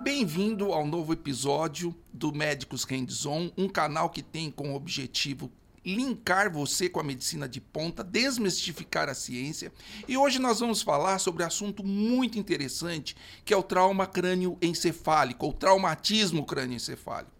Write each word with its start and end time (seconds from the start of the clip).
Bem-vindo 0.00 0.72
ao 0.72 0.86
novo 0.86 1.12
episódio 1.12 1.94
do 2.12 2.32
Médicos 2.32 2.84
Hands-On, 2.84 3.50
um 3.56 3.68
canal 3.68 4.10
que 4.10 4.22
tem 4.22 4.50
como 4.50 4.74
objetivo 4.74 5.50
linkar 5.84 6.52
você 6.52 6.88
com 6.88 7.00
a 7.00 7.02
medicina 7.02 7.48
de 7.48 7.60
ponta, 7.60 8.04
desmistificar 8.04 9.08
a 9.08 9.14
ciência. 9.14 9.72
E 10.06 10.16
hoje 10.16 10.38
nós 10.38 10.60
vamos 10.60 10.82
falar 10.82 11.18
sobre 11.18 11.42
um 11.42 11.46
assunto 11.46 11.84
muito 11.84 12.38
interessante, 12.38 13.16
que 13.44 13.54
é 13.54 13.56
o 13.56 13.62
trauma 13.62 14.06
crânioencefálico, 14.06 15.46
ou 15.46 15.52
traumatismo 15.52 16.44
crânioencefálico. 16.44 17.39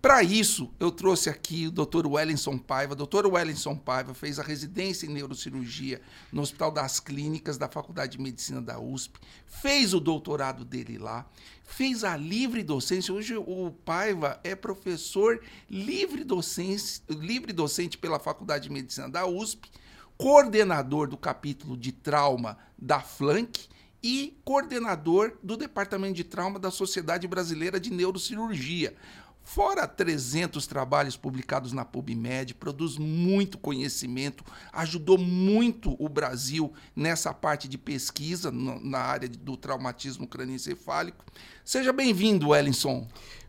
Para 0.00 0.22
isso, 0.22 0.72
eu 0.80 0.90
trouxe 0.90 1.28
aqui 1.28 1.66
o 1.66 1.70
Dr. 1.70 2.06
Wellington 2.06 2.56
Paiva. 2.56 2.96
Dr. 2.96 3.26
Wellington 3.26 3.76
Paiva 3.76 4.14
fez 4.14 4.38
a 4.38 4.42
residência 4.42 5.06
em 5.06 5.10
neurocirurgia 5.10 6.00
no 6.32 6.40
Hospital 6.40 6.70
das 6.70 6.98
Clínicas 6.98 7.58
da 7.58 7.68
Faculdade 7.68 8.16
de 8.16 8.22
Medicina 8.22 8.62
da 8.62 8.80
USP, 8.80 9.20
fez 9.44 9.92
o 9.92 10.00
doutorado 10.00 10.64
dele 10.64 10.96
lá, 10.96 11.26
fez 11.62 12.02
a 12.02 12.16
livre 12.16 12.62
docência. 12.62 13.12
Hoje 13.12 13.36
o 13.36 13.72
Paiva 13.84 14.40
é 14.42 14.54
professor 14.54 15.38
livre 15.68 16.24
docente, 16.24 17.02
livre 17.10 17.52
docente 17.52 17.98
pela 17.98 18.18
Faculdade 18.18 18.68
de 18.68 18.72
Medicina 18.72 19.06
da 19.06 19.26
USP, 19.26 19.70
coordenador 20.16 21.08
do 21.08 21.18
capítulo 21.18 21.76
de 21.76 21.92
trauma 21.92 22.56
da 22.78 23.00
Flank 23.00 23.68
e 24.02 24.38
coordenador 24.44 25.36
do 25.42 25.56
Departamento 25.56 26.14
de 26.14 26.24
Trauma 26.24 26.58
da 26.58 26.70
Sociedade 26.70 27.28
Brasileira 27.28 27.78
de 27.78 27.90
Neurocirurgia. 27.90 28.94
Fora 29.42 29.86
300 29.86 30.66
trabalhos 30.66 31.16
publicados 31.16 31.72
na 31.72 31.84
PubMed, 31.84 32.54
produz 32.54 32.96
muito 32.96 33.58
conhecimento, 33.58 34.44
ajudou 34.72 35.18
muito 35.18 35.96
o 35.98 36.08
Brasil 36.08 36.72
nessa 36.94 37.34
parte 37.34 37.66
de 37.66 37.76
pesquisa 37.76 38.50
na 38.52 38.98
área 38.98 39.28
do 39.28 39.56
traumatismo 39.56 40.26
crânioencefálico. 40.26 41.24
Seja 41.64 41.92
bem-vindo, 41.92 42.54
Ellinson. 42.54 43.08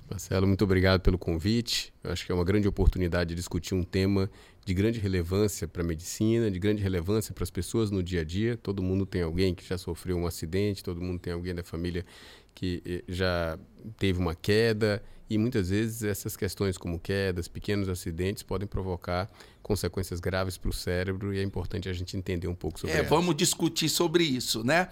Marcelo, 0.09 0.45
muito 0.45 0.63
obrigado 0.63 0.99
pelo 0.99 1.17
convite. 1.17 1.93
Eu 2.03 2.11
acho 2.11 2.25
que 2.25 2.31
é 2.31 2.35
uma 2.35 2.43
grande 2.43 2.67
oportunidade 2.67 3.29
de 3.29 3.35
discutir 3.35 3.73
um 3.73 3.83
tema 3.83 4.29
de 4.65 4.73
grande 4.73 4.99
relevância 4.99 5.67
para 5.67 5.81
a 5.81 5.85
medicina, 5.85 6.51
de 6.51 6.59
grande 6.59 6.83
relevância 6.83 7.33
para 7.33 7.43
as 7.43 7.49
pessoas 7.49 7.89
no 7.89 8.03
dia 8.03 8.21
a 8.21 8.23
dia. 8.23 8.57
Todo 8.57 8.83
mundo 8.83 9.05
tem 9.05 9.21
alguém 9.21 9.55
que 9.55 9.65
já 9.65 9.77
sofreu 9.77 10.17
um 10.17 10.27
acidente, 10.27 10.83
todo 10.83 10.99
mundo 10.99 11.19
tem 11.19 11.31
alguém 11.31 11.55
da 11.55 11.63
família 11.63 12.05
que 12.53 12.81
eh, 12.85 13.03
já 13.07 13.57
teve 13.97 14.19
uma 14.19 14.35
queda 14.35 15.01
e 15.31 15.37
muitas 15.37 15.69
vezes 15.69 16.03
essas 16.03 16.35
questões 16.35 16.77
como 16.77 16.99
quedas, 16.99 17.47
pequenos 17.47 17.87
acidentes 17.87 18.43
podem 18.43 18.67
provocar 18.67 19.31
consequências 19.63 20.19
graves 20.19 20.57
para 20.57 20.69
o 20.69 20.73
cérebro 20.73 21.33
e 21.33 21.39
é 21.39 21.43
importante 21.43 21.87
a 21.87 21.93
gente 21.93 22.17
entender 22.17 22.49
um 22.49 22.55
pouco 22.55 22.77
sobre 22.77 22.93
é, 22.93 22.99
elas. 22.99 23.09
Vamos 23.09 23.33
discutir 23.37 23.87
sobre 23.87 24.25
isso, 24.25 24.61
né? 24.61 24.89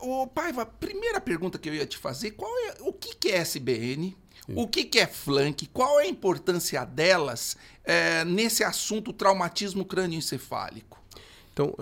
Uh, 0.00 0.26
Paiva, 0.28 0.64
primeira 0.64 1.20
pergunta 1.20 1.58
que 1.58 1.68
eu 1.68 1.74
ia 1.74 1.84
te 1.84 1.98
fazer, 1.98 2.30
qual 2.32 2.50
é, 2.68 2.76
o 2.80 2.92
que, 2.92 3.16
que 3.16 3.28
é 3.30 3.38
SBN? 3.38 4.16
Sim. 4.46 4.52
O 4.54 4.68
que, 4.68 4.84
que 4.84 5.00
é 5.00 5.06
flank? 5.06 5.66
Qual 5.72 5.98
é 5.98 6.04
a 6.04 6.08
importância 6.08 6.84
delas 6.84 7.56
é, 7.84 8.24
nesse 8.24 8.62
assunto 8.62 9.12
traumatismo 9.12 9.84
crânioencefálico? 9.84 11.01
Então, 11.52 11.74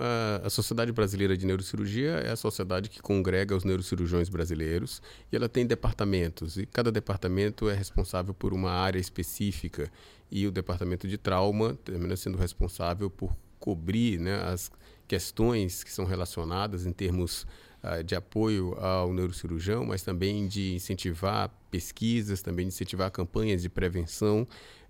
a, 0.43 0.49
Sociedade 0.49 0.91
Brasileira 0.91 1.37
de 1.37 1.45
Neurocirurgia 1.45 2.11
é 2.11 2.31
a 2.31 2.35
sociedade 2.35 2.89
que 2.89 3.01
congrega 3.01 3.55
os 3.55 3.63
neurocirurgiões 3.63 4.27
brasileiros 4.27 5.01
e 5.31 5.35
ela 5.35 5.47
tem 5.47 5.65
departamentos 5.65 6.57
e 6.57 6.65
cada 6.65 6.91
departamento 6.91 7.69
é 7.69 7.73
responsável 7.73 8.33
por 8.33 8.53
uma 8.53 8.71
área 8.71 8.99
específica 8.99 9.89
e 10.29 10.45
o 10.45 10.51
departamento 10.51 11.07
de 11.07 11.17
trauma 11.17 11.77
termina 11.85 12.17
sendo 12.17 12.37
responsável 12.37 13.09
por 13.09 13.33
cobrir 13.59 14.19
né, 14.19 14.41
as 14.43 14.69
questões 15.07 15.83
que 15.85 15.91
são 15.91 16.03
relacionadas 16.03 16.85
em 16.85 16.91
termos 16.91 17.45
uh, 17.83 18.03
de 18.03 18.15
apoio 18.15 18.73
ao 18.77 19.13
neurocirurgião, 19.13 19.85
mas 19.85 20.01
também 20.03 20.47
de 20.47 20.73
incentivar 20.73 21.49
pesquisas, 21.69 22.41
também 22.41 22.67
de 22.67 22.73
incentivar 22.73 23.09
campanhas 23.11 23.61
de 23.61 23.69
prevenção 23.69 24.45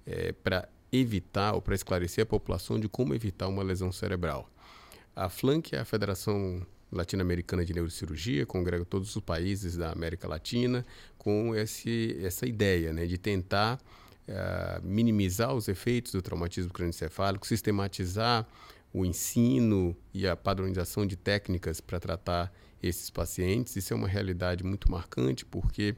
eh, 0.07 0.33
para 0.43 0.67
evitar 0.91 1.53
ou 1.53 1.61
para 1.61 1.75
esclarecer 1.75 2.23
a 2.23 2.25
população 2.25 2.79
de 2.79 2.89
como 2.89 3.13
evitar 3.13 3.47
uma 3.47 3.63
lesão 3.63 3.91
cerebral. 3.91 4.49
A 5.15 5.29
FLANC 5.29 5.73
é 5.73 5.79
a 5.79 5.85
Federação 5.85 6.65
Latino-Americana 6.91 7.65
de 7.65 7.73
Neurocirurgia, 7.73 8.45
congrega 8.45 8.85
todos 8.85 9.15
os 9.15 9.21
países 9.23 9.77
da 9.77 9.91
América 9.91 10.27
Latina 10.27 10.85
com 11.17 11.55
esse, 11.55 12.17
essa 12.23 12.45
ideia 12.45 12.91
né, 12.91 13.05
de 13.05 13.17
tentar 13.17 13.79
uh, 14.27 14.85
minimizar 14.85 15.53
os 15.53 15.67
efeitos 15.67 16.11
do 16.11 16.21
traumatismo 16.21 16.71
crânioencefálico, 16.71 17.45
sistematizar 17.45 18.47
o 18.93 19.05
ensino 19.05 19.95
e 20.13 20.27
a 20.27 20.35
padronização 20.35 21.05
de 21.05 21.15
técnicas 21.15 21.79
para 21.79 21.99
tratar 21.99 22.53
esses 22.83 23.09
pacientes. 23.09 23.75
Isso 23.75 23.93
é 23.93 23.95
uma 23.95 24.07
realidade 24.07 24.63
muito 24.63 24.91
marcante, 24.91 25.45
porque 25.45 25.95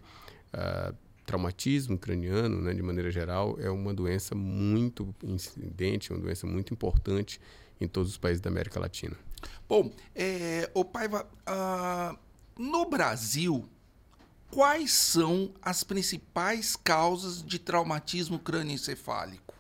uh, 0.54 0.96
traumatismo 1.26 1.98
craniano, 1.98 2.62
né, 2.62 2.74
de 2.74 2.82
maneira 2.84 3.10
geral, 3.10 3.58
é 3.60 3.70
uma 3.70 3.94
doença 3.94 4.36
muito 4.36 5.14
incidente, 5.24 6.12
uma 6.12 6.20
doença 6.20 6.46
muito 6.46 6.74
importante 6.74 7.40
em 7.80 7.88
todos 7.88 8.12
os 8.12 8.18
países 8.18 8.42
da 8.42 8.50
América 8.50 8.80
Latina. 8.80 9.16
Bom, 9.68 9.92
é, 10.16 10.70
o 10.74 10.86
Paiva, 10.86 11.28
uh, 11.48 12.18
no 12.58 12.86
Brasil, 12.90 13.68
quais 14.52 14.92
são 14.92 15.52
as 15.62 15.84
principais 15.84 16.76
causas 16.76 17.44
de 17.44 17.58
traumatismo 17.58 18.38
crânioencefálico? 18.38 19.54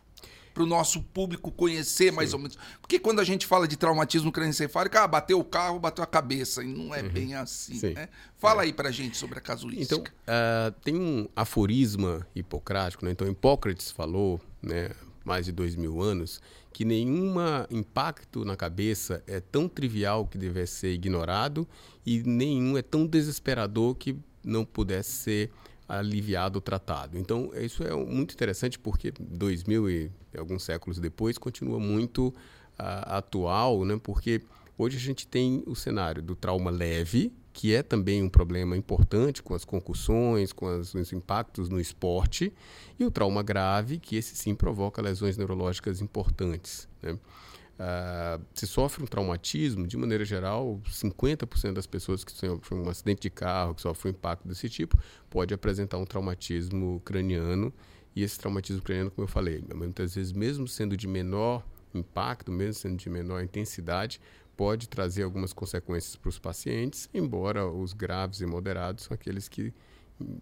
Para 0.53 0.62
o 0.62 0.68
nosso 0.68 1.01
público 1.01 1.51
conhecer 1.51 2.12
mais 2.12 2.29
Sim. 2.29 2.35
ou 2.35 2.41
menos. 2.44 2.59
Porque 2.79 3.00
quando 3.00 3.19
a 3.19 3.24
gente 3.24 3.47
fala 3.47 3.68
de 3.68 3.75
traumatismo 3.75 4.31
crânioencefálico, 4.31 4.95
ah, 5.00 5.07
bateu 5.07 5.40
o 5.40 5.44
carro, 5.44 5.80
bateu 5.80 6.03
a 6.03 6.07
cabeça. 6.07 6.63
E 6.63 6.68
não 6.68 6.94
é 6.94 7.01
uhum. 7.01 7.09
bem 7.09 7.34
assim. 7.34 7.94
Né? 7.94 8.07
Fala 8.38 8.62
é. 8.62 8.66
aí 8.66 8.74
para 8.74 8.91
gente 8.91 9.18
sobre 9.18 9.40
a 9.40 9.41
casuística. 9.41 9.95
Então, 9.95 10.03
uh, 10.03 10.72
tem 10.84 10.95
um 10.95 11.28
aforisma 11.35 12.28
hipocrático. 12.35 13.03
Né? 13.03 13.12
Então, 13.12 13.28
Hipócrates 13.28 13.90
falou, 13.90 14.40
né, 14.62 14.91
mais 15.23 15.45
de 15.45 15.51
dois 15.51 15.75
mil 15.75 16.01
anos, 16.01 16.41
que 16.72 16.84
nenhum 16.84 17.35
impacto 17.69 18.44
na 18.44 18.56
cabeça 18.56 19.23
é 19.28 19.39
tão 19.39 19.69
trivial 19.69 20.28
que 20.28 20.38
devesse 20.38 20.73
ser 20.73 20.94
ignorado 20.94 21.67
e 22.06 22.23
nenhum 22.23 22.78
é 22.78 22.81
tão 22.81 23.06
desesperador 23.06 23.95
que 23.95 24.17
não 24.44 24.66
pudesse 24.66 25.12
ser 25.12 25.51
aliviado 25.88 26.57
ou 26.57 26.62
tratado. 26.62 27.17
Então, 27.17 27.51
isso 27.56 27.83
é 27.83 27.94
muito 27.94 28.33
interessante 28.33 28.79
porque 28.79 29.13
dois 29.19 29.63
mil 29.63 29.89
e 29.89 30.12
alguns 30.38 30.63
séculos 30.63 31.00
depois 31.00 31.38
continua 31.38 31.79
muito 31.79 32.28
uh, 32.28 32.33
atual, 33.06 33.85
né? 33.85 34.00
porque 34.01 34.41
hoje 34.78 34.97
a 34.97 35.00
gente 35.00 35.28
tem 35.28 35.63
o 35.67 35.75
cenário 35.75 36.22
do 36.22 36.35
trauma 36.35 36.72
leve, 36.72 37.31
que 37.53 37.73
é 37.73 37.83
também 37.83 38.23
um 38.23 38.27
problema 38.27 38.75
importante 38.75 39.43
com 39.43 39.53
as 39.53 39.63
concussões, 39.63 40.51
com 40.51 40.67
as, 40.67 40.93
os 40.95 41.13
impactos 41.13 41.69
no 41.69 41.79
esporte, 41.79 42.51
e 42.99 43.05
o 43.05 43.11
trauma 43.11 43.43
grave, 43.43 43.99
que 43.99 44.15
esse 44.15 44.35
sim 44.35 44.55
provoca 44.55 45.01
lesões 45.01 45.37
neurológicas 45.37 46.01
importantes. 46.01 46.89
Né? 47.01 47.13
Uh, 47.13 48.43
se 48.53 48.65
sofre 48.65 49.03
um 49.03 49.07
traumatismo, 49.07 49.85
de 49.85 49.95
maneira 49.97 50.25
geral, 50.25 50.81
50% 50.87 51.73
das 51.73 51.85
pessoas 51.85 52.23
que 52.23 52.31
sofrem 52.31 52.81
um 52.81 52.89
acidente 52.89 53.21
de 53.21 53.29
carro, 53.29 53.75
que 53.75 53.81
sofrem 53.81 54.11
um 54.11 54.15
impacto 54.15 54.47
desse 54.47 54.67
tipo, 54.67 54.97
pode 55.29 55.53
apresentar 55.53 55.97
um 55.97 56.05
traumatismo 56.05 57.01
craniano. 57.05 57.71
E 58.15 58.23
esse 58.23 58.37
traumatismo 58.37 58.81
craniano, 58.81 59.11
como 59.11 59.25
eu 59.25 59.29
falei, 59.29 59.63
muitas 59.75 60.15
vezes, 60.15 60.31
mesmo 60.31 60.67
sendo 60.67 60.97
de 60.97 61.07
menor 61.07 61.63
impacto, 61.93 62.51
mesmo 62.51 62.73
sendo 62.73 62.97
de 62.97 63.09
menor 63.09 63.43
intensidade, 63.43 64.19
pode 64.55 64.87
trazer 64.87 65.23
algumas 65.23 65.53
consequências 65.53 66.15
para 66.15 66.29
os 66.29 66.39
pacientes, 66.39 67.09
embora 67.13 67.67
os 67.67 67.93
graves 67.93 68.41
e 68.41 68.45
moderados 68.45 69.05
são 69.05 69.15
aqueles 69.15 69.47
que 69.47 69.73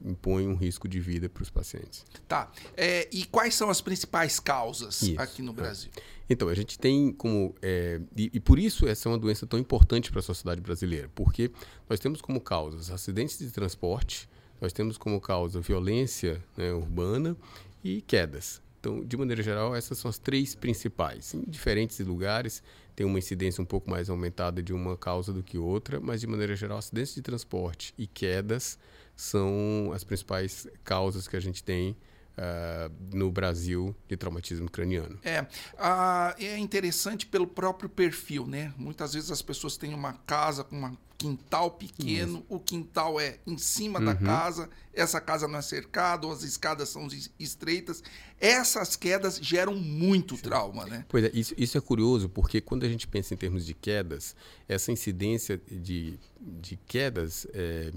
impõem 0.04 0.48
um 0.48 0.56
risco 0.56 0.88
de 0.88 1.00
vida 1.00 1.30
para 1.30 1.44
os 1.44 1.50
pacientes. 1.50 2.06
Tá. 2.28 2.52
É, 2.76 3.08
e 3.12 3.26
quais 3.26 3.56
são 3.56 3.70
as 3.70 3.82
principais 3.82 4.40
causas 4.40 5.02
isso, 5.02 5.20
aqui 5.20 5.42
no 5.42 5.54
Brasil? 5.54 5.90
É. 5.98 6.02
Então, 6.30 6.48
a 6.48 6.54
gente 6.54 6.78
tem 6.78 7.12
como. 7.12 7.56
É, 7.62 8.00
e, 8.16 8.32
e, 8.34 8.40
por 8.40 8.60
isso 8.60 8.88
essa 8.88 9.08
é 9.08 9.12
uma 9.12 9.18
doença 9.18 9.46
tão 9.46 9.60
importante 9.60 10.12
para 10.12 10.20
a 10.20 10.24
sociedade 10.24 10.62
brasileira, 10.62 11.10
porque 11.14 11.52
nós 11.90 12.00
temos 12.00 12.22
como 12.22 12.40
causas 12.40 12.90
acidentes 12.90 13.40
de 13.40 13.52
transporte, 13.52 14.30
nós 14.60 14.72
temos 14.72 14.98
como 14.98 15.20
causa 15.20 15.60
violência 15.60 16.44
né, 16.56 16.72
urbana 16.72 17.36
e 17.84 18.02
quedas. 18.02 18.62
Então, 18.82 19.06
de 19.06 19.16
maneira 19.16 19.44
geral, 19.44 19.76
essas 19.76 20.00
são 20.00 20.10
as 20.10 20.18
três 20.18 20.56
principais. 20.56 21.36
Em 21.36 21.44
diferentes 21.48 22.00
lugares, 22.00 22.64
tem 22.96 23.06
uma 23.06 23.20
incidência 23.20 23.62
um 23.62 23.66
pouco 23.66 23.88
mais 23.88 24.10
aumentada 24.10 24.62
de 24.62 24.74
uma 24.74 24.98
causa 24.98 25.32
do 25.32 25.44
que 25.44 25.56
outra, 25.56 26.00
mas 26.00 26.20
de 26.20 26.26
maneira 26.26 26.56
geral, 26.56 26.80
acidentes 26.80 27.14
de 27.14 27.22
transporte 27.22 27.94
e 27.96 28.08
quedas 28.08 28.80
são 29.16 29.92
as 29.94 30.04
principais 30.04 30.68
causas 30.84 31.28
que 31.28 31.38
a 31.38 31.40
gente 31.40 31.64
tem 31.64 31.96
uh, 32.38 33.16
no 33.16 33.32
Brasil 33.32 33.96
de 34.08 34.18
traumatismo 34.18 34.70
craniano. 34.70 35.20
É, 35.24 35.42
uh, 35.42 36.36
é 36.38 36.58
interessante 36.58 37.26
pelo 37.26 37.48
próprio 37.48 37.90
perfil, 37.90 38.48
né? 38.48 38.74
Muitas 38.78 39.14
vezes 39.14 39.32
as 39.32 39.42
pessoas 39.42 39.78
têm 39.78 39.94
uma 39.94 40.14
casa 40.26 40.64
com 40.64 40.76
um 40.76 40.98
quintal 41.18 41.70
pequeno, 41.70 42.40
Isso. 42.40 42.46
o 42.50 42.60
quintal 42.60 43.20
é 43.20 43.38
em 43.46 43.56
cima 43.56 44.00
uhum. 44.00 44.06
da 44.06 44.16
casa, 44.16 44.68
essa 44.92 45.22
casa 45.22 45.48
não 45.48 45.60
é 45.60 45.62
cercada, 45.62 46.28
as 46.28 46.42
escadas 46.42 46.90
são 46.90 47.08
estreitas. 47.40 48.04
Essas 48.40 48.96
quedas 48.96 49.38
geram 49.40 49.76
muito 49.76 50.36
Sim. 50.36 50.42
trauma, 50.42 50.86
né? 50.88 51.06
Pois 51.08 51.26
é, 51.26 51.32
isso, 51.32 51.54
isso 51.56 51.78
é 51.78 51.82
curioso, 51.82 52.28
porque 52.28 52.60
quando 52.60 52.86
a 52.86 52.90
gente 52.90 53.08
pensa 53.08 53.36
em 53.36 53.38
termos 53.38 53.68
de 53.68 53.76
quedas, 53.76 54.36
essa 54.68 54.92
incidência 54.92 55.62
de, 55.70 56.18
de 56.40 56.76
quedas. 56.88 57.46
É 57.54 57.92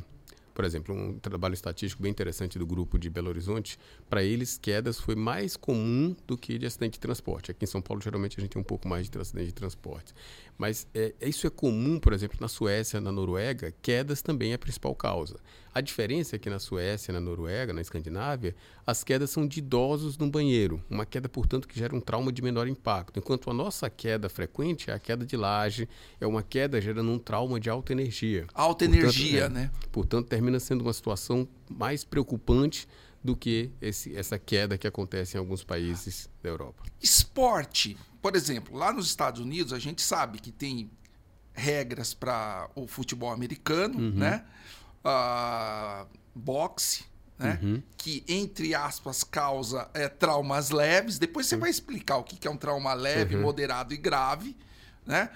por 0.54 0.64
exemplo, 0.64 0.94
um 0.94 1.18
trabalho 1.18 1.52
estatístico 1.52 2.02
bem 2.02 2.10
interessante 2.10 2.58
do 2.58 2.66
grupo 2.66 2.98
de 2.98 3.10
Belo 3.10 3.28
Horizonte, 3.28 3.78
para 4.08 4.22
eles 4.22 4.56
quedas 4.56 5.00
foi 5.00 5.16
mais 5.16 5.56
comum 5.56 6.14
do 6.26 6.38
que 6.38 6.56
de 6.56 6.64
acidente 6.64 6.92
de 6.92 7.00
transporte. 7.00 7.50
Aqui 7.50 7.64
em 7.64 7.66
São 7.66 7.82
Paulo, 7.82 8.00
geralmente, 8.00 8.38
a 8.38 8.40
gente 8.40 8.52
tem 8.52 8.60
um 8.60 8.64
pouco 8.64 8.86
mais 8.86 9.10
de 9.10 9.18
acidente 9.18 9.48
de 9.48 9.54
transporte. 9.54 10.14
Mas 10.56 10.86
é, 10.94 11.12
isso 11.20 11.46
é 11.46 11.50
comum, 11.50 11.98
por 11.98 12.12
exemplo, 12.12 12.38
na 12.40 12.48
Suécia, 12.48 13.00
na 13.00 13.10
Noruega, 13.10 13.74
quedas 13.82 14.22
também 14.22 14.52
é 14.52 14.54
a 14.54 14.58
principal 14.58 14.94
causa. 14.94 15.36
A 15.74 15.80
diferença 15.80 16.36
é 16.36 16.38
que 16.38 16.48
na 16.48 16.60
Suécia, 16.60 17.12
na 17.12 17.20
Noruega, 17.20 17.72
na 17.72 17.80
Escandinávia, 17.80 18.54
as 18.86 19.02
quedas 19.02 19.30
são 19.30 19.44
de 19.44 19.58
idosos 19.58 20.16
no 20.16 20.30
banheiro. 20.30 20.80
Uma 20.88 21.04
queda, 21.04 21.28
portanto, 21.28 21.66
que 21.66 21.76
gera 21.76 21.94
um 21.96 22.00
trauma 22.00 22.32
de 22.32 22.40
menor 22.40 22.68
impacto. 22.68 23.18
Enquanto 23.18 23.50
a 23.50 23.54
nossa 23.54 23.90
queda 23.90 24.28
frequente 24.28 24.90
é 24.90 24.94
a 24.94 24.98
queda 25.00 25.26
de 25.26 25.36
laje, 25.36 25.88
é 26.20 26.26
uma 26.26 26.44
queda 26.44 26.80
gerando 26.80 27.10
um 27.10 27.18
trauma 27.18 27.58
de 27.58 27.68
alta 27.68 27.92
energia. 27.92 28.46
Alta 28.54 28.84
portanto, 28.84 29.02
energia, 29.02 29.44
é, 29.44 29.48
né? 29.48 29.70
Portanto, 29.90 30.28
termina 30.28 30.60
sendo 30.60 30.82
uma 30.82 30.92
situação 30.92 31.48
mais 31.68 32.04
preocupante 32.04 32.86
do 33.22 33.34
que 33.34 33.70
esse, 33.80 34.14
essa 34.14 34.38
queda 34.38 34.78
que 34.78 34.86
acontece 34.86 35.36
em 35.36 35.40
alguns 35.40 35.64
países 35.64 36.28
da 36.40 36.50
Europa. 36.50 36.84
Esporte, 37.02 37.96
por 38.24 38.34
exemplo, 38.36 38.74
lá 38.74 38.90
nos 38.90 39.04
Estados 39.04 39.38
Unidos 39.38 39.70
a 39.70 39.78
gente 39.78 40.00
sabe 40.00 40.38
que 40.38 40.50
tem 40.50 40.90
regras 41.52 42.14
para 42.14 42.70
o 42.74 42.86
futebol 42.86 43.30
americano, 43.30 43.98
uhum. 43.98 44.12
né? 44.12 44.42
uh, 45.04 46.06
boxe, 46.34 47.04
né? 47.38 47.60
Uhum. 47.62 47.82
Que, 47.98 48.24
entre 48.26 48.74
aspas, 48.74 49.22
causa 49.22 49.90
é, 49.92 50.08
traumas 50.08 50.70
leves. 50.70 51.18
Depois 51.18 51.44
você 51.44 51.58
vai 51.58 51.68
explicar 51.68 52.16
o 52.16 52.24
que 52.24 52.48
é 52.48 52.50
um 52.50 52.56
trauma 52.56 52.94
leve, 52.94 53.36
uhum. 53.36 53.42
moderado 53.42 53.92
e 53.92 53.98
grave, 53.98 54.56
né? 55.04 55.28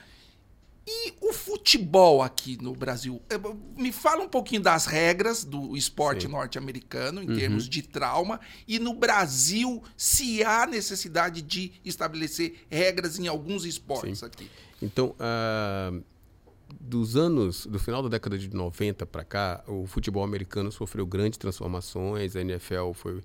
E 0.90 1.12
o 1.20 1.34
futebol 1.34 2.22
aqui 2.22 2.56
no 2.62 2.74
Brasil? 2.74 3.20
É, 3.28 3.36
me 3.78 3.92
fala 3.92 4.24
um 4.24 4.28
pouquinho 4.28 4.62
das 4.62 4.86
regras 4.86 5.44
do 5.44 5.76
esporte 5.76 6.26
norte-americano 6.26 7.22
em 7.22 7.28
uhum. 7.28 7.36
termos 7.36 7.68
de 7.68 7.82
trauma. 7.82 8.40
E 8.66 8.78
no 8.78 8.94
Brasil, 8.94 9.82
se 9.98 10.42
há 10.42 10.66
necessidade 10.66 11.42
de 11.42 11.72
estabelecer 11.84 12.64
regras 12.70 13.18
em 13.18 13.26
alguns 13.28 13.66
esportes 13.66 14.20
Sim. 14.20 14.26
aqui. 14.26 14.50
Então, 14.80 15.14
uh 15.18 16.02
dos 16.80 17.16
anos, 17.16 17.66
do 17.66 17.78
final 17.78 18.02
da 18.02 18.10
década 18.10 18.38
de 18.38 18.54
90 18.54 19.06
para 19.06 19.24
cá, 19.24 19.64
o 19.66 19.86
futebol 19.86 20.22
americano 20.22 20.70
sofreu 20.70 21.06
grandes 21.06 21.38
transformações. 21.38 22.36
A 22.36 22.40
NFL 22.42 22.92
foi 22.92 23.22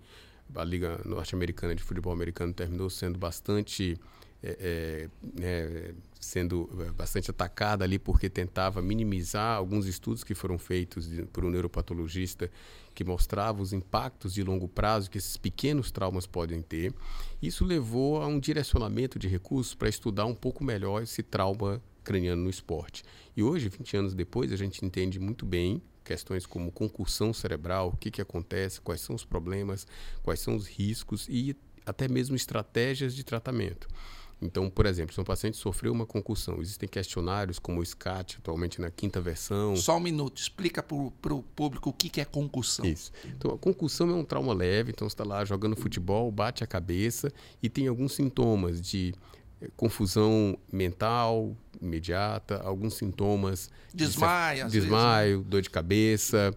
a 0.56 0.64
liga 0.64 1.00
norte-americana 1.06 1.76
de 1.76 1.84
futebol 1.84 2.14
americano 2.14 2.54
terminou 2.54 2.90
sendo 2.90 3.18
bastante 3.18 3.98
é, 4.44 4.58
é, 4.60 5.10
né, 5.40 5.96
sendo 6.20 6.70
bastante 6.98 7.32
atacada 7.32 7.86
ali 7.86 7.98
porque 7.98 8.30
tentava 8.30 8.82
minimizar 8.82 9.56
alguns 9.56 9.86
estudos 9.86 10.22
que 10.22 10.36
foram 10.36 10.58
feitos 10.58 11.08
de, 11.08 11.24
por 11.24 11.46
um 11.46 11.50
neuropatologista 11.50 12.52
que 12.94 13.06
mostrava 13.06 13.62
os 13.62 13.72
impactos 13.72 14.34
de 14.34 14.44
longo 14.44 14.68
prazo 14.68 15.10
que 15.10 15.18
esses 15.18 15.38
pequenos 15.38 15.92
traumas 15.92 16.28
podem 16.28 16.62
ter. 16.62 16.94
Isso 17.42 17.64
levou 17.64 18.22
a 18.22 18.28
um 18.28 18.38
direcionamento 18.38 19.18
de 19.18 19.30
recursos 19.30 19.74
para 19.74 19.88
estudar 19.88 20.26
um 20.26 20.36
pouco 20.36 20.62
melhor 20.62 21.02
esse 21.02 21.24
trauma 21.24 21.82
craniano 22.04 22.44
no 22.44 22.50
esporte. 22.50 23.04
E 23.36 23.42
hoje, 23.42 23.70
20 23.70 23.98
anos 23.98 24.14
depois, 24.14 24.52
a 24.52 24.58
gente 24.58 24.86
entende 24.86 25.20
muito 25.20 25.46
bem 25.46 25.82
questões 26.04 26.46
como 26.46 26.70
concussão 26.70 27.34
cerebral, 27.34 27.88
o 27.88 27.98
que, 27.98 28.12
que 28.12 28.22
acontece, 28.22 28.82
quais 28.82 29.00
são 29.00 29.16
os 29.16 29.24
problemas, 29.24 29.88
quais 30.22 30.42
são 30.42 30.54
os 30.54 30.68
riscos 30.68 31.28
e 31.30 31.56
até 31.86 32.08
mesmo 32.08 32.36
estratégias 32.36 33.16
de 33.16 33.24
tratamento. 33.24 33.88
Então, 34.44 34.70
por 34.70 34.86
exemplo, 34.86 35.14
se 35.14 35.22
um 35.22 35.24
paciente 35.24 35.58
sofreu 35.58 35.92
uma 35.92 36.06
concussão, 36.06 36.62
existem 36.62 36.88
questionários 36.88 37.60
como 37.60 37.80
o 37.80 37.86
SCAT, 37.86 38.38
atualmente 38.40 38.82
na 38.82 38.92
quinta 38.92 39.22
versão. 39.22 39.76
Só 39.76 39.98
um 39.98 40.00
minuto, 40.00 40.38
explica 40.38 40.84
para 40.84 40.96
o 40.96 41.44
público 41.56 41.90
o 41.90 41.94
que, 41.94 42.10
que 42.10 42.22
é 42.22 42.26
concussão. 42.26 42.86
Isso. 42.86 43.12
Então, 43.26 43.52
a 43.52 43.58
concussão 43.58 44.10
é 44.10 44.14
um 44.14 44.26
trauma 44.26 44.54
leve, 44.54 44.92
então 44.92 45.08
você 45.08 45.14
está 45.14 45.24
lá 45.24 45.46
jogando 45.46 45.76
futebol, 45.76 46.32
bate 46.32 46.64
a 46.64 46.68
cabeça 46.68 47.32
e 47.62 47.70
tem 47.70 47.88
alguns 47.88 48.14
sintomas 48.14 48.82
de 48.82 49.14
confusão 49.78 50.58
mental 50.72 51.56
imediata, 51.82 52.62
alguns 52.64 52.96
sintomas 52.96 53.70
desmaio, 53.94 54.66
de 54.66 54.72
desmaio, 54.72 55.30
vezes, 55.30 55.44
né? 55.44 55.50
dor 55.50 55.62
de 55.62 55.70
cabeça, 55.70 56.56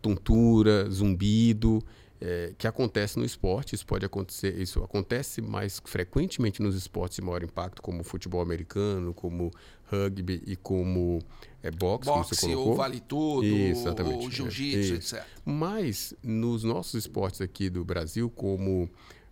tontura, 0.00 0.88
zumbido, 0.90 1.82
é, 2.24 2.54
que 2.56 2.66
acontece 2.66 3.18
no 3.18 3.24
esporte. 3.24 3.74
Isso 3.74 3.86
pode 3.86 4.06
acontecer, 4.06 4.58
isso 4.58 4.82
acontece 4.82 5.42
mais 5.42 5.80
frequentemente 5.84 6.62
nos 6.62 6.74
esportes 6.74 7.16
de 7.16 7.22
maior 7.22 7.42
impacto, 7.42 7.82
como 7.82 8.02
futebol 8.02 8.40
americano, 8.40 9.12
como 9.12 9.50
rugby 9.90 10.42
e 10.46 10.56
como 10.56 11.22
é, 11.62 11.70
boxe, 11.70 12.06
boxe 12.06 12.10
como 12.10 12.24
você 12.24 12.46
colocou. 12.46 12.68
ou 12.70 12.76
vale 12.76 13.00
tudo, 13.00 13.46
ou 13.46 14.30
jiu-jitsu, 14.30 14.94
etc. 14.94 15.22
Mas 15.44 16.14
nos 16.22 16.64
nossos 16.64 16.94
esportes 16.94 17.42
aqui 17.42 17.68
do 17.68 17.84
Brasil, 17.84 18.30
como 18.30 18.84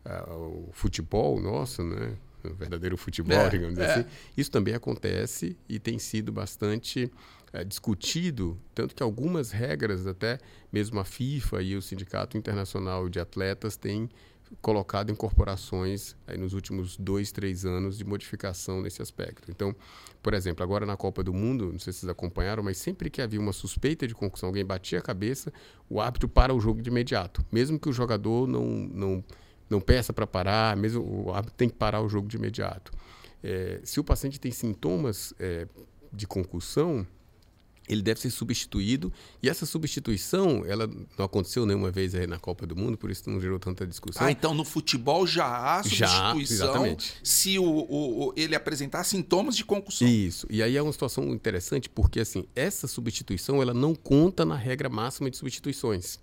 uh, 0.05 0.69
o 0.69 0.71
futebol 0.73 1.41
nosso, 1.41 1.83
né? 1.83 2.15
o 2.45 2.55
verdadeiro 2.55 2.97
futebol, 2.97 3.39
é, 3.39 3.49
digamos 3.49 3.79
é. 3.79 3.91
assim. 3.91 4.05
Isso 4.37 4.51
também 4.51 4.75
acontece 4.75 5.57
e 5.67 5.79
tem 5.79 5.99
sido 5.99 6.31
bastante 6.31 7.11
é, 7.53 7.65
discutido, 7.65 8.59
tanto 8.75 8.95
que 8.95 9.03
algumas 9.03 9.51
regras, 9.51 10.07
até 10.07 10.39
mesmo 10.73 10.99
a 10.99 11.05
FIFA 11.05 11.63
e 11.63 11.77
o 11.77 11.83
Sindicato 11.83 12.37
Internacional 12.37 13.09
de 13.09 13.21
Atletas 13.21 13.77
têm 13.77 14.09
colocado 14.61 15.11
incorporações 15.11 16.15
aí 16.27 16.37
nos 16.37 16.53
últimos 16.53 16.97
dois, 16.97 17.33
três 17.33 17.65
anos 17.65 17.97
de 17.97 18.05
modificação 18.05 18.83
nesse 18.83 19.01
aspecto. 19.01 19.51
Então, 19.51 19.75
por 20.23 20.35
exemplo, 20.35 20.63
agora 20.63 20.85
na 20.85 20.97
Copa 20.97 21.23
do 21.23 21.33
Mundo, 21.33 21.73
não 21.73 21.79
sei 21.79 21.93
se 21.93 22.01
vocês 22.01 22.11
acompanharam, 22.11 22.63
mas 22.63 22.77
sempre 22.77 23.09
que 23.09 23.23
havia 23.23 23.41
uma 23.41 23.53
suspeita 23.53 24.07
de 24.07 24.15
concussão, 24.15 24.49
alguém 24.49 24.65
batia 24.65 24.99
a 24.99 25.03
cabeça, 25.03 25.53
o 25.89 26.01
árbitro 26.01 26.29
para 26.29 26.55
o 26.55 26.61
jogo 26.61 26.83
de 26.83 26.91
imediato, 26.91 27.45
mesmo 27.51 27.79
que 27.79 27.89
o 27.89 27.93
jogador 27.93 28.47
não, 28.47 28.67
não 28.67 29.25
não 29.71 29.81
peça 29.81 30.13
para 30.13 30.27
parar, 30.27 30.77
mesmo 30.77 31.03
o 31.03 31.33
árbitro 31.33 31.57
tem 31.57 31.69
que 31.69 31.77
parar 31.77 32.03
o 32.03 32.09
jogo 32.09 32.29
de 32.29 32.37
imediato. 32.37 32.93
É, 33.43 33.81
se 33.83 33.99
o 33.99 34.05
paciente 34.05 34.39
tem 34.39 34.53
sintomas 34.53 35.33
é, 35.41 35.67
de 36.13 36.27
concussão, 36.27 37.07
ele 37.89 38.03
deve 38.03 38.21
ser 38.21 38.31
substituído. 38.31 39.13
E 39.43 39.49
essa 39.49 39.67
substituição 39.67 40.65
ela 40.67 40.89
não 41.19 41.25
aconteceu 41.25 41.67
nenhuma 41.67 41.91
vez 41.91 42.15
aí 42.15 42.27
na 42.27 42.39
Copa 42.39 42.67
do 42.67 42.77
Mundo 42.77 42.97
por 42.97 43.11
isso 43.11 43.29
não 43.29 43.41
gerou 43.41 43.59
tanta 43.59 43.87
discussão. 43.87 44.27
Ah 44.27 44.31
então 44.31 44.55
no 44.55 44.65
futebol 44.65 45.27
já 45.27 45.47
há 45.47 45.83
substituição 45.83 46.37
já, 46.37 46.41
exatamente. 46.41 47.15
se 47.23 47.59
o, 47.59 47.65
o, 47.65 48.29
o, 48.29 48.35
ele 48.37 48.55
apresentar 48.55 49.05
sintomas 49.05 49.57
de 49.57 49.65
concussão. 49.65 50.07
Isso. 50.07 50.47
E 50.51 50.63
aí 50.63 50.77
é 50.77 50.83
uma 50.83 50.93
situação 50.93 51.29
interessante 51.33 51.89
porque 51.89 52.21
assim 52.21 52.45
essa 52.55 52.87
substituição 52.87 53.61
ela 53.61 53.75
não 53.75 53.95
conta 53.95 54.45
na 54.45 54.57
regra 54.57 54.89
máxima 54.89 55.31
de 55.31 55.37
substituições. 55.37 56.19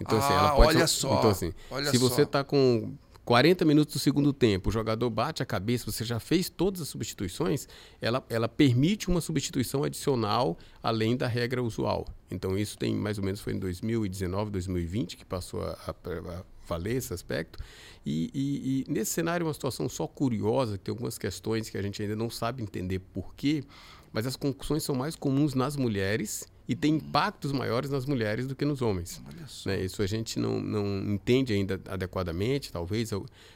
Então, 0.00 0.18
ah, 0.18 0.24
assim, 0.24 0.32
ela 0.32 0.48
ah, 0.48 0.52
pode 0.52 0.76
olha 0.76 0.86
só. 0.86 1.18
Então, 1.18 1.30
assim, 1.30 1.52
olha 1.70 1.90
se 1.90 1.98
você 1.98 2.22
está 2.22 2.44
com 2.44 2.92
40 3.28 3.62
minutos 3.66 3.92
do 3.92 3.98
segundo 3.98 4.32
tempo, 4.32 4.70
o 4.70 4.72
jogador 4.72 5.10
bate 5.10 5.42
a 5.42 5.44
cabeça, 5.44 5.92
você 5.92 6.02
já 6.02 6.18
fez 6.18 6.48
todas 6.48 6.80
as 6.80 6.88
substituições, 6.88 7.68
ela, 8.00 8.24
ela 8.30 8.48
permite 8.48 9.10
uma 9.10 9.20
substituição 9.20 9.84
adicional 9.84 10.56
além 10.82 11.14
da 11.14 11.26
regra 11.26 11.62
usual. 11.62 12.06
Então, 12.30 12.56
isso 12.56 12.78
tem 12.78 12.94
mais 12.94 13.18
ou 13.18 13.24
menos 13.24 13.42
foi 13.42 13.52
em 13.52 13.58
2019, 13.58 14.50
2020 14.50 15.18
que 15.18 15.26
passou 15.26 15.60
a, 15.60 15.72
a, 15.72 15.90
a 15.90 16.44
valer 16.66 16.96
esse 16.96 17.12
aspecto. 17.12 17.62
E, 18.06 18.30
e, 18.32 18.86
e, 18.88 18.90
nesse 18.90 19.10
cenário, 19.10 19.44
uma 19.44 19.52
situação 19.52 19.90
só 19.90 20.06
curiosa, 20.06 20.78
que 20.78 20.84
tem 20.84 20.92
algumas 20.92 21.18
questões 21.18 21.68
que 21.68 21.76
a 21.76 21.82
gente 21.82 22.00
ainda 22.00 22.16
não 22.16 22.30
sabe 22.30 22.62
entender 22.62 22.98
por 22.98 23.34
quê, 23.34 23.62
mas 24.10 24.26
as 24.26 24.36
concussões 24.36 24.84
são 24.84 24.94
mais 24.94 25.14
comuns 25.14 25.52
nas 25.52 25.76
mulheres 25.76 26.46
e 26.68 26.76
tem 26.76 26.96
impactos 26.96 27.50
maiores 27.50 27.90
nas 27.90 28.04
mulheres 28.04 28.46
do 28.46 28.54
que 28.54 28.62
nos 28.62 28.82
homens. 28.82 29.22
Né? 29.64 29.82
Isso 29.82 30.02
a 30.02 30.06
gente 30.06 30.38
não, 30.38 30.60
não 30.60 31.14
entende 31.14 31.54
ainda 31.54 31.80
adequadamente, 31.88 32.70
talvez. 32.70 33.10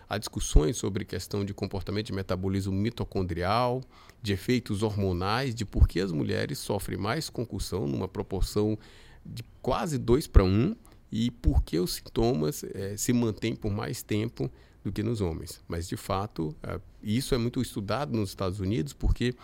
Há 0.09 0.17
discussões 0.17 0.79
sobre 0.79 1.05
questão 1.05 1.45
de 1.45 1.53
comportamento 1.53 2.07
de 2.07 2.15
metabolismo 2.15 2.73
mitocondrial, 2.73 3.83
de 4.23 4.33
efeitos 4.33 4.83
hormonais, 4.83 5.55
de 5.55 5.67
por 5.67 5.87
que 5.87 6.01
as 6.01 6.11
mulheres 6.11 6.59
sofrem 6.59 6.99
mais 6.99 7.29
concussão, 7.29 7.87
numa 7.87 8.09
proporção 8.09 8.79
de 9.27 9.45
quase 9.61 9.99
2 9.99 10.27
para 10.29 10.43
1, 10.43 10.75
e 11.13 11.31
por 11.31 11.63
que 11.63 11.79
os 11.79 11.97
sintomas 11.97 12.65
é, 12.65 12.97
se 12.97 13.13
mantêm 13.13 13.55
por 13.55 13.71
mais 13.71 14.03
tempo 14.03 14.51
do 14.83 14.91
que 14.91 15.03
nos 15.03 15.21
homens. 15.21 15.63
Mas, 15.69 15.87
de 15.87 15.99
fato, 15.99 16.57
é, 16.63 16.81
isso 17.03 17.35
é 17.35 17.39
muito 17.39 17.61
estudado 17.61 18.17
nos 18.17 18.31
Estados 18.31 18.59
Unidos, 18.59 18.95
porque 18.95 19.35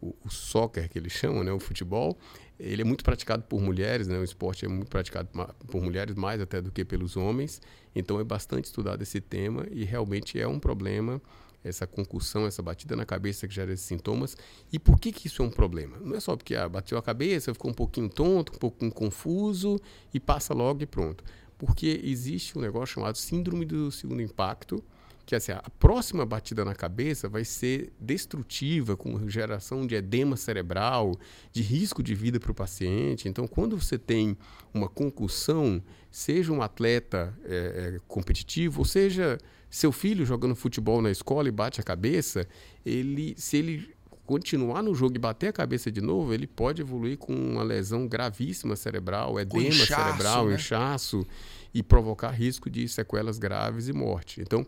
o, 0.00 0.14
o 0.24 0.30
soccer 0.30 0.88
que 0.88 0.98
eles 0.98 1.12
chamam, 1.12 1.42
né, 1.42 1.52
o 1.52 1.58
futebol, 1.58 2.16
ele 2.58 2.82
é 2.82 2.84
muito 2.84 3.04
praticado 3.04 3.42
por 3.42 3.60
mulheres, 3.60 4.08
né? 4.08 4.18
O 4.18 4.24
esporte 4.24 4.64
é 4.64 4.68
muito 4.68 4.88
praticado 4.88 5.28
por 5.66 5.82
mulheres 5.82 6.14
mais 6.14 6.40
até 6.40 6.60
do 6.60 6.70
que 6.70 6.84
pelos 6.84 7.16
homens. 7.16 7.60
Então 7.94 8.18
é 8.18 8.24
bastante 8.24 8.66
estudado 8.66 9.02
esse 9.02 9.20
tema 9.20 9.66
e 9.70 9.84
realmente 9.84 10.40
é 10.40 10.48
um 10.48 10.58
problema 10.58 11.20
essa 11.68 11.86
concussão, 11.86 12.46
essa 12.46 12.62
batida 12.62 12.94
na 12.94 13.04
cabeça 13.04 13.46
que 13.48 13.54
gera 13.54 13.72
esses 13.72 13.84
sintomas. 13.84 14.36
E 14.72 14.78
por 14.78 14.98
que, 14.98 15.10
que 15.10 15.26
isso 15.26 15.42
é 15.42 15.44
um 15.44 15.50
problema? 15.50 15.98
Não 15.98 16.16
é 16.16 16.20
só 16.20 16.36
porque 16.36 16.54
ah, 16.54 16.68
bateu 16.68 16.96
a 16.96 17.02
cabeça, 17.02 17.52
ficou 17.52 17.70
um 17.70 17.74
pouquinho 17.74 18.08
tonto, 18.08 18.52
um 18.54 18.58
pouquinho 18.58 18.92
confuso 18.92 19.80
e 20.14 20.20
passa 20.20 20.54
logo 20.54 20.82
e 20.82 20.86
pronto. 20.86 21.24
Porque 21.58 22.00
existe 22.04 22.56
um 22.56 22.60
negócio 22.60 22.94
chamado 22.94 23.16
síndrome 23.16 23.64
do 23.64 23.90
segundo 23.90 24.22
impacto, 24.22 24.82
que 25.26 25.34
assim, 25.34 25.50
a 25.50 25.70
próxima 25.80 26.24
batida 26.24 26.64
na 26.64 26.72
cabeça 26.72 27.28
vai 27.28 27.44
ser 27.44 27.92
destrutiva, 27.98 28.96
com 28.96 29.28
geração 29.28 29.84
de 29.84 29.96
edema 29.96 30.36
cerebral, 30.36 31.18
de 31.52 31.62
risco 31.62 32.00
de 32.00 32.14
vida 32.14 32.38
para 32.38 32.52
o 32.52 32.54
paciente. 32.54 33.28
Então, 33.28 33.48
quando 33.48 33.76
você 33.76 33.98
tem 33.98 34.38
uma 34.72 34.88
concussão, 34.88 35.82
seja 36.12 36.52
um 36.52 36.62
atleta 36.62 37.36
é, 37.44 37.98
competitivo, 38.06 38.78
ou 38.78 38.84
seja, 38.84 39.36
seu 39.68 39.90
filho 39.90 40.24
jogando 40.24 40.54
futebol 40.54 41.02
na 41.02 41.10
escola 41.10 41.48
e 41.48 41.52
bate 41.52 41.80
a 41.80 41.84
cabeça, 41.84 42.46
ele, 42.84 43.34
se 43.36 43.56
ele 43.56 43.96
continuar 44.24 44.82
no 44.82 44.94
jogo 44.94 45.16
e 45.16 45.18
bater 45.18 45.48
a 45.48 45.52
cabeça 45.52 45.90
de 45.90 46.00
novo, 46.00 46.34
ele 46.34 46.46
pode 46.46 46.82
evoluir 46.82 47.16
com 47.16 47.32
uma 47.32 47.62
lesão 47.62 48.06
gravíssima 48.08 48.74
cerebral, 48.74 49.38
edema 49.38 49.68
inchaço, 49.68 50.04
cerebral, 50.04 50.48
né? 50.48 50.54
inchaço 50.54 51.26
e 51.72 51.82
provocar 51.82 52.30
risco 52.30 52.68
de 52.68 52.88
sequelas 52.88 53.38
graves 53.38 53.86
e 53.88 53.92
morte. 53.92 54.40
Então, 54.40 54.66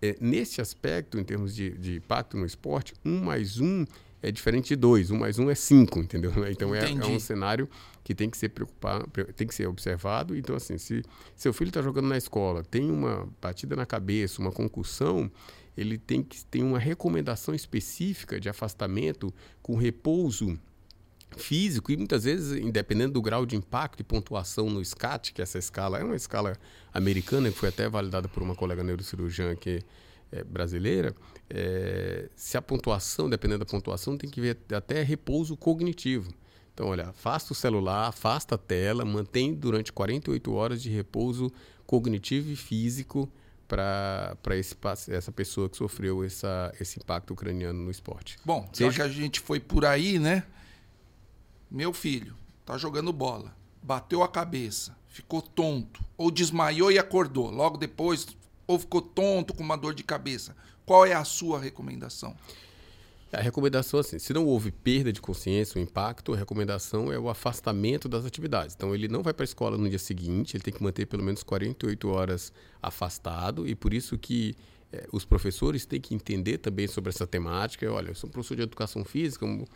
é, 0.00 0.16
nesse 0.20 0.60
aspecto, 0.60 1.18
em 1.18 1.24
termos 1.24 1.54
de, 1.54 1.70
de 1.78 1.96
impacto 1.96 2.36
no 2.36 2.46
esporte, 2.46 2.94
um 3.04 3.20
mais 3.20 3.60
um 3.60 3.84
é 4.20 4.32
diferente 4.32 4.68
de 4.68 4.76
dois, 4.76 5.10
um 5.10 5.18
mais 5.18 5.38
um 5.38 5.48
é 5.48 5.54
cinco, 5.54 6.00
entendeu? 6.00 6.32
Então 6.50 6.74
é, 6.74 6.90
é, 6.90 7.06
um 7.06 7.20
cenário 7.20 7.68
que 8.02 8.14
tem 8.14 8.28
que 8.28 8.36
ser 8.36 8.48
preocupado, 8.48 9.08
tem 9.36 9.46
que 9.46 9.54
ser 9.54 9.66
observado. 9.66 10.36
Então, 10.36 10.56
assim, 10.56 10.78
se 10.78 11.02
seu 11.36 11.52
filho 11.52 11.68
está 11.68 11.82
jogando 11.82 12.08
na 12.08 12.16
escola, 12.16 12.62
tem 12.64 12.90
uma 12.90 13.28
batida 13.40 13.76
na 13.76 13.86
cabeça, 13.86 14.40
uma 14.40 14.50
concussão, 14.50 15.30
ele 15.76 15.98
tem 15.98 16.22
que 16.22 16.44
ter 16.46 16.62
uma 16.62 16.78
recomendação 16.78 17.54
específica 17.54 18.40
de 18.40 18.48
afastamento 18.48 19.32
com 19.62 19.76
repouso 19.76 20.58
físico 21.38 21.90
e 21.92 21.96
muitas 21.96 22.24
vezes, 22.24 22.60
independente 22.60 23.12
do 23.12 23.22
grau 23.22 23.46
de 23.46 23.56
impacto 23.56 24.00
e 24.00 24.04
pontuação 24.04 24.68
no 24.68 24.84
SCAT, 24.84 25.32
que 25.32 25.40
essa 25.40 25.58
escala 25.58 25.98
é 25.98 26.04
uma 26.04 26.16
escala 26.16 26.56
americana, 26.92 27.50
que 27.50 27.56
foi 27.56 27.68
até 27.68 27.88
validada 27.88 28.28
por 28.28 28.42
uma 28.42 28.54
colega 28.54 28.82
neurocirurgiã 28.82 29.54
que 29.56 29.82
é 30.30 30.44
brasileira, 30.44 31.14
é, 31.48 32.28
se 32.36 32.56
a 32.56 32.62
pontuação, 32.62 33.30
dependendo 33.30 33.60
da 33.60 33.66
pontuação, 33.66 34.16
tem 34.16 34.28
que 34.28 34.40
ver 34.40 34.58
até 34.74 35.02
repouso 35.02 35.56
cognitivo. 35.56 36.30
Então, 36.74 36.88
olha, 36.88 37.08
afasta 37.08 37.52
o 37.52 37.56
celular, 37.56 38.08
afasta 38.08 38.54
a 38.54 38.58
tela, 38.58 39.04
mantém 39.04 39.54
durante 39.54 39.92
48 39.92 40.52
horas 40.52 40.82
de 40.82 40.90
repouso 40.90 41.50
cognitivo 41.86 42.50
e 42.50 42.56
físico 42.56 43.28
para 43.66 44.36
essa 45.08 45.32
pessoa 45.32 45.68
que 45.68 45.76
sofreu 45.76 46.24
essa, 46.24 46.72
esse 46.80 46.98
impacto 46.98 47.32
ucraniano 47.32 47.82
no 47.82 47.90
esporte. 47.90 48.38
Bom, 48.44 48.68
Seja... 48.72 48.90
já 48.90 48.96
que 48.96 49.02
a 49.02 49.08
gente 49.08 49.40
foi 49.40 49.60
por 49.60 49.84
aí, 49.84 50.18
né? 50.18 50.44
Meu 51.70 51.92
filho 51.92 52.34
tá 52.64 52.78
jogando 52.78 53.12
bola, 53.12 53.54
bateu 53.82 54.22
a 54.22 54.28
cabeça, 54.28 54.96
ficou 55.06 55.42
tonto, 55.42 56.02
ou 56.16 56.30
desmaiou 56.30 56.90
e 56.90 56.98
acordou. 56.98 57.50
Logo 57.50 57.76
depois, 57.76 58.26
ou 58.66 58.78
ficou 58.78 59.02
tonto 59.02 59.52
com 59.52 59.62
uma 59.62 59.76
dor 59.76 59.94
de 59.94 60.02
cabeça. 60.02 60.56
Qual 60.86 61.04
é 61.04 61.12
a 61.12 61.24
sua 61.24 61.60
recomendação? 61.60 62.34
A 63.30 63.42
recomendação, 63.42 64.00
assim, 64.00 64.18
se 64.18 64.32
não 64.32 64.46
houve 64.46 64.72
perda 64.72 65.12
de 65.12 65.20
consciência, 65.20 65.78
o 65.78 65.82
impacto, 65.82 66.32
a 66.32 66.36
recomendação 66.36 67.12
é 67.12 67.18
o 67.18 67.28
afastamento 67.28 68.08
das 68.08 68.24
atividades. 68.24 68.74
Então, 68.74 68.94
ele 68.94 69.06
não 69.06 69.22
vai 69.22 69.34
para 69.34 69.42
a 69.42 69.44
escola 69.44 69.76
no 69.76 69.86
dia 69.86 69.98
seguinte, 69.98 70.56
ele 70.56 70.64
tem 70.64 70.72
que 70.72 70.82
manter 70.82 71.04
pelo 71.04 71.22
menos 71.22 71.42
48 71.42 72.08
horas 72.08 72.50
afastado, 72.80 73.68
e 73.68 73.74
por 73.74 73.92
isso 73.92 74.16
que 74.16 74.56
é, 74.90 75.06
os 75.12 75.26
professores 75.26 75.84
têm 75.84 76.00
que 76.00 76.14
entender 76.14 76.56
também 76.56 76.86
sobre 76.86 77.10
essa 77.10 77.26
temática. 77.26 77.90
Olha, 77.92 78.08
eu 78.08 78.14
sou 78.14 78.28
um 78.28 78.32
professor 78.32 78.56
de 78.56 78.62
educação 78.62 79.04
física, 79.04 79.44
um, 79.44 79.66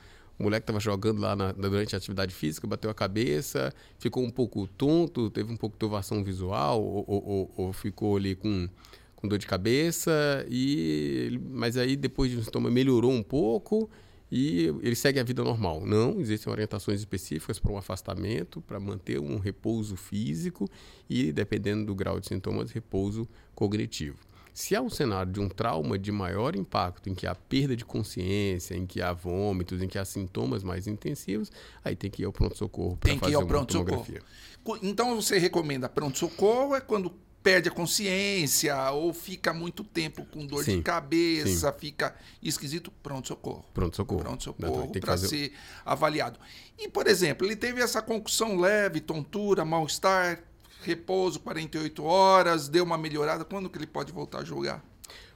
o 0.42 0.46
moleque 0.46 0.64
estava 0.64 0.80
jogando 0.80 1.20
lá 1.20 1.36
na, 1.36 1.52
durante 1.52 1.94
a 1.94 1.98
atividade 1.98 2.34
física, 2.34 2.66
bateu 2.66 2.90
a 2.90 2.94
cabeça, 2.94 3.72
ficou 3.96 4.24
um 4.24 4.30
pouco 4.30 4.66
tonto, 4.66 5.30
teve 5.30 5.52
um 5.52 5.56
pouco 5.56 5.76
de 5.76 5.78
turvação 5.78 6.24
visual, 6.24 6.82
ou, 6.82 7.04
ou, 7.06 7.50
ou 7.56 7.72
ficou 7.72 8.16
ali 8.16 8.34
com, 8.34 8.68
com 9.14 9.28
dor 9.28 9.38
de 9.38 9.46
cabeça, 9.46 10.44
e 10.50 11.40
mas 11.48 11.76
aí 11.76 11.94
depois 11.94 12.28
de 12.28 12.38
um 12.38 12.42
sintoma 12.42 12.68
melhorou 12.72 13.12
um 13.12 13.22
pouco 13.22 13.88
e 14.32 14.64
ele 14.82 14.96
segue 14.96 15.20
a 15.20 15.22
vida 15.22 15.44
normal. 15.44 15.86
Não, 15.86 16.20
existem 16.20 16.52
orientações 16.52 16.98
específicas 16.98 17.60
para 17.60 17.70
um 17.70 17.76
afastamento, 17.76 18.60
para 18.60 18.80
manter 18.80 19.20
um 19.20 19.38
repouso 19.38 19.94
físico 19.94 20.68
e, 21.08 21.30
dependendo 21.30 21.86
do 21.86 21.94
grau 21.94 22.18
de 22.18 22.26
sintomas, 22.26 22.72
repouso 22.72 23.28
cognitivo. 23.54 24.18
Se 24.54 24.76
há 24.76 24.82
um 24.82 24.90
cenário 24.90 25.32
de 25.32 25.40
um 25.40 25.48
trauma 25.48 25.98
de 25.98 26.12
maior 26.12 26.54
impacto, 26.54 27.08
em 27.08 27.14
que 27.14 27.26
há 27.26 27.34
perda 27.34 27.74
de 27.74 27.84
consciência, 27.84 28.74
em 28.74 28.86
que 28.86 29.00
há 29.00 29.12
vômitos, 29.12 29.80
em 29.80 29.88
que 29.88 29.98
há 29.98 30.04
sintomas 30.04 30.62
mais 30.62 30.86
intensivos, 30.86 31.50
aí 31.82 31.96
tem 31.96 32.10
que 32.10 32.22
ir 32.22 32.26
ao 32.26 32.32
pronto-socorro 32.32 32.96
para 32.96 33.16
fazer 33.16 33.36
uma 33.36 33.46
pronto 33.46 33.72
tomografia. 33.72 34.20
Então 34.82 35.16
você 35.16 35.38
recomenda 35.38 35.88
pronto-socorro 35.88 36.74
é 36.74 36.80
quando 36.80 37.12
perde 37.42 37.68
a 37.68 37.72
consciência 37.72 38.90
ou 38.92 39.12
fica 39.12 39.52
muito 39.52 39.82
tempo 39.82 40.24
com 40.26 40.46
dor 40.46 40.64
sim, 40.64 40.76
de 40.76 40.82
cabeça, 40.82 41.72
sim. 41.72 41.78
fica 41.78 42.14
esquisito, 42.42 42.92
pronto-socorro. 43.02 43.64
Pronto-socorro. 43.74 44.20
Pronto-socorro 44.20 44.92
para 44.92 45.12
fazer... 45.12 45.28
ser 45.28 45.52
avaliado. 45.84 46.38
E, 46.78 46.88
por 46.88 47.06
exemplo, 47.06 47.46
ele 47.46 47.56
teve 47.56 47.80
essa 47.80 48.00
concussão 48.00 48.60
leve, 48.60 49.00
tontura, 49.00 49.64
mal-estar, 49.64 50.44
repouso 50.82 51.40
48 51.40 52.04
horas, 52.04 52.68
deu 52.68 52.84
uma 52.84 52.98
melhorada, 52.98 53.44
quando 53.44 53.70
que 53.70 53.78
ele 53.78 53.86
pode 53.86 54.12
voltar 54.12 54.40
a 54.40 54.44
jogar? 54.44 54.84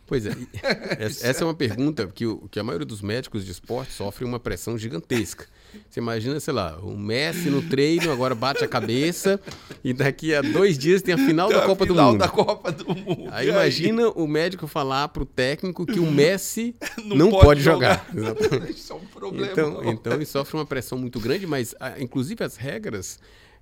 Pois 0.07 0.25
é, 0.25 0.31
essa 1.00 1.43
é 1.43 1.45
uma 1.45 1.55
pergunta 1.55 2.07
que, 2.07 2.26
o, 2.26 2.49
que 2.49 2.61
a 2.61 2.62
maioria 2.62 2.87
dos 2.87 3.03
médicos 3.03 3.45
de 3.45 3.50
esporte 3.50 3.93
sofre 3.93 4.25
uma 4.25 4.38
pressão 4.38 4.79
gigantesca. 4.79 5.47
Você 5.91 6.00
imagina, 6.00 6.38
sei 6.38 6.55
lá, 6.55 6.79
o 6.79 6.97
Messi 6.97 7.50
no 7.50 7.61
treino, 7.61 8.11
agora 8.11 8.35
bate 8.35 8.65
a 8.65 8.69
cabeça 8.69 9.41
e 9.83 9.93
daqui 9.93 10.35
a 10.35 10.41
dois 10.41 10.79
dias 10.79 11.03
tem 11.03 11.12
a 11.12 11.19
final 11.19 11.49
da 11.49 11.62
Copa 11.62 11.85
final 11.85 12.07
do 12.07 12.12
Mundo. 12.12 12.21
da 12.21 12.29
Copa 12.29 12.73
do 12.73 12.95
Mundo. 12.95 13.29
Aí 13.31 13.49
imagina 13.49 14.09
o 14.11 14.26
médico 14.26 14.67
falar 14.67 15.09
para 15.09 15.23
o 15.23 15.26
técnico 15.26 15.85
que 15.85 15.99
o 15.99 16.07
Messi 16.11 16.75
não, 17.05 17.17
não 17.17 17.31
pode, 17.31 17.45
pode, 17.45 17.61
jogar. 17.61 18.09
jogar. 18.15 18.71
Isso 18.71 18.93
é 18.93 18.97
um 18.97 19.07
problema. 19.07 19.53
Então, 19.53 19.85
então 19.85 20.12
ele 20.15 20.25
sofre 20.25 20.57
uma 20.57 20.65
pressão 20.65 20.97
muito 20.97 21.19
grande, 21.19 21.47
mas 21.47 21.75
ah, 21.81 22.00
inclusive 22.00 22.43
as 22.43 22.57
regras 22.57 23.19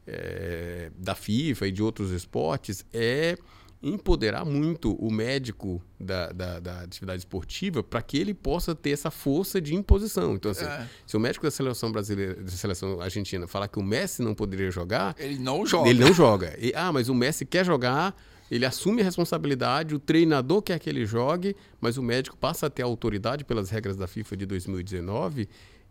é, 0.07 0.91
da 0.97 1.15
FIFA 1.15 1.69
e 1.69 1.73
de 1.73 1.83
outros 1.83 2.11
esportes 2.11 2.85
é 2.93 3.37
empoderar 3.85 4.47
muito 4.47 4.95
o 4.95 5.13
médico 5.13 5.83
da, 6.01 6.33
da, 6.33 6.59
da 6.59 6.81
atividade 6.81 7.19
esportiva 7.19 7.83
para 7.83 8.01
que 8.01 8.17
ele 8.17 8.33
possa 8.33 8.75
ter 8.75 8.91
essa 8.91 9.11
força 9.11 9.61
de 9.61 9.75
imposição. 9.75 10.35
Então, 10.35 10.51
assim, 10.51 10.65
é. 10.65 10.89
se 11.07 11.17
o 11.17 11.21
médico 11.21 11.45
da 11.45 11.51
seleção 11.51 11.93
brasileira, 11.93 12.35
da 12.35 12.51
seleção 12.51 12.99
argentina, 13.01 13.47
falar 13.47 13.69
que 13.69 13.79
o 13.79 13.83
Messi 13.83 14.23
não 14.23 14.35
poderia 14.35 14.71
jogar, 14.71 15.15
ele 15.19 15.39
não 15.39 15.67
joga. 15.67 15.91
Ele 15.91 16.03
não 16.03 16.15
joga. 16.15 16.57
E, 16.59 16.73
ah, 16.75 16.91
mas 16.91 17.11
o 17.11 17.15
Messi 17.15 17.45
quer 17.45 17.65
jogar, 17.65 18.17
ele 18.51 18.65
assume 18.65 19.03
a 19.03 19.05
responsabilidade, 19.05 19.95
o 19.95 19.99
treinador 19.99 20.63
quer 20.63 20.79
que 20.79 20.89
ele 20.89 21.05
jogue, 21.05 21.55
mas 21.79 21.99
o 21.99 22.03
médico 22.03 22.37
passa 22.39 22.67
a 22.67 22.71
ter 22.71 22.83
a 22.83 22.87
autoridade 22.87 23.45
pelas 23.45 23.69
regras 23.69 23.97
da 23.97 24.07
FIFA 24.07 24.37
de 24.39 24.47
2019 24.47 25.47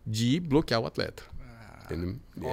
de 0.05 0.39
bloquear 0.39 0.82
o 0.82 0.88
atleta. 0.88 1.24
Ah, 1.39 1.86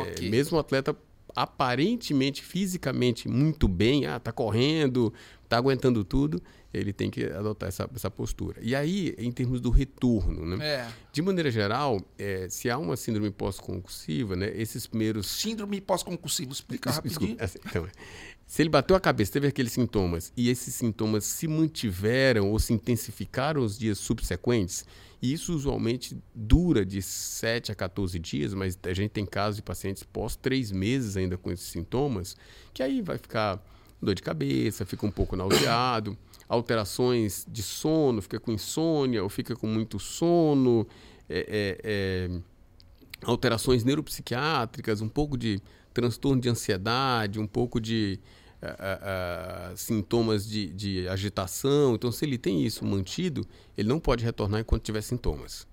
okay. 0.03 0.27
é, 0.27 0.31
mesmo 0.31 0.59
o 0.59 0.61
atleta 0.61 0.95
aparentemente 1.35 2.43
fisicamente 2.43 3.29
muito 3.29 3.67
bem, 3.69 4.07
ah, 4.07 4.19
tá 4.19 4.33
correndo, 4.33 5.13
tá 5.49 5.57
aguentando 5.57 6.05
tudo, 6.05 6.43
ele 6.73 6.93
tem 6.93 7.11
que 7.11 7.25
adotar 7.25 7.69
essa, 7.69 7.89
essa 7.95 8.11
postura. 8.11 8.59
E 8.63 8.75
aí, 8.75 9.15
em 9.19 9.33
termos 9.33 9.61
do 9.61 9.71
retorno, 9.71 10.47
né? 10.47 10.65
É. 10.65 10.89
De 11.13 11.21
maneira 11.21 11.51
geral, 11.51 12.01
é, 12.17 12.49
se 12.49 12.71
há 12.71 12.79
uma 12.79 12.97
síndrome 12.97 13.31
pós-concussiva, 13.31 14.37
né? 14.37 14.53
Esses 14.55 14.87
primeiros... 14.87 15.27
Síndrome 15.27 15.81
pós-concussiva, 15.81 16.53
explica 16.53 16.91
rapidinho. 16.91 17.37
Assim, 17.41 17.59
então, 17.67 17.87
se 18.47 18.63
ele 18.63 18.69
bateu 18.69 18.95
a 18.95 19.01
cabeça, 19.01 19.33
teve 19.33 19.49
aqueles 19.49 19.73
sintomas, 19.73 20.33
e 20.37 20.49
esses 20.49 20.75
sintomas 20.75 21.25
se 21.25 21.49
mantiveram 21.49 22.51
ou 22.51 22.59
se 22.59 22.73
intensificaram 22.73 23.63
os 23.63 23.79
dias 23.79 23.99
subsequentes, 23.99 24.85
e 25.23 25.33
isso 25.33 25.55
usualmente 25.55 26.17
dura 26.35 26.85
de 26.85 27.03
7 27.03 27.71
a 27.71 27.75
14 27.75 28.19
dias, 28.19 28.55
mas 28.55 28.79
a 28.83 28.95
gente 28.95 29.11
tem 29.11 29.27
casos 29.27 29.57
de 29.57 29.63
pacientes 29.63 30.03
pós 30.03 30.35
três 30.35 30.73
meses 30.73 31.17
ainda 31.17 31.37
com 31.37 31.51
esses 31.51 31.67
sintomas, 31.67 32.37
que 32.73 32.83
aí 32.83 33.03
vai 33.03 33.19
ficar 33.19 33.63
dor 34.01 34.15
de 34.15 34.23
cabeça, 34.23 34.87
fica 34.87 35.05
um 35.05 35.11
pouco 35.11 35.37
nauseado, 35.37 36.17
alterações 36.49 37.47
de 37.47 37.63
sono, 37.63 38.23
fica 38.23 38.41
com 38.41 38.51
insônia 38.51 39.23
ou 39.23 39.29
fica 39.29 39.55
com 39.55 39.67
muito 39.67 39.99
sono, 39.99 40.87
é, 41.29 41.39
é, 41.39 41.81
é, 41.85 42.41
alterações 43.23 43.85
neuropsiquiátricas, 43.85 45.03
um 45.03 45.09
pouco 45.09 45.37
de 45.37 45.61
transtorno 45.93 46.41
de 46.41 46.49
ansiedade, 46.49 47.39
um 47.39 47.47
pouco 47.47 47.79
de 47.79 48.19
uh, 48.63 49.73
uh, 49.73 49.77
sintomas 49.77 50.49
de, 50.49 50.67
de 50.69 51.09
agitação. 51.09 51.95
Então, 51.95 52.13
se 52.13 52.25
ele 52.25 52.39
tem 52.39 52.65
isso 52.65 52.85
mantido, 52.85 53.47
ele 53.77 53.89
não 53.89 53.99
pode 53.99 54.25
retornar 54.25 54.61
enquanto 54.61 54.83
tiver 54.83 55.03
sintomas. 55.03 55.67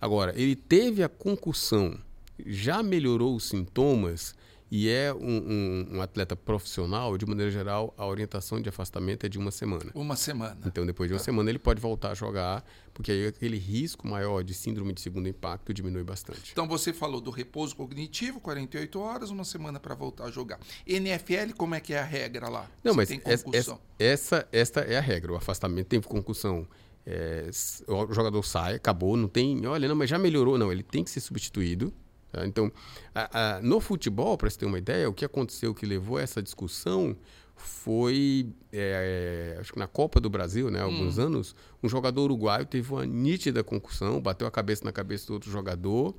Agora, 0.00 0.32
ele 0.36 0.54
teve 0.54 1.02
a 1.02 1.08
concussão, 1.08 1.98
já 2.44 2.82
melhorou 2.82 3.34
os 3.34 3.44
sintomas 3.44 4.34
e 4.70 4.88
é 4.88 5.14
um, 5.14 5.18
um, 5.18 5.88
um, 5.92 6.02
atleta 6.02 6.34
profissional, 6.34 7.16
de 7.16 7.24
maneira 7.24 7.50
geral, 7.52 7.94
a 7.96 8.04
orientação 8.04 8.60
de 8.60 8.68
afastamento 8.68 9.24
é 9.24 9.28
de 9.28 9.38
uma 9.38 9.52
semana. 9.52 9.92
Uma 9.94 10.16
semana. 10.16 10.58
Então, 10.66 10.84
depois 10.84 11.08
de 11.08 11.14
uma 11.14 11.20
semana, 11.20 11.48
ele 11.50 11.58
pode 11.58 11.80
voltar 11.80 12.10
a 12.10 12.14
jogar, 12.14 12.64
porque 12.92 13.12
aí 13.12 13.28
aquele 13.28 13.58
risco 13.58 14.08
maior 14.08 14.42
de 14.42 14.52
síndrome 14.54 14.92
de 14.92 15.00
segundo 15.00 15.28
impacto 15.28 15.72
diminui 15.72 16.02
bastante. 16.02 16.50
Então, 16.50 16.66
você 16.66 16.92
falou 16.92 17.20
do 17.20 17.30
repouso 17.30 17.76
cognitivo, 17.76 18.40
48 18.40 18.98
horas, 18.98 19.30
uma 19.30 19.44
semana 19.44 19.78
para 19.78 19.94
voltar 19.94 20.24
a 20.24 20.30
jogar. 20.32 20.58
NFL, 20.84 21.54
como 21.56 21.76
é 21.76 21.80
que 21.80 21.94
é 21.94 22.00
a 22.00 22.04
regra 22.04 22.48
lá? 22.48 22.68
Não, 22.82 22.92
Você 22.94 23.20
mas 23.24 23.44
essa, 23.54 23.78
essa, 23.98 24.48
essa 24.50 24.80
é 24.80 24.98
a 24.98 25.00
regra. 25.00 25.32
O 25.32 25.36
afastamento 25.36 25.86
tem 25.86 26.00
concussão. 26.00 26.66
É, 27.08 27.48
o 27.86 28.12
jogador 28.12 28.42
sai, 28.42 28.74
acabou, 28.74 29.16
não 29.16 29.28
tem. 29.28 29.64
Olha, 29.64 29.86
não, 29.86 29.94
mas 29.94 30.10
já 30.10 30.18
melhorou. 30.18 30.58
Não, 30.58 30.72
ele 30.72 30.82
tem 30.82 31.04
que 31.04 31.10
ser 31.10 31.20
substituído 31.20 31.94
Tá? 32.36 32.46
Então, 32.46 32.70
a, 33.14 33.56
a, 33.56 33.62
no 33.62 33.80
futebol, 33.80 34.36
para 34.36 34.50
você 34.50 34.58
ter 34.58 34.66
uma 34.66 34.76
ideia, 34.76 35.08
o 35.08 35.14
que 35.14 35.24
aconteceu 35.24 35.74
que 35.74 35.86
levou 35.86 36.18
a 36.18 36.20
essa 36.20 36.42
discussão 36.42 37.16
foi, 37.56 38.48
é, 38.70 39.54
é, 39.54 39.58
acho 39.58 39.72
que 39.72 39.78
na 39.78 39.86
Copa 39.86 40.20
do 40.20 40.28
Brasil, 40.28 40.70
né, 40.70 40.80
há 40.80 40.84
alguns 40.84 41.16
hum. 41.16 41.22
anos, 41.22 41.56
um 41.82 41.88
jogador 41.88 42.24
uruguaio 42.24 42.66
teve 42.66 42.92
uma 42.92 43.06
nítida 43.06 43.64
concussão, 43.64 44.20
bateu 44.20 44.46
a 44.46 44.50
cabeça 44.50 44.84
na 44.84 44.92
cabeça 44.92 45.28
do 45.28 45.32
outro 45.32 45.50
jogador, 45.50 46.14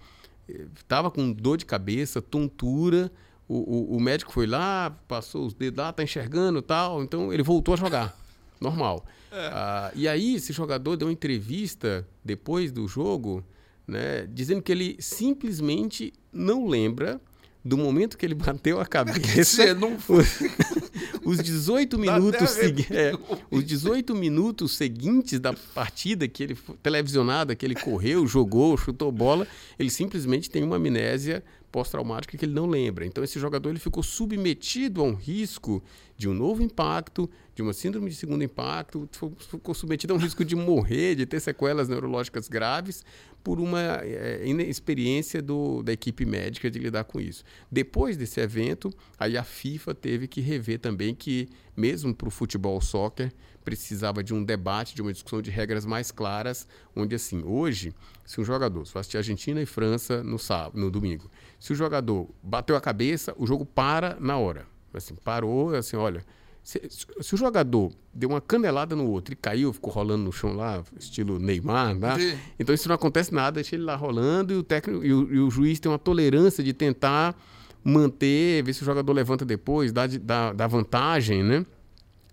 estava 0.75 1.12
com 1.12 1.31
dor 1.31 1.55
de 1.55 1.65
cabeça, 1.65 2.19
tontura, 2.19 3.12
o, 3.47 3.93
o, 3.93 3.97
o, 3.97 4.00
médico 4.00 4.31
foi 4.31 4.47
lá, 4.47 4.89
passou 5.07 5.45
os 5.45 5.53
dedos 5.53 5.77
lá, 5.77 5.93
tá 5.93 6.01
enxergando 6.01 6.63
tal, 6.63 7.03
então 7.03 7.31
ele 7.31 7.43
voltou 7.43 7.75
a 7.75 7.77
jogar, 7.77 8.17
normal. 8.59 9.05
É. 9.31 9.50
Ah, 9.53 9.91
e 9.93 10.07
aí 10.07 10.33
esse 10.33 10.51
jogador 10.51 10.95
deu 10.97 11.07
uma 11.07 11.13
entrevista 11.13 12.07
depois 12.25 12.71
do 12.71 12.88
jogo, 12.88 13.45
né, 13.88 14.27
dizendo 14.29 14.62
que 14.62 14.72
ele 14.72 14.98
simplesmente 15.00 16.13
não 16.32 16.67
lembra 16.67 17.22
do 17.63 17.77
momento 17.77 18.17
que 18.17 18.25
ele 18.25 18.36
bateu 18.36 18.79
a 18.79 18.86
cabeça. 18.86 19.74
não 19.74 20.00
foi. 20.00 20.24
Os 21.24 21.39
18 21.39 22.00
minutos 22.00 22.51
seguintes, 22.51 22.91
é, 22.91 23.13
os 23.51 23.63
18 23.65 24.15
minutos 24.15 24.77
seguintes 24.77 25.39
da 25.39 25.53
partida 25.53 26.25
que 26.25 26.41
ele 26.41 26.58
televisionada, 26.82 27.53
que 27.53 27.65
ele 27.65 27.75
correu, 27.75 28.25
jogou, 28.25 28.77
chutou 28.77 29.12
bola, 29.12 29.46
ele 29.77 29.89
simplesmente 29.89 30.50
tem 30.50 30.63
uma 30.63 30.77
amnésia 30.77 31.44
pós-traumática 31.70 32.38
que 32.38 32.46
ele 32.46 32.53
não 32.53 32.65
lembra. 32.65 33.06
Então 33.06 33.24
esse 33.24 33.39
jogador 33.39 33.70
ele 33.70 33.79
ficou 33.79 34.01
submetido 34.01 35.01
a 35.01 35.03
um 35.03 35.13
risco 35.13 35.84
de 36.17 36.27
um 36.27 36.33
novo 36.33 36.63
impacto, 36.63 37.29
de 37.53 37.62
uma 37.62 37.74
síndrome 37.74 38.09
de 38.09 38.15
segundo 38.15 38.43
impacto, 38.43 39.07
ficou 39.38 39.75
submetido 39.75 40.13
a 40.13 40.15
um 40.17 40.19
risco 40.19 40.43
de 40.43 40.55
morrer, 40.55 41.15
de 41.15 41.25
ter 41.27 41.39
sequelas 41.39 41.88
neurológicas 41.88 42.47
graves 42.47 43.05
por 43.43 43.59
uma 43.59 44.01
é, 44.03 44.41
inexperiência 44.45 45.41
do, 45.41 45.81
da 45.83 45.93
equipe 45.93 46.25
médica 46.25 46.69
de 46.69 46.79
lidar 46.79 47.03
com 47.03 47.21
isso. 47.21 47.43
Depois 47.71 48.17
desse 48.17 48.41
evento, 48.41 48.91
aí 49.17 49.38
a 49.38 49.43
FIFA 49.43 49.93
teve 49.93 50.27
que 50.27 50.41
rever 50.41 50.79
também 50.79 51.13
que, 51.13 51.47
mesmo 51.75 52.13
para 52.13 52.27
o 52.27 52.31
futebol 52.31 52.81
soccer, 52.81 53.31
precisava 53.63 54.24
de 54.24 54.33
um 54.33 54.43
debate, 54.43 54.95
de 54.95 55.01
uma 55.01 55.13
discussão 55.13 55.41
de 55.41 55.51
regras 55.51 55.86
mais 55.86 56.12
claras, 56.12 56.67
onde 56.95 57.15
assim, 57.15 57.43
hoje, 57.45 57.93
se 58.25 58.41
um 58.41 58.43
jogador, 58.43 58.86
se 58.86 58.97
assistir 58.97 59.17
Argentina 59.17 59.62
e 59.62 59.65
França 59.65 60.24
no 60.24 60.39
sábado, 60.39 60.79
no 60.79 60.89
domingo, 60.89 61.29
se 61.59 61.71
o 61.71 61.75
jogador 61.75 62.29
bateu 62.41 62.75
a 62.75 62.81
cabeça, 62.81 63.36
o 63.38 63.45
jogo 63.45 63.65
para 63.65 64.17
na 64.19 64.38
hora. 64.38 64.76
Assim, 64.94 65.15
parou, 65.15 65.75
assim, 65.75 65.96
olha, 65.96 66.24
se, 66.63 66.82
se, 67.22 67.34
o 67.34 67.38
jogador 67.38 67.94
deu 68.13 68.29
uma 68.29 68.41
canelada 68.41 68.96
no 68.96 69.10
outro 69.10 69.34
e 69.34 69.38
caiu, 69.38 69.72
ficou 69.72 69.91
rolando 69.91 70.25
no 70.25 70.34
chão 70.34 70.53
lá, 70.53 70.84
estilo 71.00 71.39
Neymar, 71.39 71.98
tá? 71.98 72.17
então 72.60 72.75
isso 72.75 72.89
não 72.89 72.96
acontece 72.96 73.34
nada, 73.34 73.56
deixa 73.56 73.75
ele 73.75 73.86
lá 73.86 73.96
rolando 73.96 74.53
e 74.53 74.58
o 74.58 74.63
técnico 74.63 75.06
e 75.06 75.13
o, 75.13 75.34
e 75.34 75.39
o, 75.39 75.50
juiz 75.50 75.79
tem 75.79 75.89
uma 75.89 75.98
tolerância 75.98 76.62
de 76.62 76.74
tentar 76.74 77.36
manter, 77.82 78.63
ver 78.63 78.74
se 78.74 78.82
o 78.82 78.86
jogador 78.86 79.13
levanta 79.13 79.46
depois, 79.46 79.94
dá, 79.94 80.08
dá, 80.08 80.51
dá 80.51 80.67
vantagem, 80.67 81.41
né? 81.41 81.65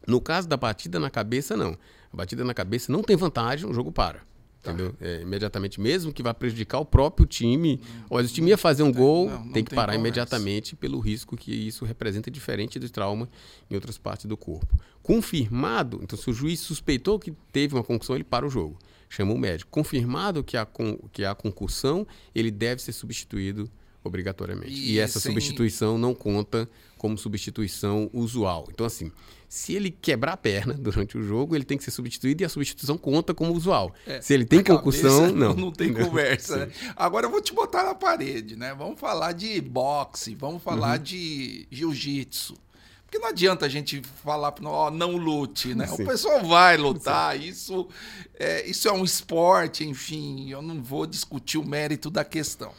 No 0.04 0.20
caso 0.20 0.48
da 0.48 0.56
batida 0.56 0.98
na 0.98 1.10
cabeça, 1.10 1.56
não. 1.56 1.78
A 2.12 2.16
batida 2.16 2.44
na 2.44 2.52
cabeça 2.52 2.90
não 2.90 3.02
tem 3.02 3.16
vantagem, 3.16 3.70
o 3.70 3.72
jogo 3.72 3.92
para. 3.92 4.20
Tá. 4.64 4.72
Entendeu? 4.72 4.94
É, 4.98 5.20
imediatamente, 5.20 5.78
mesmo 5.78 6.10
que 6.10 6.22
vá 6.22 6.32
prejudicar 6.32 6.78
o 6.78 6.86
próprio 6.86 7.26
time. 7.26 7.78
Se 8.08 8.14
o 8.14 8.28
time 8.28 8.48
ia 8.48 8.56
fazer 8.56 8.82
um 8.82 8.90
gol, 8.90 9.28
não, 9.28 9.44
não 9.44 9.52
tem 9.52 9.62
que 9.62 9.70
tem 9.70 9.76
parar 9.76 9.92
conversa. 9.92 10.00
imediatamente 10.00 10.74
pelo 10.74 10.98
risco 10.98 11.36
que 11.36 11.52
isso 11.52 11.84
representa 11.84 12.30
diferente 12.30 12.78
do 12.78 12.88
trauma 12.88 13.28
em 13.70 13.74
outras 13.74 13.98
partes 13.98 14.24
do 14.24 14.38
corpo. 14.38 14.74
Confirmado, 15.02 16.00
então 16.02 16.18
se 16.18 16.30
o 16.30 16.32
juiz 16.32 16.60
suspeitou 16.60 17.18
que 17.18 17.30
teve 17.52 17.74
uma 17.74 17.84
concussão, 17.84 18.16
ele 18.16 18.24
para 18.24 18.46
o 18.46 18.48
jogo. 18.48 18.78
Chama 19.10 19.34
o 19.34 19.38
médico. 19.38 19.70
Confirmado 19.70 20.42
que 20.42 20.56
há, 20.56 20.66
que 21.12 21.24
há 21.26 21.34
concussão, 21.34 22.06
ele 22.34 22.50
deve 22.50 22.80
ser 22.80 22.92
substituído 22.92 23.70
obrigatoriamente. 24.02 24.72
E, 24.72 24.92
e 24.92 24.98
essa 24.98 25.20
sem... 25.20 25.30
substituição 25.30 25.98
não 25.98 26.14
conta 26.14 26.68
como 26.96 27.18
substituição 27.18 28.08
usual. 28.14 28.66
Então, 28.70 28.86
assim, 28.86 29.12
se 29.54 29.72
ele 29.72 29.92
quebrar 29.92 30.32
a 30.32 30.36
perna 30.36 30.74
durante 30.74 31.16
o 31.16 31.22
jogo, 31.22 31.54
ele 31.54 31.64
tem 31.64 31.78
que 31.78 31.84
ser 31.84 31.92
substituído 31.92 32.42
e 32.42 32.44
a 32.44 32.48
substituição 32.48 32.98
conta 32.98 33.32
como 33.32 33.52
usual. 33.52 33.94
É, 34.04 34.20
se 34.20 34.34
ele 34.34 34.44
tem 34.44 34.64
concussão, 34.64 35.30
não. 35.30 35.54
Não 35.54 35.70
tem 35.70 35.94
conversa. 35.94 36.66
né? 36.66 36.72
Agora 36.96 37.26
eu 37.26 37.30
vou 37.30 37.40
te 37.40 37.54
botar 37.54 37.84
na 37.84 37.94
parede, 37.94 38.56
né? 38.56 38.74
Vamos 38.74 38.98
falar 38.98 39.30
de 39.30 39.60
boxe, 39.60 40.34
vamos 40.34 40.60
falar 40.60 40.98
uhum. 40.98 41.04
de 41.04 41.68
jiu-jitsu. 41.70 42.56
Porque 43.04 43.16
não 43.20 43.28
adianta 43.28 43.64
a 43.64 43.68
gente 43.68 44.02
falar, 44.24 44.52
ó, 44.64 44.90
não 44.90 45.16
lute, 45.16 45.72
né? 45.72 45.86
Sim. 45.86 46.02
O 46.02 46.06
pessoal 46.06 46.44
vai 46.44 46.76
lutar, 46.76 47.40
isso 47.40 47.88
é, 48.34 48.68
isso 48.68 48.88
é 48.88 48.92
um 48.92 49.04
esporte, 49.04 49.84
enfim, 49.84 50.50
eu 50.50 50.62
não 50.62 50.82
vou 50.82 51.06
discutir 51.06 51.58
o 51.58 51.64
mérito 51.64 52.10
da 52.10 52.24
questão. 52.24 52.72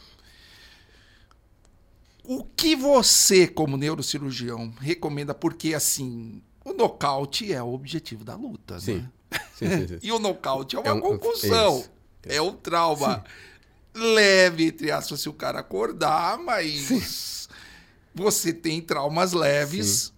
O 2.22 2.44
que 2.44 2.76
você, 2.76 3.46
como 3.46 3.78
neurocirurgião, 3.78 4.74
recomenda? 4.78 5.32
Porque, 5.32 5.72
assim, 5.72 6.42
o 6.66 6.72
nocaute 6.72 7.52
é 7.52 7.62
o 7.62 7.72
objetivo 7.72 8.24
da 8.24 8.34
luta, 8.34 8.80
sim. 8.80 8.96
né? 8.96 9.10
Sim, 9.54 9.68
sim, 9.68 9.86
sim. 9.86 9.98
e 10.02 10.10
o 10.10 10.18
nocaute 10.18 10.74
é 10.74 10.80
uma 10.80 10.88
é 10.88 10.92
um, 10.92 11.00
concussão. 11.00 11.84
É, 12.24 12.36
é 12.36 12.42
um 12.42 12.52
trauma 12.52 13.24
leve, 13.94 14.66
entre 14.66 14.90
aspas, 14.90 15.20
se 15.20 15.28
o 15.28 15.32
cara 15.32 15.60
acordar, 15.60 16.36
mas 16.38 17.48
você 18.12 18.52
tem 18.52 18.82
traumas 18.82 19.32
leves. 19.32 20.12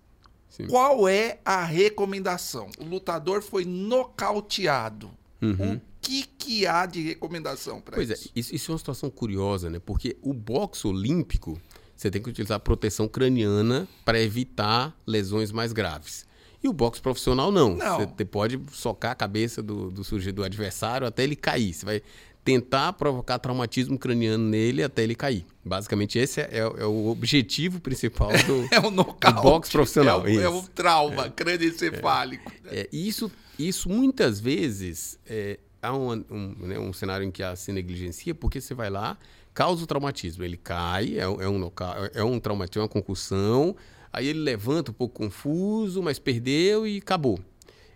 Qual 0.69 1.07
é 1.07 1.39
a 1.45 1.63
recomendação? 1.65 2.69
O 2.81 2.85
lutador 2.85 3.43
foi 3.43 3.65
nocauteado. 3.67 5.11
Uhum. 5.41 5.75
O 5.75 5.81
que, 6.01 6.25
que 6.25 6.67
há 6.67 6.87
de 6.87 7.03
recomendação 7.03 7.81
para 7.81 8.03
isso? 8.03 8.09
Pois 8.09 8.27
é, 8.27 8.31
isso, 8.35 8.55
isso 8.55 8.71
é 8.71 8.73
uma 8.73 8.79
situação 8.79 9.11
curiosa, 9.11 9.69
né? 9.69 9.79
Porque 9.79 10.17
o 10.23 10.33
boxe 10.33 10.87
olímpico, 10.87 11.61
você 11.95 12.11
tem 12.11 12.21
que 12.21 12.31
utilizar 12.31 12.59
proteção 12.59 13.07
craniana 13.07 13.87
para 14.05 14.19
evitar 14.19 14.97
lesões 15.07 15.53
mais 15.53 15.73
graves. 15.73 16.27
E 16.63 16.69
o 16.69 16.73
boxe 16.73 17.01
profissional 17.01 17.53
não. 17.53 17.77
não. 17.77 17.99
Você 18.01 18.25
pode 18.25 18.61
socar 18.73 19.13
a 19.13 19.15
cabeça 19.15 19.63
do, 19.63 19.91
do, 19.91 20.45
adversário 20.45 21.07
até 21.07 21.23
ele 21.23 21.37
cair. 21.37 21.73
Você 21.73 21.87
vai 21.87 22.03
tentar 22.45 22.95
provocar 22.95 23.39
traumatismo 23.39 23.99
craniano 23.99 24.43
nele 24.43 24.83
até 24.83 25.03
ele 25.03 25.15
cair. 25.15 25.45
Basicamente, 25.65 26.19
esse 26.19 26.41
é, 26.41 26.49
é, 26.51 26.59
é 26.59 26.85
o 26.87 27.09
objetivo 27.09 27.79
principal 27.79 28.31
do, 28.47 28.67
é 28.75 28.81
o 28.81 28.91
nocaute, 28.91 29.37
do 29.37 29.43
boxe 29.43 29.71
profissional. 29.71 30.27
É 30.27 30.31
o, 30.31 30.41
é 30.41 30.49
o 30.49 30.63
trauma 30.63 31.27
é, 31.27 31.31
crânioencefálico. 31.31 32.51
É, 32.65 32.81
é, 32.81 32.89
isso, 32.91 33.31
isso 33.59 33.89
muitas 33.89 34.41
vezes 34.41 35.19
é, 35.27 35.59
há 35.83 35.95
um, 35.95 36.25
um, 36.31 36.55
né, 36.61 36.79
um 36.79 36.93
cenário 36.93 37.27
em 37.27 37.31
que 37.31 37.43
há 37.43 37.55
se 37.55 37.71
negligencia, 37.71 38.35
porque 38.35 38.61
você 38.61 38.73
vai 38.75 38.89
lá, 38.89 39.19
causa 39.53 39.85
o 39.85 39.87
traumatismo. 39.87 40.43
Ele 40.43 40.57
cai, 40.57 41.19
é, 41.19 41.23
é 41.23 41.29
um, 41.29 41.71
é 42.15 42.25
um 42.25 42.41
traumatismo, 42.41 42.83
uma 42.83 42.89
concussão, 42.89 43.77
Aí 44.13 44.27
ele 44.27 44.41
levanta 44.41 44.91
um 44.91 44.95
pouco 44.95 45.15
confuso, 45.15 46.03
mas 46.03 46.19
perdeu 46.19 46.87
e 46.87 46.99
acabou. 46.99 47.39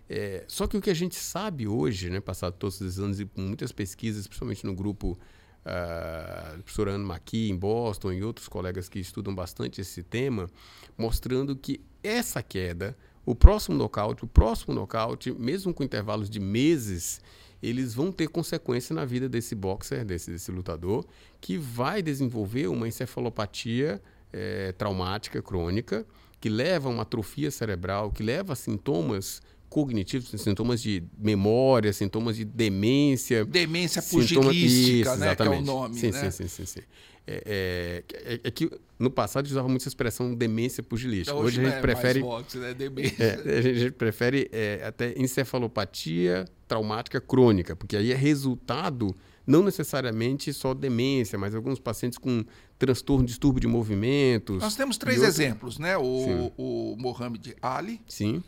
É, 0.09 0.43
só 0.47 0.67
que 0.67 0.77
o 0.77 0.81
que 0.81 0.89
a 0.89 0.93
gente 0.93 1.15
sabe 1.15 1.67
hoje, 1.67 2.09
né, 2.09 2.19
passado 2.19 2.53
todos 2.53 2.79
esses 2.81 2.99
anos 2.99 3.19
e 3.19 3.29
muitas 3.35 3.71
pesquisas, 3.71 4.27
principalmente 4.27 4.65
no 4.65 4.75
grupo 4.75 5.17
uh, 5.63 6.57
do 6.57 6.63
professor 6.63 6.89
Anne 6.89 7.05
McKee 7.05 7.49
em 7.49 7.55
Boston 7.55 8.11
e 8.11 8.23
outros 8.23 8.47
colegas 8.47 8.89
que 8.89 8.99
estudam 8.99 9.33
bastante 9.33 9.81
esse 9.81 10.03
tema, 10.03 10.49
mostrando 10.97 11.55
que 11.55 11.81
essa 12.03 12.43
queda, 12.43 12.97
o 13.25 13.33
próximo 13.33 13.77
nocaute, 13.77 14.23
o 14.25 14.27
próximo 14.27 14.73
nocaute, 14.73 15.31
mesmo 15.31 15.73
com 15.73 15.83
intervalos 15.83 16.29
de 16.29 16.39
meses, 16.39 17.21
eles 17.61 17.93
vão 17.93 18.11
ter 18.11 18.27
consequência 18.27 18.93
na 18.93 19.05
vida 19.05 19.29
desse 19.29 19.55
boxer, 19.55 20.03
desse, 20.03 20.29
desse 20.29 20.51
lutador, 20.51 21.05
que 21.39 21.57
vai 21.57 22.01
desenvolver 22.01 22.67
uma 22.67 22.87
encefalopatia 22.87 24.01
é, 24.33 24.71
traumática 24.73 25.41
crônica, 25.41 26.05
que 26.41 26.49
leva 26.49 26.89
a 26.89 26.91
uma 26.91 27.03
atrofia 27.03 27.49
cerebral, 27.51 28.11
que 28.11 28.23
leva 28.23 28.53
a 28.53 28.55
sintomas 28.55 29.41
cognitivos, 29.69 30.29
sintomas 30.39 30.81
de 30.81 31.03
memória, 31.17 31.91
sintomas 31.93 32.35
de 32.35 32.45
demência. 32.45 33.45
Demência 33.45 34.01
pugilística, 34.01 35.15
né? 35.15 35.35
Que 35.35 35.41
é 35.41 35.49
o 35.49 35.61
nome. 35.61 35.95
Sim, 35.95 36.11
né? 36.11 36.29
sim, 36.29 36.43
sim, 36.43 36.47
sim, 36.47 36.65
sim. 36.65 36.81
É, 37.25 38.03
é, 38.11 38.39
é, 38.43 38.51
que 38.51 38.69
no 38.99 39.09
passado 39.09 39.45
usava 39.45 39.67
muito 39.69 39.81
essa 39.81 39.89
expressão 39.89 40.35
demência 40.35 40.83
pugilística. 40.83 41.33
Hoje, 41.33 41.59
Hoje 41.59 41.61
a 41.61 41.63
gente 41.63 41.77
é 41.77 41.81
prefere. 41.81 42.21
Né? 42.21 42.73
demência. 42.73 43.23
É, 43.23 43.57
a 43.57 43.61
gente 43.61 43.91
prefere 43.91 44.49
é, 44.51 44.83
até 44.85 45.13
encefalopatia 45.17 46.45
traumática 46.67 47.21
crônica, 47.21 47.75
porque 47.75 47.95
aí 47.95 48.11
é 48.11 48.15
resultado 48.15 49.15
não 49.45 49.63
necessariamente 49.63 50.53
só 50.53 50.73
demência, 50.73 51.37
mas 51.37 51.53
alguns 51.53 51.79
pacientes 51.79 52.17
com 52.17 52.43
transtorno, 52.77 53.25
distúrbio 53.25 53.61
de 53.61 53.67
movimentos. 53.67 54.61
Nós 54.61 54.75
temos 54.75 54.97
três 54.97 55.19
outros... 55.19 55.39
exemplos, 55.39 55.79
né? 55.79 55.97
O, 55.97 56.51
o 56.57 56.95
Mohamed 56.97 57.55
Ali. 57.61 58.01
Sim. 58.07 58.43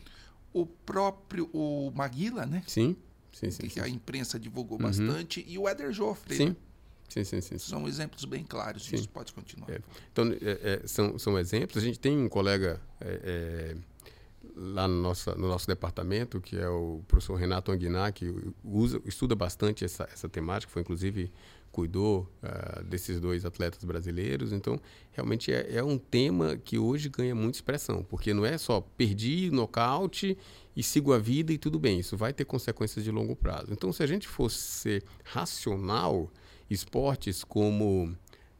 O 0.53 0.65
próprio 0.65 1.49
o 1.53 1.91
Maguila, 1.93 2.45
né? 2.45 2.63
Sim. 2.65 2.95
Sim, 3.31 3.51
sim, 3.51 3.63
que 3.63 3.73
sim, 3.73 3.79
a 3.81 3.89
imprensa 3.89 4.39
divulgou 4.39 4.77
uhum. 4.77 4.85
bastante, 4.85 5.43
e 5.45 5.57
o 5.57 5.67
Éder 5.67 5.91
Joffre. 5.91 6.37
Sim. 6.37 6.45
Né? 6.49 6.55
Sim, 7.09 7.23
sim, 7.23 7.41
sim, 7.41 7.57
São 7.57 7.87
exemplos 7.87 8.25
bem 8.25 8.43
claros 8.43 8.85
sim. 8.85 8.95
disso. 8.95 9.09
Pode 9.09 9.33
continuar. 9.33 9.69
É. 9.69 9.79
Então, 10.11 10.25
é, 10.41 10.81
é, 10.83 10.87
são, 10.87 11.19
são 11.19 11.37
exemplos. 11.37 11.77
A 11.77 11.85
gente 11.85 11.99
tem 11.99 12.17
um 12.17 12.27
colega 12.27 12.81
é, 12.99 13.19
é, 13.23 13.77
lá 14.55 14.87
no 14.87 15.01
nosso, 15.01 15.31
no 15.35 15.47
nosso 15.47 15.67
departamento, 15.67 16.39
que 16.39 16.57
é 16.57 16.67
o 16.69 17.01
professor 17.07 17.35
Renato 17.35 17.71
Anguiná, 17.71 18.11
que 18.11 18.33
usa, 18.63 19.01
estuda 19.05 19.35
bastante 19.35 19.83
essa, 19.83 20.07
essa 20.11 20.29
temática, 20.29 20.71
foi 20.71 20.81
inclusive 20.81 21.31
cuidou 21.75 22.31
uh, 22.41 22.85
desses 22.85 23.19
dois 23.19 23.43
atletas 23.43 23.83
brasileiros. 23.83 24.53
Então, 24.53 24.79
realmente 25.11 25.51
é, 25.51 25.75
é, 25.75 25.83
um 25.83 25.97
tema 25.97 26.55
que 26.55 26.79
hoje 26.79 27.09
ganha 27.09 27.35
muita 27.35 27.57
expressão, 27.57 28.01
porque 28.01 28.33
não 28.33 28.45
é 28.45 28.57
só 28.57 28.79
perdi, 28.79 29.51
nocaute 29.51 30.37
e 30.73 30.81
sigo 30.81 31.11
a 31.11 31.19
vida 31.19 31.51
e 31.51 31.57
tudo 31.57 31.77
bem. 31.77 31.99
Isso 31.99 32.15
vai 32.15 32.31
ter 32.31 32.45
consequências 32.45 33.03
de 33.03 33.11
longo 33.11 33.35
prazo. 33.35 33.73
Então, 33.73 33.91
se 33.91 34.01
a 34.01 34.07
gente 34.07 34.25
fosse 34.25 34.57
ser 34.57 35.03
racional, 35.25 36.31
esportes 36.69 37.43
como 37.43 38.15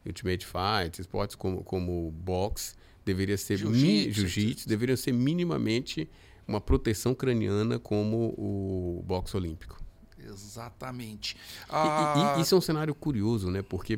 Ultimate 0.06 0.46
Fight, 0.46 1.00
esportes 1.00 1.38
como, 1.38 1.64
como 1.64 2.12
boxe, 2.12 2.76
deveria 3.06 3.38
ser 3.38 3.58
jiu-jitsu, 3.58 4.28
jiu 4.28 4.56
deveriam 4.68 4.98
ser 4.98 5.14
minimamente 5.14 6.10
uma 6.48 6.60
proteção 6.60 7.14
craniana 7.14 7.80
como 7.80 8.34
o 8.38 9.04
boxe 9.06 9.38
olímpico. 9.38 9.82
Exatamente. 10.28 11.38
Ah... 11.70 12.34
E, 12.36 12.40
e, 12.40 12.42
isso 12.42 12.56
é 12.56 12.58
um 12.58 12.62
cenário 12.62 12.94
curioso, 12.96 13.50
né? 13.50 13.62
Porque 13.62 13.98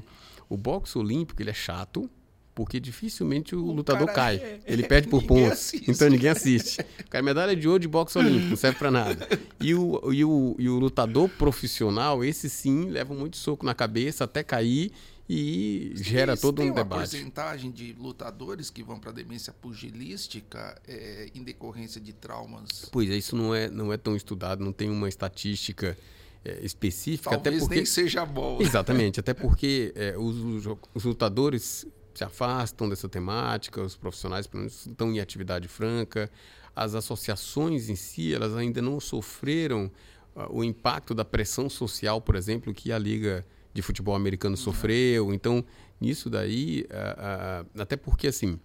o 0.49 0.57
boxe 0.57 0.97
olímpico 0.97 1.41
ele 1.41 1.49
é 1.49 1.53
chato, 1.53 2.09
porque 2.53 2.79
dificilmente 2.79 3.55
o, 3.55 3.63
o 3.63 3.71
lutador 3.71 4.11
cai. 4.11 4.37
É... 4.37 4.59
Ele 4.65 4.83
perde 4.83 5.07
por 5.07 5.23
pontos. 5.23 5.51
Assiste. 5.53 5.91
Então 5.91 6.09
ninguém 6.09 6.29
assiste. 6.29 6.83
Cai 7.09 7.21
medalha 7.21 7.55
de 7.55 7.67
ouro 7.67 7.79
de 7.79 7.87
boxe 7.87 8.17
olímpico, 8.17 8.49
não 8.49 8.57
serve 8.57 8.77
para 8.77 8.91
nada. 8.91 9.27
E 9.59 9.73
o, 9.73 10.11
e, 10.11 10.25
o, 10.25 10.55
e 10.59 10.69
o 10.69 10.79
lutador 10.79 11.29
profissional, 11.29 12.23
esse 12.23 12.49
sim, 12.49 12.89
leva 12.89 13.13
muito 13.13 13.37
soco 13.37 13.65
na 13.65 13.73
cabeça 13.73 14.25
até 14.25 14.43
cair 14.43 14.91
e 15.29 15.91
gera 15.95 16.37
todo 16.37 16.61
um 16.61 16.71
debate. 16.71 16.75
Tem 17.11 17.21
uma 17.21 17.29
porcentagem 17.31 17.71
de 17.71 17.93
lutadores 17.93 18.69
que 18.69 18.81
vão 18.81 18.97
para 18.97 19.11
demência 19.11 19.51
pugilística 19.51 20.79
é, 20.87 21.29
em 21.35 21.43
decorrência 21.43 21.99
de 21.99 22.13
traumas? 22.13 22.87
Pois 22.91 23.09
é, 23.09 23.17
isso 23.17 23.35
não 23.35 23.53
é, 23.53 23.69
não 23.69 23.91
é 23.91 23.97
tão 23.97 24.15
estudado, 24.15 24.63
não 24.63 24.71
tem 24.71 24.89
uma 24.89 25.09
estatística 25.09 25.97
é, 26.45 26.59
específica. 26.63 27.31
Talvez 27.31 27.55
até 27.55 27.59
porque... 27.59 27.75
nem 27.75 27.85
seja 27.85 28.25
bom. 28.25 28.59
Exatamente, 28.63 29.19
até 29.19 29.33
porque 29.33 29.91
é, 29.95 30.17
os, 30.17 30.65
os, 30.93 31.03
lutadores 31.03 31.85
se 32.13 32.23
afastam 32.23 32.87
dessa 32.87 33.09
temática, 33.09 33.81
os 33.81 33.97
profissionais 33.97 34.47
pelo 34.47 34.61
menos 34.61 34.85
estão 34.87 35.11
em 35.11 35.19
atividade 35.19 35.67
franca, 35.67 36.31
as 36.73 36.95
associações 36.95 37.89
em 37.89 37.95
si 37.95 38.33
elas 38.33 38.55
ainda 38.55 38.81
não 38.81 38.99
sofreram 38.99 39.91
uh, 40.35 40.47
o 40.49 40.63
impacto 40.63 41.13
da 41.13 41.25
pressão 41.25 41.69
social, 41.69 42.21
por 42.21 42.35
exemplo, 42.35 42.73
que 42.73 42.91
a 42.91 42.97
Liga 42.97 43.45
de 43.77 43.83
Futebol 43.83 44.15
Americano 44.15 44.55
uhum. 44.55 44.61
sofreu. 44.61 45.31
Então, 45.31 45.63
nisso 46.01 46.31
daí, 46.31 46.83
até 47.75 47.95
porque 47.95 48.27
assim 48.27 48.59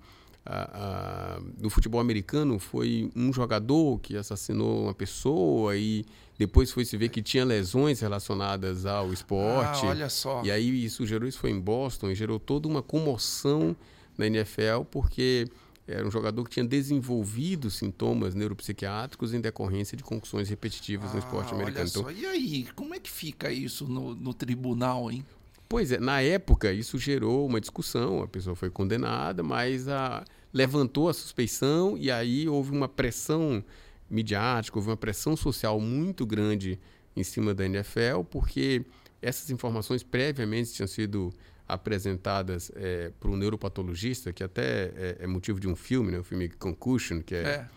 a, 0.45 1.39
no 1.61 1.71
futebol 1.71 2.01
americano 2.01 2.59
foi 2.59 3.11
um 3.15 3.31
jogador 3.31 4.01
que 4.01 4.17
assassinou 4.17 4.85
uma 4.85 4.95
pessoa 4.95 5.77
e 5.77 6.05
depois 6.39 6.73
foi 6.73 6.85
se 6.85 6.97
ver 6.97 7.11
que 7.11 7.23
tinha 7.23 7.45
lesões 7.45 8.01
relacionadas 8.01 8.87
ao 8.87 9.13
esporte. 9.13 9.85
Ah, 9.85 9.91
olha 9.91 10.09
só. 10.09 10.43
E 10.45 10.51
aí 10.51 10.85
isso 10.85 11.07
gerou, 11.07 11.29
isso 11.29 11.39
foi 11.39 11.51
em 11.51 11.61
Boston, 11.61 12.11
e 12.11 12.15
gerou 12.15 12.41
toda 12.41 12.67
uma 12.67 12.83
comoção 12.83 13.77
na 14.17 14.27
NFL, 14.27 14.85
porque 14.91 15.47
era 15.87 16.07
um 16.07 16.11
jogador 16.11 16.45
que 16.45 16.51
tinha 16.51 16.65
desenvolvido 16.65 17.71
sintomas 17.71 18.35
neuropsiquiátricos 18.35 19.35
em 19.35 19.41
decorrência 19.41 19.97
de 19.97 20.03
concussões 20.03 20.49
repetitivas 20.49 21.11
ah, 21.11 21.15
no 21.15 21.19
esporte 21.19 21.53
americano. 21.53 21.81
Olha 21.81 21.89
só. 21.89 22.01
Então, 22.01 22.13
e 22.13 22.27
aí, 22.27 22.69
como 22.75 22.95
é 22.95 23.01
que 23.01 23.11
fica 23.11 23.51
isso 23.51 23.87
no, 23.87 24.15
no 24.15 24.33
tribunal, 24.33 25.11
hein? 25.11 25.25
Pois 25.69 25.91
é, 25.91 25.99
na 25.99 26.21
época 26.21 26.73
isso 26.73 26.99
gerou 26.99 27.47
uma 27.47 27.61
discussão, 27.61 28.23
a 28.23 28.29
pessoa 28.29 28.55
foi 28.55 28.69
condenada, 28.69 29.43
mas 29.43 29.89
a, 29.89 30.23
levantou 30.53 31.09
a 31.09 31.15
suspeição 31.15 31.97
e 31.97 32.11
aí 32.11 32.47
houve 32.47 32.71
uma 32.71 32.89
pressão 32.89 33.65
midiática, 34.09 34.79
houve 34.79 34.91
uma 34.91 34.97
pressão 34.97 35.35
social 35.35 35.81
muito 35.81 36.27
grande 36.27 36.79
em 37.17 37.25
cima 37.25 37.55
da 37.55 37.65
NFL, 37.65 38.23
porque 38.31 38.85
essas 39.23 39.49
informações 39.51 40.03
previamente 40.03 40.73
tinham 40.73 40.87
sido 40.87 41.33
apresentadas 41.73 42.71
é, 42.75 43.11
para 43.19 43.31
um 43.31 43.37
neuropatologista, 43.37 44.33
que 44.33 44.45
até 44.45 44.93
é, 44.97 45.17
é, 45.21 45.27
motivo 45.27 45.59
de 45.59 45.69
um 45.69 45.75
filme, 45.75 46.13
né, 46.13 46.19
o 46.19 46.25
filme 46.25 46.49
Concussion, 46.49 47.21
que 47.21 47.35
é, 47.35 47.39
é. 47.39 47.69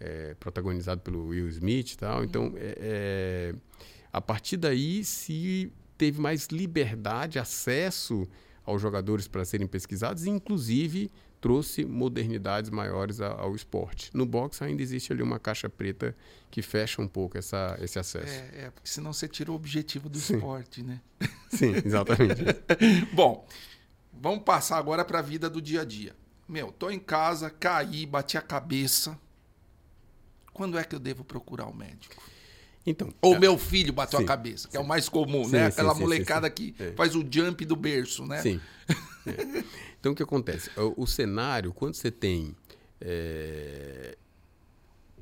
é 0.00 0.34
protagonizado 0.34 1.00
pelo 1.00 1.28
Will 1.28 1.48
Smith 1.48 1.92
e 1.92 1.98
tal. 1.98 2.24
Então, 2.24 2.52
é, 2.56 2.74
é, 2.78 3.54
a 4.12 4.20
partir 4.20 4.56
daí 4.56 5.04
se 5.04 5.72
teve 5.96 6.20
mais 6.20 6.48
liberdade, 6.48 7.38
acesso 7.38 8.28
aos 8.64 8.80
jogadores 8.80 9.28
para 9.28 9.44
serem 9.44 9.66
pesquisados, 9.66 10.26
inclusive 10.26 11.10
trouxe 11.44 11.84
modernidades 11.84 12.70
maiores 12.70 13.20
ao 13.20 13.54
esporte. 13.54 14.10
No 14.14 14.24
boxe 14.24 14.64
ainda 14.64 14.80
existe 14.80 15.12
ali 15.12 15.22
uma 15.22 15.38
caixa 15.38 15.68
preta 15.68 16.16
que 16.50 16.62
fecha 16.62 17.02
um 17.02 17.06
pouco 17.06 17.36
essa, 17.36 17.76
esse 17.82 17.98
acesso. 17.98 18.32
É, 18.32 18.64
é 18.64 18.70
porque 18.70 18.88
senão 18.88 19.12
você 19.12 19.28
tira 19.28 19.52
o 19.52 19.54
objetivo 19.54 20.08
do 20.08 20.18
Sim. 20.18 20.36
esporte, 20.36 20.82
né? 20.82 21.02
Sim, 21.52 21.74
exatamente. 21.84 22.40
Bom, 23.12 23.46
vamos 24.10 24.42
passar 24.42 24.78
agora 24.78 25.04
para 25.04 25.18
a 25.18 25.22
vida 25.22 25.50
do 25.50 25.60
dia 25.60 25.82
a 25.82 25.84
dia. 25.84 26.16
Meu, 26.48 26.72
tô 26.72 26.88
em 26.88 26.98
casa, 26.98 27.50
caí, 27.50 28.06
bati 28.06 28.38
a 28.38 28.42
cabeça. 28.42 29.18
Quando 30.50 30.78
é 30.78 30.84
que 30.84 30.94
eu 30.94 30.98
devo 30.98 31.24
procurar 31.24 31.66
o 31.66 31.72
um 31.72 31.74
médico? 31.74 32.22
Então, 32.86 33.12
Ou 33.20 33.34
é, 33.34 33.38
meu 33.38 33.58
filho 33.58 33.92
bateu 33.92 34.18
sim, 34.18 34.24
a 34.24 34.28
cabeça, 34.28 34.66
que 34.66 34.72
sim. 34.72 34.78
é 34.78 34.80
o 34.80 34.86
mais 34.86 35.10
comum, 35.10 35.44
sim, 35.44 35.52
né? 35.52 35.66
Aquela 35.66 35.94
molecada 35.94 36.48
que 36.48 36.74
é. 36.78 36.92
faz 36.92 37.14
o 37.14 37.22
jump 37.30 37.66
do 37.66 37.76
berço, 37.76 38.24
né? 38.24 38.40
Sim. 38.40 38.58
É. 39.26 39.64
Então, 40.04 40.12
o 40.12 40.14
que 40.14 40.22
acontece? 40.22 40.68
O, 40.78 41.04
o 41.04 41.06
cenário, 41.06 41.72
quando 41.72 41.94
você 41.94 42.10
tem 42.10 42.54
é, 43.00 44.18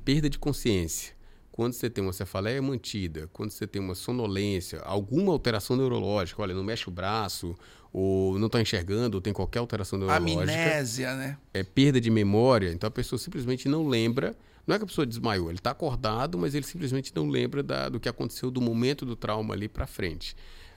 perda 0.03 0.29
de 0.29 0.37
consciência, 0.37 1.13
quando 1.53 1.71
você 1.71 1.89
tem 1.89 2.03
uma 2.03 2.11
cefaleia 2.11 2.61
mantida, 2.61 3.29
quando 3.31 3.51
você 3.51 3.65
tem 3.65 3.81
uma 3.81 3.95
sonolência, 3.95 4.81
alguma 4.81 5.31
alteração 5.31 5.77
neurológica, 5.77 6.41
olha, 6.41 6.53
não 6.53 6.65
mexe 6.65 6.89
o 6.89 6.91
braço, 6.91 7.55
ou 7.93 8.37
não 8.37 8.47
está 8.47 8.59
enxergando, 8.59 9.15
ou 9.15 9.21
tem 9.21 9.31
qualquer 9.31 9.59
alteração 9.59 9.97
neurológica. 9.97 10.41
Amnésia, 10.41 11.15
né? 11.15 11.37
É 11.53 11.63
perda 11.63 12.01
de 12.01 12.09
memória, 12.09 12.69
então 12.73 12.85
a 12.85 12.91
pessoa 12.91 13.17
simplesmente 13.17 13.69
não 13.69 13.87
lembra 13.87 14.35
não 14.67 14.75
é 14.75 14.79
que 14.79 14.83
a 14.85 14.87
pessoa 14.87 15.05
desmaiou, 15.05 15.49
ele 15.49 15.59
está 15.59 15.71
acordado, 15.71 16.37
mas 16.37 16.55
ele 16.55 16.65
simplesmente 16.65 17.13
não 17.13 17.27
lembra 17.27 17.61
da, 17.61 17.89
do 17.89 17.99
que 17.99 18.07
aconteceu 18.07 18.49
do 18.49 18.61
momento 18.61 19.05
do 19.05 19.15
trauma 19.15 19.53
ali 19.53 19.67
para 19.67 19.85
frente. 19.85 20.35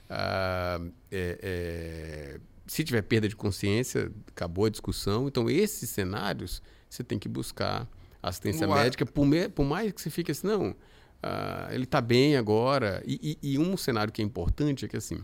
Ah, 0.09 0.79
é, 1.09 1.39
é, 1.41 2.39
se 2.67 2.83
tiver 2.83 3.01
perda 3.01 3.27
de 3.27 3.35
consciência, 3.35 4.11
acabou 4.27 4.65
a 4.65 4.69
discussão. 4.69 5.27
Então, 5.27 5.49
esses 5.49 5.89
cenários, 5.89 6.61
você 6.89 7.03
tem 7.03 7.17
que 7.17 7.29
buscar 7.29 7.87
assistência 8.21 8.67
médica, 8.67 9.05
por, 9.05 9.25
me, 9.25 9.47
por, 9.47 9.65
mais 9.65 9.91
que 9.91 10.01
você 10.01 10.09
fique 10.09 10.31
assim, 10.31 10.47
não, 10.47 10.75
ah, 11.23 11.69
ele 11.71 11.85
está 11.85 12.01
bem 12.01 12.35
agora. 12.35 13.01
E, 13.05 13.37
e, 13.41 13.53
e 13.53 13.59
um 13.59 13.77
cenário 13.77 14.11
que 14.11 14.21
é 14.21 14.25
importante 14.25 14.85
é 14.85 14.87
que, 14.87 14.97
assim, 14.97 15.23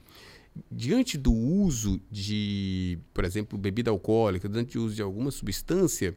diante 0.71 1.17
do 1.17 1.33
uso 1.33 1.99
de, 2.09 2.97
por 3.13 3.25
exemplo, 3.25 3.57
bebida 3.57 3.91
alcoólica, 3.91 4.47
diante 4.47 4.73
do 4.77 4.85
uso 4.85 4.95
de 4.95 5.01
alguma 5.01 5.31
substância, 5.31 6.15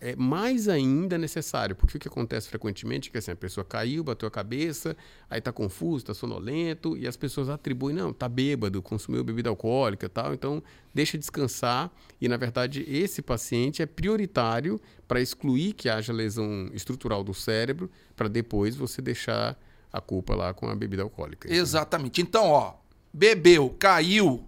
é 0.00 0.16
mais 0.16 0.68
ainda 0.68 1.18
necessário, 1.18 1.76
porque 1.76 1.98
o 1.98 2.00
que 2.00 2.08
acontece 2.08 2.48
frequentemente 2.48 3.08
é 3.08 3.12
que 3.12 3.18
assim, 3.18 3.30
a 3.30 3.36
pessoa 3.36 3.64
caiu, 3.64 4.02
bateu 4.02 4.26
a 4.26 4.30
cabeça, 4.30 4.96
aí 5.28 5.38
está 5.38 5.52
confuso, 5.52 5.98
está 5.98 6.14
sonolento, 6.14 6.96
e 6.96 7.06
as 7.06 7.16
pessoas 7.16 7.48
atribuem, 7.50 7.94
não, 7.94 8.10
está 8.10 8.28
bêbado, 8.28 8.80
consumiu 8.80 9.22
bebida 9.22 9.50
alcoólica 9.50 10.08
tal, 10.08 10.32
então 10.32 10.62
deixa 10.94 11.18
descansar, 11.18 11.90
e 12.18 12.26
na 12.26 12.38
verdade 12.38 12.84
esse 12.88 13.20
paciente 13.20 13.82
é 13.82 13.86
prioritário 13.86 14.80
para 15.06 15.20
excluir 15.20 15.74
que 15.74 15.90
haja 15.90 16.12
lesão 16.12 16.70
estrutural 16.72 17.22
do 17.22 17.34
cérebro, 17.34 17.90
para 18.16 18.28
depois 18.28 18.74
você 18.74 19.02
deixar 19.02 19.58
a 19.92 20.00
culpa 20.00 20.34
lá 20.34 20.54
com 20.54 20.68
a 20.68 20.74
bebida 20.74 21.02
alcoólica. 21.02 21.52
Exatamente. 21.52 22.22
Então, 22.22 22.46
ó, 22.46 22.74
bebeu, 23.12 23.74
caiu, 23.78 24.46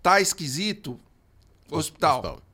tá 0.00 0.20
esquisito, 0.20 0.98
hospital. 1.70 2.18
hospital. 2.18 2.49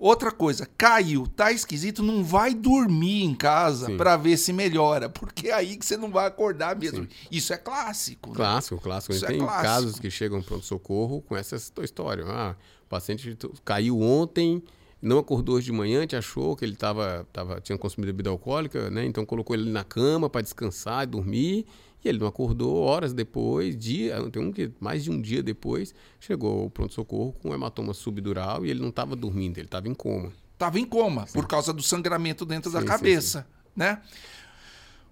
Outra 0.00 0.32
coisa, 0.32 0.66
caiu, 0.78 1.26
tá 1.26 1.52
esquisito, 1.52 2.02
não 2.02 2.24
vai 2.24 2.54
dormir 2.54 3.22
em 3.22 3.34
casa 3.34 3.94
para 3.96 4.16
ver 4.16 4.38
se 4.38 4.50
melhora, 4.50 5.10
porque 5.10 5.48
é 5.48 5.52
aí 5.52 5.76
que 5.76 5.84
você 5.84 5.94
não 5.94 6.10
vai 6.10 6.26
acordar 6.26 6.74
mesmo. 6.74 7.02
Sim. 7.02 7.08
Isso 7.30 7.52
é 7.52 7.58
clássico. 7.58 8.30
Né? 8.30 8.36
Clássico, 8.36 8.76
né? 8.76 8.80
clássico. 8.82 9.12
Isso 9.12 9.26
tem 9.26 9.36
é 9.36 9.38
clássico. 9.40 9.62
casos 9.62 9.98
que 9.98 10.10
chegam 10.10 10.40
pronto-socorro 10.40 11.20
com 11.20 11.36
essa 11.36 11.56
história. 11.82 12.24
Ah, 12.26 12.56
o 12.86 12.88
paciente 12.88 13.36
caiu 13.62 14.00
ontem, 14.00 14.62
não 15.02 15.18
acordou 15.18 15.56
hoje 15.56 15.66
de 15.66 15.72
manhã, 15.72 16.06
te 16.06 16.16
achou 16.16 16.56
que 16.56 16.64
ele 16.64 16.76
tava, 16.76 17.26
tava, 17.30 17.60
tinha 17.60 17.76
consumido 17.76 18.10
bebida 18.10 18.30
alcoólica, 18.30 18.88
né? 18.88 19.04
Então 19.04 19.26
colocou 19.26 19.54
ele 19.54 19.70
na 19.70 19.84
cama 19.84 20.30
para 20.30 20.40
descansar 20.40 21.04
e 21.04 21.06
dormir. 21.08 21.66
E 22.02 22.08
ele 22.08 22.18
não 22.18 22.26
acordou 22.26 22.78
horas 22.82 23.12
depois, 23.12 23.76
dia, 23.76 24.16
tem 24.30 24.42
um 24.42 24.52
que 24.52 24.72
mais 24.80 25.04
de 25.04 25.10
um 25.10 25.20
dia 25.20 25.42
depois, 25.42 25.94
chegou 26.18 26.66
o 26.66 26.70
pronto-socorro 26.70 27.32
com 27.34 27.50
um 27.50 27.54
hematoma 27.54 27.92
subdural 27.92 28.64
e 28.64 28.70
ele 28.70 28.80
não 28.80 28.88
estava 28.88 29.14
dormindo, 29.14 29.58
ele 29.58 29.66
estava 29.66 29.88
em 29.88 29.94
coma. 29.94 30.32
Estava 30.54 30.78
em 30.78 30.84
coma, 30.84 31.26
sim. 31.26 31.32
por 31.32 31.46
causa 31.46 31.72
do 31.72 31.82
sangramento 31.82 32.44
dentro 32.46 32.70
sim, 32.70 32.76
da 32.76 32.84
cabeça, 32.84 33.40
sim, 33.42 33.70
né? 33.76 34.00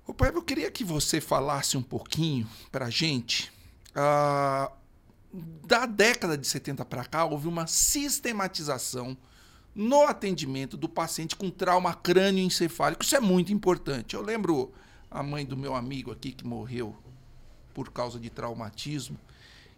Ô, 0.07 0.15
pai, 0.15 0.31
eu 0.35 0.43
queria 0.43 0.71
que 0.71 0.83
você 0.83 1.21
falasse 1.21 1.77
um 1.77 1.83
pouquinho 1.83 2.47
pra 2.73 2.89
gente. 2.89 3.53
Uh, 3.91 4.73
da 5.67 5.85
década 5.85 6.39
de 6.39 6.47
70 6.47 6.85
para 6.87 7.05
cá, 7.05 7.27
houve 7.27 7.47
uma 7.47 7.67
sistematização 7.67 9.17
no 9.75 10.03
atendimento 10.03 10.77
do 10.77 10.89
paciente 10.89 11.37
com 11.37 11.51
trauma 11.51 11.93
crânioencefálico. 11.95 13.05
Isso 13.05 13.15
é 13.15 13.21
muito 13.21 13.53
importante. 13.53 14.15
Eu 14.15 14.23
lembro 14.23 14.73
a 15.11 15.23
mãe 15.23 15.45
do 15.45 15.57
meu 15.57 15.75
amigo 15.75 16.11
aqui 16.11 16.33
que 16.33 16.47
morreu 16.47 16.97
por 17.75 17.91
causa 17.91 18.19
de 18.19 18.31
traumatismo. 18.31 19.19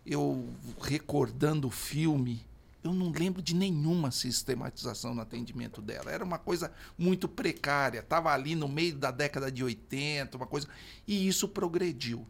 Eu 0.04 0.48
recordando 0.80 1.68
o 1.68 1.70
filme, 1.70 2.44
eu 2.82 2.92
não 2.92 3.10
lembro 3.10 3.42
de 3.42 3.54
nenhuma 3.54 4.10
sistematização 4.10 5.14
no 5.14 5.20
atendimento 5.20 5.82
dela. 5.82 6.10
Era 6.10 6.24
uma 6.24 6.38
coisa 6.38 6.72
muito 6.96 7.28
precária. 7.28 8.00
Estava 8.00 8.32
ali 8.32 8.54
no 8.54 8.68
meio 8.68 8.96
da 8.96 9.10
década 9.10 9.52
de 9.52 9.62
80, 9.62 10.36
uma 10.36 10.46
coisa. 10.46 10.66
E 11.06 11.28
isso 11.28 11.46
progrediu. 11.46 12.26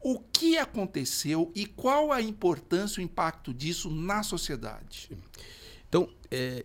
O 0.00 0.18
que 0.18 0.56
aconteceu 0.56 1.50
e 1.54 1.66
qual 1.66 2.12
a 2.12 2.22
importância, 2.22 3.00
o 3.00 3.04
impacto 3.04 3.52
disso 3.52 3.90
na 3.90 4.22
sociedade? 4.22 5.10
Então, 5.88 6.08
é, 6.30 6.64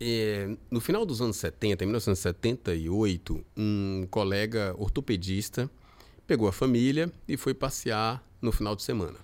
é, 0.00 0.56
no 0.70 0.80
final 0.80 1.04
dos 1.04 1.20
anos 1.20 1.36
70, 1.36 1.84
em 1.84 1.86
1978, 1.86 3.44
um 3.56 4.06
colega 4.10 4.74
ortopedista 4.78 5.70
pegou 6.26 6.46
a 6.46 6.52
família 6.52 7.10
e 7.26 7.36
foi 7.36 7.54
passear 7.54 8.22
no 8.40 8.52
final 8.52 8.76
de 8.76 8.82
semana. 8.82 9.18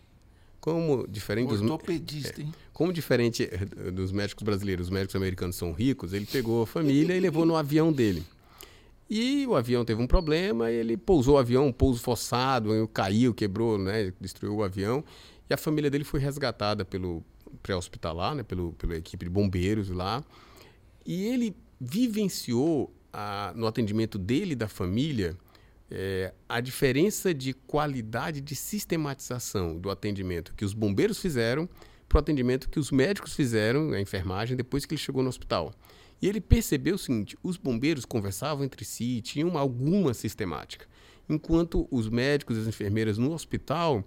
Como 0.61 1.07
diferente 1.07 1.53
ortopedista, 1.53 2.43
dos, 2.43 2.51
é, 2.51 2.57
como 2.73 2.93
diferente 2.93 3.49
eh, 3.51 3.91
dos 3.91 4.11
médicos 4.11 4.43
brasileiros, 4.43 4.87
os 4.87 4.91
médicos 4.91 5.15
americanos 5.15 5.57
são 5.57 5.73
ricos, 5.73 6.15
ele 6.15 6.25
pegou 6.25 6.63
a 6.63 6.67
família 6.67 7.15
e 7.15 7.21
levou 7.21 7.45
no 7.45 7.55
avião 7.55 7.93
dele. 7.93 8.25
E 9.09 9.47
o 9.47 9.55
avião 9.55 9.85
teve 9.85 10.03
um 10.03 10.07
problema, 10.07 10.71
ele 10.71 10.97
pousou 10.97 11.35
o 11.35 11.39
avião, 11.39 11.67
um 11.67 11.73
pouso 11.73 12.01
forçado, 12.01 12.89
caiu, 12.93 13.35
quebrou, 13.35 13.79
né, 13.79 14.13
destruiu 14.19 14.57
o 14.57 14.63
avião, 14.65 15.05
e 15.49 15.53
a 15.53 15.57
família 15.59 15.91
dele 15.91 16.05
foi 16.05 16.19
resgatada 16.19 16.85
pelo 16.85 17.23
pré-hospitalar, 17.63 18.35
né, 18.35 18.43
pelo, 18.43 18.73
pela 18.73 18.97
equipe 18.97 19.27
de 19.27 19.31
bombeiros 19.31 19.91
lá. 19.91 20.25
E 21.05 21.25
ele 21.25 21.57
vivenciou 21.81 22.95
a, 23.13 23.53
no 23.55 23.67
atendimento 23.67 24.19
dele 24.19 24.55
da 24.55 24.69
família 24.69 25.37
é, 25.91 26.33
a 26.49 26.61
diferença 26.61 27.33
de 27.35 27.53
qualidade 27.53 28.41
de 28.41 28.57
sistematização 28.57 29.79
do 29.79 29.91
atendimento 29.91 30.55
que 30.55 30.65
os 30.65 30.73
bombeiros 30.73 31.21
fizeram 31.21 31.69
para 32.09 32.17
o 32.17 32.21
atendimento 32.21 32.69
que 32.69 32.79
os 32.79 32.91
médicos 32.91 33.35
fizeram, 33.35 33.93
a 33.93 34.01
enfermagem, 34.01 34.57
depois 34.57 34.85
que 34.85 34.95
ele 34.95 35.01
chegou 35.01 35.23
no 35.23 35.29
hospital. 35.29 35.73
E 36.21 36.29
ele 36.29 36.41
percebeu 36.41 36.95
o 36.95 36.99
seguinte: 36.99 37.37
os 37.43 37.57
bombeiros 37.57 38.05
conversavam 38.05 38.65
entre 38.65 38.85
si, 38.85 39.21
tinham 39.21 39.59
alguma 39.59 40.15
sistemática, 40.15 40.87
enquanto 41.29 41.89
os 41.91 42.09
médicos 42.09 42.57
e 42.57 42.61
as 42.61 42.67
enfermeiras 42.67 43.19
no 43.19 43.33
hospital 43.33 44.05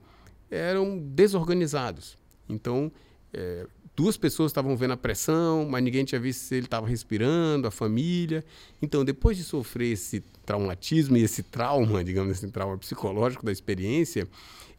eram 0.50 0.98
desorganizados. 0.98 2.18
Então, 2.48 2.92
é, 3.34 3.68
duas 3.98 4.16
pessoas 4.16 4.52
estavam 4.52 4.78
vendo 4.78 4.94
a 4.94 4.98
pressão, 4.98 5.68
mas 5.68 5.84
ninguém 5.84 6.06
tinha 6.06 6.22
visto 6.22 6.42
se 6.42 6.54
ele 6.54 6.68
estava 6.68 6.88
respirando, 6.88 7.68
a 7.68 7.72
família. 7.72 8.46
Então, 8.80 9.04
depois 9.04 9.36
de 9.36 9.44
sofrer 9.44 9.94
esse 9.94 10.22
traumatismo 10.46 11.18
e 11.18 11.24
esse 11.24 11.42
trauma, 11.42 12.04
digamos 12.04 12.38
assim, 12.38 12.48
trauma 12.52 12.78
psicológico 12.78 13.44
da 13.44 13.52
experiência, 13.52 14.28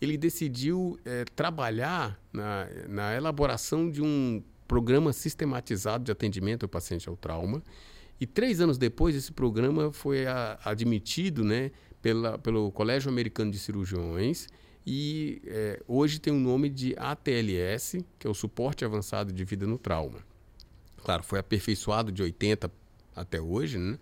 ele 0.00 0.16
decidiu 0.16 0.96
é, 1.04 1.24
trabalhar 1.35 2.16
na, 2.33 2.68
na 2.88 3.16
elaboração 3.16 3.90
de 3.90 4.00
um 4.00 4.40
programa 4.68 5.12
sistematizado 5.12 6.04
de 6.04 6.12
atendimento 6.12 6.62
ao 6.62 6.68
paciente 6.68 7.09
ao 7.09 7.16
trauma. 7.16 7.61
E 8.20 8.26
três 8.26 8.61
anos 8.61 8.78
depois, 8.78 9.16
esse 9.16 9.33
programa 9.33 9.92
foi 9.92 10.28
a, 10.28 10.61
admitido 10.64 11.42
né, 11.42 11.72
pela, 12.00 12.38
pelo 12.38 12.70
Colégio 12.70 13.11
Americano 13.11 13.50
de 13.50 13.59
Cirurgiões 13.59 14.46
e 14.90 15.42
é, 15.44 15.83
hoje 15.87 16.18
tem 16.18 16.33
o 16.33 16.38
nome 16.38 16.70
de 16.70 16.94
ATLS, 16.96 18.03
que 18.18 18.27
é 18.27 18.31
o 18.31 18.33
Suporte 18.33 18.87
Avançado 18.87 19.31
de 19.31 19.44
Vida 19.44 19.66
no 19.66 19.77
Trauma. 19.77 20.20
Claro, 21.05 21.22
foi 21.22 21.38
aperfeiçoado 21.38 22.11
de 22.11 22.22
80 22.22 22.72
até 23.14 23.38
hoje, 23.38 23.77
né, 23.77 23.98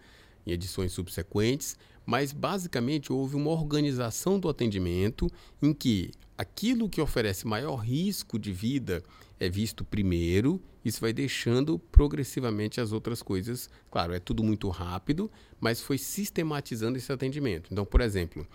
em 0.47 0.53
edições 0.53 0.93
subsequentes, 0.93 1.77
mas 2.07 2.33
basicamente 2.33 3.13
houve 3.13 3.35
uma 3.35 3.51
organização 3.51 4.39
do 4.39 4.49
atendimento 4.49 5.29
em 5.61 5.75
que 5.75 6.13
aquilo 6.39 6.89
que 6.89 7.01
oferece 7.01 7.49
maior 7.49 7.79
risco 7.79 8.39
de 8.39 8.53
vida 8.53 9.03
é 9.41 9.49
visto 9.49 9.85
primeiro, 9.85 10.63
isso 10.85 11.01
vai 11.01 11.13
deixando 11.13 11.81
progressivamente 11.81 12.81
as 12.81 12.93
outras 12.93 13.21
coisas. 13.23 13.69
Claro, 13.91 14.15
é 14.15 14.21
tudo 14.21 14.45
muito 14.45 14.69
rápido, 14.69 15.29
mas 15.59 15.81
foi 15.81 15.99
sistematizando 15.99 16.97
esse 16.97 17.11
atendimento. 17.13 17.71
Então, 17.73 17.85
por 17.85 18.01
exemplo, 18.01 18.47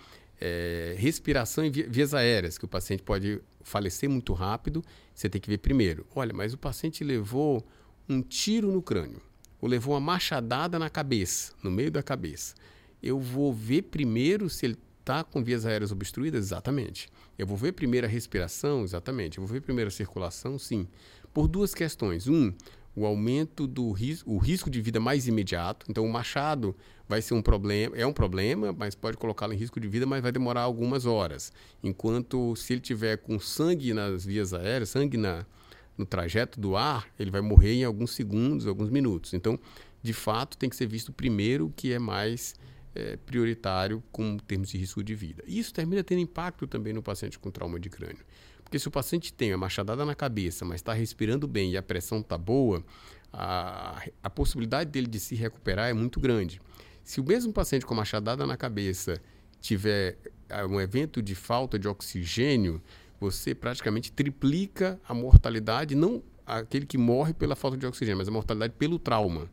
é, 0.41 0.95
respiração 0.97 1.63
em 1.63 1.71
vias 1.71 2.13
aéreas, 2.13 2.58
que 2.58 2.65
o 2.65 2.67
paciente 2.67 3.04
pode 3.04 3.39
falecer 3.63 4.10
muito 4.10 4.34
rápido, 4.34 4.84
você 5.13 5.30
tem 5.30 5.39
que 5.39 5.49
ver 5.49 5.60
primeiro. 5.60 6.06
Olha, 6.15 6.34
mas 6.34 6.54
o 6.54 6.58
paciente 6.58 7.04
levou 7.04 7.63
um 8.10 8.21
tiro 8.21 8.71
no 8.71 8.82
crânio, 8.82 9.21
ou 9.62 9.69
levou 9.69 9.93
uma 9.93 10.01
machadada 10.01 10.80
na 10.80 10.89
cabeça, 10.89 11.54
no 11.63 11.69
meio 11.69 11.91
da 11.91 12.01
cabeça. 12.01 12.56
Eu 13.01 13.19
vou 13.19 13.54
ver 13.54 13.84
primeiro 13.84 14.49
se 14.49 14.65
ele 14.65 14.77
está 14.99 15.23
com 15.23 15.43
vias 15.43 15.65
aéreas 15.65 15.91
obstruídas? 15.91 16.45
Exatamente. 16.45 17.10
Eu 17.38 17.45
vou 17.45 17.58
ver 17.58 17.73
primeiro 17.73 18.08
a 18.08 18.10
respiração? 18.10 18.84
Exatamente. 18.84 19.38
Eu 19.38 19.43
vou 19.43 19.54
ver 19.54 19.62
primeiro 19.62 19.89
a 19.89 19.91
circulação? 19.91 20.58
Sim. 20.58 20.88
Por 21.34 21.47
duas 21.47 21.73
questões. 21.73 22.27
Um, 22.27 22.54
o 22.95 23.06
aumento 23.06 23.65
do 23.67 23.91
ris 23.91 24.21
o 24.25 24.38
risco 24.38 24.69
de 24.69 24.82
vida 24.82 24.99
mais 24.99 25.27
imediato. 25.27 25.86
Então, 25.89 26.06
o 26.06 26.12
machado 26.12 26.75
vai 27.12 27.21
ser 27.21 27.34
um 27.34 27.41
problema, 27.41 27.93
é 27.97 28.06
um 28.08 28.13
problema, 28.13 28.71
mas 28.71 28.95
pode 28.95 29.17
colocá-lo 29.17 29.52
em 29.52 29.58
risco 29.58 29.82
de 29.82 29.88
vida, 29.89 30.06
mas 30.06 30.21
vai 30.21 30.32
demorar 30.32 30.62
algumas 30.62 31.06
horas. 31.06 31.52
Enquanto 31.84 32.56
se 32.56 32.71
ele 32.71 32.80
tiver 32.80 33.17
com 33.17 33.38
sangue 33.38 33.93
nas 33.93 34.24
vias 34.24 34.54
aéreas, 34.54 34.91
sangue 34.91 35.17
na, 35.17 35.45
no 35.97 36.06
trajeto 36.06 36.58
do 36.58 36.78
ar, 36.78 37.06
ele 37.19 37.30
vai 37.30 37.41
morrer 37.41 37.74
em 37.74 37.84
alguns 37.84 38.12
segundos, 38.12 38.65
alguns 38.65 38.89
minutos. 38.89 39.34
Então, 39.34 39.60
de 40.02 40.13
fato, 40.13 40.58
tem 40.58 40.69
que 40.69 40.76
ser 40.76 40.88
visto 40.88 41.12
primeiro 41.12 41.65
o 41.65 41.69
que 41.69 41.91
é 41.91 42.00
mais 42.00 42.56
é, 42.95 43.17
prioritário 43.17 44.02
com 44.10 44.38
termos 44.38 44.69
de 44.69 44.78
risco 44.78 45.04
de 45.04 45.13
vida. 45.13 45.43
Isso 45.45 45.74
termina 45.74 46.02
tendo 46.06 46.21
impacto 46.21 46.65
também 46.65 46.93
no 46.93 47.04
paciente 47.04 47.38
com 47.38 47.52
trauma 47.52 47.78
de 47.78 47.89
crânio. 47.89 48.24
Porque 48.63 48.80
se 48.80 48.88
o 48.88 48.91
paciente 48.91 49.34
tem 49.34 49.52
a 49.52 49.58
machadada 49.58 50.06
na 50.06 50.15
cabeça, 50.15 50.63
mas 50.63 50.76
está 50.76 50.93
respirando 50.93 51.45
bem 51.45 51.71
e 51.71 51.78
a 51.78 51.84
pressão 51.84 52.21
está 52.21 52.38
boa, 52.38 52.82
a, 53.34 54.02
a 54.24 54.30
possibilidade 54.30 54.89
dele 54.89 55.08
de 55.08 55.19
se 55.19 55.36
recuperar 55.36 55.89
é 55.89 55.93
muito 55.93 56.21
grande. 56.21 56.62
Se 57.04 57.20
o 57.20 57.24
mesmo 57.24 57.52
paciente 57.52 57.86
com 57.86 57.94
machadada 57.94 58.46
na 58.46 58.56
cabeça 58.56 59.22
tiver 59.60 60.18
é, 60.50 60.66
um 60.66 60.80
evento 60.80 61.22
de 61.22 61.36
falta 61.36 61.78
de 61.78 61.88
oxigênio, 61.88 62.82
você 63.20 63.54
praticamente 63.54 64.12
triplica 64.12 65.00
a 65.08 65.14
mortalidade, 65.14 65.96
não 65.96 66.24
aquele 66.46 66.86
que 66.86 66.98
morre 66.98 67.34
pela 67.34 67.56
falta 67.56 67.78
de 67.78 67.86
oxigênio, 67.86 68.18
mas 68.18 68.28
a 68.28 68.32
mortalidade 68.32 68.74
pelo 68.78 68.98
trauma. 68.98 69.50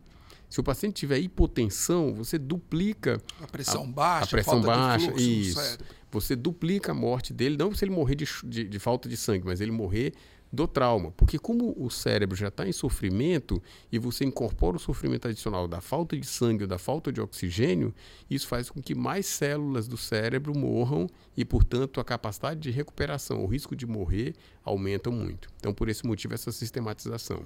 Se 0.49 0.61
o 0.61 0.63
paciente 0.63 0.95
tiver 0.95 1.19
hipotensão, 1.19 2.15
você 2.15 2.39
duplica 2.39 3.21
a 3.41 3.47
pressão 3.47 3.85
a, 3.85 3.87
baixa, 3.87 4.25
a 4.25 4.29
pressão 4.29 4.63
baixa, 4.63 5.13
isso. 5.21 5.79
Você 6.11 6.35
duplica 6.35 6.93
a 6.93 6.95
morte 6.95 7.35
dele, 7.35 7.57
não 7.59 7.75
se 7.75 7.85
ele 7.85 7.93
morrer 7.93 8.15
de, 8.15 8.27
de, 8.45 8.65
de 8.65 8.79
falta 8.79 9.09
de 9.09 9.17
sangue, 9.17 9.45
mas 9.45 9.61
ele 9.61 9.71
morrer 9.71 10.15
do 10.53 10.67
trauma. 10.67 11.11
Porque 11.13 11.39
como 11.39 11.75
o 11.77 11.91
cérebro 11.91 12.37
já 12.37 12.49
está 12.49 12.67
em 12.67 12.73
sofrimento 12.73 13.63
e 13.91 13.99
você 13.99 14.25
incorpora 14.25 14.77
o 14.77 14.81
sofrimento 14.81 15.29
adicional 15.29 15.69
da 15.69 15.81
falta 15.81 16.17
de 16.17 16.27
sangue 16.27 16.65
ou 16.65 16.69
da 16.69 16.79
falta 16.79 17.13
de 17.13 17.21
oxigênio, 17.21 17.95
isso 18.31 18.47
faz 18.47 18.71
com 18.71 18.83
que 18.83 18.95
mais 18.95 19.27
células 19.27 19.87
do 19.87 19.97
cérebro 19.97 20.57
morram 20.57 21.07
e, 21.37 21.45
portanto, 21.45 22.01
a 22.01 22.05
capacidade 22.05 22.61
de 22.61 22.71
recuperação, 22.71 23.45
o 23.45 23.47
risco 23.47 23.77
de 23.77 23.87
morrer 23.87 24.35
aumenta 24.65 25.11
muito. 25.11 25.49
Então, 25.59 25.73
por 25.73 25.89
esse 25.89 26.07
motivo, 26.07 26.35
essa 26.35 26.53
sistematização. 26.53 27.45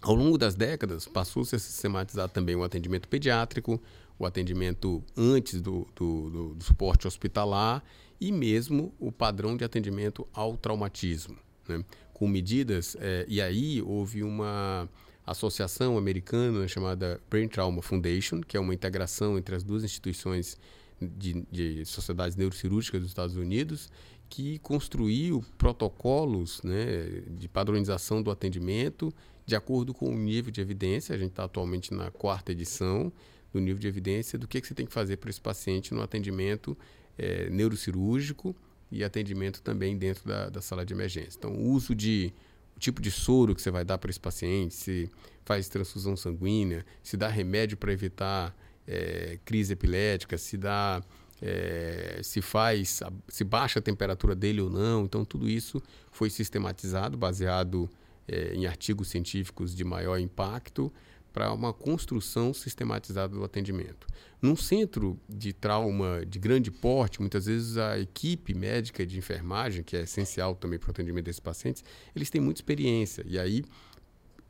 Ao 0.00 0.14
longo 0.14 0.36
das 0.36 0.54
décadas, 0.54 1.08
passou-se 1.08 1.56
a 1.56 1.58
sistematizar 1.58 2.28
também 2.28 2.54
o 2.54 2.62
atendimento 2.62 3.08
pediátrico, 3.08 3.80
o 4.18 4.26
atendimento 4.26 5.02
antes 5.16 5.60
do, 5.60 5.88
do, 5.96 6.30
do, 6.30 6.54
do 6.54 6.64
suporte 6.64 7.06
hospitalar 7.06 7.82
e 8.20 8.30
mesmo 8.30 8.94
o 8.98 9.10
padrão 9.10 9.56
de 9.56 9.64
atendimento 9.64 10.26
ao 10.32 10.56
traumatismo, 10.56 11.36
né? 11.68 11.84
com 12.12 12.28
medidas. 12.28 12.96
É, 13.00 13.24
e 13.28 13.40
aí 13.40 13.82
houve 13.82 14.22
uma 14.22 14.88
associação 15.26 15.96
americana 15.96 16.66
chamada 16.68 17.20
Brain 17.30 17.48
Trauma 17.48 17.82
Foundation, 17.82 18.40
que 18.40 18.56
é 18.56 18.60
uma 18.60 18.74
integração 18.74 19.38
entre 19.38 19.54
as 19.54 19.62
duas 19.62 19.82
instituições 19.82 20.58
de, 21.00 21.46
de 21.50 21.84
sociedades 21.84 22.36
neurocirúrgicas 22.36 23.00
dos 23.00 23.10
Estados 23.10 23.36
Unidos, 23.36 23.90
que 24.28 24.58
construiu 24.60 25.44
protocolos 25.58 26.62
né, 26.62 27.22
de 27.28 27.48
padronização 27.48 28.22
do 28.22 28.30
atendimento 28.30 29.12
de 29.46 29.54
acordo 29.54 29.92
com 29.92 30.08
o 30.08 30.16
nível 30.16 30.50
de 30.50 30.60
evidência. 30.60 31.14
A 31.14 31.18
gente 31.18 31.30
está 31.30 31.44
atualmente 31.44 31.92
na 31.92 32.10
quarta 32.10 32.52
edição 32.52 33.12
do 33.52 33.60
nível 33.60 33.78
de 33.78 33.86
evidência 33.86 34.38
do 34.38 34.48
que, 34.48 34.60
que 34.60 34.66
você 34.66 34.74
tem 34.74 34.86
que 34.86 34.92
fazer 34.92 35.18
para 35.18 35.30
esse 35.30 35.40
paciente 35.40 35.94
no 35.94 36.02
atendimento 36.02 36.76
é, 37.16 37.48
neurocirúrgico 37.50 38.56
e 38.94 39.02
atendimento 39.02 39.60
também 39.60 39.98
dentro 39.98 40.26
da, 40.26 40.48
da 40.48 40.62
sala 40.62 40.86
de 40.86 40.94
emergência. 40.94 41.36
Então, 41.36 41.52
o 41.52 41.70
uso 41.70 41.94
de 41.94 42.32
o 42.76 42.80
tipo 42.80 43.02
de 43.02 43.10
soro 43.10 43.54
que 43.54 43.60
você 43.62 43.70
vai 43.70 43.84
dar 43.84 43.98
para 43.98 44.10
esse 44.10 44.20
paciente, 44.20 44.74
se 44.74 45.10
faz 45.44 45.68
transfusão 45.68 46.16
sanguínea, 46.16 46.84
se 47.02 47.16
dá 47.16 47.28
remédio 47.28 47.76
para 47.76 47.92
evitar 47.92 48.56
é, 48.86 49.38
crise 49.44 49.72
epilética, 49.72 50.38
se 50.38 50.56
dá 50.56 51.02
é, 51.42 52.20
se 52.22 52.40
faz, 52.40 53.00
se 53.28 53.44
baixa 53.44 53.80
a 53.80 53.82
temperatura 53.82 54.34
dele 54.34 54.60
ou 54.60 54.70
não. 54.70 55.04
Então, 55.04 55.24
tudo 55.24 55.48
isso 55.48 55.82
foi 56.10 56.30
sistematizado, 56.30 57.16
baseado 57.16 57.90
é, 58.28 58.54
em 58.54 58.66
artigos 58.66 59.08
científicos 59.08 59.74
de 59.74 59.84
maior 59.84 60.18
impacto, 60.18 60.92
para 61.34 61.52
uma 61.52 61.72
construção 61.72 62.54
sistematizada 62.54 63.34
do 63.34 63.42
atendimento. 63.42 64.06
Num 64.40 64.54
centro 64.54 65.18
de 65.28 65.52
trauma 65.52 66.24
de 66.24 66.38
grande 66.38 66.70
porte, 66.70 67.20
muitas 67.20 67.46
vezes 67.46 67.76
a 67.76 67.98
equipe 67.98 68.54
médica 68.54 69.04
de 69.04 69.18
enfermagem, 69.18 69.82
que 69.82 69.96
é 69.96 70.02
essencial 70.02 70.54
também 70.54 70.78
para 70.78 70.88
o 70.88 70.90
atendimento 70.92 71.24
desses 71.24 71.40
pacientes, 71.40 71.82
eles 72.14 72.30
têm 72.30 72.40
muita 72.40 72.60
experiência. 72.60 73.24
E 73.26 73.36
aí 73.36 73.64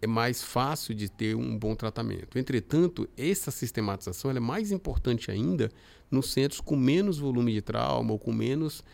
é 0.03 0.07
mais 0.07 0.43
fácil 0.43 0.95
de 0.95 1.09
ter 1.09 1.35
um 1.35 1.59
bom 1.59 1.75
tratamento. 1.75 2.39
Entretanto, 2.39 3.09
essa 3.17 3.51
sistematização 3.51 4.31
é 4.31 4.39
mais 4.39 4.71
importante 4.71 5.31
ainda 5.31 5.71
nos 6.11 6.33
centros 6.33 6.61
com 6.61 6.77
menos 6.77 7.17
volume 7.17 7.55
de 7.55 7.63
trauma 7.63 8.13
ou 8.13 8.19
com 8.19 8.31
menos 8.31 8.85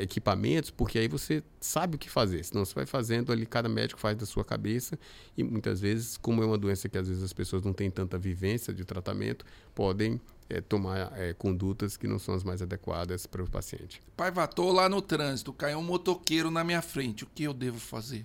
equipamentos, 0.00 0.70
porque 0.70 0.98
aí 0.98 1.08
você 1.08 1.42
sabe 1.60 1.96
o 1.96 1.98
que 1.98 2.10
fazer. 2.10 2.44
Senão 2.44 2.64
você 2.64 2.74
vai 2.74 2.86
fazendo 2.86 3.32
ali, 3.32 3.46
cada 3.46 3.68
médico 3.68 4.00
faz 4.00 4.16
da 4.16 4.26
sua 4.26 4.44
cabeça 4.44 4.98
e 5.36 5.44
muitas 5.44 5.80
vezes, 5.80 6.16
como 6.16 6.42
é 6.42 6.46
uma 6.46 6.58
doença 6.58 6.88
que 6.88 6.98
às 6.98 7.08
vezes 7.08 7.22
as 7.22 7.32
pessoas 7.32 7.62
não 7.62 7.72
têm 7.72 7.90
tanta 7.90 8.18
vivência 8.18 8.72
de 8.72 8.84
tratamento, 8.84 9.44
podem 9.74 10.20
é, 10.48 10.60
tomar 10.60 11.12
é, 11.18 11.32
condutas 11.34 11.96
que 11.96 12.06
não 12.06 12.18
são 12.18 12.34
as 12.34 12.42
mais 12.42 12.62
adequadas 12.62 13.26
para 13.26 13.42
o 13.42 13.50
paciente. 13.50 14.02
Pai, 14.16 14.30
vatou 14.30 14.72
lá 14.72 14.88
no 14.88 15.02
trânsito, 15.02 15.52
caiu 15.52 15.78
um 15.78 15.82
motoqueiro 15.82 16.50
na 16.50 16.64
minha 16.64 16.82
frente, 16.82 17.24
o 17.24 17.26
que 17.26 17.44
eu 17.44 17.52
devo 17.52 17.78
fazer? 17.78 18.24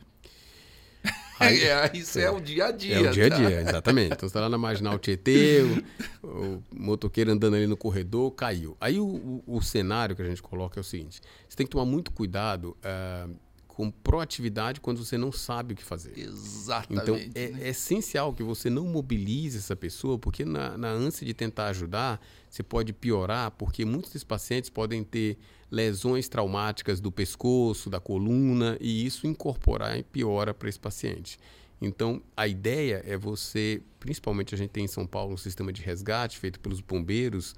Aí, 1.39 1.63
é, 1.63 1.92
isso 1.94 2.20
é, 2.20 2.24
é, 2.24 2.32
o 2.32 2.39
dia 2.39 2.68
a 2.68 2.72
dia. 2.72 2.96
É 2.96 3.02
o 3.02 3.12
dia 3.12 3.28
a 3.28 3.30
tá? 3.30 3.36
dia, 3.36 3.62
exatamente. 3.62 4.13
Então 4.13 4.20
você 4.20 4.28
está 4.28 4.42
lá 4.42 4.50
na 4.50 4.58
marginal 4.58 4.98
Tietê, 4.98 5.62
o, 6.22 6.28
o, 6.28 6.63
motoqueiro 6.72 7.32
andando 7.32 7.56
ali 7.56 7.68
no 7.68 7.76
corredor, 7.76 8.32
caiu. 8.32 8.78
Aí 8.80 9.00
o, 9.00 9.06
o, 9.06 9.44
o, 9.58 9.62
cenário 9.62 10.16
que 10.16 10.22
a 10.22 10.26
gente 10.26 10.42
coloca 10.42 10.80
é 10.80 10.82
o 10.82 10.84
seguinte: 10.84 11.22
você 11.48 11.58
tem 11.58 11.66
que 11.66 11.72
tomar 11.72 11.86
muito 11.86 12.12
cuidado 12.12 12.78
uh, 12.80 13.36
com 13.68 13.89
proatividade 13.89 14.80
quando 14.80 15.04
você 15.04 15.18
não 15.18 15.32
sabe 15.32 15.74
o 15.74 15.76
que 15.76 15.84
fazer. 15.84 16.13
Exatamente. 16.18 17.02
Então 17.02 17.16
é, 17.16 17.50
né? 17.50 17.60
é 17.63 17.70
essencial 17.70 18.34
que 18.34 18.44
você 18.44 18.70
não 18.70 18.86
mobilize 18.86 19.58
essa 19.58 19.76
pessoa, 19.76 20.18
porque 20.18 20.46
na, 20.46 20.78
na 20.78 20.89
ânsia 20.89 21.26
de 21.26 21.34
tentar 21.34 21.68
ajudar, 21.68 22.22
você 22.50 22.62
pode 22.62 22.94
piorar, 22.94 23.52
porque 23.52 23.84
muitos 23.84 24.12
desses 24.12 24.24
pacientes 24.24 24.70
podem 24.70 25.04
ter 25.04 25.38
lesões 25.74 26.30
traumáticas 26.30 27.02
do 27.02 27.12
pescoço, 27.12 27.90
da 27.90 28.00
coluna, 28.00 28.78
e 28.80 29.04
isso 29.04 29.26
incorporar 29.26 29.98
e 29.98 30.04
piora 30.04 30.54
para 30.54 30.70
esse 30.70 30.80
paciente. 30.80 31.40
Então, 31.82 32.22
a 32.38 32.48
ideia 32.48 33.04
é 33.08 33.18
você, 33.18 33.82
principalmente 34.00 34.54
a 34.54 34.58
gente 34.58 34.70
tem 34.70 34.86
em 34.86 34.88
São 34.88 35.08
Paulo 35.08 35.34
um 35.34 35.38
sistema 35.38 35.74
de 35.74 35.82
resgate 35.82 36.38
feito 36.38 36.60
pelos 36.60 36.80
bombeiros, 36.80 37.56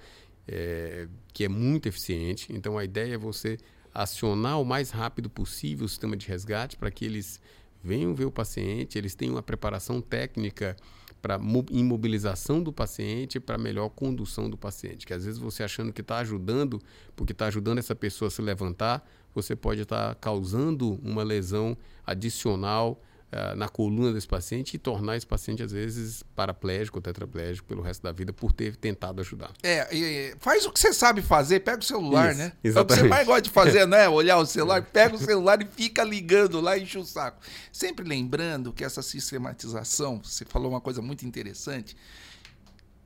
é, 0.47 1.09
que 1.33 1.43
é 1.43 1.49
muito 1.49 1.89
eficiente. 1.89 2.47
Então, 2.53 2.77
a 2.77 2.85
ideia 2.85 3.15
é 3.15 3.17
você 3.17 3.57
acionar 3.93 4.61
o 4.61 4.65
mais 4.65 4.91
rápido 4.91 5.29
possível 5.29 5.85
o 5.85 5.89
sistema 5.89 6.15
de 6.15 6.25
resgate 6.25 6.77
para 6.77 6.89
que 6.89 7.03
eles 7.03 7.41
venham 7.83 8.15
ver 8.15 8.25
o 8.25 8.31
paciente, 8.31 8.97
eles 8.97 9.13
tenham 9.13 9.35
uma 9.35 9.43
preparação 9.43 9.99
técnica 9.99 10.77
para 11.25 11.39
imobilização 11.71 12.61
do 12.61 12.71
paciente, 12.71 13.39
para 13.39 13.57
melhor 13.57 13.89
condução 13.89 14.47
do 14.47 14.55
paciente. 14.55 15.07
Que 15.07 15.13
às 15.13 15.25
vezes 15.25 15.39
você 15.39 15.63
achando 15.63 15.91
que 15.91 16.01
está 16.01 16.19
ajudando, 16.19 16.79
porque 17.15 17.31
está 17.31 17.47
ajudando 17.47 17.79
essa 17.79 17.95
pessoa 17.95 18.27
a 18.27 18.29
se 18.29 18.43
levantar, 18.43 19.03
você 19.33 19.55
pode 19.55 19.81
estar 19.81 20.09
tá 20.09 20.13
causando 20.13 20.99
uma 21.03 21.23
lesão 21.23 21.75
adicional 22.05 23.01
uh, 23.35 23.55
na 23.55 23.67
coluna 23.67 24.13
desse 24.13 24.27
paciente 24.27 24.75
e 24.75 24.77
tornar 24.77 25.17
esse 25.17 25.27
paciente, 25.27 25.61
às 25.61 25.71
vezes, 25.71 26.23
paraplégico 26.35 26.97
ou 26.97 27.01
tetraplégico 27.01 27.67
pelo 27.67 27.81
resto 27.81 28.01
da 28.01 28.11
vida 28.11 28.31
por 28.31 28.53
ter 28.53 28.75
tentado 28.75 29.21
ajudar. 29.21 29.51
É, 29.61 30.35
faz 30.39 30.65
o 30.65 30.71
que 30.71 30.79
você 30.79 30.93
sabe 30.93 31.21
fazer, 31.21 31.59
pega 31.59 31.79
o 31.79 31.83
celular, 31.83 32.31
Isso, 32.31 32.39
né? 32.39 32.53
Exatamente. 32.63 32.77
É 32.77 32.81
o 32.81 32.85
que 32.85 33.03
você 33.03 33.09
mais 33.09 33.27
gosta 33.27 33.41
de 33.41 33.49
fazer, 33.49 33.85
né? 33.87 34.07
Olhar 34.07 34.37
o 34.37 34.45
celular, 34.45 34.81
pega 34.81 35.15
o 35.15 35.19
celular 35.19 35.61
e 35.61 35.65
fica 35.65 36.03
ligando 36.03 36.61
lá, 36.61 36.77
enche 36.77 36.97
o 36.97 37.03
saco. 37.03 37.41
Sempre 37.71 38.07
lembrando 38.07 38.71
que 38.71 38.83
essa 38.83 39.01
sistematização, 39.01 40.21
você 40.23 40.45
falou 40.45 40.71
uma 40.71 40.81
coisa 40.81 41.01
muito 41.01 41.25
interessante, 41.25 41.95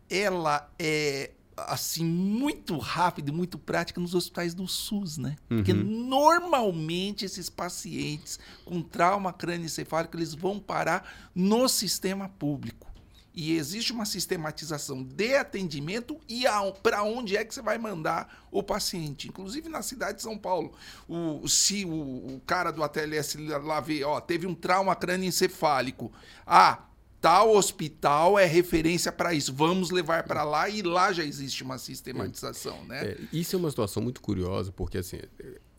ela 0.10 0.70
é 0.78 1.32
assim 1.68 2.04
muito 2.04 2.78
rápida 2.78 3.30
e 3.30 3.34
muito 3.34 3.58
prática 3.58 4.00
nos 4.00 4.16
hospitais 4.16 4.54
do 4.54 4.68
SUS, 4.68 5.18
né? 5.18 5.36
Uhum. 5.50 5.58
Porque 5.58 5.74
normalmente 5.74 7.26
esses 7.26 7.50
pacientes 7.50 8.40
com 8.66 8.82
trauma 8.82 9.34
crânioencefálico 9.34 10.16
eles 10.18 10.34
vão 10.34 10.60
parar 10.60 11.30
no 11.34 11.68
sistema 11.68 12.30
público. 12.30 12.90
E 13.34 13.56
existe 13.56 13.94
uma 13.94 14.06
sistematização 14.06 15.02
de 15.02 15.36
atendimento 15.36 16.20
e 16.28 16.44
para 16.84 17.04
onde 17.04 17.38
é 17.38 17.46
que 17.46 17.54
você 17.54 17.62
vai 17.62 17.78
mandar 17.78 18.48
o 18.52 18.62
paciente. 18.62 19.30
Inclusive 19.30 19.70
na 19.70 19.82
cidade 19.82 20.18
de 20.18 20.24
São 20.24 20.38
Paulo. 20.38 20.74
O, 21.08 21.48
se 21.48 21.86
o, 21.86 22.36
o 22.36 22.42
cara 22.46 22.72
do 22.72 22.84
ATLS 22.84 23.38
lá 23.64 23.80
vê, 23.80 24.04
ó, 24.04 24.20
teve 24.20 24.46
um 24.46 24.54
trauma 24.54 24.94
crânioencefálico. 24.96 26.12
Ah, 26.46 26.89
tal 27.22 27.56
hospital 27.56 28.38
é 28.40 28.46
referência 28.46 29.12
para 29.12 29.34
isso. 29.34 29.54
Vamos 29.54 29.92
levar 29.92 30.24
para 30.24 30.44
lá 30.44 30.70
e 30.70 30.82
lá 30.82 31.12
já 31.12 31.24
existe 31.24 31.64
uma 31.64 31.78
sistematização, 31.78 32.78
é. 32.84 32.88
né? 32.88 33.06
É, 33.06 33.18
isso 33.34 33.56
é 33.56 33.60
uma 33.60 33.70
situação 33.70 34.02
muito 34.02 34.22
curiosa, 34.22 34.72
porque 34.72 34.98
assim, 34.98 35.18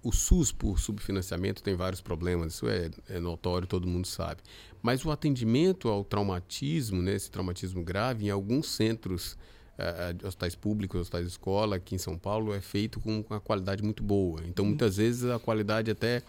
o 0.03 0.13
SUS 0.13 0.53
por 0.53 0.79
subfinanciamento 0.79 1.63
tem 1.63 1.75
vários 1.75 2.01
problemas, 2.01 2.55
isso 2.55 2.69
é, 2.69 2.91
é 3.09 3.21
notório, 3.21 3.67
todo 3.67 3.87
mundo 3.87 4.07
sabe. 4.07 4.43
Mas 4.83 5.05
o 5.05 5.11
atendimento 5.11 5.89
ao 5.89 6.05
traumatismo, 6.05 7.03
né, 7.03 7.15
esse 7.15 7.31
traumatismo 7.31 7.83
grave, 7.83 8.27
em 8.27 8.31
alguns 8.31 8.69
centros 8.69 9.37
uh, 9.79 10.15
de 10.15 10.27
hospitais 10.27 10.55
públicos, 10.55 11.01
hospitais 11.01 11.27
de 11.27 11.31
escola, 11.31 11.77
aqui 11.77 11.95
em 11.95 11.99
São 11.99 12.17
Paulo, 12.17 12.55
é 12.55 12.61
feito 12.61 12.99
com 12.99 13.25
uma 13.29 13.41
qualidade 13.41 13.83
muito 13.83 14.03
boa. 14.03 14.41
Então, 14.47 14.65
uhum. 14.65 14.71
muitas 14.71 14.97
vezes 14.97 15.25
a 15.25 15.39
qualidade 15.39 15.91
até 15.91 16.23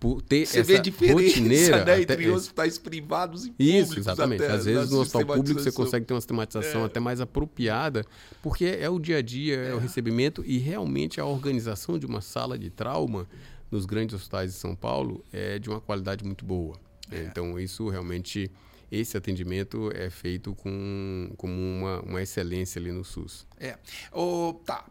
por 0.00 0.22
ter 0.22 0.46
Você 0.46 0.60
essa 0.60 0.82
vê 0.82 1.12
rotineira 1.12 1.84
né, 1.84 2.02
entre 2.02 2.24
até, 2.24 2.30
hospitais 2.30 2.78
privados 2.78 3.46
e 3.46 3.50
públicos. 3.50 3.90
Isso, 3.90 3.98
exatamente. 3.98 4.44
Até, 4.44 4.52
Às 4.52 4.64
vezes 4.64 4.90
no 4.90 5.00
hospital 5.00 5.26
público 5.26 5.60
você 5.60 5.72
consegue 5.72 6.06
ter 6.06 6.14
uma 6.14 6.20
sistematização 6.20 6.82
é. 6.82 6.86
até 6.86 7.00
mais 7.00 7.20
apropriada, 7.20 8.04
porque 8.42 8.64
é 8.64 8.88
o 8.88 8.98
dia 8.98 9.18
a 9.18 9.22
dia, 9.22 9.56
é. 9.56 9.70
é. 9.70 9.74
o 9.74 9.78
recebimento 9.78 10.44
e 10.46 10.58
realmente 10.58 11.20
a 11.20 11.24
organização 11.24 11.98
de 11.98 12.06
uma 12.06 12.20
sala 12.20 12.58
de 12.58 12.70
trauma 12.70 13.28
nos 13.70 13.84
grandes 13.86 14.14
hospitais 14.14 14.52
de 14.52 14.58
São 14.58 14.74
Paulo 14.74 15.24
é 15.32 15.58
de 15.58 15.68
uma 15.68 15.80
qualidade 15.80 16.24
muito 16.24 16.44
boa. 16.44 16.78
É. 17.10 17.24
Então 17.24 17.58
isso 17.58 17.88
realmente 17.88 18.50
esse 18.90 19.16
atendimento 19.16 19.90
é 19.94 20.08
feito 20.08 20.54
com, 20.54 21.30
com 21.36 21.48
uma, 21.48 22.00
uma 22.00 22.22
excelência 22.22 22.78
ali 22.80 22.92
no 22.92 23.04
SUS. 23.04 23.46
É. 23.58 23.76
O, 24.12 24.54
tá. 24.64 24.86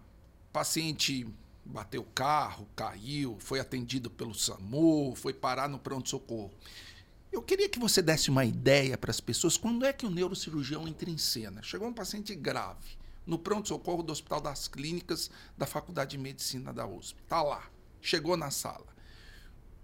Paciente 0.52 1.26
bateu 1.68 2.02
o 2.02 2.06
carro, 2.06 2.68
caiu, 2.76 3.38
foi 3.40 3.60
atendido 3.60 4.10
pelo 4.10 4.34
SAMU, 4.34 5.14
foi 5.16 5.34
parar 5.34 5.68
no 5.68 5.78
pronto-socorro. 5.78 6.52
Eu 7.32 7.42
queria 7.42 7.70
que 7.70 7.80
você 7.80 8.02
desse 8.02 8.30
uma 8.30 8.46
ideia 8.46 8.98
para 8.98 9.12
as 9.12 9.20
pessoas 9.20 9.58
quando 9.58 9.86
é 9.86 9.92
que 9.92 10.06
o 10.06 10.10
neurocirurgião 10.10 10.88
entra 10.88 11.10
em 11.10 11.18
cena. 11.18 11.62
Chegou 11.62 11.88
um 11.88 11.94
paciente 11.94 12.34
grave 12.34 12.98
no 13.26 13.38
pronto-socorro 13.38 14.02
do 14.02 14.12
Hospital 14.12 14.40
das 14.40 14.68
Clínicas 14.68 15.30
da 15.58 15.66
Faculdade 15.66 16.12
de 16.12 16.18
Medicina 16.18 16.74
da 16.74 16.88
USP. 16.88 17.22
Tá 17.28 17.44
lá, 17.44 17.70
chegou 18.02 18.38
na 18.38 18.50
sala. 18.50 18.86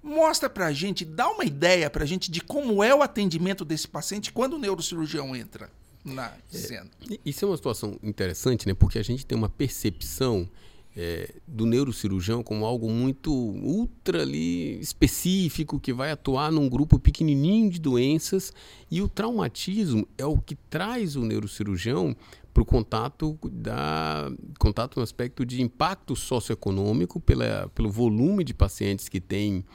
Mostra 0.02 0.50
para 0.50 0.67
a 0.67 0.74
gente, 0.74 1.06
dá 1.06 1.30
uma 1.30 1.46
ideia 1.46 1.89
para 1.89 2.04
a 2.04 2.08
gente 2.08 2.32
de 2.32 2.41
como 2.41 2.84
é 2.84 2.96
o 2.96 3.02
atendimento 3.02 3.63
desse 3.63 3.88
paciente 3.88 4.32
quando 4.32 4.54
o 4.54 4.60
neurocirurgião 4.60 5.36
entra 5.36 5.69
na 6.04 6.34
cena. 6.50 6.89
É, 7.10 7.19
isso 7.26 7.46
é 7.46 7.48
uma 7.48 7.58
situação 7.58 7.98
interessante, 8.04 8.67
né? 8.67 8.74
Porque 8.74 9.00
a 9.00 9.04
gente 9.04 9.26
tem 9.26 9.38
uma 9.38 9.50
percepção 9.50 10.50
é, 10.95 11.34
do 11.47 11.65
neurocirurgião 11.65 12.43
como 12.43 12.65
algo 12.65 12.89
muito 12.89 13.34
ultra 13.34 14.21
ali 14.21 14.79
específico 14.79 15.79
que 15.79 15.91
vai 15.91 16.12
atuar 16.12 16.51
num 16.51 16.69
grupo 16.69 16.99
pequenininho 16.99 17.69
de 17.69 17.79
doenças. 17.79 18.53
E 18.89 19.01
o 19.01 19.10
traumatismo 19.10 20.08
é 20.17 20.25
o 20.25 20.38
que 20.38 20.56
traz 20.56 21.15
o 21.15 21.21
neurocirurgião 21.21 22.15
para 22.53 22.62
o 22.62 22.65
contato 22.65 23.38
da 23.51 24.32
contato 24.60 24.97
no 24.97 25.03
aspecto 25.03 25.43
de 25.43 25.62
impacto 25.62 26.15
socioeconômico 26.15 27.19
pela, 27.19 27.67
pelo 27.73 27.89
volume 27.89 28.43
de 28.43 28.53
pacientes 28.53 29.10
que 29.10 29.19
têm 29.19 29.65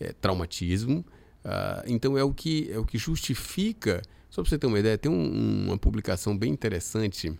é, 0.00 0.12
traumatismo. 0.14 1.04
Uh, 1.44 1.82
então 1.86 2.16
é 2.16 2.24
o 2.24 2.32
que 2.32 2.70
é 2.70 2.78
o 2.78 2.86
que 2.86 2.96
justifica 2.96 4.00
só 4.30 4.40
para 4.40 4.48
você 4.48 4.56
ter 4.56 4.66
uma 4.66 4.78
ideia 4.78 4.96
tem 4.96 5.10
um, 5.10 5.66
uma 5.66 5.76
publicação 5.76 6.38
bem 6.38 6.52
interessante 6.52 7.36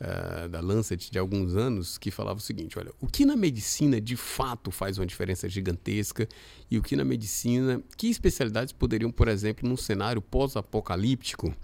uh, 0.00 0.48
da 0.48 0.60
Lancet 0.60 1.10
de 1.10 1.18
alguns 1.18 1.56
anos 1.56 1.98
que 1.98 2.10
falava 2.10 2.38
o 2.38 2.42
seguinte: 2.42 2.78
olha, 2.78 2.92
o 3.00 3.06
que 3.06 3.24
na 3.24 3.36
medicina 3.36 4.00
de 4.00 4.16
fato 4.16 4.70
faz 4.70 4.98
uma 4.98 5.06
diferença 5.06 5.48
gigantesca 5.48 6.28
e 6.70 6.78
o 6.78 6.82
que 6.82 6.96
na 6.96 7.04
medicina, 7.04 7.82
que 7.96 8.08
especialidades 8.08 8.72
poderiam, 8.72 9.10
por 9.10 9.28
exemplo, 9.28 9.68
num 9.68 9.76
cenário 9.76 10.20
pós-apocalíptico, 10.20 11.54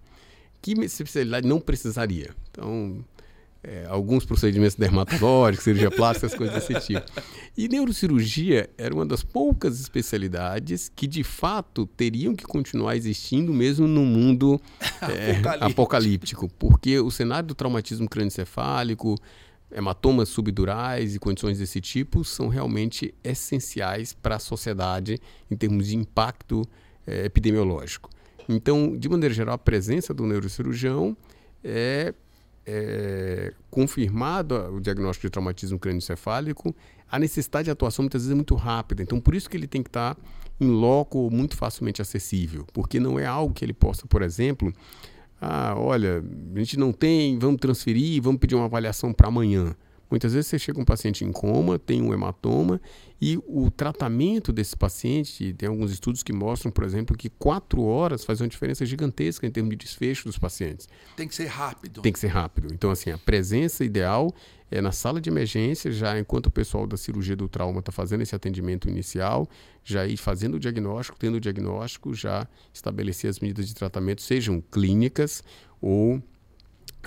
que 0.61 0.73
especialidade 0.73 1.47
não 1.47 1.61
precisaria? 1.61 2.35
Então, 2.51 3.05
é, 3.63 3.85
alguns 3.89 4.25
procedimentos 4.25 4.75
dermatológicos, 4.75 5.65
cirurgia 5.65 5.91
plástica, 5.91 6.27
essas 6.27 6.39
coisas 6.39 6.55
desse 6.55 6.87
tipo. 6.87 7.07
E 7.57 7.69
neurocirurgia 7.69 8.71
era 8.79 8.95
uma 8.95 9.05
das 9.05 9.23
poucas 9.23 9.81
especialidades 9.81 10.91
que, 10.95 11.07
de 11.07 11.23
fato, 11.23 11.87
teriam 11.87 12.35
que 12.35 12.45
continuar 12.45 12.97
existindo 12.97 13.53
mesmo 13.53 13.87
no 13.87 14.05
mundo 14.05 14.61
é, 15.03 15.33
apocalíptico. 15.33 15.65
apocalíptico, 15.65 16.49
porque 16.59 16.99
o 16.99 17.11
cenário 17.11 17.49
do 17.49 17.55
traumatismo 17.55 18.09
crânioencefálico, 18.09 19.17
hematomas 19.71 20.29
subdurais 20.31 21.15
e 21.15 21.19
condições 21.19 21.59
desse 21.59 21.81
tipo 21.81 22.25
são 22.25 22.49
realmente 22.49 23.15
essenciais 23.23 24.13
para 24.13 24.37
a 24.37 24.39
sociedade 24.39 25.21
em 25.51 25.57
termos 25.57 25.87
de 25.89 25.97
impacto 25.97 26.63
é, 27.07 27.27
epidemiológico. 27.27 28.11
Então, 28.49 28.97
de 28.97 29.09
maneira 29.09 29.35
geral, 29.35 29.55
a 29.55 29.59
presença 29.59 30.13
do 30.13 30.27
neurocirurgião 30.27 31.17
é, 31.63 32.15
é 32.73 33.53
confirmado 33.71 34.55
o 34.75 34.81
diagnóstico 34.81 35.27
de 35.27 35.31
traumatismo 35.31 35.79
crânioencefálico, 35.79 36.75
a 37.11 37.19
necessidade 37.19 37.65
de 37.65 37.71
atuação 37.71 38.05
muitas 38.05 38.23
vezes 38.23 38.33
é 38.33 38.35
muito 38.35 38.55
rápida. 38.55 39.03
Então, 39.03 39.21
por 39.21 39.35
isso 39.35 39.51
que 39.51 39.57
ele 39.57 39.67
tem 39.67 39.83
que 39.83 39.89
estar 39.89 40.17
em 40.61 40.69
loco 40.69 41.29
muito 41.31 41.57
facilmente 41.57 42.01
acessível, 42.01 42.65
porque 42.73 43.01
não 43.01 43.19
é 43.19 43.27
algo 43.27 43.53
que 43.53 43.65
ele 43.65 43.73
possa, 43.73 44.07
por 44.07 44.23
exemplo, 44.23 44.73
ah, 45.41 45.75
olha, 45.77 46.23
a 46.55 46.59
gente 46.59 46.79
não 46.79 46.93
tem, 46.93 47.39
vamos 47.39 47.61
transferir, 47.61 48.23
vamos 48.23 48.41
pedir 48.41 48.55
uma 48.55 48.67
avaliação 48.67 49.13
para 49.13 49.29
amanhã. 49.29 49.75
Muitas 50.11 50.35
vezes 50.35 50.49
você 50.49 50.59
chega 50.59 50.81
um 50.81 50.85
paciente 50.85 51.25
em 51.25 51.31
coma, 51.31 51.79
tem 51.79 52.03
um 52.03 52.13
hematoma, 52.13 52.81
e 53.21 53.39
o 53.47 53.71
tratamento 53.71 54.53
desse 54.53 54.77
paciente, 54.77 55.55
tem 55.55 55.69
alguns 55.69 55.93
estudos 55.93 56.23
que 56.23 56.33
mostram, 56.33 56.73
por 56.73 56.85
exemplo, 56.85 57.17
que 57.17 57.29
quatro 57.29 57.83
horas 57.83 58.25
faz 58.25 58.41
uma 58.41 58.49
diferença 58.49 58.85
gigantesca 58.85 59.47
em 59.47 59.51
termos 59.51 59.71
de 59.71 59.77
desfecho 59.77 60.25
dos 60.25 60.39
pacientes. 60.39 60.89
Tem 61.17 61.29
que 61.29 61.35
ser 61.35 61.47
rápido. 61.47 62.01
Tem 62.01 62.13
que 62.13 62.19
ser 62.19 62.29
rápido. 62.29 62.73
Então, 62.73 62.91
assim, 62.91 63.11
a 63.11 63.19
presença 63.19 63.85
ideal 63.85 64.35
é 64.71 64.81
na 64.81 64.93
sala 64.93 65.21
de 65.21 65.29
emergência, 65.29 65.91
já 65.93 66.19
enquanto 66.19 66.47
o 66.47 66.51
pessoal 66.51 66.87
da 66.87 66.97
cirurgia 66.97 67.37
do 67.37 67.49
trauma 67.49 67.81
está 67.81 67.93
fazendo 67.93 68.23
esse 68.23 68.35
atendimento 68.35 68.89
inicial, 68.89 69.49
já 69.85 70.07
ir 70.07 70.17
fazendo 70.17 70.55
o 70.55 70.61
diagnóstico, 70.61 71.19
tendo 71.19 71.37
o 71.37 71.41
diagnóstico, 71.41 72.15
já 72.15 72.47
estabelecer 72.73 73.29
as 73.29 73.41
medidas 73.41 73.67
de 73.67 73.75
tratamento, 73.75 74.23
sejam 74.23 74.63
clínicas 74.71 75.43
ou 75.81 76.23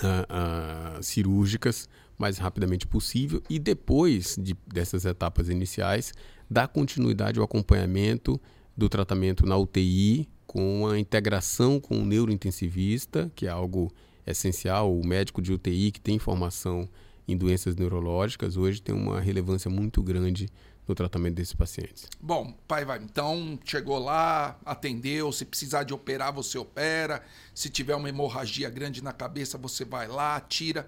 ah, 0.01 0.25
ah, 0.29 0.99
cirúrgicas, 1.01 1.87
mais 2.18 2.38
rapidamente 2.38 2.88
possível 2.88 3.41
e 3.49 3.59
depois 3.59 4.36
de, 4.39 4.55
dessas 4.68 5.05
etapas 5.05 5.49
iniciais, 5.49 6.14
dar 6.49 6.68
continuidade 6.68 7.39
ao 7.39 7.45
acompanhamento 7.45 8.39
do 8.76 8.89
tratamento 8.89 9.45
na 9.45 9.57
UTI 9.57 10.28
com 10.45 10.88
a 10.88 10.99
integração 10.99 11.80
com 11.80 11.97
o 11.97 12.05
neurointensivista, 12.05 13.32
que 13.36 13.47
é 13.47 13.49
algo 13.49 13.91
essencial, 14.26 14.97
o 14.97 15.05
médico 15.05 15.41
de 15.41 15.51
UTI 15.51 15.91
que 15.91 15.99
tem 15.99 16.20
formação 16.20 16.88
em 17.28 17.38
doenças 17.38 17.76
neurológicas 17.76 18.57
hoje 18.57 18.82
tem 18.82 18.93
uma 18.93 19.20
relevância 19.20 19.70
muito 19.70 20.01
grande 20.01 20.49
no 20.88 20.93
tratamento 20.93 21.36
desses 21.36 21.53
pacientes. 21.53 22.09
Bom, 22.22 22.53
pai, 22.68 22.84
vai. 22.84 22.99
Então, 22.99 23.57
chegou 23.64 23.99
lá, 23.99 24.59
atendeu. 24.66 25.32
Se 25.32 25.45
precisar 25.45 25.84
de 25.84 25.93
operar, 25.93 26.34
você 26.34 26.57
opera. 26.57 27.24
Se 27.53 27.70
tiver 27.70 27.95
uma 27.95 28.09
hemorragia 28.09 28.70
grande 28.70 29.01
na 29.01 29.14
cabeça, 29.14 29.57
você 29.57 29.86
vai 29.86 30.07
lá, 30.07 30.39
tira. 30.41 30.88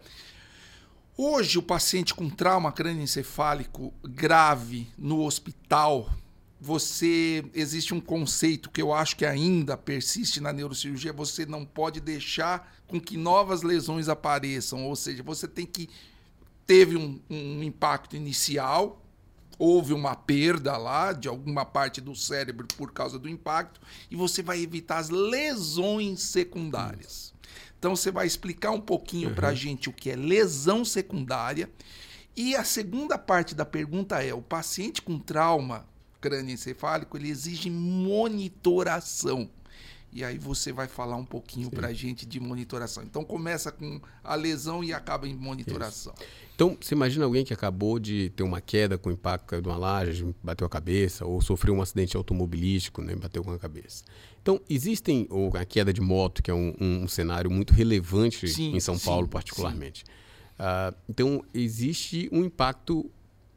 Hoje, 1.17 1.57
o 1.57 1.63
paciente 1.63 2.13
com 2.13 2.29
trauma 2.29 2.73
crânioencefálico 2.73 3.93
grave 4.03 4.85
no 4.97 5.23
hospital, 5.23 6.09
você 6.59 7.45
existe 7.53 7.93
um 7.93 8.01
conceito 8.01 8.69
que 8.69 8.81
eu 8.81 8.93
acho 8.93 9.15
que 9.15 9.25
ainda 9.25 9.77
persiste 9.77 10.41
na 10.41 10.51
neurocirurgia, 10.51 11.13
você 11.13 11.45
não 11.45 11.63
pode 11.63 12.01
deixar 12.01 12.75
com 12.85 12.99
que 12.99 13.15
novas 13.15 13.61
lesões 13.61 14.09
apareçam, 14.09 14.85
ou 14.85 14.93
seja, 14.93 15.23
você 15.23 15.47
tem 15.47 15.65
que 15.65 15.89
teve 16.67 16.97
um, 16.97 17.21
um 17.29 17.63
impacto 17.63 18.17
inicial, 18.17 19.01
houve 19.57 19.93
uma 19.93 20.17
perda 20.17 20.75
lá 20.75 21.13
de 21.13 21.29
alguma 21.29 21.63
parte 21.63 22.01
do 22.01 22.13
cérebro 22.13 22.67
por 22.75 22.91
causa 22.91 23.17
do 23.17 23.29
impacto 23.29 23.79
e 24.11 24.17
você 24.17 24.43
vai 24.43 24.61
evitar 24.61 24.97
as 24.97 25.09
lesões 25.09 26.23
secundárias. 26.23 27.33
Então 27.85 27.95
você 27.95 28.09
vai 28.09 28.25
explicar 28.25 28.71
um 28.71 28.81
pouquinho 28.81 29.29
uhum. 29.29 29.35
para 29.35 29.49
a 29.49 29.53
gente 29.53 29.89
o 29.89 29.93
que 29.93 30.09
é 30.09 30.15
lesão 30.15 30.83
secundária. 30.83 31.69
E 32.35 32.55
a 32.55 32.63
segunda 32.63 33.15
parte 33.15 33.53
da 33.53 33.63
pergunta 33.63 34.23
é: 34.23 34.33
o 34.33 34.41
paciente 34.41 35.03
com 35.03 35.19
trauma 35.19 35.85
crânioencefálico 36.19 37.15
ele 37.15 37.29
exige 37.29 37.69
monitoração. 37.69 39.47
E 40.11 40.23
aí 40.23 40.39
você 40.39 40.71
vai 40.73 40.87
falar 40.87 41.15
um 41.15 41.25
pouquinho 41.25 41.69
para 41.69 41.89
a 41.89 41.93
gente 41.93 42.25
de 42.25 42.39
monitoração. 42.39 43.03
Então 43.03 43.23
começa 43.23 43.71
com 43.71 44.01
a 44.23 44.33
lesão 44.33 44.83
e 44.83 44.91
acaba 44.91 45.27
em 45.27 45.35
monitoração. 45.35 46.13
Isso. 46.17 46.25
Então, 46.55 46.77
você 46.79 46.95
imagina 46.95 47.25
alguém 47.25 47.43
que 47.43 47.53
acabou 47.53 47.99
de 47.99 48.29
ter 48.29 48.41
uma 48.41 48.61
queda 48.61 48.97
com 48.97 49.11
impacto 49.11 49.61
de 49.61 49.67
uma 49.67 49.75
laje, 49.77 50.33
bateu 50.41 50.65
a 50.65 50.69
cabeça, 50.69 51.25
ou 51.25 51.41
sofreu 51.41 51.75
um 51.75 51.81
acidente 51.81 52.15
automobilístico, 52.15 53.01
né, 53.01 53.13
bateu 53.13 53.43
com 53.43 53.51
a 53.51 53.59
cabeça. 53.59 54.05
Então, 54.45 54.61
existem, 54.69 55.25
ou 55.31 55.51
a 55.57 55.65
queda 55.65 55.91
de 55.91 55.99
moto, 55.99 56.43
que 56.43 56.51
é 56.51 56.53
um, 56.53 56.71
um 56.79 57.07
cenário 57.07 57.49
muito 57.49 57.73
relevante 57.73 58.47
sim, 58.47 58.75
em 58.75 58.79
São 58.79 58.95
sim, 58.95 59.05
Paulo, 59.05 59.27
particularmente. 59.27 60.03
Uh, 60.59 60.95
então, 61.09 61.43
existe 61.51 62.29
um 62.31 62.45
impacto 62.45 63.09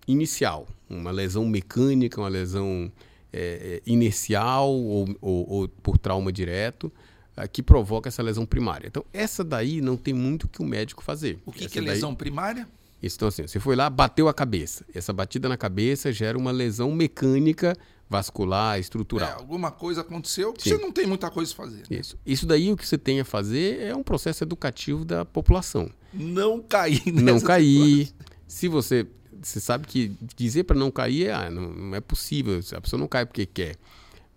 inicial, 0.06 0.66
uma 0.88 1.10
lesão 1.10 1.44
mecânica, 1.44 2.18
uma 2.18 2.30
lesão 2.30 2.90
é, 3.30 3.82
é 3.84 3.90
inercial 3.90 4.72
ou, 4.72 5.14
ou, 5.20 5.50
ou, 5.50 5.68
por 5.68 5.98
trauma 5.98 6.32
direto, 6.32 6.90
uh, 7.36 7.46
que 7.52 7.62
provoca 7.62 8.08
essa 8.08 8.22
lesão 8.22 8.46
primária. 8.46 8.86
Então, 8.86 9.04
essa 9.12 9.44
daí 9.44 9.82
não 9.82 9.94
tem 9.94 10.14
muito 10.14 10.44
o 10.44 10.48
que 10.48 10.62
o 10.62 10.64
médico 10.64 11.04
fazer. 11.04 11.38
O 11.44 11.52
que, 11.52 11.68
que 11.68 11.78
é 11.78 11.82
lesão 11.82 12.12
daí... 12.12 12.16
primária? 12.16 12.66
Então, 13.02 13.28
assim, 13.28 13.46
você 13.46 13.60
foi 13.60 13.76
lá, 13.76 13.90
bateu 13.90 14.26
a 14.26 14.32
cabeça. 14.32 14.86
Essa 14.94 15.12
batida 15.12 15.50
na 15.50 15.56
cabeça 15.58 16.10
gera 16.14 16.38
uma 16.38 16.50
lesão 16.50 16.92
mecânica, 16.92 17.76
vascular, 18.08 18.78
estrutural. 18.78 19.28
É, 19.28 19.32
alguma 19.32 19.70
coisa 19.70 20.00
aconteceu 20.00 20.52
que 20.52 20.62
Sim. 20.62 20.70
você 20.70 20.78
não 20.78 20.90
tem 20.90 21.06
muita 21.06 21.30
coisa 21.30 21.52
a 21.52 21.56
fazer. 21.56 21.82
Né? 21.90 21.98
Isso. 21.98 22.18
Isso 22.24 22.46
daí 22.46 22.72
o 22.72 22.76
que 22.76 22.86
você 22.86 22.96
tem 22.96 23.20
a 23.20 23.24
fazer 23.24 23.80
é 23.80 23.94
um 23.94 24.02
processo 24.02 24.42
educativo 24.44 25.04
da 25.04 25.24
população. 25.24 25.90
Não 26.12 26.60
cair 26.60 27.02
Não 27.12 27.40
cair. 27.40 28.06
Situação. 28.06 28.38
Se 28.46 28.68
você. 28.68 29.06
Você 29.40 29.60
sabe 29.60 29.86
que 29.86 30.16
dizer 30.34 30.64
para 30.64 30.76
não 30.76 30.90
cair 30.90 31.28
é, 31.28 31.32
ah, 31.32 31.48
não, 31.48 31.70
não 31.70 31.94
é 31.94 32.00
possível. 32.00 32.58
A 32.72 32.80
pessoa 32.80 32.98
não 32.98 33.06
cai 33.06 33.24
porque 33.24 33.46
quer 33.46 33.76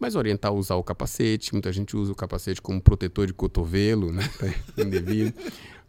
mas 0.01 0.15
orientar 0.15 0.49
a 0.49 0.53
usar 0.53 0.75
o 0.75 0.83
capacete. 0.83 1.53
Muita 1.53 1.71
gente 1.71 1.95
usa 1.95 2.11
o 2.11 2.15
capacete 2.15 2.59
como 2.59 2.81
protetor 2.81 3.27
de 3.27 3.33
cotovelo, 3.33 4.11
né? 4.11 4.27
Tá 4.75 4.81
indevido. 4.81 5.31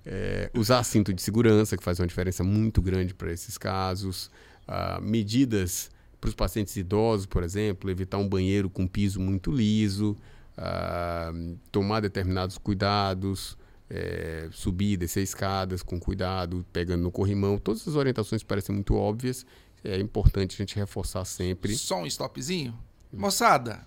É, 0.04 0.50
usar 0.54 0.82
cinto 0.84 1.14
de 1.14 1.22
segurança, 1.22 1.78
que 1.78 1.82
faz 1.82 1.98
uma 1.98 2.06
diferença 2.06 2.44
muito 2.44 2.82
grande 2.82 3.14
para 3.14 3.32
esses 3.32 3.56
casos. 3.56 4.30
Ah, 4.68 5.00
medidas 5.00 5.90
para 6.22 6.28
os 6.28 6.36
pacientes 6.36 6.76
idosos, 6.76 7.26
por 7.26 7.42
exemplo, 7.42 7.90
evitar 7.90 8.16
um 8.16 8.28
banheiro 8.28 8.70
com 8.70 8.86
piso 8.86 9.18
muito 9.18 9.50
liso, 9.50 10.16
ah, 10.56 11.32
tomar 11.72 11.98
determinados 11.98 12.56
cuidados, 12.58 13.58
é, 13.90 14.48
subir 14.52 14.96
descer 14.96 15.24
escadas 15.24 15.82
com 15.82 15.98
cuidado, 15.98 16.64
pegando 16.72 17.02
no 17.02 17.10
corrimão. 17.10 17.58
Todas 17.58 17.80
essas 17.80 17.96
orientações 17.96 18.44
parecem 18.44 18.72
muito 18.72 18.94
óbvias. 18.94 19.44
É 19.82 19.98
importante 19.98 20.54
a 20.54 20.58
gente 20.58 20.76
reforçar 20.76 21.24
sempre. 21.24 21.74
Só 21.74 22.00
um 22.00 22.06
stopzinho. 22.06 22.78
Moçada, 23.12 23.84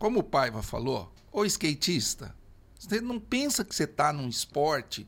como 0.00 0.18
o 0.18 0.24
Paiva 0.24 0.64
falou, 0.64 1.12
o 1.30 1.44
skatista, 1.44 2.34
você 2.76 3.00
não 3.00 3.20
pensa 3.20 3.64
que 3.64 3.72
você 3.72 3.84
está 3.84 4.12
num 4.12 4.28
esporte 4.28 5.06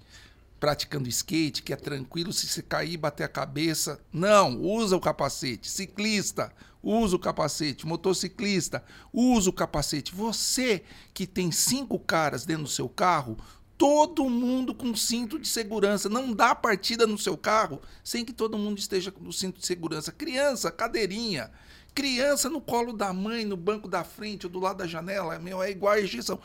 praticando 0.63 1.09
skate, 1.09 1.61
que 1.61 1.73
é 1.73 1.77
tranquilo 1.77 2.33
se 2.33 2.47
você 2.47 2.63
cair 2.63 2.93
e 2.93 2.97
bater 2.97 3.25
a 3.25 3.29
cabeça. 3.29 3.99
Não, 4.13 4.61
usa 4.61 4.97
o 4.97 5.01
capacete. 5.01 5.69
Ciclista, 5.69 6.53
usa 6.81 7.17
o 7.17 7.19
capacete. 7.19 7.85
Motociclista, 7.85 8.85
usa 9.13 9.51
o 9.51 9.53
capacete. 9.53 10.15
Você 10.15 10.85
que 11.13 11.27
tem 11.27 11.51
cinco 11.51 11.99
caras 11.99 12.45
dentro 12.45 12.63
do 12.63 12.69
seu 12.69 12.89
carro, 12.89 13.37
todo 13.77 14.31
mundo 14.31 14.73
com 14.73 14.95
cinto 14.95 15.37
de 15.37 15.49
segurança. 15.49 16.09
Não 16.09 16.33
dá 16.33 16.55
partida 16.55 17.09
no 17.09 17.19
seu 17.19 17.37
carro 17.37 17.83
sem 18.05 18.25
que 18.25 18.33
todo 18.33 18.57
mundo 18.57 18.79
esteja 18.79 19.11
com 19.11 19.27
o 19.27 19.33
cinto 19.33 19.59
de 19.59 19.67
segurança. 19.67 20.13
Criança, 20.13 20.71
cadeirinha. 20.71 21.51
Criança 21.93 22.49
no 22.49 22.61
colo 22.61 22.93
da 22.93 23.13
mãe, 23.13 23.45
no 23.45 23.57
banco 23.57 23.89
da 23.89 24.05
frente 24.05 24.47
ou 24.47 24.53
do 24.53 24.61
lado 24.61 24.77
da 24.77 24.87
janela, 24.87 25.41
meu, 25.41 25.61
é 25.61 25.73
igual 25.73 25.95
a 25.95 26.01
injeção. 26.01 26.39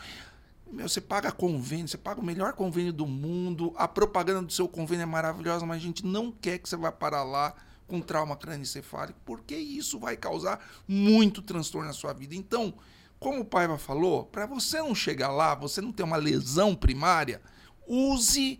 Meu, 0.72 0.88
você 0.88 1.02
paga 1.02 1.32
convênio, 1.32 1.88
você 1.88 1.98
paga 1.98 2.20
o 2.20 2.24
melhor 2.26 2.54
convênio 2.54 2.94
do 2.94 3.06
mundo, 3.06 3.74
a 3.76 3.88
propaganda 3.88 4.42
do 4.42 4.52
seu 4.52 4.68
convênio 4.68 5.04
é 5.04 5.06
maravilhosa, 5.06 5.66
mas 5.66 5.78
a 5.78 5.86
gente 5.86 6.06
não 6.06 6.32
quer 6.32 6.58
que 6.60 6.68
você 6.68 6.76
vá 6.76 6.92
para 6.92 7.24
lá 7.24 7.56
com 7.88 8.02
trauma 8.02 8.36
crânioencefálico, 8.36 9.20
porque 9.26 9.56
isso 9.56 9.98
vai 9.98 10.18
causar 10.18 10.64
muito 10.88 11.42
transtorno 11.42 11.88
na 11.88 11.94
sua 11.94 12.14
vida. 12.14 12.36
Então, 12.36 12.74
como 13.20 13.42
o 13.42 13.46
Paiva 13.46 13.78
falou, 13.78 14.26
para 14.26 14.46
você 14.46 14.78
não 14.80 14.94
chegar 14.94 15.32
lá, 15.32 15.56
você 15.56 15.82
não 15.82 15.92
ter 15.92 16.04
uma 16.04 16.18
lesão 16.18 16.76
primária, 16.76 17.42
use 17.88 18.60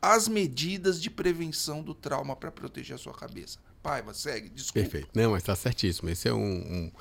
as 0.00 0.28
medidas 0.28 1.02
de 1.02 1.10
prevenção 1.10 1.82
do 1.82 1.92
trauma 1.92 2.36
para 2.36 2.50
proteger 2.50 2.94
a 2.94 2.98
sua 2.98 3.12
cabeça. 3.12 3.58
Paiva, 3.82 4.14
segue, 4.14 4.48
desculpa. 4.48 4.88
Perfeito. 4.88 5.08
Não, 5.14 5.32
mas 5.32 5.42
está 5.42 5.56
certíssimo. 5.56 6.08
Esse 6.08 6.28
é 6.28 6.32
um, 6.32 6.38
um 6.38 6.92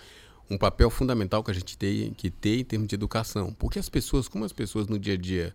um 0.49 0.57
papel 0.57 0.89
fundamental 0.89 1.43
que 1.43 1.51
a 1.51 1.53
gente 1.53 1.77
tem 1.77 2.13
que 2.13 2.29
ter 2.29 2.59
em 2.59 2.63
termos 2.63 2.87
de 2.87 2.95
educação. 2.95 3.53
Porque 3.53 3.79
as 3.79 3.89
pessoas, 3.89 4.27
como 4.27 4.45
as 4.45 4.53
pessoas 4.53 4.87
no 4.87 4.97
dia 4.97 5.13
a 5.13 5.17
dia 5.17 5.53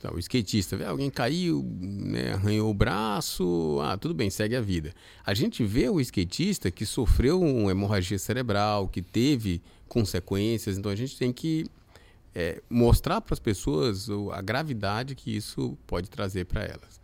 Tá, 0.00 0.10
o 0.14 0.18
skatista, 0.18 0.88
alguém 0.88 1.10
caiu, 1.10 1.62
né, 1.78 2.32
arranhou 2.32 2.70
o 2.70 2.74
braço, 2.74 3.78
ah, 3.82 3.98
tudo 3.98 4.14
bem, 4.14 4.30
segue 4.30 4.56
a 4.56 4.60
vida. 4.60 4.94
A 5.26 5.34
gente 5.34 5.62
vê 5.62 5.90
o 5.90 6.00
skatista 6.00 6.70
que 6.70 6.86
sofreu 6.86 7.38
uma 7.42 7.70
hemorragia 7.70 8.18
cerebral, 8.18 8.88
que 8.88 9.02
teve 9.02 9.60
consequências, 9.86 10.78
então 10.78 10.90
a 10.90 10.96
gente 10.96 11.18
tem 11.18 11.30
que 11.30 11.66
é, 12.34 12.62
mostrar 12.70 13.20
para 13.20 13.34
as 13.34 13.38
pessoas 13.38 14.08
a 14.32 14.40
gravidade 14.40 15.14
que 15.14 15.36
isso 15.36 15.76
pode 15.86 16.08
trazer 16.08 16.46
para 16.46 16.62
elas. 16.62 16.98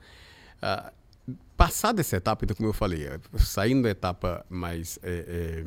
Ah, 0.63 0.91
passada 1.55 2.01
essa 2.01 2.17
etapa, 2.17 2.47
então, 2.47 2.57
como 2.57 2.71
eu 2.71 2.73
falei, 2.73 3.07
é, 3.07 3.21
saindo 3.37 3.83
da 3.83 3.91
etapa 3.91 4.43
mais 4.49 4.99
é, 5.03 5.65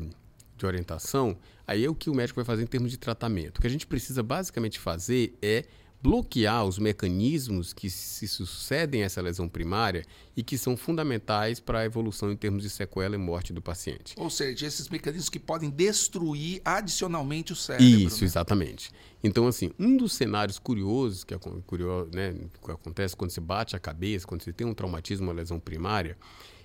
de 0.60 0.66
orientação, 0.66 1.36
aí 1.66 1.84
é 1.84 1.88
o 1.88 1.94
que 1.94 2.08
o 2.08 2.14
médico 2.14 2.36
vai 2.36 2.44
fazer 2.44 2.62
em 2.62 2.66
termos 2.66 2.90
de 2.90 2.98
tratamento. 2.98 3.58
O 3.58 3.60
que 3.60 3.66
a 3.66 3.70
gente 3.70 3.86
precisa 3.86 4.22
basicamente 4.22 4.78
fazer 4.78 5.36
é 5.42 5.64
bloquear 6.02 6.64
os 6.64 6.78
mecanismos 6.78 7.72
que 7.72 7.90
se 7.90 8.26
sucedem 8.26 9.02
a 9.02 9.06
essa 9.06 9.20
lesão 9.20 9.48
primária 9.48 10.04
e 10.34 10.42
que 10.42 10.56
são 10.56 10.76
fundamentais 10.76 11.60
para 11.60 11.80
a 11.80 11.84
evolução 11.84 12.32
em 12.32 12.36
termos 12.36 12.62
de 12.62 12.70
sequela 12.70 13.14
e 13.14 13.18
morte 13.18 13.52
do 13.52 13.60
paciente. 13.60 14.14
Ou 14.16 14.30
seja, 14.30 14.66
esses 14.66 14.88
mecanismos 14.88 15.28
que 15.28 15.38
podem 15.38 15.68
destruir 15.68 16.62
adicionalmente 16.64 17.52
o 17.52 17.56
cérebro. 17.56 17.86
Isso, 17.86 18.22
né? 18.22 18.26
exatamente. 18.26 18.90
Então, 19.22 19.46
assim, 19.46 19.70
um 19.78 19.96
dos 19.96 20.14
cenários 20.14 20.58
curiosos 20.58 21.22
que, 21.22 21.36
curioso, 21.66 22.10
né, 22.14 22.34
que 22.64 22.70
acontece 22.70 23.14
quando 23.14 23.30
se 23.30 23.40
bate 23.40 23.76
a 23.76 23.78
cabeça, 23.78 24.26
quando 24.26 24.42
você 24.42 24.52
tem 24.52 24.66
um 24.66 24.72
traumatismo, 24.72 25.26
uma 25.26 25.34
lesão 25.34 25.60
primária, 25.60 26.16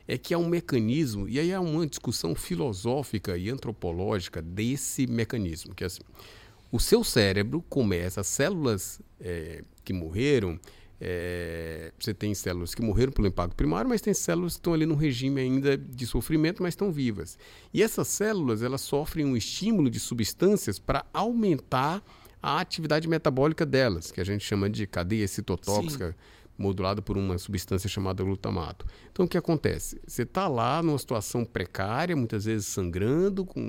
é 0.07 0.17
que 0.17 0.33
há 0.33 0.37
um 0.37 0.47
mecanismo, 0.47 1.27
e 1.27 1.39
aí 1.39 1.53
há 1.53 1.59
uma 1.59 1.85
discussão 1.87 2.35
filosófica 2.35 3.37
e 3.37 3.49
antropológica 3.49 4.41
desse 4.41 5.07
mecanismo, 5.07 5.73
que 5.73 5.83
é 5.83 5.87
assim, 5.87 6.01
o 6.71 6.79
seu 6.79 7.03
cérebro 7.03 7.63
começa, 7.69 8.21
as 8.21 8.27
células 8.27 8.99
é, 9.19 9.63
que 9.83 9.93
morreram, 9.93 10.59
é, 10.99 11.91
você 11.99 12.13
tem 12.13 12.33
células 12.33 12.73
que 12.73 12.81
morreram 12.81 13.11
pelo 13.11 13.27
impacto 13.27 13.55
primário, 13.55 13.89
mas 13.89 14.01
tem 14.01 14.13
células 14.13 14.53
que 14.53 14.59
estão 14.59 14.73
ali 14.73 14.85
no 14.85 14.95
regime 14.95 15.41
ainda 15.41 15.77
de 15.77 16.05
sofrimento, 16.05 16.61
mas 16.61 16.73
estão 16.73 16.91
vivas. 16.91 17.37
E 17.73 17.81
essas 17.81 18.07
células, 18.07 18.61
elas 18.61 18.81
sofrem 18.81 19.25
um 19.25 19.35
estímulo 19.35 19.89
de 19.89 19.99
substâncias 19.99 20.79
para 20.79 21.05
aumentar 21.13 22.03
a 22.41 22.59
atividade 22.59 23.07
metabólica 23.07 23.65
delas, 23.65 24.11
que 24.11 24.21
a 24.21 24.23
gente 24.23 24.45
chama 24.45 24.69
de 24.69 24.85
cadeia 24.85 25.27
citotóxica. 25.27 26.09
Sim 26.09 26.34
modulado 26.57 27.01
por 27.01 27.17
uma 27.17 27.37
substância 27.37 27.89
chamada 27.89 28.23
glutamato. 28.23 28.85
Então, 29.11 29.25
o 29.25 29.27
que 29.27 29.37
acontece? 29.37 29.99
Você 30.07 30.23
está 30.23 30.47
lá 30.47 30.81
numa 30.81 30.97
situação 30.97 31.43
precária, 31.43 32.15
muitas 32.15 32.45
vezes 32.45 32.67
sangrando, 32.67 33.45
com 33.45 33.59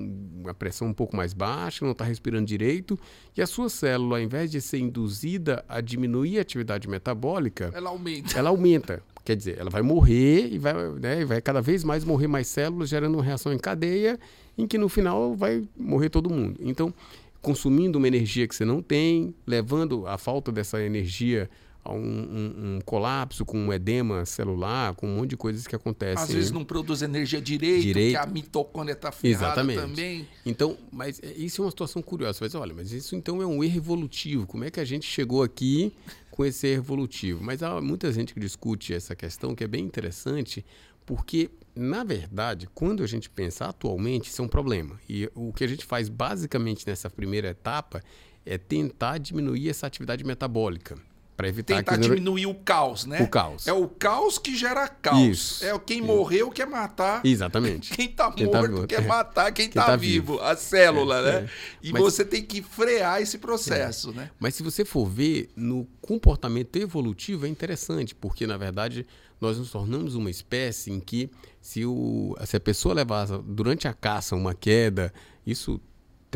uma 0.41 0.55
pressão 0.55 0.89
um 0.89 0.93
pouco 0.93 1.17
mais 1.17 1.33
baixa, 1.33 1.85
não 1.85 1.93
está 1.93 2.05
respirando 2.05 2.47
direito, 2.47 2.99
e 3.37 3.43
a 3.43 3.47
sua 3.47 3.69
célula, 3.69 4.19
ao 4.19 4.23
invés 4.23 4.51
de 4.51 4.61
ser 4.61 4.79
induzida 4.79 5.65
a 5.69 5.81
diminuir 5.81 6.39
a 6.39 6.43
atividade 6.43 6.89
metabólica, 6.89 7.71
ela 7.75 7.91
aumenta. 7.91 8.39
Ela 8.39 8.51
aumenta. 8.51 9.03
Quer 9.25 9.37
dizer, 9.37 9.59
ela 9.59 9.71
vai 9.71 9.83
morrer 9.83 10.49
e 10.53 10.59
vai, 10.59 10.73
né, 11.01 11.25
vai 11.25 11.41
cada 11.41 11.61
vez 11.61 11.83
mais 11.83 12.05
morrer 12.05 12.29
mais 12.29 12.47
células, 12.47 12.89
gerando 12.89 13.15
uma 13.15 13.25
reação 13.25 13.53
em 13.53 13.59
cadeia, 13.59 14.19
em 14.57 14.69
que 14.69 14.79
no 14.79 14.89
final 14.89 15.35
vai 15.35 15.69
morrer 15.77 16.11
todo 16.11 16.31
mundo. 16.31 16.61
Então, 16.61 16.95
consumindo 17.43 17.99
uma 17.99 18.07
energia 18.07 18.47
que 18.47 18.55
você 18.55 18.65
não 18.65 18.81
tem, 18.81 19.35
levando 19.45 20.07
a 20.07 20.17
falta 20.17 20.53
dessa 20.53 20.81
energia 20.81 21.51
um, 21.91 21.99
um, 21.99 22.77
um, 22.77 22.81
colapso, 22.85 23.45
com 23.45 23.59
um 23.59 23.73
edema 23.73 24.25
celular, 24.25 24.95
com 24.95 25.07
um 25.07 25.17
monte 25.17 25.31
de 25.31 25.37
coisas 25.37 25.67
que 25.67 25.75
acontecem. 25.75 26.23
Às 26.23 26.33
vezes 26.33 26.51
não 26.51 26.65
produz 26.65 27.03
energia 27.03 27.41
direito, 27.41 27.83
direito. 27.83 28.11
que 28.13 28.17
a 28.17 28.27
mitocôndria 28.27 28.95
está 28.95 29.13
ferrada 29.13 29.47
Exatamente. 29.47 29.81
também. 29.81 30.29
Então, 30.45 30.77
mas 30.91 31.21
é, 31.23 31.33
isso 31.33 31.63
é 31.63 31.65
uma 31.65 31.71
situação 31.71 32.03
curiosa. 32.03 32.39
Você 32.39 32.57
olha, 32.57 32.75
mas 32.75 32.93
isso 32.93 33.15
então 33.15 33.43
é 33.43 33.47
um 33.47 33.63
erro 33.63 33.77
evolutivo. 33.77 34.47
Como 34.47 34.65
é 34.65 34.71
que 34.71 34.81
a 34.81 34.85
gente 34.85 35.07
chegou 35.07 35.43
aqui 35.43 35.93
com 36.31 36.45
esse 36.45 36.67
erro 36.67 36.83
evolutivo? 36.83 37.43
Mas 37.43 37.63
há 37.63 37.81
muita 37.81 38.13
gente 38.13 38.35
que 38.35 38.41
discute 38.41 38.95
essa 38.95 39.15
questão 39.15 39.55
que 39.55 39.65
é 39.65 39.69
bem 39.69 39.85
interessante, 39.85 40.65
porque, 41.05 41.51
na 41.75 42.03
verdade, 42.05 42.69
quando 42.75 43.03
a 43.03 43.07
gente 43.07 43.31
pensa 43.31 43.67
atualmente, 43.67 44.29
isso 44.29 44.43
é 44.43 44.45
um 44.45 44.49
problema. 44.49 44.99
E 45.09 45.31
o 45.35 45.53
que 45.53 45.65
a 45.65 45.69
gente 45.69 45.85
faz 45.85 46.09
basicamente 46.09 46.87
nessa 46.87 47.09
primeira 47.09 47.49
etapa 47.49 48.03
é 48.45 48.57
tentar 48.57 49.19
diminuir 49.19 49.69
essa 49.69 49.87
atividade 49.87 50.25
metabólica 50.25 50.97
para 51.37 51.49
evitar 51.49 51.77
tentar 51.77 51.97
que 51.97 52.03
diminuir 52.03 52.47
o 52.47 52.55
caos, 52.55 53.05
né? 53.05 53.21
O 53.21 53.29
caos. 53.29 53.67
É 53.67 53.73
o 53.73 53.87
caos 53.87 54.39
que 54.39 54.57
gera 54.57 54.89
caos. 54.89 55.21
Isso. 55.21 55.65
É 55.65 55.79
quem 55.79 56.01
morreu 56.01 56.51
quer 56.51 56.67
matar. 56.67 57.21
Exatamente. 57.25 57.93
Quem 57.95 58.07
está 58.07 58.25
morto, 58.25 58.51
tá 58.51 58.61
morto 58.63 58.87
quer 58.87 59.03
é. 59.03 59.07
matar 59.07 59.53
quem 59.53 59.67
está 59.69 59.85
tá 59.85 59.97
vivo. 59.97 60.35
vivo, 60.35 60.45
a 60.45 60.57
célula, 60.57 61.19
é, 61.19 61.23
né? 61.23 61.39
É. 61.39 61.49
E 61.83 61.93
Mas, 61.93 62.03
você 62.03 62.25
tem 62.25 62.43
que 62.43 62.63
frear 62.63 63.21
esse 63.21 63.39
processo, 63.39 64.11
é. 64.11 64.15
né? 64.15 64.31
Mas 64.39 64.55
se 64.55 64.63
você 64.63 64.85
for 64.85 65.07
ver 65.07 65.51
no 65.55 65.87
comportamento 66.01 66.77
evolutivo 66.77 67.47
é 67.47 67.49
interessante, 67.49 68.15
porque 68.15 68.47
na 68.47 68.57
verdade 68.57 69.07
nós 69.41 69.59
nos 69.59 69.71
tornamos 69.71 70.15
uma 70.15 70.31
espécie 70.31 70.91
em 70.91 71.01
que 71.01 71.31
se, 71.61 71.85
o, 71.85 72.35
se 72.47 72.57
a 72.57 72.61
pessoa 72.61 72.95
levasse 72.95 73.33
durante 73.45 73.87
a 73.87 73.93
caça 73.93 74.35
uma 74.35 74.55
queda, 74.55 75.13
isso 75.47 75.81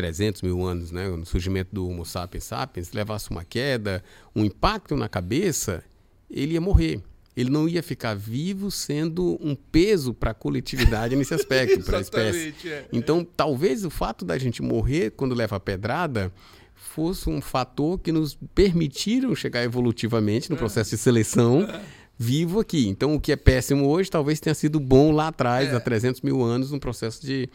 300 0.00 0.40
mil 0.40 0.64
anos, 0.64 0.90
né, 0.90 1.06
no 1.10 1.26
surgimento 1.26 1.74
do 1.74 1.86
Homo 1.86 2.06
sapiens 2.06 2.44
sapiens, 2.44 2.90
levasse 2.92 3.30
uma 3.30 3.44
queda, 3.44 4.02
um 4.34 4.42
impacto 4.42 4.96
na 4.96 5.10
cabeça, 5.10 5.84
ele 6.30 6.54
ia 6.54 6.60
morrer. 6.60 7.02
Ele 7.36 7.50
não 7.50 7.68
ia 7.68 7.82
ficar 7.82 8.14
vivo 8.14 8.70
sendo 8.70 9.38
um 9.42 9.54
peso 9.54 10.14
para 10.14 10.30
a 10.30 10.34
coletividade 10.34 11.14
nesse 11.14 11.34
aspecto, 11.34 11.84
para 11.84 11.98
a 11.98 12.00
espécie. 12.00 12.54
É. 12.66 12.86
Então, 12.90 13.22
talvez 13.22 13.84
o 13.84 13.90
fato 13.90 14.24
da 14.24 14.38
gente 14.38 14.62
morrer 14.62 15.10
quando 15.10 15.34
leva 15.34 15.56
a 15.56 15.60
pedrada 15.60 16.32
fosse 16.74 17.28
um 17.28 17.42
fator 17.42 17.98
que 17.98 18.10
nos 18.10 18.38
permitiram 18.54 19.34
chegar 19.34 19.62
evolutivamente 19.62 20.48
no 20.48 20.56
é. 20.56 20.58
processo 20.58 20.90
de 20.90 20.96
seleção 20.96 21.68
vivo 22.16 22.58
aqui. 22.58 22.88
Então, 22.88 23.14
o 23.14 23.20
que 23.20 23.32
é 23.32 23.36
péssimo 23.36 23.86
hoje 23.86 24.10
talvez 24.10 24.40
tenha 24.40 24.54
sido 24.54 24.80
bom 24.80 25.12
lá 25.12 25.28
atrás, 25.28 25.68
é. 25.68 25.76
há 25.76 25.80
300 25.80 26.22
mil 26.22 26.42
anos, 26.42 26.70
no 26.70 26.80
processo 26.80 27.24
de 27.24 27.50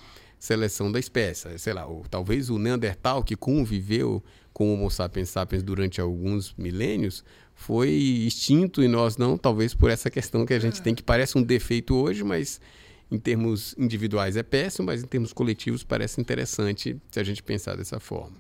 seleção 0.46 0.92
da 0.92 1.00
espécie. 1.00 1.58
Sei 1.58 1.74
lá, 1.74 1.90
o, 1.90 2.04
talvez 2.10 2.50
o 2.50 2.60
Neandertal 2.60 3.24
que 3.24 3.36
conviveu 3.36 4.24
com 4.54 4.70
o 4.70 4.74
Homo 4.74 4.90
sapiens 4.92 5.30
sapiens 5.30 5.64
durante 5.64 6.00
alguns 6.00 6.54
milênios 6.58 7.24
foi 7.54 7.90
extinto 7.90 8.84
e 8.84 8.88
nós 8.88 9.18
não, 9.18 9.38
talvez 9.38 9.74
por 9.74 9.90
essa 9.90 10.10
questão 10.10 10.46
que 10.46 10.54
a 10.54 10.60
gente 10.60 10.82
tem 10.82 10.94
que 10.94 11.04
parece 11.04 11.38
um 11.38 11.44
defeito 11.44 11.96
hoje, 11.96 12.24
mas 12.24 12.62
em 13.10 13.18
termos 13.18 13.76
individuais 13.78 14.38
é 14.38 14.44
péssimo, 14.44 14.86
mas 14.86 15.04
em 15.04 15.08
termos 15.08 15.34
coletivos 15.34 15.84
parece 15.84 16.22
interessante 16.22 16.98
se 17.12 17.20
a 17.20 17.24
gente 17.24 17.42
pensar 17.42 17.76
dessa 17.76 18.00
forma. 18.00 18.38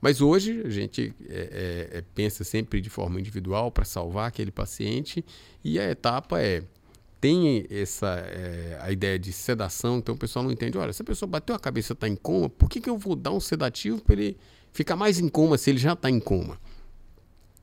Mas 0.00 0.20
hoje 0.20 0.62
a 0.64 0.68
gente 0.68 1.14
é, 1.28 1.90
é, 1.92 1.98
é 1.98 2.04
pensa 2.14 2.44
sempre 2.44 2.80
de 2.80 2.90
forma 2.90 3.18
individual 3.18 3.70
para 3.72 3.84
salvar 3.84 4.28
aquele 4.28 4.50
paciente 4.50 5.24
e 5.64 5.78
a 5.80 5.90
etapa 5.90 6.40
é 6.40 6.62
tem 7.26 7.66
essa 7.68 8.06
é, 8.06 8.78
a 8.80 8.92
ideia 8.92 9.18
de 9.18 9.32
sedação, 9.32 9.98
então 9.98 10.14
o 10.14 10.18
pessoal 10.18 10.44
não 10.44 10.52
entende. 10.52 10.78
Olha, 10.78 10.92
se 10.92 11.02
a 11.02 11.04
pessoa 11.04 11.28
bateu 11.28 11.56
a 11.56 11.58
cabeça 11.58 11.92
e 11.92 11.94
está 11.94 12.06
em 12.06 12.14
coma, 12.14 12.48
por 12.48 12.68
que, 12.68 12.80
que 12.80 12.88
eu 12.88 12.96
vou 12.96 13.16
dar 13.16 13.32
um 13.32 13.40
sedativo 13.40 14.00
para 14.00 14.14
ele 14.14 14.36
ficar 14.72 14.94
mais 14.94 15.18
em 15.18 15.28
coma 15.28 15.58
se 15.58 15.70
ele 15.70 15.78
já 15.78 15.94
está 15.94 16.08
em 16.08 16.20
coma? 16.20 16.56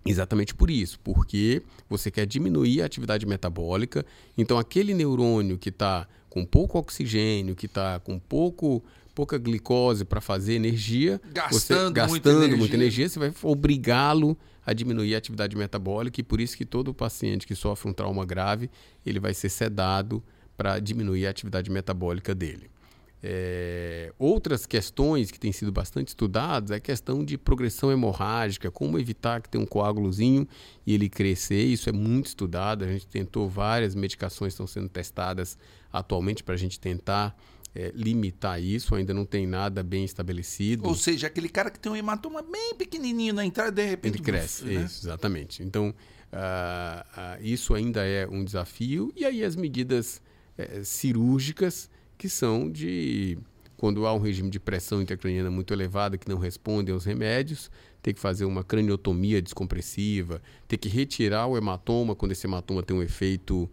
Exatamente 0.05 0.53
por 0.53 0.69
isso, 0.69 0.99
porque 0.99 1.61
você 1.89 2.11
quer 2.11 2.25
diminuir 2.25 2.81
a 2.81 2.85
atividade 2.85 3.25
metabólica, 3.25 4.05
então 4.37 4.59
aquele 4.59 4.93
neurônio 4.93 5.57
que 5.57 5.69
está 5.69 6.05
com 6.29 6.43
pouco 6.43 6.77
oxigênio, 6.77 7.55
que 7.55 7.67
está 7.67 8.01
com 8.01 8.19
pouco 8.19 8.83
pouca 9.15 9.37
glicose 9.37 10.03
para 10.03 10.19
fazer 10.19 10.55
energia, 10.55 11.21
gastando, 11.31 11.87
você, 11.87 11.93
gastando 11.93 12.09
muita, 12.09 12.29
energia. 12.31 12.57
muita 12.57 12.75
energia, 12.75 13.07
você 13.07 13.19
vai 13.19 13.33
obrigá-lo 13.43 14.37
a 14.65 14.73
diminuir 14.73 15.15
a 15.15 15.17
atividade 15.17 15.55
metabólica 15.55 16.19
e 16.19 16.23
por 16.23 16.39
isso 16.39 16.57
que 16.57 16.65
todo 16.65 16.93
paciente 16.93 17.45
que 17.45 17.55
sofre 17.55 17.89
um 17.89 17.93
trauma 17.93 18.25
grave, 18.25 18.69
ele 19.05 19.19
vai 19.19 19.33
ser 19.33 19.49
sedado 19.49 20.23
para 20.55 20.79
diminuir 20.79 21.27
a 21.27 21.29
atividade 21.29 21.69
metabólica 21.69 22.33
dele. 22.33 22.73
É, 23.25 24.11
outras 24.19 24.65
questões 24.65 25.31
que 25.31 25.39
têm 25.39 25.53
sido 25.53 25.71
bastante 25.71 26.09
estudadas 26.09 26.71
é 26.71 26.75
a 26.75 26.79
questão 26.79 27.23
de 27.23 27.37
progressão 27.37 27.89
hemorrágica, 27.89 28.69
como 28.69 28.99
evitar 28.99 29.41
que 29.41 29.47
tenha 29.47 29.63
um 29.63 29.67
coágulozinho 29.67 30.45
e 30.85 30.93
ele 30.93 31.07
crescer. 31.07 31.63
Isso 31.63 31.87
é 31.87 31.93
muito 31.93 32.25
estudado. 32.25 32.83
A 32.83 32.87
gente 32.87 33.07
tentou 33.07 33.47
várias 33.47 33.95
medicações 33.95 34.51
estão 34.51 34.67
sendo 34.67 34.89
testadas 34.89 35.57
atualmente 35.91 36.43
para 36.43 36.55
a 36.55 36.57
gente 36.57 36.77
tentar 36.77 37.33
é, 37.75 37.91
limitar 37.95 38.61
isso, 38.61 38.93
ainda 38.95 39.13
não 39.13 39.25
tem 39.25 39.47
nada 39.47 39.81
bem 39.81 40.03
estabelecido. 40.03 40.87
Ou 40.87 40.95
seja, 40.95 41.27
aquele 41.27 41.49
cara 41.49 41.71
que 41.71 41.79
tem 41.79 41.91
um 41.91 41.95
hematoma 41.95 42.41
bem 42.41 42.75
pequenininho 42.75 43.33
na 43.33 43.45
entrada, 43.45 43.71
de 43.71 43.85
repente... 43.85 44.15
Ele 44.15 44.23
cresce, 44.23 44.65
né? 44.65 44.83
isso, 44.85 45.05
exatamente. 45.05 45.63
Então, 45.63 45.89
uh, 45.89 45.93
uh, 45.93 47.43
isso 47.43 47.73
ainda 47.73 48.05
é 48.05 48.27
um 48.27 48.43
desafio. 48.43 49.11
E 49.15 49.25
aí 49.25 49.43
as 49.43 49.55
medidas 49.55 50.21
uh, 50.57 50.85
cirúrgicas, 50.85 51.89
que 52.17 52.29
são 52.29 52.69
de... 52.69 53.37
Quando 53.75 54.05
há 54.05 54.13
um 54.13 54.19
regime 54.19 54.49
de 54.49 54.61
pressão 54.61 55.01
intracraniana 55.01 55.51
muito 55.51 55.73
elevada 55.73 56.17
que 56.17 56.29
não 56.29 56.37
responde 56.37 56.89
aos 56.89 57.03
remédios, 57.03 57.69
tem 58.01 58.13
que 58.13 58.19
fazer 58.19 58.45
uma 58.45 58.63
craniotomia 58.63 59.41
descompressiva, 59.41 60.41
tem 60.69 60.79
que 60.79 60.87
retirar 60.87 61.47
o 61.47 61.57
hematoma 61.57 62.15
quando 62.15 62.31
esse 62.31 62.47
hematoma 62.47 62.81
tem 62.81 62.95
um 62.95 63.01
efeito 63.01 63.69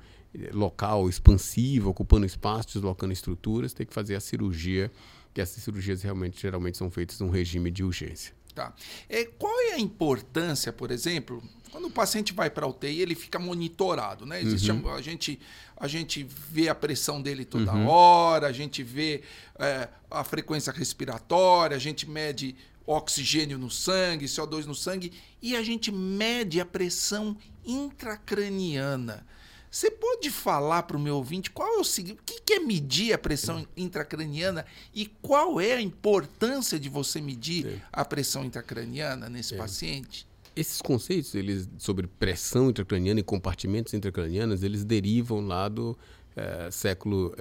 local 0.52 1.08
expansiva, 1.08 1.88
ocupando 1.88 2.24
espaço, 2.24 2.74
deslocando 2.74 3.12
estruturas, 3.12 3.72
tem 3.72 3.86
que 3.86 3.94
fazer 3.94 4.14
a 4.14 4.20
cirurgia, 4.20 4.90
que 5.34 5.40
essas 5.40 5.62
cirurgias 5.62 6.02
realmente 6.02 6.40
geralmente 6.40 6.78
são 6.78 6.90
feitas 6.90 7.20
num 7.20 7.30
regime 7.30 7.70
de 7.70 7.82
urgência. 7.82 8.34
Tá. 8.54 8.74
É, 9.08 9.24
qual 9.24 9.60
é 9.60 9.74
a 9.74 9.78
importância, 9.78 10.72
por 10.72 10.90
exemplo, 10.90 11.42
Quando 11.70 11.86
o 11.86 11.90
paciente 11.90 12.32
vai 12.32 12.50
para 12.50 12.66
a 12.66 12.68
UTI, 12.68 13.00
ele 13.00 13.14
fica 13.14 13.38
monitorado, 13.38 14.26
né? 14.26 14.42
Existe 14.42 14.72
uhum. 14.72 14.88
a, 14.88 14.96
a, 14.96 15.00
gente, 15.00 15.38
a 15.76 15.86
gente 15.86 16.24
vê 16.24 16.68
a 16.68 16.74
pressão 16.74 17.22
dele 17.22 17.44
toda 17.44 17.72
uhum. 17.72 17.86
hora, 17.86 18.48
a 18.48 18.52
gente 18.52 18.82
vê 18.82 19.22
é, 19.56 19.88
a 20.10 20.24
frequência 20.24 20.72
respiratória, 20.72 21.76
a 21.76 21.80
gente 21.80 22.10
mede 22.10 22.56
oxigênio 22.84 23.56
no 23.56 23.70
sangue, 23.70 24.26
CO2 24.26 24.64
no 24.64 24.74
sangue 24.74 25.12
e 25.40 25.54
a 25.54 25.62
gente 25.62 25.92
mede 25.92 26.60
a 26.60 26.66
pressão 26.66 27.36
intracraniana. 27.64 29.24
Você 29.70 29.88
pode 29.88 30.30
falar 30.30 30.82
para 30.82 30.96
o 30.96 31.00
meu 31.00 31.16
ouvinte 31.16 31.50
qual 31.50 31.76
é 31.76 31.78
o 31.78 31.84
seguinte, 31.84 32.18
o 32.20 32.24
que 32.24 32.54
é 32.54 32.58
medir 32.58 33.12
a 33.12 33.18
pressão 33.18 33.64
intracraniana 33.76 34.66
e 34.92 35.06
qual 35.06 35.60
é 35.60 35.74
a 35.74 35.80
importância 35.80 36.78
de 36.78 36.88
você 36.88 37.20
medir 37.20 37.80
a 37.92 38.04
pressão 38.04 38.44
intracraniana 38.44 39.28
nesse 39.28 39.54
paciente? 39.54 40.26
Esses 40.56 40.82
conceitos 40.82 41.36
eles, 41.36 41.68
sobre 41.78 42.08
pressão 42.08 42.70
intracraniana 42.70 43.20
e 43.20 43.22
compartimentos 43.22 43.94
intracranianos, 43.94 44.64
eles 44.64 44.84
derivam 44.84 45.40
lá 45.40 45.68
do 45.68 45.96
é, 46.34 46.68
século 46.72 47.32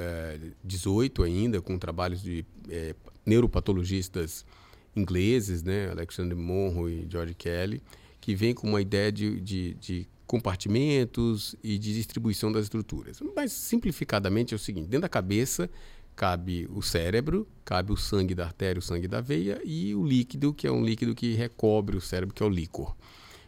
XVIII 0.67 1.11
é, 1.19 1.23
ainda, 1.23 1.61
com 1.61 1.79
trabalhos 1.79 2.21
de 2.21 2.45
é, 2.69 2.95
neuropatologistas 3.25 4.45
ingleses, 4.95 5.63
né, 5.63 5.89
Alexander 5.89 6.37
Monroe 6.37 7.05
e 7.05 7.07
George 7.09 7.33
Kelly, 7.33 7.81
que 8.21 8.35
vem 8.35 8.53
com 8.53 8.67
uma 8.67 8.81
ideia 8.81 9.11
de, 9.11 9.39
de, 9.41 9.73
de 9.75 10.07
compartimentos 10.29 11.55
e 11.63 11.79
de 11.79 11.91
distribuição 11.91 12.51
das 12.51 12.65
estruturas. 12.65 13.19
Mas 13.35 13.51
simplificadamente 13.51 14.53
é 14.53 14.55
o 14.55 14.59
seguinte: 14.59 14.87
dentro 14.87 15.01
da 15.01 15.09
cabeça 15.09 15.67
cabe 16.15 16.69
o 16.71 16.83
cérebro, 16.83 17.47
cabe 17.65 17.91
o 17.91 17.97
sangue 17.97 18.35
da 18.35 18.45
artéria, 18.45 18.77
o 18.77 18.81
sangue 18.81 19.07
da 19.07 19.21
veia 19.21 19.59
e 19.65 19.95
o 19.95 20.05
líquido, 20.05 20.53
que 20.53 20.67
é 20.67 20.71
um 20.71 20.85
líquido 20.85 21.15
que 21.15 21.33
recobre 21.33 21.97
o 21.97 22.01
cérebro, 22.01 22.35
que 22.35 22.43
é 22.43 22.45
o 22.45 22.49
líquor. 22.49 22.95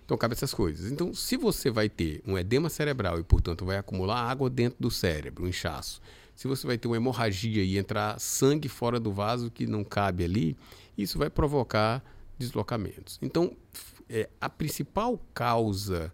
Então 0.04 0.18
cabe 0.18 0.34
essas 0.34 0.56
coisas. 0.56 0.92
Então, 0.92 1.14
se 1.14 1.38
você 1.38 1.70
vai 1.70 1.88
ter 1.88 2.24
um 2.26 2.36
edema 2.36 2.68
cerebral 2.68 3.20
e, 3.20 3.24
portanto, 3.24 3.64
vai 3.64 3.78
acumular 3.78 4.20
água 4.20 4.50
dentro 4.50 4.78
do 4.80 4.90
cérebro, 4.90 5.46
um 5.46 5.48
inchaço, 5.48 6.02
se 6.36 6.48
você 6.48 6.66
vai 6.66 6.80
ter 6.80 6.88
uma 6.88 6.98
hemorragia 6.98 7.64
e 7.64 7.78
entrar 7.78 8.20
sangue 8.20 8.68
fora 8.68 9.00
do 9.00 9.12
vaso 9.12 9.52
que 9.52 9.68
não 9.68 9.84
cabe 9.84 10.24
ali, 10.24 10.58
isso 10.98 11.20
vai 11.20 11.30
provocar 11.30 12.04
deslocamentos. 12.40 13.20
Então, 13.22 13.56
é, 14.10 14.28
a 14.42 14.50
principal 14.50 15.22
causa 15.34 16.12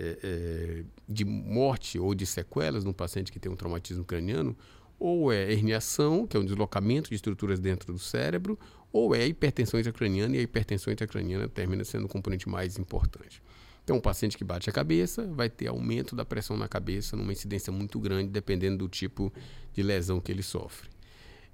é, 0.00 0.18
é, 0.22 0.84
de 1.08 1.24
morte 1.24 1.98
ou 1.98 2.14
de 2.14 2.24
sequelas 2.24 2.84
num 2.84 2.92
paciente 2.92 3.32
que 3.32 3.40
tem 3.40 3.50
um 3.50 3.56
traumatismo 3.56 4.04
craniano, 4.04 4.56
ou 4.98 5.32
é 5.32 5.52
herniação, 5.52 6.24
que 6.26 6.36
é 6.36 6.40
um 6.40 6.44
deslocamento 6.44 7.10
de 7.10 7.16
estruturas 7.16 7.58
dentro 7.58 7.92
do 7.92 7.98
cérebro, 7.98 8.56
ou 8.92 9.14
é 9.14 9.26
hipertensão 9.26 9.78
intracraniana, 9.78 10.36
e 10.36 10.38
a 10.38 10.42
hipertensão 10.42 10.92
intracraniana 10.92 11.48
termina 11.48 11.84
sendo 11.84 12.06
o 12.06 12.08
componente 12.08 12.48
mais 12.48 12.78
importante. 12.78 13.42
Então, 13.82 13.96
um 13.96 14.00
paciente 14.00 14.36
que 14.36 14.44
bate 14.44 14.70
a 14.70 14.72
cabeça 14.72 15.26
vai 15.26 15.48
ter 15.48 15.66
aumento 15.66 16.14
da 16.14 16.24
pressão 16.24 16.56
na 16.56 16.68
cabeça 16.68 17.16
numa 17.16 17.32
incidência 17.32 17.72
muito 17.72 17.98
grande, 17.98 18.28
dependendo 18.28 18.78
do 18.78 18.88
tipo 18.88 19.32
de 19.72 19.82
lesão 19.82 20.20
que 20.20 20.30
ele 20.30 20.42
sofre. 20.42 20.88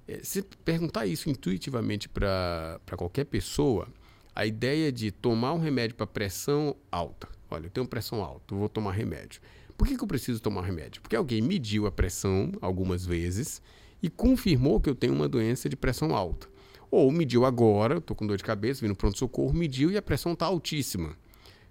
É, 0.07 0.19
se 0.21 0.43
perguntar 0.63 1.07
isso 1.07 1.29
intuitivamente 1.29 2.07
para 2.07 2.79
qualquer 2.97 3.25
pessoa, 3.25 3.87
a 4.35 4.45
ideia 4.45 4.91
de 4.91 5.11
tomar 5.11 5.53
um 5.53 5.59
remédio 5.59 5.95
para 5.95 6.05
pressão 6.05 6.75
alta, 6.91 7.27
Olha, 7.49 7.67
eu 7.67 7.69
tenho 7.69 7.87
pressão 7.87 8.23
alta, 8.23 8.55
vou 8.55 8.69
tomar 8.69 8.91
remédio. 8.91 9.41
Por 9.77 9.87
que, 9.87 9.97
que 9.97 10.03
eu 10.03 10.07
preciso 10.07 10.41
tomar 10.41 10.63
remédio? 10.63 11.01
Porque 11.01 11.15
alguém 11.15 11.41
mediu 11.41 11.85
a 11.85 11.91
pressão 11.91 12.51
algumas 12.61 13.05
vezes 13.05 13.61
e 14.01 14.09
confirmou 14.09 14.79
que 14.79 14.89
eu 14.89 14.95
tenho 14.95 15.13
uma 15.13 15.27
doença 15.27 15.67
de 15.67 15.75
pressão 15.75 16.15
alta. 16.15 16.47
Ou 16.89 17.11
mediu 17.11 17.45
agora, 17.45 17.97
estou 17.97 18.15
com 18.15 18.25
dor 18.25 18.37
de 18.37 18.43
cabeça, 18.43 18.81
vim 18.81 18.87
no 18.87 18.95
pronto-socorro, 18.95 19.53
mediu 19.53 19.91
e 19.91 19.97
a 19.97 20.01
pressão 20.01 20.33
está 20.33 20.45
altíssima. 20.45 21.17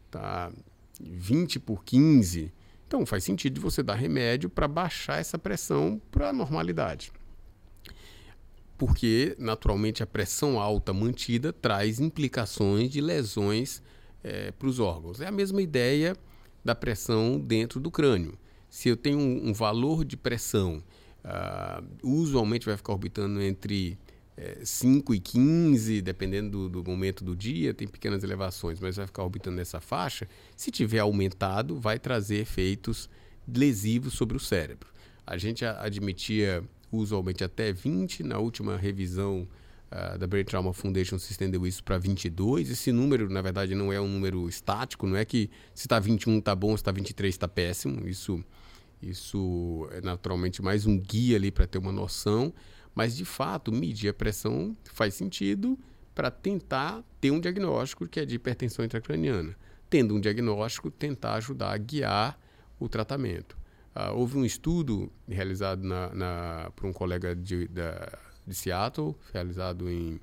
Está 0.07 0.53
20 1.01 1.61
por 1.61 1.85
15. 1.85 2.53
Então 2.87 3.07
faz 3.07 3.25
sentido 3.25 3.61
você 3.61 3.83
dar 3.83 3.95
remédio 3.95 4.51
para 4.51 4.69
baixar 4.69 5.19
essa 5.19 5.39
pressão 5.39 6.01
para 6.11 6.29
a 6.29 6.33
normalidade. 6.33 7.13
Porque, 8.77 9.35
naturalmente, 9.39 10.03
a 10.03 10.07
pressão 10.07 10.61
alta 10.61 10.93
mantida 10.93 11.53
traz 11.53 12.01
implicações 12.01 12.91
de 12.91 13.01
lesões 13.01 13.83
é, 14.25 14.51
para 14.51 14.67
os 14.67 14.81
órgãos. 14.81 15.21
É 15.21 15.27
a 15.27 15.33
mesma 15.33 15.63
ideia 15.63 16.17
da 16.65 16.75
pressão 16.75 17.39
dentro 17.39 17.79
do 17.79 17.91
crânio. 17.91 18.37
Se 18.71 18.89
eu 18.89 18.97
tenho 18.97 19.19
um, 19.19 19.51
um 19.51 19.53
valor 19.53 20.05
de 20.05 20.17
pressão, 20.17 20.83
uh, 21.25 21.85
usualmente 22.03 22.67
vai 22.67 22.77
ficar 22.77 22.93
orbitando 22.93 23.41
entre 23.41 23.99
é, 24.37 24.59
5 24.65 25.15
e 25.15 25.21
15, 25.21 26.03
dependendo 26.03 26.69
do, 26.69 26.83
do, 26.83 26.91
momento 26.91 27.23
do 27.23 27.37
dia, 27.37 27.73
tem 27.73 27.87
pequenas 27.87 28.25
elevações, 28.25 28.81
mas 28.81 28.97
vai 28.97 29.07
ficar 29.07 29.23
orbitando 29.23 29.57
nessa 29.57 29.81
faixa. 29.81 30.29
Se 30.57 30.71
tiver 30.71 30.99
aumentado, 30.99 31.79
vai 31.79 31.99
trazer 31.99 32.39
efeitos 32.39 33.09
lesivos 33.47 34.15
sobre 34.15 34.37
o 34.37 34.41
cérebro. 34.41 34.89
A 35.27 35.37
gente 35.39 35.65
admitia 35.65 36.65
usualmente 36.91 37.45
até 37.45 37.73
20, 37.73 38.23
na 38.23 38.39
última 38.39 38.77
revisão 38.77 39.47
da 40.19 40.27
Brain 40.27 40.45
Trauma 40.45 40.73
Foundation 40.73 41.19
se 41.19 41.31
estendeu 41.31 41.65
isso 41.67 41.83
para 41.85 41.97
22. 41.99 42.69
Esse 42.71 42.91
número, 42.91 43.31
na 43.31 43.41
verdade, 43.41 43.75
não 43.75 43.93
é 43.93 44.01
um 44.01 44.09
número 44.09 44.49
estático, 44.49 45.07
não 45.07 45.17
é 45.17 45.25
que 45.25 45.49
se 45.73 45.87
está 45.87 46.01
21 46.01 46.39
está 46.39 46.55
bom, 46.55 46.71
se 46.71 46.83
está 46.83 46.91
23 46.91 47.33
está 47.33 47.47
péssimo. 47.47 48.09
Isso, 48.09 48.43
isso 49.01 49.89
é 49.93 50.01
naturalmente 50.01 50.61
mais 50.61 50.85
um 50.85 50.99
guia 50.99 51.37
ali 51.37 51.51
para 51.51 51.67
ter 51.67 51.79
uma 51.79 51.93
noção. 51.93 52.53
Mas, 52.95 53.17
de 53.17 53.25
fato, 53.25 53.73
medir 53.73 54.09
a 54.09 54.15
pressão 54.15 54.77
faz 54.85 55.15
sentido 55.15 55.79
para 56.15 56.31
tentar 56.31 57.03
ter 57.21 57.31
um 57.31 57.41
diagnóstico 57.41 58.07
que 58.09 58.21
é 58.21 58.25
de 58.25 58.37
hipertensão 58.37 58.85
intracraniana. 58.85 59.57
Tendo 59.91 60.15
um 60.15 60.21
diagnóstico, 60.21 60.91
tentar 60.91 61.35
ajudar 61.35 61.73
a 61.73 61.79
guiar 61.79 62.39
o 62.79 62.89
tratamento. 62.89 63.57
Uh, 63.95 64.13
houve 64.17 64.37
um 64.37 64.45
estudo 64.45 65.11
realizado 65.29 65.85
na, 65.85 66.13
na, 66.13 66.73
por 66.75 66.87
um 66.87 66.93
colega 66.93 67.35
de, 67.35 67.69
da, 67.69 68.19
de 68.47 68.55
Seattle, 68.55 69.15
realizado 69.33 69.91
em, 69.91 70.21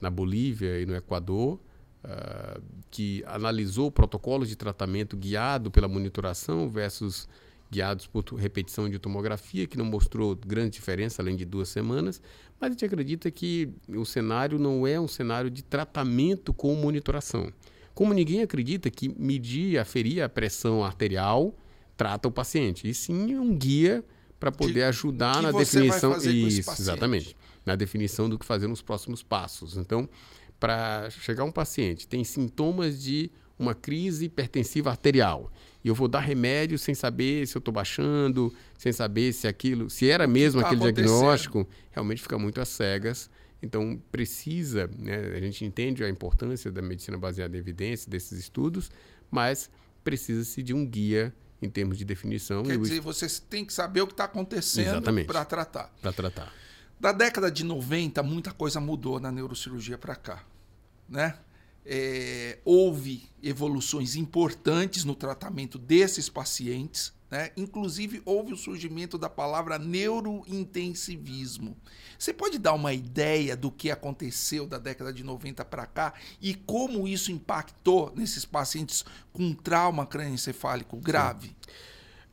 na 0.00 0.10
Bolívia 0.10 0.80
e 0.80 0.86
no 0.86 0.94
Equador, 0.94 1.58
uh, 2.04 2.62
que 2.90 3.24
analisou 3.26 3.90
protocolos 3.90 4.48
de 4.48 4.56
tratamento 4.56 5.16
guiado 5.16 5.70
pela 5.70 5.88
monitoração 5.88 6.68
versus 6.68 7.28
guiados 7.70 8.06
por 8.06 8.22
repetição 8.34 8.88
de 8.88 8.98
tomografia, 8.98 9.66
que 9.66 9.76
não 9.76 9.84
mostrou 9.84 10.36
grande 10.36 10.70
diferença 10.70 11.22
além 11.22 11.34
de 11.34 11.44
duas 11.44 11.68
semanas, 11.68 12.20
mas 12.60 12.68
a 12.68 12.72
gente 12.72 12.84
acredita 12.84 13.30
que 13.30 13.68
o 13.88 14.04
cenário 14.04 14.58
não 14.58 14.86
é 14.86 15.00
um 15.00 15.08
cenário 15.08 15.50
de 15.50 15.62
tratamento 15.62 16.52
com 16.52 16.74
monitoração. 16.74 17.52
Como 17.92 18.12
ninguém 18.12 18.42
acredita 18.42 18.90
que 18.90 19.08
medir, 19.08 19.78
aferir 19.78 20.22
a 20.22 20.28
pressão 20.28 20.84
arterial 20.84 21.54
trata 21.96 22.28
o 22.28 22.30
paciente, 22.30 22.88
e 22.88 22.94
sim 22.94 23.36
um 23.36 23.56
guia 23.56 24.04
para 24.38 24.50
poder 24.50 24.82
ajudar 24.84 25.40
na 25.40 25.52
definição. 25.52 26.16
Isso, 26.16 26.70
exatamente 26.72 27.36
na 27.64 27.76
definição 27.76 28.28
do 28.28 28.38
que 28.38 28.44
fazer 28.44 28.66
nos 28.66 28.82
próximos 28.82 29.22
passos. 29.22 29.76
Então, 29.76 30.08
para 30.58 31.08
chegar 31.10 31.44
um 31.44 31.52
paciente 31.52 32.06
tem 32.06 32.24
sintomas 32.24 33.02
de 33.02 33.30
uma 33.58 33.74
crise 33.74 34.26
hipertensiva 34.26 34.90
arterial 34.90 35.52
e 35.84 35.88
eu 35.88 35.94
vou 35.94 36.08
dar 36.08 36.20
remédio 36.20 36.78
sem 36.78 36.94
saber 36.94 37.46
se 37.46 37.56
eu 37.56 37.58
estou 37.58 37.72
baixando, 37.72 38.52
sem 38.78 38.90
saber 38.90 39.32
se 39.34 39.46
aquilo, 39.46 39.90
se 39.90 40.08
era 40.08 40.26
mesmo 40.26 40.60
tá 40.62 40.68
aquele 40.68 40.80
diagnóstico, 40.80 41.68
realmente 41.90 42.22
fica 42.22 42.38
muito 42.38 42.60
às 42.60 42.68
cegas. 42.68 43.28
Então 43.62 44.00
precisa, 44.10 44.90
né, 44.98 45.16
a 45.36 45.40
gente 45.40 45.64
entende 45.64 46.02
a 46.02 46.08
importância 46.08 46.72
da 46.72 46.80
medicina 46.80 47.18
baseada 47.18 47.56
em 47.56 47.60
evidência 47.60 48.10
desses 48.10 48.38
estudos, 48.38 48.90
mas 49.30 49.70
precisa-se 50.02 50.62
de 50.62 50.72
um 50.72 50.86
guia 50.86 51.34
em 51.60 51.68
termos 51.68 51.96
de 51.98 52.04
definição. 52.04 52.62
Quer 52.62 52.78
dizer, 52.78 53.00
você 53.00 53.26
tem 53.48 53.64
que 53.64 53.72
saber 53.72 54.00
o 54.02 54.06
que 54.06 54.12
está 54.12 54.24
acontecendo 54.24 55.02
para 55.26 55.44
tratar. 55.44 55.94
Para 56.00 56.12
tratar. 56.12 56.52
Da 57.04 57.12
década 57.12 57.50
de 57.50 57.62
90, 57.64 58.22
muita 58.22 58.50
coisa 58.50 58.80
mudou 58.80 59.20
na 59.20 59.30
neurocirurgia 59.30 59.98
para 59.98 60.16
cá. 60.16 60.42
Né? 61.06 61.36
É, 61.84 62.60
houve 62.64 63.28
evoluções 63.42 64.16
importantes 64.16 65.04
no 65.04 65.14
tratamento 65.14 65.78
desses 65.78 66.30
pacientes. 66.30 67.12
Né? 67.30 67.50
Inclusive, 67.58 68.22
houve 68.24 68.54
o 68.54 68.56
surgimento 68.56 69.18
da 69.18 69.28
palavra 69.28 69.78
neurointensivismo. 69.78 71.76
Você 72.18 72.32
pode 72.32 72.58
dar 72.58 72.72
uma 72.72 72.94
ideia 72.94 73.54
do 73.54 73.70
que 73.70 73.90
aconteceu 73.90 74.66
da 74.66 74.78
década 74.78 75.12
de 75.12 75.22
90 75.22 75.62
para 75.66 75.84
cá 75.84 76.14
e 76.40 76.54
como 76.54 77.06
isso 77.06 77.30
impactou 77.30 78.14
nesses 78.16 78.46
pacientes 78.46 79.04
com 79.30 79.52
trauma 79.52 80.06
crânioencefálico 80.06 80.96
grave? 80.96 81.48
Sim. 81.48 81.54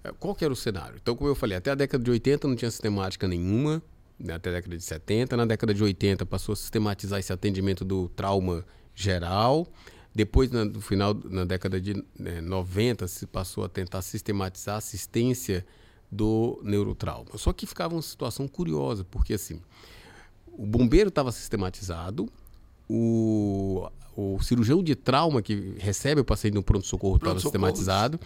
É, 0.06 0.14
qual 0.14 0.38
era 0.40 0.54
o 0.54 0.56
cenário? 0.56 0.98
Então, 1.02 1.14
como 1.14 1.30
eu 1.30 1.36
falei, 1.36 1.58
até 1.58 1.72
a 1.72 1.76
década 1.76 2.02
de 2.02 2.10
80 2.10 2.48
não 2.48 2.56
tinha 2.56 2.72
sistemática 2.72 3.28
nenhuma 3.28 3.84
até 4.30 4.50
a 4.50 4.54
década 4.54 4.78
de 4.78 4.84
70. 4.84 5.38
Na 5.38 5.46
década 5.46 5.74
de 5.74 5.84
80 5.84 6.26
passou 6.26 6.54
a 6.54 6.56
sistematizar 6.56 7.20
esse 7.20 7.32
atendimento 7.32 7.84
do 7.84 8.10
trauma 8.10 8.66
geral. 8.94 9.68
Depois, 10.14 10.52
no 10.52 10.82
final, 10.82 11.14
na 11.24 11.46
década 11.46 11.80
de 11.80 11.94
né, 12.20 12.42
90, 12.42 13.08
se 13.08 13.26
passou 13.26 13.64
a 13.64 13.70
tentar 13.70 14.02
sistematizar 14.02 14.76
a 14.76 14.78
assistência 14.80 15.66
do 16.12 16.60
neurotrauma. 16.64 17.38
Só 17.38 17.54
que 17.54 17.66
ficava 17.66 17.96
uma 17.96 18.02
situação 18.02 18.48
curiosa, 18.48 19.06
porque 19.06 19.34
assim, 19.34 19.62
o 20.48 20.66
bombeiro 20.66 21.08
estava 21.08 21.32
sistematizado, 21.32 22.30
o, 22.90 23.88
o 24.16 24.38
cirurgião 24.42 24.84
de 24.84 24.96
trauma 24.96 25.42
que 25.42 25.76
recebe 25.78 26.20
o 26.20 26.26
paciente 26.26 26.56
no 26.56 26.64
pronto-socorro 26.64 27.16
estava 27.16 27.36
Pronto-socorro. 27.36 27.68
sistematizado, 27.68 28.20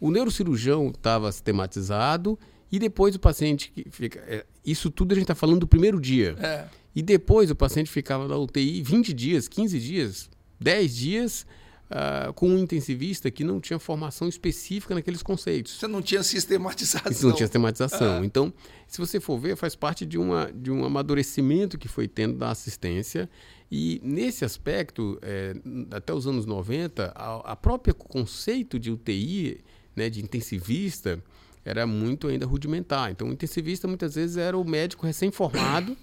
o 0.00 0.10
neurocirurgião 0.10 0.88
estava 0.88 1.32
sistematizado 1.32 2.38
e 2.74 2.78
depois 2.78 3.14
o 3.14 3.20
paciente 3.20 3.70
que 3.70 3.88
fica. 3.88 4.18
é, 4.26 4.44
isso 4.66 4.90
tudo 4.90 5.12
a 5.12 5.14
gente 5.14 5.24
está 5.24 5.34
falando 5.34 5.60
do 5.60 5.68
primeiro 5.68 6.00
dia. 6.00 6.34
É. 6.40 6.64
E 6.94 7.02
depois 7.02 7.48
o 7.48 7.54
paciente 7.54 7.88
ficava 7.88 8.26
na 8.26 8.36
UTI 8.36 8.82
20 8.82 9.12
dias, 9.12 9.46
15 9.46 9.78
dias, 9.78 10.30
10 10.60 10.96
dias 10.96 11.46
ah, 11.88 12.32
com 12.34 12.48
um 12.48 12.58
intensivista 12.58 13.30
que 13.30 13.44
não 13.44 13.60
tinha 13.60 13.78
formação 13.78 14.28
específica 14.28 14.92
naqueles 14.92 15.22
conceitos. 15.22 15.74
Você 15.78 15.86
não 15.86 16.02
tinha 16.02 16.20
sistematização. 16.24 17.12
Isso 17.12 17.26
não 17.28 17.32
tinha 17.32 17.46
sistematização. 17.46 18.22
Ah. 18.22 18.26
Então, 18.26 18.52
se 18.88 18.98
você 18.98 19.20
for 19.20 19.38
ver, 19.38 19.54
faz 19.54 19.76
parte 19.76 20.04
de, 20.04 20.18
uma, 20.18 20.50
de 20.52 20.72
um 20.72 20.84
amadurecimento 20.84 21.78
que 21.78 21.86
foi 21.86 22.08
tendo 22.08 22.38
da 22.38 22.50
assistência. 22.50 23.30
E 23.70 24.00
nesse 24.02 24.44
aspecto, 24.44 25.16
eh, 25.22 25.54
até 25.92 26.12
os 26.12 26.26
anos 26.26 26.44
90, 26.44 27.12
a, 27.14 27.52
a 27.52 27.56
própria 27.56 27.94
conceito 27.94 28.78
de 28.80 28.90
UTI, 28.90 29.60
né, 29.94 30.10
de 30.10 30.22
intensivista, 30.22 31.22
era 31.64 31.86
muito 31.86 32.28
ainda 32.28 32.46
rudimentar. 32.46 33.10
Então, 33.10 33.28
o 33.28 33.32
intensivista 33.32 33.88
muitas 33.88 34.14
vezes 34.14 34.36
era 34.36 34.56
o 34.56 34.64
médico 34.64 35.06
recém-formado, 35.06 35.96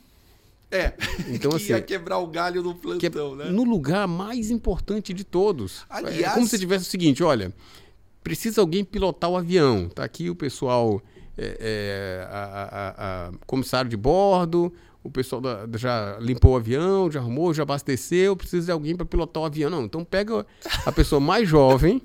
É. 0.71 0.93
Então, 1.29 1.51
que 1.51 1.57
assim, 1.57 1.73
ia 1.73 1.81
quebrar 1.81 2.17
o 2.19 2.27
galho 2.27 2.63
no 2.63 2.73
que 2.97 3.05
é 3.05 3.09
plantão, 3.09 3.35
né? 3.35 3.45
no 3.49 3.63
lugar 3.63 4.07
mais 4.07 4.49
importante 4.49 5.13
de 5.13 5.23
todos. 5.23 5.85
Aliás- 5.89 6.19
é 6.21 6.29
como 6.33 6.47
se 6.47 6.57
tivesse 6.57 6.87
o 6.87 6.89
seguinte, 6.89 7.21
olha, 7.23 7.53
precisa 8.23 8.61
alguém 8.61 8.83
pilotar 8.83 9.29
o 9.29 9.35
avião. 9.37 9.89
Tá 9.89 10.03
aqui 10.03 10.29
o 10.29 10.35
pessoal, 10.35 11.01
é, 11.37 11.57
é, 11.59 12.27
a, 12.29 12.37
a- 12.43 13.27
a- 13.27 13.31
comissário 13.45 13.89
de 13.89 13.97
bordo, 13.97 14.71
o 15.03 15.09
pessoal 15.11 15.41
da- 15.41 15.67
já 15.77 16.17
limpou 16.21 16.53
o 16.53 16.55
avião, 16.55 17.11
já 17.11 17.19
arrumou, 17.19 17.53
já 17.53 17.63
abasteceu, 17.63 18.35
precisa 18.37 18.67
de 18.67 18.71
alguém 18.71 18.95
para 18.95 19.05
pilotar 19.05 19.43
o 19.43 19.45
avião. 19.45 19.69
Não, 19.69 19.83
então 19.83 20.05
pega 20.05 20.45
a 20.85 20.91
pessoa 20.91 21.19
mais 21.19 21.49
jovem, 21.49 22.01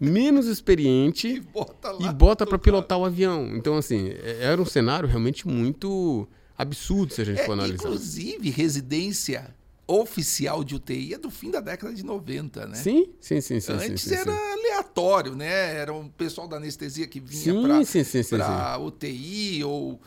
menos 0.00 0.46
experiente 0.46 1.40
bota 1.40 1.94
e 2.00 2.04
lá. 2.04 2.12
bota 2.12 2.46
para 2.46 2.58
pilotar 2.58 2.98
o 2.98 3.04
avião. 3.04 3.54
Então, 3.54 3.76
assim, 3.76 4.08
é- 4.08 4.38
era 4.44 4.60
um 4.60 4.64
cenário 4.64 5.08
realmente 5.08 5.46
muito 5.46 6.26
absurdo 6.56 7.12
se 7.12 7.20
a 7.20 7.24
gente 7.24 7.40
É, 7.40 7.44
for 7.44 7.52
analisar. 7.52 7.74
inclusive, 7.84 8.48
residência 8.50 9.54
oficial 9.86 10.62
de 10.62 10.76
UTI 10.76 11.14
é 11.14 11.18
do 11.18 11.30
fim 11.30 11.50
da 11.50 11.60
década 11.60 11.92
de 11.92 12.04
90, 12.04 12.64
né? 12.66 12.76
Sim, 12.76 13.08
sim, 13.20 13.40
sim, 13.40 13.58
sim. 13.60 13.72
Antes 13.72 14.02
sim, 14.02 14.10
sim, 14.10 14.14
era 14.14 14.52
aleatório, 14.52 15.34
né? 15.34 15.76
Era 15.76 15.92
um 15.92 16.08
pessoal 16.08 16.46
da 16.46 16.56
anestesia 16.58 17.06
que 17.08 17.18
vinha 17.18 17.52
para 17.60 18.78
UTI 18.78 19.64
ou 19.64 20.00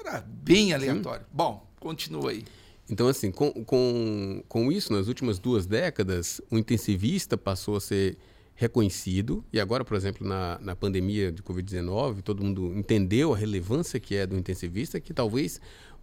era 0.00 0.20
bem 0.20 0.72
aleatório. 0.72 1.26
Bom, 1.32 1.66
continua 1.80 2.30
aí. 2.30 2.44
Então, 2.88 3.06
assim, 3.08 3.30
com, 3.30 3.50
com, 3.64 4.42
com 4.48 4.72
isso, 4.72 4.92
nas 4.92 5.06
últimas 5.08 5.38
duas 5.38 5.66
décadas, 5.66 6.40
o 6.50 6.56
intensivista 6.58 7.36
passou 7.36 7.76
a 7.76 7.80
ser 7.80 8.16
reconhecido. 8.60 9.42
E 9.50 9.58
agora, 9.58 9.82
por 9.86 9.96
exemplo, 9.96 10.28
na, 10.28 10.58
na 10.60 10.76
pandemia 10.76 11.32
de 11.32 11.42
Covid-19, 11.42 12.20
todo 12.20 12.44
mundo 12.44 12.74
entendeu 12.76 13.32
a 13.32 13.36
relevância 13.36 13.98
que 13.98 14.14
é 14.14 14.26
do 14.26 14.36
intensivista, 14.36 15.00
que 15.00 15.14
talvez 15.14 15.58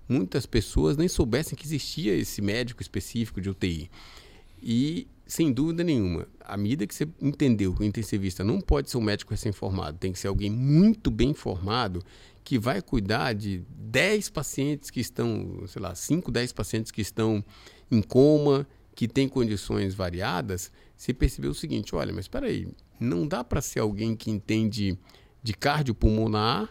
muitas 0.09 0.47
pessoas 0.47 0.97
nem 0.97 1.07
soubessem 1.07 1.55
que 1.55 1.67
existia 1.67 2.15
esse 2.15 2.41
médico 2.41 2.81
específico 2.81 3.39
de 3.39 3.51
UTI. 3.51 3.91
E, 4.59 5.07
sem 5.27 5.53
dúvida 5.53 5.83
nenhuma, 5.83 6.27
à 6.39 6.57
medida 6.57 6.87
que 6.87 6.95
você 6.95 7.07
entendeu 7.21 7.75
que 7.75 7.81
o 7.81 7.85
intensivista 7.85 8.43
não 8.43 8.59
pode 8.59 8.89
ser 8.89 8.97
um 8.97 9.01
médico 9.01 9.29
recém-formado, 9.29 9.99
tem 9.99 10.11
que 10.11 10.17
ser 10.17 10.27
alguém 10.27 10.49
muito 10.49 11.11
bem 11.11 11.35
formado, 11.35 12.03
que 12.43 12.57
vai 12.57 12.81
cuidar 12.81 13.33
de 13.33 13.61
10 13.69 14.31
pacientes 14.31 14.89
que 14.89 14.99
estão, 14.99 15.63
sei 15.67 15.79
lá, 15.79 15.93
5, 15.93 16.31
10 16.31 16.53
pacientes 16.53 16.91
que 16.91 17.01
estão 17.01 17.45
em 17.91 18.01
coma, 18.01 18.65
que 18.95 19.07
têm 19.07 19.29
condições 19.29 19.93
variadas, 19.93 20.71
você 20.97 21.13
percebeu 21.13 21.51
o 21.51 21.55
seguinte, 21.55 21.95
olha, 21.95 22.11
mas 22.11 22.25
espera 22.25 22.47
aí, 22.47 22.67
não 22.99 23.27
dá 23.27 23.43
para 23.43 23.61
ser 23.61 23.79
alguém 23.79 24.15
que 24.15 24.31
entende 24.31 24.97
de 25.43 25.53
cardiopulmonar 25.53 26.69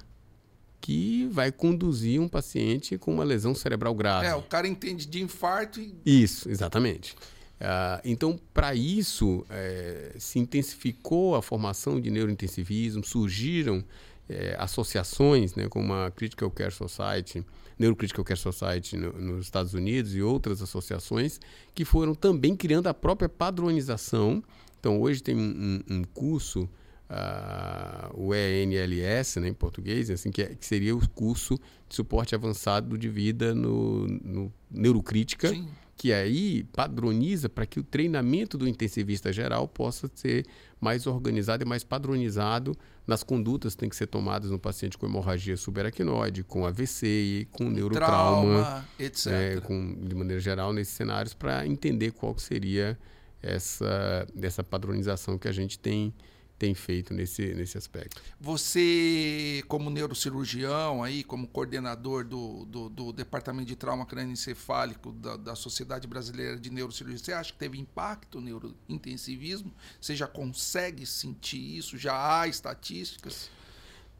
que 0.80 1.26
vai 1.32 1.50
conduzir 1.50 2.20
um 2.20 2.28
paciente 2.28 2.98
com 2.98 3.14
uma 3.14 3.24
lesão 3.24 3.54
cerebral 3.54 3.94
grave. 3.94 4.26
É, 4.26 4.34
o 4.34 4.42
cara 4.42 4.68
entende 4.68 5.06
de 5.06 5.22
infarto 5.22 5.80
e 5.80 5.96
Isso, 6.04 6.48
exatamente. 6.50 7.16
Ah, 7.60 8.00
então, 8.04 8.38
para 8.52 8.74
isso, 8.74 9.44
eh, 9.48 10.14
se 10.18 10.38
intensificou 10.38 11.34
a 11.34 11.42
formação 11.42 12.00
de 12.00 12.10
neurointensivismo, 12.10 13.02
surgiram 13.04 13.82
eh, 14.28 14.54
associações, 14.58 15.54
né, 15.54 15.68
como 15.68 15.94
a 15.94 16.10
Critical 16.10 16.50
Care 16.50 16.72
Society, 16.72 17.44
Neurocritical 17.78 18.24
Care 18.24 18.38
Society 18.38 18.96
no- 18.96 19.12
nos 19.12 19.44
Estados 19.46 19.74
Unidos 19.74 20.14
e 20.14 20.22
outras 20.22 20.62
associações 20.62 21.40
que 21.74 21.84
foram 21.84 22.14
também 22.14 22.56
criando 22.56 22.86
a 22.86 22.94
própria 22.94 23.28
padronização. 23.28 24.42
Então, 24.80 25.00
hoje 25.00 25.22
tem 25.22 25.34
um, 25.36 25.82
um- 25.90 26.04
curso, 26.04 26.68
ah, 27.08 28.10
o 28.14 28.34
ENLS, 28.34 29.40
né, 29.40 29.48
em 29.48 29.54
português, 29.54 30.10
assim, 30.10 30.30
que, 30.30 30.42
é- 30.42 30.54
que 30.54 30.64
seria 30.64 30.94
o 30.94 31.08
curso 31.10 31.58
de 31.88 31.94
suporte 31.94 32.34
avançado 32.34 32.96
de 32.98 33.08
vida 33.08 33.54
no, 33.54 34.06
no 34.06 34.52
Neurocrítica, 34.70 35.48
Sim. 35.48 35.68
Que 35.96 36.12
aí 36.12 36.64
padroniza 36.64 37.48
para 37.48 37.64
que 37.64 37.80
o 37.80 37.82
treinamento 37.82 38.58
do 38.58 38.68
intensivista 38.68 39.32
geral 39.32 39.66
possa 39.66 40.10
ser 40.14 40.44
mais 40.78 41.06
organizado 41.06 41.64
e 41.64 41.66
mais 41.66 41.82
padronizado 41.82 42.76
nas 43.06 43.22
condutas 43.22 43.74
que 43.74 43.80
têm 43.80 43.88
que 43.88 43.96
ser 43.96 44.06
tomadas 44.06 44.50
no 44.50 44.58
paciente 44.58 44.98
com 44.98 45.06
hemorragia 45.06 45.56
subaracnoide, 45.56 46.44
com 46.44 46.66
AVC 46.66 47.48
com 47.52 47.70
neurotrauma, 47.70 48.62
trauma, 48.62 48.88
etc. 48.98 49.26
né, 49.26 49.60
com, 49.60 49.94
de 50.02 50.14
maneira 50.14 50.40
geral, 50.40 50.72
nesses 50.72 50.94
cenários, 50.94 51.32
para 51.32 51.66
entender 51.66 52.10
qual 52.10 52.36
seria 52.38 52.98
essa, 53.42 54.26
essa 54.42 54.62
padronização 54.62 55.38
que 55.38 55.48
a 55.48 55.52
gente 55.52 55.78
tem, 55.78 56.12
tem 56.58 56.74
feito 56.74 57.12
nesse, 57.12 57.54
nesse 57.54 57.76
aspecto. 57.76 58.20
Você, 58.40 59.62
como 59.68 59.90
neurocirurgião, 59.90 61.02
aí, 61.02 61.22
como 61.22 61.46
coordenador 61.46 62.24
do, 62.24 62.64
do, 62.64 62.88
do 62.88 63.12
Departamento 63.12 63.66
de 63.66 63.76
Trauma 63.76 64.06
Crânioencefálico 64.06 65.12
da, 65.12 65.36
da 65.36 65.54
Sociedade 65.54 66.06
Brasileira 66.06 66.58
de 66.58 66.70
Neurocirurgia, 66.70 67.18
você 67.18 67.32
acha 67.32 67.52
que 67.52 67.58
teve 67.58 67.78
impacto 67.78 68.40
no 68.40 68.46
neurointensivismo? 68.46 69.72
Você 70.00 70.16
já 70.16 70.26
consegue 70.26 71.04
sentir 71.04 71.76
isso? 71.78 71.98
Já 71.98 72.40
há 72.40 72.48
estatísticas? 72.48 73.50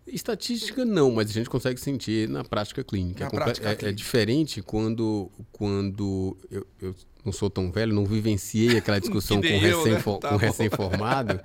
Estatística 0.06 0.84
não, 0.84 1.10
mas 1.10 1.30
a 1.30 1.32
gente 1.32 1.50
consegue 1.50 1.80
sentir 1.80 2.28
na 2.28 2.44
prática 2.44 2.84
clínica. 2.84 3.24
Na 3.24 3.26
é, 3.26 3.30
prática 3.30 3.68
é- 3.68 3.72
é 3.72 3.74
clínica. 3.74 3.96
diferente 3.96 4.62
quando, 4.62 5.30
quando 5.50 6.36
eu, 6.50 6.66
eu 6.80 6.94
não 7.24 7.32
sou 7.32 7.50
tão 7.50 7.72
velho, 7.72 7.92
não 7.92 8.04
vivenciei 8.04 8.78
aquela 8.78 9.00
discussão 9.00 9.38
com, 9.38 9.42
nem 9.42 9.62
eu, 9.64 9.84
né? 9.84 9.96
Tá 9.96 10.02
com 10.02 10.20
bom. 10.20 10.36
recém-formado, 10.36 11.40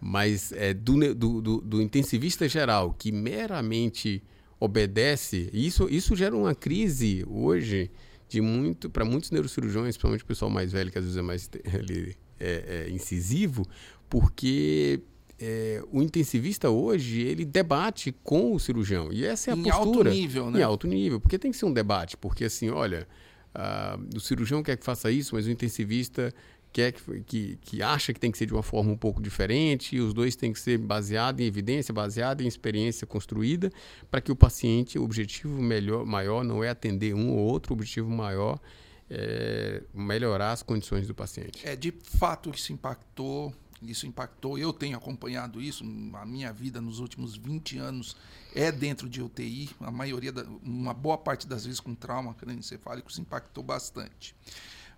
mas 0.00 0.52
é, 0.52 0.72
do, 0.72 1.14
do, 1.14 1.60
do, 1.60 1.82
intensivista 1.82 2.48
geral 2.48 2.94
que 2.96 3.10
meramente 3.10 4.22
obedece, 4.60 5.50
isso, 5.52 5.88
isso 5.90 6.14
gera 6.14 6.34
uma 6.34 6.54
crise 6.54 7.24
hoje 7.28 7.90
de 8.28 8.40
muito 8.40 8.88
para 8.88 9.04
muitos 9.04 9.30
neurocirurgiões, 9.30 9.96
principalmente 9.96 10.22
o 10.22 10.26
pessoal 10.26 10.50
mais 10.50 10.72
velho 10.72 10.90
que 10.90 10.98
às 10.98 11.04
vezes 11.04 11.18
é 11.18 11.22
mais 11.22 11.50
ele 11.74 12.16
é, 12.38 12.86
é 12.86 12.90
incisivo, 12.90 13.66
porque 14.08 15.00
é, 15.38 15.82
o 15.92 16.02
intensivista 16.02 16.70
hoje 16.70 17.20
ele 17.20 17.44
debate 17.44 18.12
com 18.22 18.54
o 18.54 18.60
cirurgião 18.60 19.12
e 19.12 19.24
essa 19.24 19.50
é 19.50 19.54
a 19.54 19.56
Em 19.56 19.70
alto 19.70 19.86
postura 19.86 20.10
nível, 20.10 20.50
né? 20.50 20.60
em 20.60 20.62
alto 20.62 20.86
nível, 20.86 21.20
porque 21.20 21.38
tem 21.38 21.50
que 21.50 21.56
ser 21.56 21.66
um 21.66 21.72
debate, 21.72 22.16
porque 22.16 22.44
assim, 22.44 22.70
olha, 22.70 23.06
ah, 23.54 23.98
o 24.14 24.20
cirurgião 24.20 24.62
quer 24.62 24.76
que 24.76 24.84
faça 24.84 25.10
isso, 25.10 25.34
mas 25.34 25.46
o 25.46 25.50
intensivista 25.50 26.32
quer 26.72 26.92
que, 26.92 27.20
que, 27.20 27.58
que 27.60 27.82
acha 27.82 28.12
que 28.12 28.20
tem 28.20 28.30
que 28.30 28.36
ser 28.36 28.46
de 28.46 28.52
uma 28.52 28.62
forma 28.62 28.90
um 28.90 28.96
pouco 28.96 29.20
diferente, 29.20 29.96
e 29.96 30.00
os 30.00 30.12
dois 30.12 30.36
têm 30.36 30.52
que 30.52 30.60
ser 30.60 30.78
baseado 30.78 31.40
em 31.40 31.44
evidência, 31.44 31.92
baseado 31.92 32.42
em 32.42 32.46
experiência 32.46 33.06
construída, 33.06 33.70
para 34.10 34.20
que 34.20 34.30
o 34.30 34.36
paciente, 34.36 34.98
o 34.98 35.04
objetivo 35.04 35.60
melhor, 35.60 36.04
maior 36.04 36.44
não 36.44 36.62
é 36.62 36.68
atender 36.68 37.14
um 37.14 37.30
ou 37.30 37.38
outro, 37.38 37.72
o 37.72 37.76
objetivo 37.76 38.10
maior 38.10 38.60
é 39.08 39.82
melhorar 39.94 40.52
as 40.52 40.62
condições 40.62 41.06
do 41.06 41.14
paciente. 41.14 41.66
É, 41.66 41.76
de 41.76 41.92
fato 41.92 42.50
isso 42.50 42.72
impactou, 42.72 43.54
isso 43.82 44.06
impactou. 44.06 44.58
Eu 44.58 44.72
tenho 44.72 44.96
acompanhado 44.96 45.60
isso, 45.60 45.84
a 46.14 46.24
minha 46.24 46.52
vida 46.52 46.80
nos 46.80 46.98
últimos 46.98 47.36
20 47.36 47.78
anos 47.78 48.16
é 48.54 48.72
dentro 48.72 49.08
de 49.08 49.22
UTI, 49.22 49.70
a 49.80 49.90
maioria, 49.90 50.32
da, 50.32 50.44
uma 50.62 50.94
boa 50.94 51.18
parte 51.18 51.46
das 51.46 51.64
vezes 51.64 51.80
com 51.80 51.94
trauma 51.94 52.34
crânioencefálico, 52.34 53.10
isso 53.10 53.20
impactou 53.20 53.62
bastante. 53.62 54.34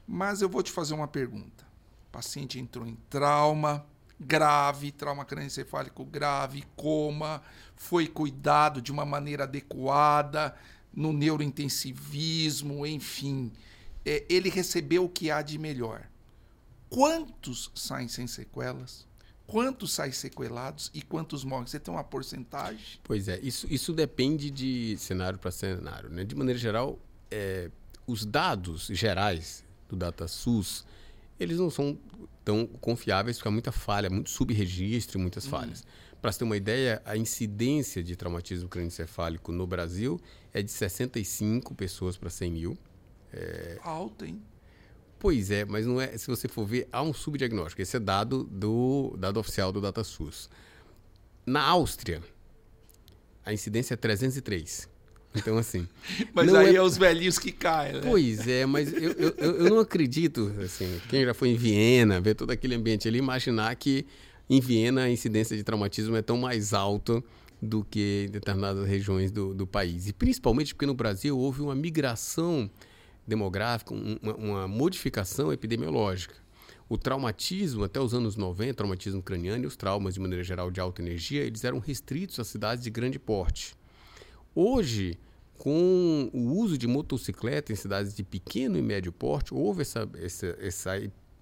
Mas 0.06 0.40
eu 0.40 0.48
vou 0.48 0.62
te 0.62 0.70
fazer 0.70 0.94
uma 0.94 1.08
pergunta. 1.08 1.66
O 2.08 2.12
paciente 2.12 2.58
entrou 2.58 2.86
em 2.86 2.96
trauma 3.10 3.84
grave, 4.18 4.90
trauma 4.90 5.24
crânioencefálico 5.24 6.04
grave, 6.04 6.64
coma, 6.74 7.42
foi 7.76 8.06
cuidado 8.08 8.82
de 8.82 8.90
uma 8.90 9.04
maneira 9.04 9.44
adequada 9.44 10.54
no 10.92 11.12
neurointensivismo, 11.12 12.84
enfim. 12.86 13.52
É, 14.04 14.24
ele 14.28 14.48
recebeu 14.48 15.04
o 15.04 15.08
que 15.08 15.30
há 15.30 15.42
de 15.42 15.58
melhor. 15.58 16.08
Quantos 16.88 17.70
saem 17.74 18.08
sem 18.08 18.26
sequelas? 18.26 19.06
Quantos 19.46 19.92
saem 19.92 20.12
sequelados 20.12 20.90
e 20.92 21.00
quantos 21.00 21.42
morrem? 21.42 21.66
Você 21.66 21.80
tem 21.80 21.92
uma 21.92 22.04
porcentagem? 22.04 22.98
Pois 23.02 23.28
é, 23.28 23.38
isso, 23.40 23.66
isso 23.70 23.92
depende 23.94 24.50
de 24.50 24.96
cenário 24.98 25.38
para 25.38 25.50
cenário. 25.50 26.10
Né? 26.10 26.24
De 26.24 26.34
maneira 26.34 26.58
geral, 26.58 26.98
é, 27.30 27.70
os 28.06 28.26
dados 28.26 28.88
gerais 28.90 29.64
do 29.88 29.96
DataSUS, 29.96 30.84
eles 31.40 31.58
não 31.58 31.70
são 31.70 31.98
tão 32.44 32.66
confiáveis, 32.66 33.38
porque 33.38 33.48
há 33.48 33.50
muita 33.52 33.72
falha, 33.72 34.10
muito 34.10 34.28
subregistro 34.28 35.18
e 35.18 35.22
muitas 35.22 35.46
Hum. 35.46 35.50
falhas. 35.50 35.84
Para 36.20 36.32
você 36.32 36.40
ter 36.40 36.44
uma 36.44 36.56
ideia, 36.56 37.00
a 37.04 37.16
incidência 37.16 38.02
de 38.02 38.16
traumatismo 38.16 38.68
crânioencefálico 38.68 39.52
no 39.52 39.66
Brasil 39.66 40.20
é 40.52 40.60
de 40.62 40.70
65 40.70 41.74
pessoas 41.74 42.16
para 42.16 42.28
100 42.28 42.50
mil. 42.52 42.78
Alto, 43.82 44.24
hein? 44.24 44.42
Pois 45.18 45.50
é, 45.50 45.64
mas 45.64 45.86
não 45.86 46.00
é. 46.00 46.16
Se 46.16 46.26
você 46.26 46.46
for 46.46 46.64
ver, 46.64 46.88
há 46.92 47.02
um 47.02 47.12
subdiagnóstico. 47.12 47.82
Esse 47.82 47.96
é 47.96 48.00
dado 48.00 48.44
do 48.44 49.16
dado 49.18 49.40
oficial 49.40 49.72
do 49.72 49.80
DataSUS. 49.80 50.48
Na 51.44 51.62
Áustria, 51.62 52.22
a 53.44 53.52
incidência 53.52 53.94
é 53.94 53.96
303. 53.96 54.88
Então, 55.34 55.58
assim. 55.58 55.86
Mas 56.32 56.54
aí 56.54 56.74
é- 56.74 56.78
é... 56.78 56.82
os 56.82 56.96
velhinhos 56.96 57.38
que 57.38 57.52
caem, 57.52 57.94
né? 57.94 58.00
Pois 58.02 58.46
é, 58.48 58.64
mas 58.64 58.92
eu, 58.92 59.12
eu, 59.12 59.34
eu 59.36 59.52
eu 59.56 59.70
não 59.70 59.78
acredito, 59.80 60.52
assim, 60.64 61.00
quem 61.08 61.24
já 61.24 61.34
foi 61.34 61.50
em 61.50 61.54
Viena, 61.54 62.18
ver 62.20 62.34
todo 62.34 62.50
aquele 62.50 62.74
ambiente 62.74 63.06
ali, 63.06 63.18
imaginar 63.18 63.74
que 63.76 64.06
em 64.48 64.58
Viena 64.58 65.02
a 65.02 65.10
incidência 65.10 65.54
de 65.56 65.62
traumatismo 65.62 66.16
é 66.16 66.22
tão 66.22 66.38
mais 66.38 66.72
alta 66.72 67.22
do 67.60 67.84
que 67.84 68.26
em 68.28 68.30
determinadas 68.30 68.88
regiões 68.88 69.30
do, 69.30 69.52
do 69.54 69.66
país. 69.66 70.08
E 70.08 70.12
principalmente 70.12 70.74
porque 70.74 70.86
no 70.86 70.94
Brasil 70.94 71.38
houve 71.38 71.60
uma 71.60 71.74
migração 71.74 72.70
demográfica, 73.28 73.94
um- 73.94 74.18
uma, 74.22 74.34
uma 74.34 74.68
modificação 74.68 75.52
epidemiológica. 75.52 76.34
O 76.88 76.96
traumatismo, 76.96 77.84
até 77.84 78.00
os 78.00 78.14
anos 78.14 78.34
90, 78.34 78.74
traumatismo 78.74 79.22
craniano 79.22 79.64
e 79.64 79.66
os 79.66 79.76
traumas, 79.76 80.14
de 80.14 80.20
maneira 80.20 80.42
geral, 80.42 80.70
de 80.70 80.80
alta 80.80 81.02
energia, 81.02 81.42
eles 81.42 81.62
eram 81.62 81.78
restritos 81.78 82.40
a 82.40 82.44
cidades 82.44 82.82
de 82.82 82.88
grande 82.90 83.18
porte. 83.18 83.76
Hoje, 84.54 85.18
com 85.58 86.30
o 86.32 86.54
uso 86.58 86.78
de 86.78 86.86
motocicleta 86.86 87.72
em 87.72 87.76
cidades 87.76 88.14
de 88.14 88.22
pequeno 88.22 88.78
e 88.78 88.82
médio 88.82 89.12
porte, 89.12 89.52
houve 89.52 89.82
essa, 89.82 90.08
essa, 90.14 90.56
essa 90.60 90.92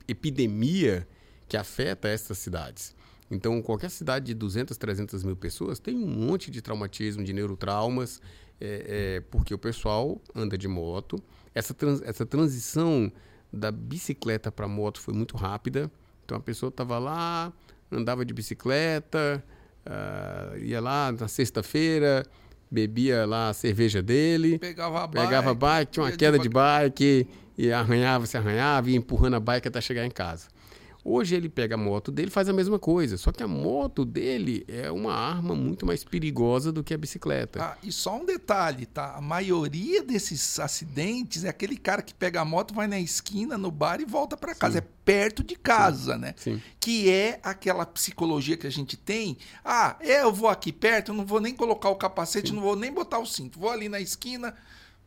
epidemia 0.08 1.06
que 1.48 1.56
afeta 1.56 2.08
essas 2.08 2.38
cidades. 2.38 2.94
Então, 3.30 3.60
qualquer 3.62 3.90
cidade 3.90 4.26
de 4.26 4.34
200, 4.34 4.76
300 4.76 5.22
mil 5.22 5.36
pessoas 5.36 5.78
tem 5.78 5.96
um 5.96 6.06
monte 6.06 6.50
de 6.50 6.62
traumatismo, 6.62 7.22
de 7.24 7.32
neurotraumas, 7.32 8.20
é, 8.60 9.16
é, 9.16 9.20
porque 9.30 9.52
o 9.52 9.58
pessoal 9.58 10.20
anda 10.34 10.56
de 10.56 10.66
moto. 10.66 11.22
Essa, 11.56 11.72
trans- 11.72 12.02
essa 12.02 12.26
transição 12.26 13.10
da 13.50 13.72
bicicleta 13.72 14.52
para 14.52 14.68
moto 14.68 15.00
foi 15.00 15.14
muito 15.14 15.36
rápida. 15.38 15.90
Então, 16.24 16.36
a 16.36 16.40
pessoa 16.40 16.68
estava 16.68 16.98
lá, 16.98 17.50
andava 17.90 18.24
de 18.26 18.34
bicicleta, 18.34 19.42
ah, 19.86 20.52
ia 20.58 20.80
lá 20.80 21.12
na 21.12 21.28
sexta-feira, 21.28 22.26
bebia 22.70 23.24
lá 23.24 23.48
a 23.48 23.54
cerveja 23.54 24.02
dele, 24.02 24.58
Pegava 24.58 25.04
a 25.04 25.06
bike. 25.06 25.24
pegava 25.26 25.50
a 25.50 25.54
bike, 25.54 25.92
tinha 25.92 26.04
uma 26.04 26.12
queda 26.12 26.38
de 26.38 26.48
bike, 26.48 27.26
e 27.56 27.72
arranhava, 27.72 28.26
se 28.26 28.36
arranhava, 28.36 28.90
ia 28.90 28.96
empurrando 28.98 29.34
a 29.36 29.40
bike 29.40 29.68
até 29.68 29.80
chegar 29.80 30.04
em 30.04 30.10
casa. 30.10 30.48
Hoje 31.08 31.36
ele 31.36 31.48
pega 31.48 31.76
a 31.76 31.78
moto 31.78 32.10
dele 32.10 32.26
e 32.28 32.30
faz 32.32 32.48
a 32.48 32.52
mesma 32.52 32.80
coisa, 32.80 33.16
só 33.16 33.30
que 33.30 33.40
a 33.40 33.46
moto 33.46 34.04
dele 34.04 34.64
é 34.66 34.90
uma 34.90 35.14
arma 35.14 35.54
muito 35.54 35.86
mais 35.86 36.02
perigosa 36.02 36.72
do 36.72 36.82
que 36.82 36.92
a 36.92 36.98
bicicleta. 36.98 37.62
Ah, 37.62 37.76
e 37.80 37.92
só 37.92 38.16
um 38.20 38.24
detalhe, 38.24 38.86
tá? 38.86 39.14
A 39.14 39.20
maioria 39.20 40.02
desses 40.02 40.58
acidentes 40.58 41.44
é 41.44 41.48
aquele 41.48 41.76
cara 41.76 42.02
que 42.02 42.12
pega 42.12 42.40
a 42.40 42.44
moto, 42.44 42.74
vai 42.74 42.88
na 42.88 42.98
esquina, 42.98 43.56
no 43.56 43.70
bar 43.70 44.00
e 44.00 44.04
volta 44.04 44.36
pra 44.36 44.52
casa. 44.52 44.78
É 44.78 44.80
perto 45.04 45.44
de 45.44 45.54
casa, 45.54 46.18
né? 46.18 46.34
Sim. 46.36 46.60
Que 46.80 47.08
é 47.08 47.38
aquela 47.42 47.86
psicologia 47.86 48.56
que 48.56 48.66
a 48.66 48.70
gente 48.70 48.96
tem. 48.96 49.38
Ah, 49.64 49.94
é, 50.00 50.22
eu 50.24 50.32
vou 50.32 50.48
aqui 50.48 50.72
perto, 50.72 51.12
eu 51.12 51.14
não 51.14 51.24
vou 51.24 51.40
nem 51.40 51.54
colocar 51.54 51.88
o 51.88 51.94
capacete, 51.94 52.52
não 52.52 52.60
vou 52.62 52.74
nem 52.74 52.92
botar 52.92 53.20
o 53.20 53.26
cinto. 53.26 53.60
Vou 53.60 53.70
ali 53.70 53.88
na 53.88 54.00
esquina, 54.00 54.54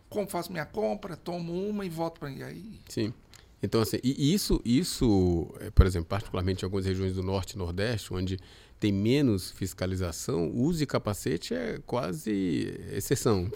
com- 0.10 0.26
faço 0.26 0.50
minha 0.50 0.66
compra, 0.66 1.18
tomo 1.18 1.52
uma 1.68 1.86
e 1.86 1.90
volto 1.90 2.22
pra. 2.22 2.32
E 2.32 2.42
aí. 2.42 2.80
Sim. 2.88 3.14
Então, 3.62 3.82
assim, 3.82 3.98
e 4.04 4.34
isso, 4.34 4.62
isso, 4.64 5.54
eh, 5.60 5.70
por 5.72 5.86
exemplo, 5.86 6.08
particularmente 6.08 6.64
em 6.64 6.66
algumas 6.66 6.86
regiões 6.86 7.14
do 7.14 7.22
Norte 7.22 7.54
e 7.54 7.58
Nordeste, 7.58 8.14
onde 8.14 8.40
tem 8.80 8.94
menos 8.94 9.52
fiscalização, 9.52 10.48
o 10.50 10.62
uso 10.64 10.80
de 10.80 10.86
capacete 10.86 11.54
é 11.54 11.80
quase 11.86 12.74
exceção. 12.94 13.50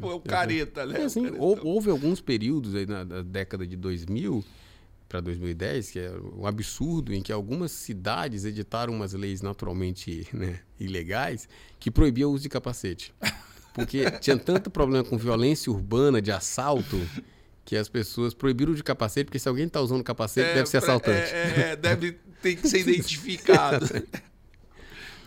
Pô, 0.00 0.12
é 0.12 0.14
o 0.14 0.20
careta, 0.20 0.86
né? 0.86 1.00
É, 1.00 1.04
assim, 1.04 1.26
O 1.30 1.66
houve 1.66 1.90
alguns 1.90 2.20
períodos 2.20 2.74
aí 2.76 2.86
na, 2.86 3.04
na 3.04 3.22
década 3.22 3.66
de 3.66 3.76
2000 3.76 4.44
para 5.08 5.20
2010, 5.20 5.90
que 5.90 5.98
é 5.98 6.12
um 6.36 6.46
absurdo, 6.46 7.12
em 7.12 7.22
que 7.22 7.32
algumas 7.32 7.72
cidades 7.72 8.44
editaram 8.44 8.92
umas 8.92 9.12
leis 9.12 9.42
naturalmente 9.42 10.26
né, 10.32 10.60
ilegais 10.78 11.48
que 11.78 11.90
proibiam 11.90 12.30
o 12.30 12.34
uso 12.34 12.44
de 12.44 12.48
capacete. 12.48 13.12
Porque 13.72 14.10
tinha 14.20 14.36
tanto 14.36 14.70
problema 14.70 15.04
com 15.04 15.18
violência 15.18 15.70
urbana, 15.70 16.22
de 16.22 16.30
assalto, 16.30 16.96
que 17.64 17.76
as 17.76 17.88
pessoas 17.88 18.34
proibiram 18.34 18.74
de 18.74 18.82
capacete, 18.82 19.24
porque 19.26 19.38
se 19.38 19.48
alguém 19.48 19.66
está 19.66 19.80
usando 19.80 20.02
capacete, 20.04 20.48
É, 20.50 20.54
deve 20.54 20.68
ser 20.68 20.78
assaltante. 20.78 21.32
É, 21.32 21.54
é, 21.56 21.60
é, 21.72 21.76
deve 21.76 22.12
ter 22.42 22.56
que 22.56 22.68
ser 22.68 22.80
identificado. 22.86 23.86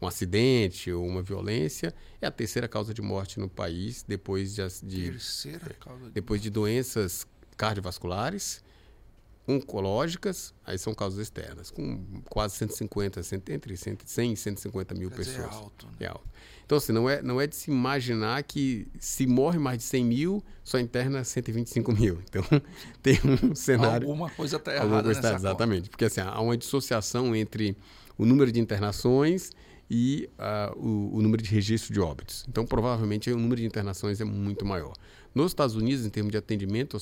um 0.00 0.06
acidente 0.06 0.90
ou 0.90 1.06
uma 1.06 1.22
violência, 1.22 1.94
é 2.22 2.26
a 2.26 2.30
terceira 2.30 2.66
causa 2.66 2.94
de 2.94 3.02
morte 3.02 3.38
no 3.38 3.48
país, 3.50 4.02
depois 4.08 4.54
de, 4.54 4.62
de, 4.82 5.10
de... 5.10 5.18
depois 6.14 6.40
de 6.40 6.48
doenças 6.48 7.26
cardiovasculares, 7.58 8.62
oncológicas, 9.48 10.54
aí 10.64 10.78
são 10.78 10.94
causas 10.94 11.18
externas, 11.20 11.70
com 11.70 12.04
quase 12.28 12.56
150, 12.56 13.22
cent- 13.22 13.48
entre 13.50 13.76
100 13.76 14.32
e 14.32 14.36
150 14.36 14.94
mil 14.94 15.10
Quer 15.10 15.18
dizer, 15.20 15.32
pessoas. 15.36 15.54
é 15.54 15.58
alto, 15.58 15.86
né? 15.86 15.92
É 16.00 16.06
alto. 16.06 16.28
Então, 16.64 16.78
assim, 16.78 16.92
não 16.92 17.10
é, 17.10 17.20
não 17.20 17.40
é 17.40 17.46
de 17.48 17.56
se 17.56 17.70
imaginar 17.70 18.42
que 18.44 18.86
se 18.98 19.26
morre 19.26 19.58
mais 19.58 19.78
de 19.78 19.84
100 19.84 20.04
mil, 20.04 20.44
só 20.62 20.78
interna 20.78 21.24
125 21.24 21.92
mil. 21.92 22.18
Então, 22.30 22.44
tem 23.02 23.18
um 23.42 23.54
cenário... 23.54 24.06
Alguma 24.08 24.30
coisa 24.30 24.58
tá 24.58 24.70
alguma 24.72 24.86
errada 24.98 25.04
coisa 25.04 25.20
tá- 25.20 25.34
Exatamente. 25.34 25.90
Porque, 25.90 26.04
assim, 26.04 26.20
há 26.20 26.40
uma 26.40 26.56
dissociação 26.56 27.34
entre 27.34 27.76
o 28.16 28.24
número 28.24 28.52
de 28.52 28.60
internações 28.60 29.50
e 29.90 30.30
ah, 30.38 30.72
o, 30.76 31.16
o 31.16 31.20
número 31.22 31.42
de 31.42 31.50
registro 31.50 31.92
de 31.92 31.98
óbitos. 32.00 32.44
Então, 32.48 32.64
provavelmente, 32.64 33.28
o 33.32 33.36
número 33.36 33.60
de 33.60 33.66
internações 33.66 34.20
é 34.20 34.24
muito 34.24 34.64
maior. 34.64 34.92
Nos 35.32 35.52
Estados 35.52 35.76
Unidos, 35.76 36.04
em 36.04 36.10
termos 36.10 36.32
de 36.32 36.38
atendimento 36.38 36.98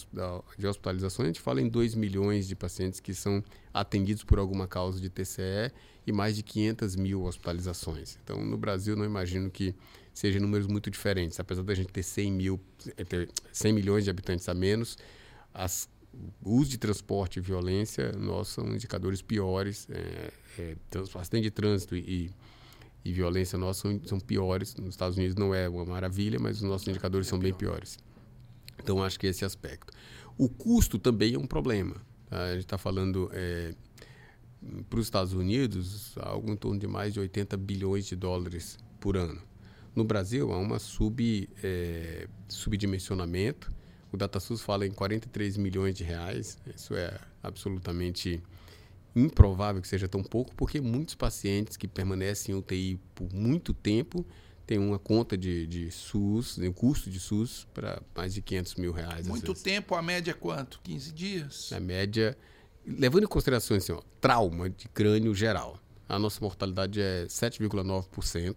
de 0.58 0.66
hospitalizações, 0.66 1.24
a 1.24 1.28
gente 1.28 1.40
fala 1.40 1.62
em 1.62 1.68
2 1.68 1.94
milhões 1.94 2.46
de 2.46 2.54
pacientes 2.54 3.00
que 3.00 3.14
são 3.14 3.42
atendidos 3.72 4.22
por 4.22 4.38
alguma 4.38 4.68
causa 4.68 5.00
de 5.00 5.08
TCE 5.08 5.72
e 6.06 6.12
mais 6.12 6.36
de 6.36 6.42
500 6.42 6.94
mil 6.96 7.24
hospitalizações. 7.24 8.18
Então, 8.22 8.44
no 8.44 8.58
Brasil, 8.58 8.94
não 8.94 9.04
imagino 9.04 9.50
que 9.50 9.74
sejam 10.12 10.42
números 10.42 10.66
muito 10.66 10.90
diferentes. 10.90 11.40
Apesar 11.40 11.62
da 11.62 11.74
gente 11.74 11.90
ter 11.90 12.02
100, 12.02 12.32
mil, 12.32 12.60
eh, 12.98 13.04
ter 13.04 13.30
100 13.50 13.72
milhões 13.72 14.04
de 14.04 14.10
habitantes 14.10 14.46
a 14.46 14.52
menos, 14.52 14.98
as, 15.54 15.88
o 16.42 16.56
uso 16.56 16.68
de 16.68 16.76
transporte 16.76 17.38
e 17.38 17.40
violência, 17.40 18.12
nós 18.12 18.48
são 18.48 18.66
indicadores 18.74 19.22
piores. 19.22 19.88
É, 19.90 20.32
é, 20.58 20.76
acidente 21.14 21.44
de 21.44 21.50
trânsito 21.50 21.96
e, 21.96 22.30
e 23.02 23.10
violência 23.10 23.56
nossos 23.56 23.80
são, 23.80 24.00
são 24.04 24.20
piores. 24.20 24.76
Nos 24.76 24.90
Estados 24.90 25.16
Unidos 25.16 25.34
não 25.34 25.54
é 25.54 25.66
uma 25.66 25.86
maravilha, 25.86 26.38
mas 26.38 26.58
os 26.58 26.62
nossos 26.62 26.86
indicadores 26.88 27.26
são 27.26 27.38
bem 27.38 27.54
piores. 27.54 27.98
Então, 28.82 29.02
acho 29.02 29.18
que 29.18 29.26
esse 29.26 29.44
aspecto. 29.44 29.92
O 30.36 30.48
custo 30.48 30.98
também 30.98 31.34
é 31.34 31.38
um 31.38 31.46
problema. 31.46 31.96
tá? 32.28 32.44
A 32.44 32.52
gente 32.52 32.60
está 32.60 32.78
falando 32.78 33.28
é, 33.32 33.74
para 34.88 34.98
os 34.98 35.06
Estados 35.06 35.32
Unidos, 35.32 36.14
algo 36.18 36.50
em 36.50 36.56
torno 36.56 36.78
de 36.78 36.86
mais 36.86 37.12
de 37.12 37.20
80 37.20 37.56
bilhões 37.56 38.06
de 38.06 38.16
dólares 38.16 38.78
por 39.00 39.16
ano. 39.16 39.40
No 39.94 40.04
Brasil, 40.04 40.52
há 40.52 40.58
uma 40.58 40.78
sub, 40.78 41.48
é, 41.62 42.28
subdimensionamento. 42.48 43.72
O 44.12 44.16
DataSUS 44.16 44.62
fala 44.62 44.86
em 44.86 44.90
43 44.90 45.56
milhões 45.56 45.94
de 45.94 46.04
reais. 46.04 46.56
Isso 46.74 46.94
é 46.94 47.18
absolutamente 47.42 48.40
improvável 49.14 49.82
que 49.82 49.88
seja 49.88 50.06
tão 50.06 50.22
pouco, 50.22 50.54
porque 50.54 50.80
muitos 50.80 51.14
pacientes 51.14 51.76
que 51.76 51.88
permanecem 51.88 52.54
em 52.54 52.58
UTI 52.58 53.00
por 53.14 53.32
muito 53.32 53.74
tempo 53.74 54.24
têm 54.68 54.78
uma 54.78 54.98
conta 54.98 55.34
de, 55.34 55.66
de 55.66 55.90
SUS, 55.90 56.58
um 56.58 56.72
custo 56.72 57.08
de 57.08 57.18
SUS 57.18 57.66
para 57.72 58.02
mais 58.14 58.34
de 58.34 58.42
500 58.42 58.74
mil 58.74 58.92
reais. 58.92 59.26
Muito 59.26 59.54
tempo, 59.54 59.94
a 59.94 60.02
média 60.02 60.32
é 60.32 60.34
quanto? 60.34 60.78
15 60.84 61.10
dias? 61.10 61.68
Na 61.72 61.80
média, 61.80 62.36
levando 62.86 63.24
em 63.24 63.26
consideração 63.26 63.78
assim, 63.78 63.92
ó, 63.92 64.02
trauma 64.20 64.68
de 64.68 64.86
crânio 64.90 65.34
geral, 65.34 65.80
a 66.06 66.18
nossa 66.18 66.38
mortalidade 66.42 67.00
é 67.00 67.24
7,9%. 67.24 68.56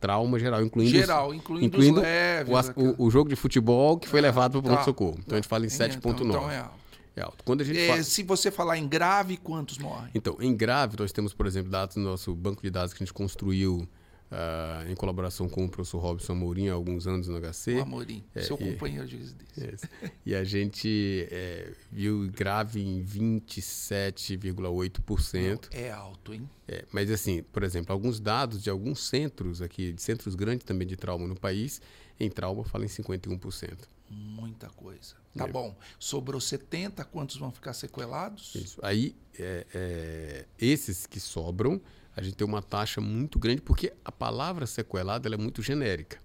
trauma 0.00 0.40
geral, 0.40 0.60
incluindo 0.60 0.90
geral, 0.90 1.32
incluindo, 1.32 1.66
incluindo 1.66 2.00
leves, 2.00 2.72
o, 2.74 2.80
o, 2.80 3.06
o, 3.06 3.10
jogo 3.10 3.30
de 3.30 3.36
futebol 3.36 3.96
que 3.96 4.08
foi 4.08 4.18
é, 4.18 4.22
levado 4.22 4.50
para 4.50 4.58
o 4.58 4.62
pronto-socorro. 4.74 5.14
Tá. 5.14 5.22
Então 5.24 5.36
a 5.36 5.40
gente 5.40 5.48
fala 5.48 5.64
em 5.66 5.68
7,9. 5.68 6.20
Então 6.20 6.50
é 6.50 6.58
alto. 6.58 6.78
É 7.14 7.22
alto. 7.22 7.44
Quando 7.44 7.60
a 7.60 7.64
gente 7.64 7.78
é, 7.78 7.86
fala... 7.86 8.02
Se 8.02 8.24
você 8.24 8.50
falar 8.50 8.76
em 8.76 8.88
grave, 8.88 9.36
quantos 9.36 9.78
morrem? 9.78 10.10
Então, 10.16 10.36
em 10.40 10.56
grave, 10.56 10.96
nós 10.98 11.12
temos, 11.12 11.32
por 11.32 11.46
exemplo, 11.46 11.70
dados 11.70 11.94
no 11.94 12.02
nosso 12.02 12.34
banco 12.34 12.60
de 12.60 12.70
dados 12.70 12.92
que 12.92 13.00
a 13.00 13.06
gente 13.06 13.14
construiu 13.14 13.88
uh, 14.30 14.90
em 14.90 14.94
colaboração 14.94 15.48
com 15.48 15.64
o 15.64 15.68
professor 15.68 15.98
Robson 15.98 16.32
Amorim 16.32 16.68
há 16.68 16.74
alguns 16.74 17.06
anos 17.06 17.28
no 17.28 17.40
HC. 17.40 17.76
O 17.76 17.82
Amorim, 17.82 18.22
é, 18.34 18.42
seu 18.42 18.58
e, 18.60 18.72
companheiro 18.72 19.06
de 19.06 19.16
residência. 19.16 19.88
e 20.24 20.34
a 20.34 20.42
gente 20.44 21.26
é, 21.30 21.72
viu 21.90 22.30
grave 22.30 22.82
em 22.82 23.02
27,8%. 23.04 25.68
É 25.72 25.90
alto, 25.90 26.32
hein? 26.34 26.48
É, 26.66 26.84
mas 26.92 27.10
assim, 27.10 27.42
por 27.42 27.62
exemplo, 27.62 27.92
alguns 27.92 28.18
dados 28.20 28.62
de 28.62 28.70
alguns 28.70 29.00
centros 29.00 29.60
aqui, 29.62 29.92
de 29.92 30.02
centros 30.02 30.34
grandes 30.34 30.64
também 30.64 30.86
de 30.86 30.96
trauma 30.96 31.26
no 31.26 31.36
país, 31.36 31.80
em 32.20 32.30
trauma 32.30 32.62
fala 32.64 32.84
em 32.84 32.88
51%. 32.88 33.78
Muita 34.10 34.68
coisa. 34.70 35.14
Tá 35.36 35.44
é. 35.44 35.52
bom. 35.52 35.76
Sobrou 35.98 36.40
70, 36.40 37.04
quantos 37.04 37.36
vão 37.36 37.52
ficar 37.52 37.74
sequelados? 37.74 38.54
Isso. 38.54 38.80
Aí, 38.82 39.14
é, 39.38 40.46
esses 40.58 41.06
que 41.06 41.20
sobram, 41.20 41.78
a 42.18 42.22
gente 42.22 42.34
tem 42.34 42.46
uma 42.46 42.60
taxa 42.60 43.00
muito 43.00 43.38
grande, 43.38 43.62
porque 43.62 43.92
a 44.04 44.10
palavra 44.10 44.66
sequelada 44.66 45.32
é 45.32 45.36
muito 45.36 45.62
genérica. 45.62 46.18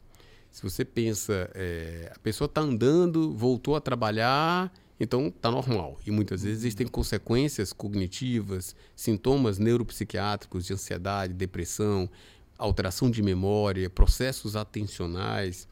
Se 0.50 0.64
você 0.64 0.84
pensa, 0.84 1.52
é, 1.54 2.12
a 2.16 2.20
pessoa 2.20 2.48
está 2.48 2.62
andando, 2.62 3.32
voltou 3.36 3.76
a 3.76 3.82
trabalhar, 3.82 4.74
então 5.00 5.28
está 5.28 5.52
normal. 5.52 6.00
E 6.06 6.10
muitas 6.10 6.42
vezes 6.42 6.60
existem 6.60 6.88
consequências 6.88 7.72
cognitivas, 7.72 8.76
sintomas 8.96 9.60
neuropsiquiátricos 9.60 10.66
de 10.66 10.74
ansiedade, 10.74 11.32
depressão, 11.34 12.10
alteração 12.58 13.12
de 13.12 13.22
memória, 13.22 13.88
processos 13.88 14.56
atencionais, 14.56 15.68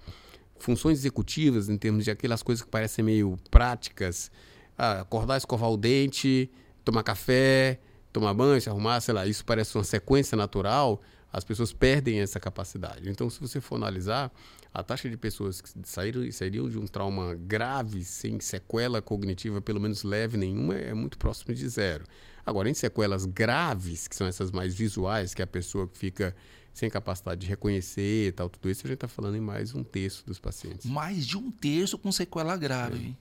funções 0.59 0.99
executivas 0.99 1.67
em 1.67 1.77
termos 1.77 2.03
de 2.03 2.11
aquelas 2.11 2.43
coisas 2.43 2.63
que 2.63 2.69
parecem 2.69 3.03
meio 3.03 3.39
práticas, 3.49 4.31
ah, 4.77 5.01
acordar, 5.01 5.37
escovar 5.37 5.71
o 5.71 5.77
dente, 5.77 6.47
tomar 6.85 7.01
café, 7.01 7.79
tomar 8.11 8.33
banho, 8.33 8.61
se 8.61 8.69
arrumar, 8.69 8.99
sei 9.01 9.13
lá, 9.13 9.25
isso 9.25 9.43
parece 9.45 9.75
uma 9.77 9.83
sequência 9.83 10.35
natural, 10.35 11.01
as 11.31 11.43
pessoas 11.43 11.71
perdem 11.71 12.19
essa 12.19 12.39
capacidade. 12.39 13.09
Então, 13.09 13.29
se 13.29 13.39
você 13.39 13.61
for 13.61 13.75
analisar, 13.75 14.31
a 14.73 14.83
taxa 14.83 15.09
de 15.09 15.17
pessoas 15.17 15.61
que 15.61 15.69
saíram, 15.83 16.29
sairiam 16.31 16.69
de 16.69 16.77
um 16.77 16.85
trauma 16.85 17.35
grave, 17.35 18.03
sem 18.03 18.39
sequela 18.39 19.01
cognitiva, 19.01 19.61
pelo 19.61 19.79
menos 19.79 20.03
leve 20.03 20.37
nenhuma, 20.37 20.75
é 20.75 20.93
muito 20.93 21.17
próximo 21.17 21.53
de 21.53 21.67
zero. 21.67 22.05
Agora, 22.45 22.69
em 22.69 22.73
sequelas 22.73 23.25
graves, 23.25 24.07
que 24.07 24.15
são 24.15 24.27
essas 24.27 24.51
mais 24.51 24.73
visuais, 24.73 25.33
que 25.33 25.41
é 25.41 25.45
a 25.45 25.47
pessoa 25.47 25.87
que 25.87 25.97
fica 25.97 26.35
sem 26.73 26.89
capacidade 26.89 27.41
de 27.41 27.47
reconhecer 27.47 28.27
e 28.27 28.31
tal, 28.31 28.49
tudo 28.49 28.69
isso, 28.69 28.85
a 28.85 28.87
gente 28.87 28.95
está 28.95 29.07
falando 29.07 29.35
em 29.35 29.41
mais 29.41 29.75
um 29.75 29.83
terço 29.83 30.25
dos 30.25 30.39
pacientes. 30.39 30.89
Mais 30.89 31.25
de 31.27 31.37
um 31.37 31.51
terço 31.51 31.97
com 31.97 32.11
sequela 32.11 32.55
grave. 32.57 33.15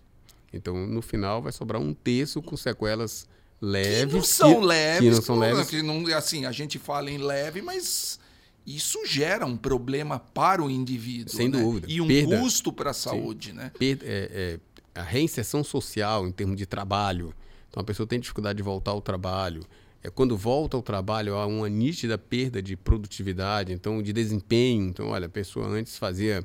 É. 0.52 0.56
Então, 0.56 0.86
no 0.86 1.02
final, 1.02 1.42
vai 1.42 1.52
sobrar 1.52 1.80
um 1.80 1.92
terço 1.92 2.40
com 2.42 2.56
sequelas 2.56 3.24
graves 3.24 3.39
leves. 3.60 4.06
Que 4.06 4.16
não 4.16 4.22
são 4.22 4.60
que, 4.60 4.66
leves. 4.66 5.00
Que 5.00 5.14
não 5.14 5.22
são 5.22 5.38
leves. 5.38 5.70
Que 5.70 5.82
não, 5.82 6.16
assim, 6.16 6.44
a 6.46 6.52
gente 6.52 6.78
fala 6.78 7.10
em 7.10 7.18
leve, 7.18 7.62
mas 7.62 8.18
isso 8.66 9.04
gera 9.06 9.44
um 9.44 9.56
problema 9.56 10.18
para 10.18 10.62
o 10.62 10.70
indivíduo. 10.70 11.34
Sem 11.34 11.48
né? 11.48 11.60
dúvida. 11.60 11.86
E 11.90 12.00
um 12.00 12.06
Perda, 12.06 12.38
custo 12.38 12.72
para 12.72 12.90
a 12.90 12.94
saúde, 12.94 13.48
sim. 13.48 13.54
né? 13.54 13.70
Perda, 13.78 14.04
é, 14.06 14.58
é, 14.94 15.00
a 15.00 15.02
reinserção 15.02 15.64
social 15.64 16.26
em 16.26 16.32
termos 16.32 16.56
de 16.56 16.66
trabalho. 16.66 17.34
Então 17.68 17.80
a 17.80 17.84
pessoa 17.84 18.06
tem 18.06 18.18
dificuldade 18.18 18.56
de 18.56 18.62
voltar 18.62 18.92
ao 18.92 19.00
trabalho. 19.00 19.62
É, 20.02 20.08
quando 20.08 20.36
volta 20.36 20.76
ao 20.76 20.82
trabalho, 20.82 21.34
há 21.34 21.46
uma 21.46 21.68
nítida 21.68 22.16
perda 22.16 22.62
de 22.62 22.76
produtividade, 22.76 23.72
então 23.72 24.02
de 24.02 24.12
desempenho. 24.12 24.88
Então, 24.88 25.08
olha, 25.08 25.26
a 25.26 25.30
pessoa 25.30 25.66
antes 25.66 25.98
fazia 25.98 26.44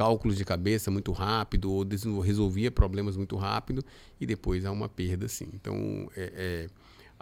cálculos 0.00 0.34
de 0.34 0.46
cabeça 0.46 0.90
muito 0.90 1.12
rápido 1.12 1.70
ou 1.70 1.84
resolvia 2.22 2.70
problemas 2.70 3.18
muito 3.18 3.36
rápido 3.36 3.84
e 4.18 4.24
depois 4.24 4.64
há 4.64 4.72
uma 4.72 4.88
perda 4.88 5.28
sim. 5.28 5.50
Então, 5.52 6.10
é, 6.16 6.66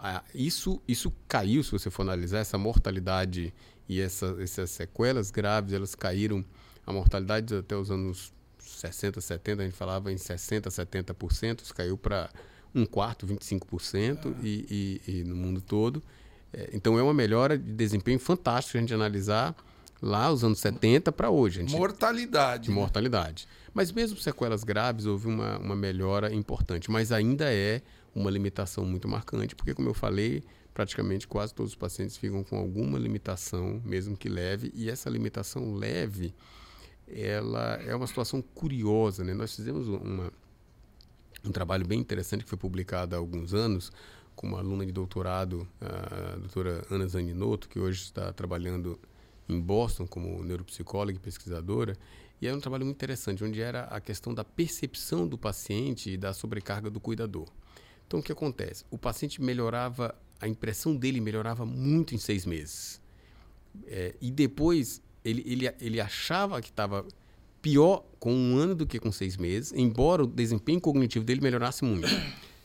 é, 0.01 0.21
isso, 0.33 0.81
isso 0.87 1.13
caiu, 1.27 1.61
se 1.61 1.73
você 1.73 1.89
for 1.89 2.03
analisar, 2.03 2.39
essa 2.39 2.57
mortalidade 2.57 3.53
e 3.89 3.99
essa, 3.99 4.33
essas 4.39 4.69
sequelas 4.71 5.29
graves, 5.29 5.73
elas 5.73 5.93
caíram, 5.93 6.45
a 6.87 6.93
mortalidade 6.93 7.53
até 7.53 7.75
os 7.75 7.91
anos 7.91 8.31
60, 8.59 9.19
70, 9.19 9.61
a 9.61 9.65
gente 9.65 9.75
falava 9.75 10.09
em 10.09 10.17
60, 10.17 10.69
70%, 10.69 11.63
isso 11.63 11.75
caiu 11.75 11.97
para 11.97 12.29
um 12.73 12.85
quarto, 12.85 13.27
25% 13.27 14.19
ah. 14.25 14.39
e, 14.41 15.01
e, 15.05 15.19
e 15.19 15.23
no 15.25 15.35
mundo 15.35 15.59
todo. 15.59 16.01
É, 16.53 16.69
então 16.71 16.97
é 16.97 17.03
uma 17.03 17.13
melhora 17.13 17.57
de 17.57 17.73
desempenho 17.73 18.19
fantástica 18.19 18.77
a 18.77 18.81
gente 18.81 18.93
analisar 18.93 19.53
lá 20.01 20.31
os 20.31 20.43
anos 20.43 20.59
70 20.59 21.11
para 21.11 21.29
hoje. 21.29 21.61
Gente, 21.61 21.75
mortalidade. 21.75 22.69
Né? 22.69 22.75
Mortalidade. 22.75 23.47
Mas 23.73 23.91
mesmo 23.91 24.17
sequelas 24.17 24.63
graves, 24.63 25.05
houve 25.05 25.27
uma, 25.27 25.57
uma 25.57 25.75
melhora 25.75 26.33
importante, 26.33 26.89
mas 26.89 27.11
ainda 27.11 27.53
é 27.53 27.81
uma 28.15 28.29
limitação 28.31 28.85
muito 28.85 29.07
marcante, 29.07 29.55
porque, 29.55 29.73
como 29.73 29.89
eu 29.89 29.93
falei, 29.93 30.43
praticamente 30.73 31.27
quase 31.27 31.53
todos 31.53 31.73
os 31.73 31.77
pacientes 31.77 32.17
ficam 32.17 32.43
com 32.43 32.57
alguma 32.57 32.97
limitação, 32.97 33.81
mesmo 33.85 34.17
que 34.17 34.29
leve, 34.29 34.71
e 34.73 34.89
essa 34.89 35.09
limitação 35.09 35.73
leve, 35.75 36.33
ela 37.07 37.75
é 37.85 37.95
uma 37.95 38.07
situação 38.07 38.41
curiosa. 38.41 39.23
Né? 39.23 39.33
Nós 39.33 39.55
fizemos 39.55 39.87
uma, 39.87 40.31
um 41.45 41.51
trabalho 41.51 41.85
bem 41.85 41.99
interessante 41.99 42.43
que 42.43 42.49
foi 42.49 42.57
publicado 42.57 43.15
há 43.15 43.19
alguns 43.19 43.53
anos 43.53 43.91
com 44.35 44.47
uma 44.47 44.59
aluna 44.59 44.85
de 44.85 44.91
doutorado, 44.93 45.67
a 45.81 46.37
doutora 46.37 46.85
Ana 46.89 47.05
Zaninotto, 47.05 47.67
que 47.67 47.77
hoje 47.77 48.03
está 48.03 48.31
trabalhando 48.31 48.97
em 49.49 49.59
Boston 49.59 50.05
como 50.05 50.43
neuropsicóloga 50.43 51.17
e 51.17 51.19
pesquisadora, 51.19 51.97
e 52.41 52.47
era 52.47 52.55
um 52.55 52.59
trabalho 52.59 52.85
muito 52.85 52.95
interessante, 52.95 53.43
onde 53.43 53.59
era 53.61 53.83
a 53.85 53.99
questão 53.99 54.33
da 54.33 54.45
percepção 54.45 55.27
do 55.27 55.37
paciente 55.37 56.11
e 56.11 56.17
da 56.17 56.33
sobrecarga 56.33 56.89
do 56.89 56.99
cuidador. 56.99 57.47
Então, 58.07 58.21
o 58.21 58.23
que 58.23 58.31
acontece? 58.31 58.85
O 58.89 58.97
paciente 58.97 59.41
melhorava, 59.41 60.15
a 60.39 60.47
impressão 60.47 60.95
dele 60.95 61.19
melhorava 61.19 61.65
muito 61.65 62.15
em 62.15 62.17
seis 62.17 62.45
meses. 62.45 63.01
É, 63.87 64.15
e 64.21 64.31
depois, 64.31 65.01
ele, 65.23 65.43
ele, 65.45 65.73
ele 65.81 65.99
achava 65.99 66.61
que 66.61 66.69
estava 66.69 67.05
pior 67.61 68.05
com 68.19 68.33
um 68.33 68.57
ano 68.57 68.73
do 68.73 68.87
que 68.87 68.99
com 68.99 69.11
seis 69.11 69.35
meses, 69.35 69.73
embora 69.73 70.23
o 70.23 70.27
desempenho 70.27 70.79
cognitivo 70.79 71.25
dele 71.25 71.41
melhorasse 71.41 71.83
muito. 71.83 72.07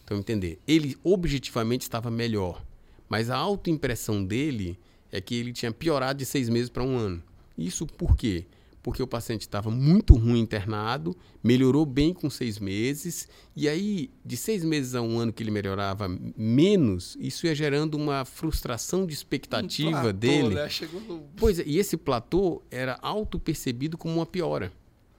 Então, 0.04 0.16
entender, 0.18 0.60
ele 0.68 0.96
objetivamente 1.02 1.82
estava 1.82 2.10
melhor, 2.10 2.64
mas 3.08 3.28
a 3.28 3.36
autoimpressão 3.36 4.24
dele 4.24 4.78
é 5.14 5.20
que 5.20 5.36
ele 5.36 5.52
tinha 5.52 5.70
piorado 5.70 6.18
de 6.18 6.24
seis 6.26 6.48
meses 6.48 6.68
para 6.68 6.82
um 6.82 6.98
ano. 6.98 7.22
Isso 7.56 7.86
por 7.86 8.16
quê? 8.16 8.44
Porque 8.82 9.00
o 9.00 9.06
paciente 9.06 9.42
estava 9.42 9.70
muito 9.70 10.14
ruim 10.14 10.40
internado, 10.40 11.16
melhorou 11.42 11.86
bem 11.86 12.12
com 12.12 12.28
seis 12.28 12.58
meses, 12.58 13.28
e 13.56 13.68
aí, 13.68 14.10
de 14.26 14.36
seis 14.36 14.64
meses 14.64 14.94
a 14.94 15.00
um 15.00 15.18
ano 15.18 15.32
que 15.32 15.42
ele 15.42 15.52
melhorava 15.52 16.08
menos, 16.36 17.16
isso 17.20 17.46
ia 17.46 17.54
gerando 17.54 17.94
uma 17.94 18.24
frustração 18.24 19.06
de 19.06 19.14
expectativa 19.14 19.88
um 19.88 19.92
platô, 19.92 20.12
dele. 20.12 20.54
Né? 20.56 20.68
No... 21.08 21.22
Pois 21.36 21.60
é, 21.60 21.62
e 21.64 21.78
esse 21.78 21.96
platô 21.96 22.60
era 22.68 22.98
auto-percebido 23.00 23.96
como 23.96 24.16
uma 24.16 24.26
piora. 24.26 24.72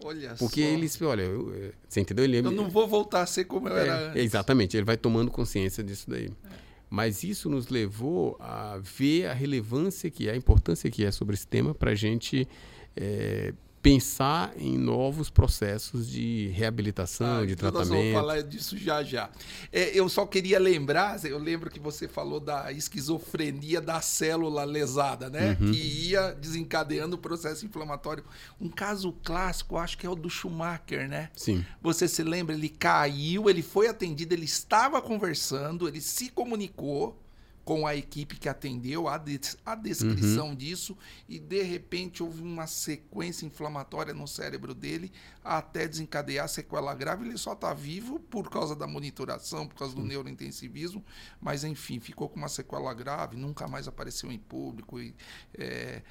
Olha 0.03 0.35
Porque 0.35 0.61
só. 0.61 0.67
ele, 0.67 0.89
olha, 1.01 1.21
eu, 1.23 1.53
é, 1.55 1.71
você 1.87 2.01
entendeu? 2.01 2.25
Ele, 2.25 2.37
eu 2.39 2.51
não 2.51 2.69
vou 2.69 2.85
voltar 2.85 3.21
a 3.21 3.25
ser 3.25 3.45
como 3.45 3.69
eu 3.69 3.77
é, 3.77 3.81
era 3.81 4.09
antes. 4.09 4.23
Exatamente, 4.23 4.75
ele 4.75 4.85
vai 4.85 4.97
tomando 4.97 5.31
consciência 5.31 5.81
disso 5.81 6.09
daí. 6.09 6.29
É. 6.43 6.64
Mas 6.95 7.25
isso 7.25 7.49
nos 7.49 7.67
levou 7.67 8.37
a 8.39 8.79
ver 8.81 9.25
a 9.25 9.33
relevância 9.33 10.09
que 10.09 10.29
é, 10.29 10.31
a 10.31 10.35
importância 10.37 10.89
que 10.89 11.03
é 11.03 11.11
sobre 11.11 11.33
esse 11.33 11.45
tema 11.45 11.75
para 11.75 11.91
a 11.91 11.93
gente 11.93 12.47
é, 12.95 13.53
pensar 13.85 14.51
em 14.57 14.79
novos 14.79 15.29
processos 15.29 16.09
de 16.09 16.47
reabilitação, 16.47 17.37
ah, 17.37 17.45
de 17.45 17.53
então 17.53 17.71
tratamento. 17.71 17.93
Nós 17.93 17.99
vamos 17.99 18.13
falar 18.13 18.41
disso 18.41 18.75
já 18.75 19.03
já. 19.03 19.29
É, 19.71 19.91
eu 19.95 20.09
só 20.09 20.25
queria 20.25 20.57
lembrar, 20.57 21.23
eu 21.23 21.37
lembro 21.37 21.69
que 21.69 21.79
você 21.79 22.07
falou 22.07 22.39
da 22.39 22.71
esquizofrenia 22.71 23.79
da 23.79 24.01
célula 24.01 24.63
lesada, 24.63 25.29
né? 25.29 25.55
Uhum. 25.61 25.71
Que 25.71 26.09
ia 26.09 26.31
desencadeando 26.31 27.15
o 27.15 27.19
processo 27.19 27.63
inflamatório. 27.63 28.23
Um 28.59 28.69
caso 28.69 29.13
clássico, 29.23 29.77
acho 29.77 29.99
que 29.99 30.07
é 30.07 30.09
o 30.09 30.15
do 30.15 30.31
Schumacher, 30.31 31.07
né? 31.07 31.29
Sim. 31.35 31.63
Você 31.79 32.07
se 32.07 32.23
lembra? 32.23 32.55
Ele 32.55 32.69
caiu, 32.69 33.47
ele 33.51 33.61
foi 33.61 33.87
atendido, 33.87 34.33
ele 34.33 34.45
estava 34.45 34.99
conversando, 34.99 35.87
ele 35.87 36.01
se 36.01 36.29
comunicou 36.29 37.23
com 37.65 37.87
a 37.87 37.95
equipe 37.95 38.37
que 38.37 38.47
atendeu 38.47 39.07
a, 39.07 39.17
des 39.17 39.57
a 39.65 39.73
descrição 39.73 40.49
uhum. 40.49 40.55
disso 40.55 40.95
e 41.27 41.39
de 41.39 41.63
repente 41.63 42.21
houve 42.21 42.43
uma 42.43 42.67
sequência 42.67 43.43
inflamatória 43.43 44.13
no 44.13 44.27
cérebro 44.27 44.75
dele 44.75 45.11
até 45.43 45.87
desencadear 45.87 46.47
sequela 46.47 46.93
grave. 46.93 47.25
Ele 47.25 47.37
só 47.39 47.53
está 47.53 47.73
vivo 47.73 48.19
por 48.19 48.51
causa 48.51 48.75
da 48.75 48.85
monitoração, 48.85 49.67
por 49.67 49.75
causa 49.75 49.95
do 49.95 50.03
neurointensivismo, 50.03 51.03
mas 51.41 51.63
enfim, 51.63 51.99
ficou 51.99 52.29
com 52.29 52.37
uma 52.37 52.49
sequela 52.49 52.93
grave, 52.93 53.35
nunca 53.35 53.67
mais 53.67 53.87
apareceu 53.87 54.31
em 54.31 54.37
público. 54.37 54.99
E, 54.99 55.15
é, 55.57 56.03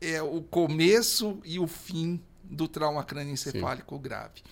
é 0.00 0.22
o 0.22 0.40
começo 0.40 1.38
e 1.44 1.58
o 1.58 1.66
fim 1.66 2.22
do 2.42 2.66
trauma 2.66 3.04
crânioencefálico 3.04 3.98
grave. 3.98 4.42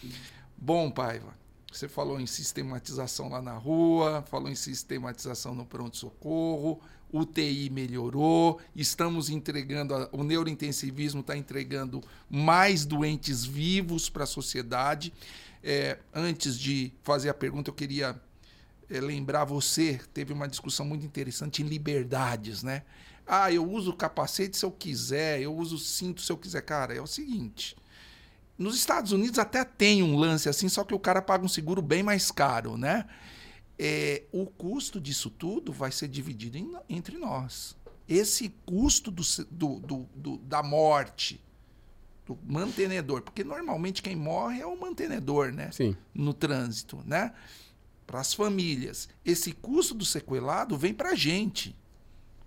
Bom, 0.59 0.91
Paiva, 0.91 1.35
você 1.71 1.89
falou 1.89 2.19
em 2.21 2.27
sistematização 2.27 3.29
lá 3.29 3.43
na 3.43 3.57
rua, 3.57 4.25
falou 4.29 4.49
em 4.49 4.55
sistematização 4.55 5.55
no 5.55 5.67
pronto-socorro. 5.67 6.81
UTI 7.11 7.71
melhorou, 7.71 8.61
estamos 8.77 9.31
entregando, 9.31 10.09
o 10.13 10.23
neurointensivismo 10.23 11.21
está 11.21 11.37
entregando 11.37 12.03
mais 12.29 12.85
doentes 12.85 13.45
vivos 13.45 14.11
para 14.11 14.25
a 14.25 14.27
sociedade. 14.27 15.13
É, 15.63 15.99
antes 16.13 16.59
de 16.59 16.93
fazer 17.03 17.31
a 17.31 17.35
pergunta, 17.35 17.71
eu 17.71 17.75
queria 17.75 18.21
é, 18.91 19.01
lembrar 19.01 19.45
você, 19.45 19.99
teve 20.13 20.33
uma 20.33 20.47
discussão 20.47 20.85
muito 20.85 21.05
interessante 21.05 21.63
em 21.63 21.67
liberdades, 21.67 22.63
né? 22.63 22.83
Ah, 23.27 23.53
eu 23.53 23.69
uso 23.71 23.93
capacete 23.93 24.57
se 24.57 24.65
eu 24.65 24.71
quiser, 24.71 25.41
eu 25.41 25.55
uso 25.55 25.79
cinto 25.79 26.23
se 26.23 26.33
eu 26.33 26.37
quiser. 26.37 26.63
Cara, 26.63 26.95
é 26.95 27.01
o 27.01 27.07
seguinte. 27.07 27.77
Nos 28.59 28.75
Estados 28.75 29.13
Unidos 29.13 29.39
até 29.39 29.65
tem 29.65 30.03
um 30.03 30.17
lance 30.17 30.49
assim, 30.49 30.69
só 30.69 30.83
que 30.83 30.95
o 30.95 30.99
cara 30.99 31.23
paga 31.23 31.45
um 31.45 31.49
seguro 31.49 31.81
bem 31.81 32.03
mais 32.03 32.31
caro, 32.31 32.77
né? 32.77 33.07
é, 33.79 34.25
o 34.33 34.45
custo 34.45 35.01
disso 35.01 35.31
tudo 35.31 35.73
vai 35.73 35.93
ser 35.93 36.09
dividido 36.09 36.59
em, 36.59 36.73
entre 36.89 37.17
nós. 37.17 37.77
Esse 38.09 38.49
custo 38.67 39.11
do, 39.11 39.23
do, 39.51 39.79
do, 39.81 40.09
do, 40.15 40.37
da 40.39 40.63
morte 40.63 41.41
do 42.27 42.37
mantenedor, 42.47 43.23
porque 43.23 43.45
normalmente 43.45 44.03
quem 44.03 44.17
morre 44.17 44.61
é 44.61 44.67
o 44.67 44.79
mantenedor, 44.79 45.53
né? 45.53 45.71
Sim. 45.71 45.97
No 46.13 46.35
trânsito, 46.35 47.03
né? 47.07 47.33
Para 48.07 48.21
as 48.21 48.35
famílias. 48.35 49.09
Esse 49.25 49.53
custo 49.53 49.95
do 49.95 50.05
sequelado 50.05 50.77
vem 50.77 50.93
para 50.93 51.11
a 51.11 51.15
gente 51.15 51.77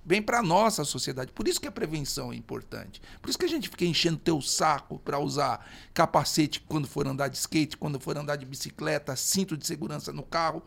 vem 0.05 0.21
para 0.21 0.41
nossa 0.41 0.83
sociedade. 0.83 1.31
Por 1.31 1.47
isso 1.47 1.61
que 1.61 1.67
a 1.67 1.71
prevenção 1.71 2.33
é 2.33 2.35
importante. 2.35 3.01
Por 3.21 3.29
isso 3.29 3.37
que 3.37 3.45
a 3.45 3.49
gente 3.49 3.69
fica 3.69 3.85
enchendo 3.85 4.17
teu 4.17 4.41
saco 4.41 4.99
para 4.99 5.19
usar 5.19 5.65
capacete 5.93 6.59
quando 6.61 6.87
for 6.87 7.07
andar 7.07 7.27
de 7.27 7.37
skate, 7.37 7.77
quando 7.77 7.99
for 7.99 8.17
andar 8.17 8.35
de 8.35 8.45
bicicleta, 8.45 9.15
cinto 9.15 9.55
de 9.55 9.65
segurança 9.65 10.11
no 10.11 10.23
carro, 10.23 10.63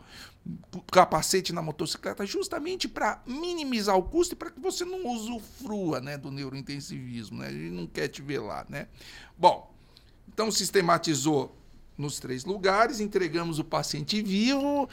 capacete 0.91 1.51
na 1.51 1.61
motocicleta, 1.61 2.25
justamente 2.25 2.87
para 2.87 3.21
minimizar 3.25 3.97
o 3.97 4.03
custo 4.03 4.33
e 4.33 4.37
para 4.37 4.51
que 4.51 4.59
você 4.59 4.85
não 4.85 5.07
usufrua, 5.07 5.99
né, 5.99 6.17
do 6.17 6.31
neurointensivismo, 6.31 7.39
né? 7.39 7.47
A 7.47 7.51
gente 7.51 7.71
não 7.71 7.87
quer 7.87 8.07
te 8.07 8.21
ver 8.21 8.39
lá, 8.39 8.65
né? 8.69 8.87
Bom, 9.37 9.73
então 10.31 10.51
sistematizou 10.51 11.57
nos 11.97 12.19
três 12.19 12.45
lugares, 12.45 12.99
entregamos 12.99 13.57
o 13.57 13.63
paciente 13.63 14.21
vivo 14.21 14.87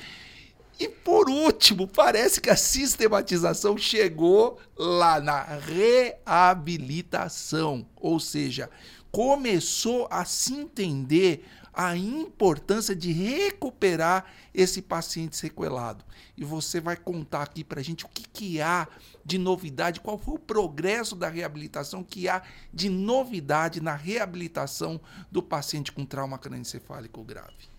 e 0.79 0.89
por 0.89 1.29
último, 1.29 1.87
parece 1.87 2.41
que 2.41 2.49
a 2.51 2.57
sistematização 2.57 3.77
chegou 3.77 4.59
lá 4.77 5.20
na 5.20 5.43
reabilitação, 5.43 7.87
ou 7.97 8.18
seja, 8.18 8.70
começou 9.11 10.09
a 10.11 10.25
se 10.25 10.55
entender 10.55 11.45
a 11.75 11.97
importância 11.97 12.95
de 12.95 13.12
recuperar 13.12 14.27
esse 14.53 14.83
paciente 14.83 15.37
sequelado. 15.37 16.05
E 16.37 16.45
você 16.45 16.81
vai 16.81 16.97
contar 16.97 17.43
aqui 17.43 17.64
para 17.64 17.81
a 17.81 17.83
gente 17.83 18.05
o 18.05 18.09
que, 18.09 18.29
que 18.29 18.61
há 18.61 18.87
de 19.25 19.39
novidade, 19.39 20.01
qual 20.01 20.18
foi 20.18 20.35
o 20.35 20.39
progresso 20.39 21.14
da 21.14 21.29
reabilitação 21.29 22.03
que 22.03 22.29
há 22.29 22.43
de 22.73 22.91
novidade 22.91 23.81
na 23.81 23.95
reabilitação 23.95 25.01
do 25.31 25.43
paciente 25.43 25.93
com 25.93 26.05
trauma 26.05 26.39
crânioencefálico 26.39 27.23
grave. 27.23 27.72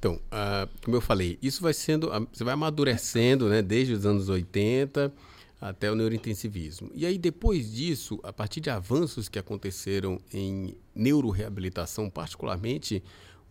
Então, 0.00 0.14
uh, 0.14 0.66
como 0.82 0.96
eu 0.96 1.00
falei, 1.02 1.38
isso 1.42 1.62
vai 1.62 1.74
sendo, 1.74 2.08
uh, 2.08 2.26
você 2.32 2.42
vai 2.42 2.54
amadurecendo, 2.54 3.50
né, 3.50 3.60
desde 3.60 3.92
os 3.92 4.06
anos 4.06 4.30
80 4.30 5.12
até 5.60 5.92
o 5.92 5.94
neurointensivismo. 5.94 6.90
E 6.94 7.04
aí, 7.04 7.18
depois 7.18 7.70
disso, 7.70 8.18
a 8.22 8.32
partir 8.32 8.62
de 8.62 8.70
avanços 8.70 9.28
que 9.28 9.38
aconteceram 9.38 10.18
em 10.32 10.74
neuroreabilitação, 10.94 12.08
particularmente 12.08 13.04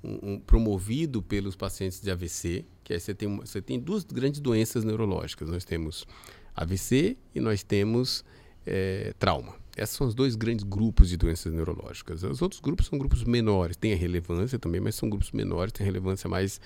um, 0.04 0.32
um, 0.32 0.40
promovido 0.40 1.22
pelos 1.22 1.56
pacientes 1.56 2.02
de 2.02 2.10
AVC, 2.10 2.66
que 2.84 2.94
aí 2.94 3.00
você 3.00 3.14
tem, 3.14 3.38
você 3.38 3.62
tem 3.62 3.80
duas 3.80 4.04
grandes 4.04 4.40
doenças 4.40 4.84
neurológicas. 4.84 5.48
Nós 5.50 5.64
temos 5.64 6.08
AVC 6.56 7.16
e 7.36 7.40
nós 7.40 7.62
temos 7.62 8.26
é, 8.66 9.14
trauma. 9.20 9.59
Esses 9.78 9.96
são 9.96 10.08
os 10.08 10.14
dois 10.14 10.36
grandes 10.36 10.64
grupos 10.64 11.10
de 11.10 11.18
doenças 11.18 11.54
neurológicas. 11.54 12.24
Os 12.24 12.42
outros 12.42 12.60
grupos 12.60 12.88
são 12.88 12.98
grupos 13.00 13.24
menores, 13.24 13.78
têm 13.78 13.94
a 13.94 13.96
relevância 13.96 14.60
também, 14.60 14.82
mas 14.82 14.96
são 14.96 15.10
grupos 15.10 15.32
menores, 15.32 15.72
têm 15.72 15.86
relevância 15.86 16.30
mais 16.30 16.60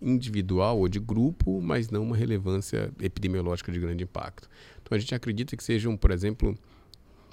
individual 0.00 0.78
ou 0.78 0.88
de 0.88 1.00
grupo, 1.00 1.60
mas 1.60 1.90
não 1.90 2.02
uma 2.02 2.16
relevância 2.16 2.92
epidemiológica 3.00 3.72
de 3.72 3.78
grande 3.78 4.04
impacto. 4.04 4.48
Então 4.82 4.94
a 4.94 4.98
gente 4.98 5.14
acredita 5.14 5.56
que 5.56 5.64
sejam, 5.64 5.96
por 5.96 6.10
exemplo, 6.10 6.56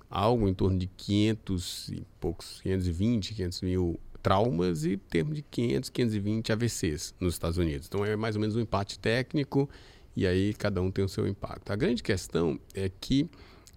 algo 0.10 0.48
em 0.48 0.54
torno 0.54 0.78
de 0.78 0.88
500 0.88 1.90
e 1.90 2.08
poucos, 2.20 2.62
520, 2.62 3.34
500 3.34 3.62
mil 3.62 4.00
traumas 4.22 4.86
e 4.86 4.94
em 4.94 4.98
termos 4.98 5.36
de 5.36 5.42
500, 5.44 5.90
520 5.90 6.52
AVCs 6.52 7.14
nos 7.20 7.36
Estados 7.36 7.58
Unidos. 7.58 7.88
Então 7.88 8.04
é 8.04 8.16
mais 8.16 8.36
ou 8.36 8.42
menos 8.42 8.56
um 8.56 8.60
empate 8.60 8.98
técnico 8.98 9.70
e 10.16 10.26
aí 10.26 10.54
cada 10.54 10.82
um 10.82 10.90
tem 10.90 11.06
o 11.06 11.10
seu 11.10 11.28
impacto. 11.28 11.72
A 11.72 11.76
grande 11.76 12.02
questão 12.02 12.60
é 12.74 12.90
que 12.90 13.30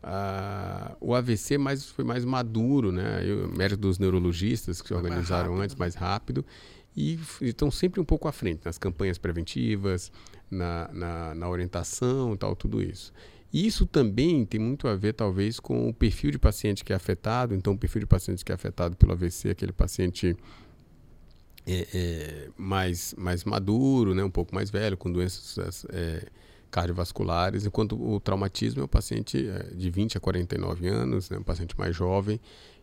Uh, 0.03 0.97
o 1.01 1.15
AVC 1.15 1.59
mais, 1.59 1.85
foi 1.87 2.05
mais 2.05 2.25
maduro, 2.25 2.93
né? 2.93 3.23
Eu, 3.25 3.49
mérito 3.49 3.81
dos 3.81 3.99
neurologistas 3.99 4.81
que 4.81 4.89
se 4.89 4.95
organizaram 4.95 5.61
antes, 5.61 5.75
mais 5.75 5.95
rápido, 5.95 6.45
e 6.97 7.19
estão 7.41 7.71
sempre 7.71 8.01
um 8.01 8.05
pouco 8.05 8.29
à 8.29 8.33
frente 8.33 8.61
nas 8.65 8.79
campanhas 8.79 9.19
preventivas, 9.19 10.13
na, 10.51 10.89
na, 10.93 11.35
na 11.35 11.49
orientação 11.49 12.37
tal, 12.37 12.55
tudo 12.55 12.83
isso. 12.83 13.13
E 13.53 13.67
isso 13.67 13.87
também 13.87 14.45
tem 14.45 14.61
muito 14.61 14.87
a 14.87 14.95
ver, 14.95 15.15
talvez, 15.15 15.59
com 15.59 15.89
o 15.89 15.95
perfil 15.95 16.31
de 16.31 16.39
paciente 16.39 16.85
que 16.85 16.93
é 16.93 16.97
afetado. 16.97 17.55
Então, 17.55 17.73
o 17.73 17.79
perfil 17.79 18.01
de 18.01 18.07
paciente 18.07 18.45
que 18.45 18.53
é 18.53 18.55
afetado 18.55 18.95
pelo 18.95 19.13
AVC, 19.13 19.51
aquele 19.51 19.73
paciente 19.73 20.37
é, 21.67 21.89
é, 21.95 22.49
mais, 22.57 23.15
mais 23.17 23.45
maduro, 23.45 24.15
né? 24.15 24.23
um 24.23 24.31
pouco 24.31 24.55
mais 24.55 24.71
velho, 24.71 24.97
com 24.97 25.11
doenças 25.11 25.87
é, 25.91 26.27
cardiovasculares, 26.71 27.67
enquanto 27.67 28.01
o 28.01 28.21
traumatismo 28.21 28.83
é 28.83 28.85
um 28.85 28.89
paciente 28.89 29.49
é, 29.49 29.75
de 29.75 29.91
20 29.91 30.19
a 30.19 30.21
49 30.21 30.89
anos, 30.89 31.31
né, 31.31 31.39
um 31.39 31.43
paciente 31.43 31.75
mais 31.79 31.95
jovem 31.95 32.41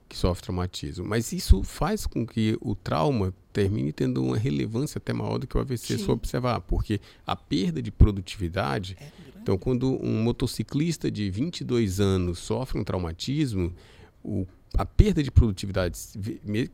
que 0.08 0.16
sofre 0.16 0.44
traumatismo. 0.44 1.06
Mas 1.06 1.32
isso 1.32 1.64
faz 1.64 2.06
com 2.06 2.26
que 2.26 2.58
o 2.62 2.76
trauma 2.76 3.34
termine 3.52 3.92
tendo 3.92 4.24
uma 4.24 4.38
relevância 4.38 5.00
até 5.00 5.14
maior 5.14 5.40
do 5.40 5.48
que 5.48 5.58
o 5.58 5.62
AVC, 5.62 5.98
se 5.98 6.12
observar, 6.12 6.62
porque 6.62 7.00
a 7.26 7.36
perda 7.36 7.82
de 7.82 7.92
produtividade. 7.92 8.98
É 9.00 9.26
então, 9.46 9.60
quando 9.60 10.04
um 10.04 10.24
motociclista 10.24 11.12
de 11.12 11.30
22 11.30 12.00
anos 12.00 12.40
sofre 12.40 12.80
um 12.80 12.84
traumatismo, 12.84 13.72
o, 14.24 14.48
a 14.76 14.84
perda 14.84 15.22
de 15.22 15.30
produtividade, 15.30 16.00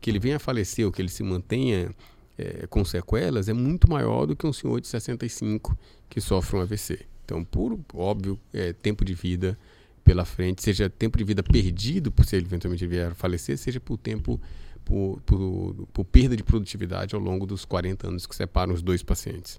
que 0.00 0.08
ele 0.08 0.18
venha 0.18 0.36
a 0.36 0.38
falecer 0.38 0.86
ou 0.86 0.90
que 0.90 1.02
ele 1.02 1.10
se 1.10 1.22
mantenha 1.22 1.94
é, 2.38 2.66
com 2.66 2.82
sequelas, 2.82 3.50
é 3.50 3.52
muito 3.52 3.90
maior 3.90 4.24
do 4.24 4.34
que 4.34 4.46
um 4.46 4.54
senhor 4.54 4.80
de 4.80 4.88
65 4.88 5.76
que 6.12 6.20
sofre 6.20 6.58
um 6.58 6.60
AVC. 6.60 7.06
Então, 7.24 7.42
por 7.42 7.80
óbvio, 7.94 8.38
é, 8.52 8.74
tempo 8.74 9.02
de 9.02 9.14
vida 9.14 9.58
pela 10.04 10.26
frente, 10.26 10.62
seja 10.62 10.90
tempo 10.90 11.16
de 11.16 11.24
vida 11.24 11.42
perdido 11.42 12.12
por 12.12 12.26
se 12.26 12.36
ele 12.36 12.44
eventualmente 12.44 12.86
vier 12.86 13.12
a 13.12 13.14
falecer, 13.14 13.56
seja 13.56 13.80
por 13.80 13.96
tempo, 13.96 14.38
por, 14.84 15.22
por, 15.24 15.88
por, 15.90 16.04
perda 16.04 16.36
de 16.36 16.42
produtividade 16.42 17.14
ao 17.14 17.20
longo 17.20 17.46
dos 17.46 17.64
40 17.64 18.08
anos 18.08 18.26
que 18.26 18.36
separam 18.36 18.74
os 18.74 18.82
dois 18.82 19.02
pacientes. 19.02 19.58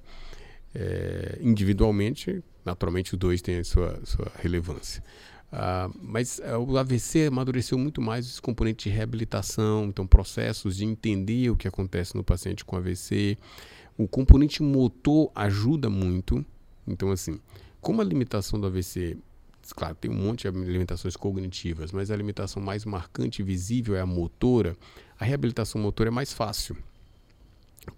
É, 0.75 1.39
individualmente, 1.41 2.43
naturalmente, 2.63 3.13
os 3.13 3.19
dois 3.19 3.41
têm 3.41 3.57
a 3.57 3.63
sua, 3.63 3.99
sua 4.05 4.31
relevância. 4.39 5.03
Uh, 5.51 5.91
mas 6.01 6.39
uh, 6.39 6.59
o 6.59 6.77
AVC 6.77 7.27
amadureceu 7.27 7.79
muito 7.79 7.99
mais 8.01 8.27
esse 8.27 8.41
componente 8.41 8.89
de 8.89 8.95
reabilitação, 8.95 9.85
então 9.85 10.05
processos 10.05 10.77
de 10.77 10.85
entender 10.85 11.49
o 11.49 11.55
que 11.55 11.67
acontece 11.67 12.15
no 12.15 12.23
paciente 12.23 12.63
com 12.65 12.75
AVC, 12.75 13.37
o 13.97 14.07
componente 14.07 14.61
motor 14.61 15.31
ajuda 15.35 15.89
muito. 15.89 16.45
Então, 16.87 17.11
assim, 17.11 17.39
como 17.79 18.01
a 18.01 18.03
limitação 18.03 18.59
do 18.59 18.67
AVC, 18.67 19.17
claro, 19.75 19.95
tem 19.95 20.09
um 20.09 20.15
monte 20.15 20.49
de 20.49 20.57
limitações 20.57 21.15
cognitivas, 21.15 21.91
mas 21.91 22.09
a 22.11 22.15
limitação 22.15 22.61
mais 22.61 22.85
marcante 22.85 23.41
e 23.41 23.45
visível 23.45 23.95
é 23.95 24.01
a 24.01 24.05
motora, 24.05 24.75
a 25.19 25.25
reabilitação 25.25 25.81
motora 25.81 26.09
é 26.09 26.11
mais 26.11 26.33
fácil. 26.33 26.75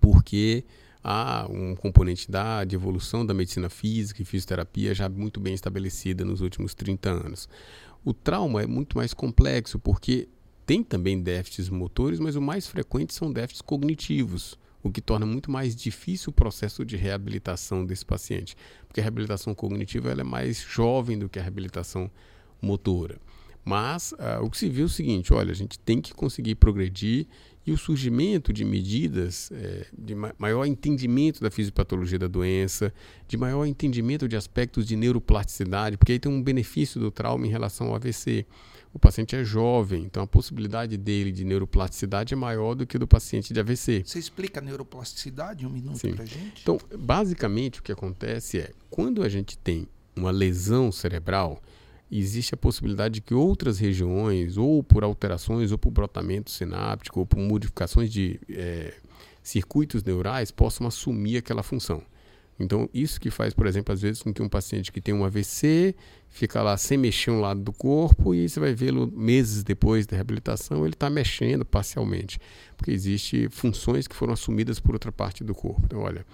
Porque 0.02 0.64
há 1.04 1.48
um 1.50 1.76
componente 1.76 2.30
da, 2.30 2.64
de 2.64 2.76
evolução 2.76 3.26
da 3.26 3.34
medicina 3.34 3.70
física 3.70 4.22
e 4.22 4.26
fisioterapia 4.26 4.94
já 4.94 5.08
muito 5.08 5.40
bem 5.40 5.54
estabelecida 5.54 6.26
nos 6.26 6.42
últimos 6.42 6.74
30 6.74 7.10
anos. 7.10 7.50
O 8.04 8.14
trauma 8.14 8.62
é 8.62 8.68
muito 8.68 8.98
mais 8.98 9.14
complexo 9.14 9.80
porque 9.80 10.28
tem 10.66 10.84
também 10.84 11.22
déficits 11.22 11.70
motores, 11.70 12.20
mas 12.20 12.36
o 12.36 12.42
mais 12.42 12.68
frequente 12.68 13.14
são 13.14 13.32
déficits 13.32 13.62
cognitivos 13.62 14.58
o 14.86 14.92
que 14.92 15.02
torna 15.02 15.26
muito 15.26 15.50
mais 15.50 15.76
difícil 15.76 16.30
o 16.30 16.32
processo 16.32 16.86
de 16.86 16.96
reabilitação 16.96 17.84
desse 17.84 18.06
paciente, 18.06 18.56
porque 18.88 19.00
a 19.00 19.04
reabilitação 19.04 19.56
cognitiva 19.56 20.12
ela 20.12 20.22
é 20.22 20.24
mais 20.24 20.60
jovem 20.60 21.18
do 21.18 21.28
que 21.28 21.40
a 21.40 21.42
reabilitação 21.42 22.10
motora. 22.62 23.18
Mas 23.64 24.12
uh, 24.12 24.44
o 24.44 24.50
que 24.50 24.60
se 24.60 24.70
viu 24.70 24.84
é 24.84 24.86
o 24.86 24.90
seguinte: 24.90 25.34
olha, 25.34 25.52
a 25.52 25.56
gente 25.56 25.80
tem 25.80 26.00
que 26.00 26.14
conseguir 26.14 26.54
progredir 26.54 27.26
e 27.66 27.72
o 27.72 27.78
surgimento 27.80 28.54
de 28.54 28.64
medidas 28.64 29.52
é, 29.52 29.88
de 29.98 30.14
ma 30.14 30.32
maior 30.38 30.66
entendimento 30.68 31.42
da 31.42 31.50
fisiopatologia 31.50 32.20
da 32.20 32.28
doença, 32.28 32.94
de 33.28 33.38
maior 33.38 33.66
entendimento 33.66 34.28
de 34.28 34.36
aspectos 34.36 34.86
de 34.86 34.96
neuroplasticidade, 34.96 35.98
porque 35.98 36.12
aí 36.12 36.20
tem 36.20 36.32
um 36.32 36.44
benefício 36.44 37.02
do 37.02 37.10
trauma 37.10 37.48
em 37.48 37.50
relação 37.50 37.88
ao 37.88 37.96
AVC 37.96 38.46
o 38.96 39.00
paciente 39.00 39.36
é 39.36 39.44
jovem, 39.44 40.04
então 40.04 40.24
a 40.24 40.28
possibilidade 40.28 40.96
dele 40.96 41.30
de 41.30 41.44
neuroplasticidade 41.44 42.34
é 42.34 42.38
maior 42.38 42.76
do 42.76 42.88
que 42.88 42.98
do 42.98 43.06
paciente 43.06 43.54
de 43.54 43.60
AVC. 43.60 44.04
Você 44.06 44.18
explica 44.18 44.62
a 44.62 44.64
neuroplasticidade 44.64 45.68
um 45.68 45.70
minuto 45.70 46.00
para 46.16 46.24
gente? 46.24 46.62
Então, 46.62 46.80
basicamente 46.98 47.82
o 47.82 47.84
que 47.84 47.92
acontece 47.92 48.58
é, 48.58 48.72
quando 48.90 49.22
a 49.22 49.28
gente 49.28 49.58
tem 49.58 49.86
uma 50.16 50.32
lesão 50.32 50.94
cerebral, 50.94 51.62
existe 52.10 52.54
a 52.54 52.58
possibilidade 52.58 53.16
de 53.16 53.22
que 53.22 53.34
outras 53.34 53.80
regiões, 53.80 54.56
ou 54.56 54.82
por 54.82 55.04
alterações, 55.04 55.74
ou 55.74 55.78
por 55.78 55.92
brotamento 55.92 56.50
sináptico, 56.50 57.20
ou 57.20 57.26
por 57.26 57.40
modificações 57.40 58.10
de 58.10 58.40
é, 58.50 58.94
circuitos 59.44 60.04
neurais, 60.04 60.52
possam 60.52 60.88
assumir 60.88 61.36
aquela 61.36 61.64
função. 61.64 62.02
Então, 62.60 62.90
isso 62.94 63.20
que 63.20 63.30
faz, 63.30 63.54
por 63.54 63.68
exemplo, 63.68 63.94
às 63.94 64.02
vezes 64.02 64.22
com 64.22 64.34
que 64.34 64.42
um 64.42 64.48
paciente 64.48 64.92
que 64.92 65.02
tem 65.02 65.14
um 65.14 65.26
AVC 65.26 65.94
fica 66.30 66.62
lá 66.62 66.78
sem 66.78 66.98
mexer 66.98 67.32
um 67.32 67.42
lado 67.42 67.60
do 67.60 67.74
corpo 67.74 68.34
e 68.34 68.48
você 68.48 68.60
vai 68.60 68.74
vê-lo 68.74 69.12
meses 69.14 69.64
depois 69.64 70.06
da 70.06 70.16
reabilitação, 70.16 70.86
ele 70.86 70.94
está 70.94 71.10
mexendo 71.10 71.66
parcialmente, 71.66 72.40
porque 72.78 72.92
existem 72.92 73.50
funções 73.50 74.08
que 74.08 74.16
foram 74.16 74.34
assumidas 74.34 74.80
por 74.80 74.96
outra 74.96 75.12
parte 75.12 75.44
do 75.44 75.54
corpo. 75.54 75.82
Então, 75.86 76.00
olha, 76.00 76.26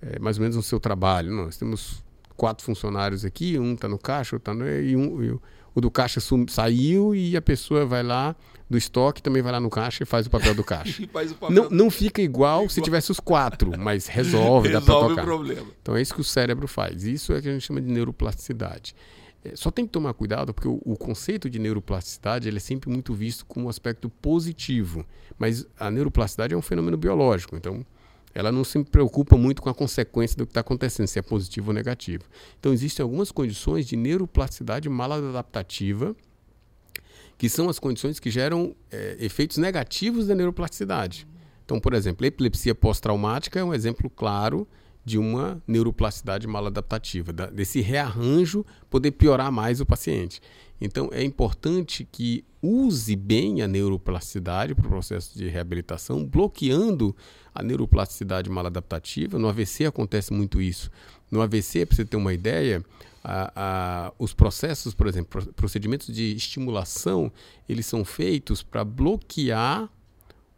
é 0.00 0.18
mais 0.20 0.36
ou 0.38 0.42
menos 0.42 0.56
no 0.56 0.62
seu 0.62 0.78
trabalho, 0.78 1.32
nós 1.32 1.56
temos 1.56 2.04
quatro 2.36 2.64
funcionários 2.64 3.24
aqui, 3.24 3.58
um 3.58 3.74
está 3.74 3.88
no 3.88 3.98
caixa, 3.98 4.38
tá 4.38 4.54
no, 4.54 4.68
e, 4.68 4.94
um, 4.94 5.22
e 5.22 5.38
o 5.74 5.80
do 5.80 5.90
caixa 5.90 6.20
sum, 6.20 6.46
saiu 6.48 7.14
e 7.14 7.36
a 7.36 7.42
pessoa 7.42 7.84
vai 7.84 8.02
lá 8.02 8.36
do 8.68 8.76
estoque 8.76 9.22
também 9.22 9.42
vai 9.42 9.52
lá 9.52 9.60
no 9.60 9.70
caixa 9.70 10.02
e 10.02 10.06
faz 10.06 10.26
o 10.26 10.30
papel 10.30 10.54
do 10.54 10.64
caixa. 10.64 11.06
papel 11.08 11.50
não, 11.50 11.70
não 11.70 11.90
fica 11.90 12.20
igual, 12.20 12.62
igual, 12.62 12.68
se 12.68 12.80
tivesse 12.82 13.10
os 13.10 13.20
quatro, 13.20 13.72
mas 13.78 14.06
resolve, 14.06 14.68
resolve 14.68 14.72
dá 14.72 14.80
para 14.80 14.94
tocar. 14.94 15.22
o 15.22 15.24
problema. 15.24 15.66
Então 15.82 15.96
é 15.96 16.02
isso 16.02 16.14
que 16.14 16.20
o 16.20 16.24
cérebro 16.24 16.66
faz. 16.66 17.04
Isso 17.04 17.32
é 17.32 17.40
que 17.40 17.48
a 17.48 17.52
gente 17.52 17.64
chama 17.64 17.80
de 17.80 17.88
neuroplasticidade. 17.88 18.94
É, 19.44 19.54
só 19.54 19.70
tem 19.70 19.86
que 19.86 19.92
tomar 19.92 20.12
cuidado 20.14 20.52
porque 20.52 20.68
o, 20.68 20.80
o, 20.84 20.96
conceito 20.96 21.48
de 21.48 21.58
neuroplasticidade 21.58 22.48
ele 22.48 22.56
é 22.56 22.60
sempre 22.60 22.90
muito 22.90 23.14
visto 23.14 23.46
como 23.46 23.66
um 23.66 23.68
aspecto 23.68 24.08
positivo, 24.08 25.06
mas 25.38 25.66
a 25.78 25.90
neuroplasticidade 25.90 26.54
é 26.54 26.56
um 26.56 26.62
fenômeno 26.62 26.96
biológico, 26.96 27.56
então 27.56 27.84
ela 28.36 28.52
não 28.52 28.64
se 28.64 28.84
preocupa 28.84 29.34
muito 29.34 29.62
com 29.62 29.70
a 29.70 29.74
consequência 29.74 30.36
do 30.36 30.44
que 30.44 30.50
está 30.50 30.60
acontecendo, 30.60 31.06
se 31.06 31.18
é 31.18 31.22
positivo 31.22 31.68
ou 31.68 31.74
negativo. 31.74 32.24
Então, 32.60 32.70
existem 32.70 33.02
algumas 33.02 33.32
condições 33.32 33.86
de 33.86 33.96
neuroplasticidade 33.96 34.90
maladaptativa, 34.90 36.14
que 37.38 37.48
são 37.48 37.68
as 37.68 37.78
condições 37.78 38.18
que 38.18 38.30
geram 38.30 38.74
é, 38.90 39.16
efeitos 39.20 39.58
negativos 39.58 40.26
da 40.26 40.34
neuroplasticidade. 40.34 41.26
Então, 41.64 41.80
por 41.80 41.94
exemplo, 41.94 42.24
a 42.24 42.28
epilepsia 42.28 42.74
pós-traumática 42.74 43.58
é 43.58 43.64
um 43.64 43.74
exemplo 43.74 44.08
claro 44.08 44.66
de 45.04 45.18
uma 45.18 45.62
neuroplasticidade 45.68 46.46
maladaptativa, 46.48 47.32
da, 47.32 47.46
desse 47.46 47.80
rearranjo 47.80 48.66
poder 48.90 49.12
piorar 49.12 49.52
mais 49.52 49.80
o 49.80 49.86
paciente. 49.86 50.40
Então, 50.80 51.08
é 51.12 51.22
importante 51.22 52.06
que 52.10 52.44
use 52.60 53.14
bem 53.14 53.62
a 53.62 53.68
neuroplasticidade 53.68 54.74
para 54.74 54.86
o 54.86 54.88
processo 54.88 55.38
de 55.38 55.48
reabilitação, 55.48 56.24
bloqueando 56.24 57.14
a 57.54 57.62
neuroplasticidade 57.62 58.50
maladaptativa. 58.50 59.38
No 59.38 59.48
AVC 59.48 59.86
acontece 59.86 60.32
muito 60.32 60.60
isso. 60.60 60.90
No 61.30 61.40
AVC, 61.40 61.86
para 61.86 61.96
você 61.96 62.04
ter 62.04 62.16
uma 62.16 62.34
ideia, 62.34 62.84
a, 63.28 63.52
a, 63.56 64.12
os 64.18 64.32
processos, 64.32 64.94
por 64.94 65.08
exemplo, 65.08 65.44
procedimentos 65.54 66.14
de 66.14 66.36
estimulação, 66.36 67.32
eles 67.68 67.84
são 67.84 68.04
feitos 68.04 68.62
para 68.62 68.84
bloquear 68.84 69.90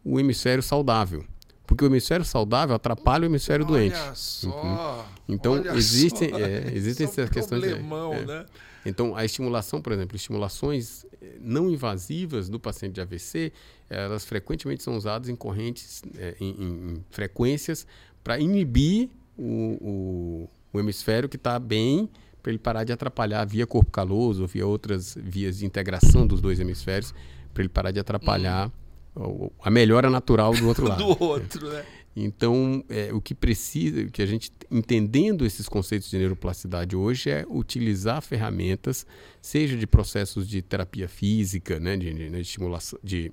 o 0.05 0.19
hemisfério 0.19 0.61
saudável. 0.61 1.25
Porque 1.65 1.83
o 1.83 1.87
hemisfério 1.87 2.23
saudável 2.25 2.75
atrapalha 2.75 3.23
o 3.23 3.25
hemisfério 3.25 3.65
olha 3.65 3.73
doente. 3.73 4.17
Só, 4.17 4.49
uhum. 4.49 5.03
Então, 5.27 5.65
existem, 5.75 6.31
é, 6.33 6.69
existem 6.73 7.05
essas 7.05 7.29
é 7.29 7.31
questões. 7.31 7.63
É, 7.63 7.71
é. 7.71 8.25
Né? 8.25 8.45
Então, 8.85 9.15
a 9.15 9.25
estimulação, 9.25 9.81
por 9.81 9.91
exemplo, 9.91 10.15
estimulações 10.15 11.05
eh, 11.21 11.37
não 11.39 11.69
invasivas 11.69 12.49
do 12.49 12.59
paciente 12.59 12.93
de 12.93 13.01
AVC, 13.01 13.51
elas 13.89 14.25
frequentemente 14.25 14.83
são 14.83 14.95
usadas 14.95 15.29
em 15.29 15.35
correntes, 15.35 16.01
é, 16.17 16.35
em, 16.39 16.49
em, 16.49 17.05
frequências, 17.09 17.85
para 18.23 18.39
inibir 18.39 19.09
o, 19.37 19.77
o, 19.81 20.49
o, 20.73 20.79
hemisfério 20.79 21.27
que 21.27 21.35
está 21.35 21.59
bem, 21.59 22.09
para 22.41 22.51
ele 22.51 22.59
parar 22.59 22.83
de 22.83 22.91
atrapalhar 22.91 23.45
via 23.45 23.67
corpo 23.67 23.91
caloso, 23.91 24.47
via 24.47 24.65
outras 24.65 25.17
vias 25.21 25.57
de 25.59 25.65
integração 25.65 26.25
dos 26.25 26.41
dois 26.41 26.59
hemisférios, 26.59 27.13
para 27.53 27.63
ele 27.63 27.69
parar 27.69 27.91
de 27.91 27.99
atrapalhar 27.99 28.71
hum. 29.15 29.49
a 29.61 29.69
melhora 29.69 30.09
natural 30.09 30.53
do 30.53 30.67
outro 30.67 30.87
lado. 30.89 31.03
do 31.03 31.23
outro, 31.23 31.69
né? 31.69 31.85
Então, 32.15 32.83
é, 32.89 33.13
o 33.13 33.21
que 33.21 33.33
precisa, 33.33 34.01
o 34.01 34.11
que 34.11 34.21
a 34.21 34.25
gente 34.25 34.51
entendendo 34.69 35.45
esses 35.45 35.69
conceitos 35.69 36.09
de 36.09 36.17
neuroplasticidade 36.17 36.95
hoje 36.95 37.29
é 37.29 37.45
utilizar 37.47 38.21
ferramentas, 38.21 39.05
seja 39.41 39.77
de 39.77 39.87
processos 39.87 40.47
de 40.47 40.61
terapia 40.61 41.07
física, 41.07 41.79
né, 41.79 41.95
de, 41.95 42.13
de, 42.13 42.29
de 42.29 42.39
estimulação, 42.39 42.99
de 43.03 43.31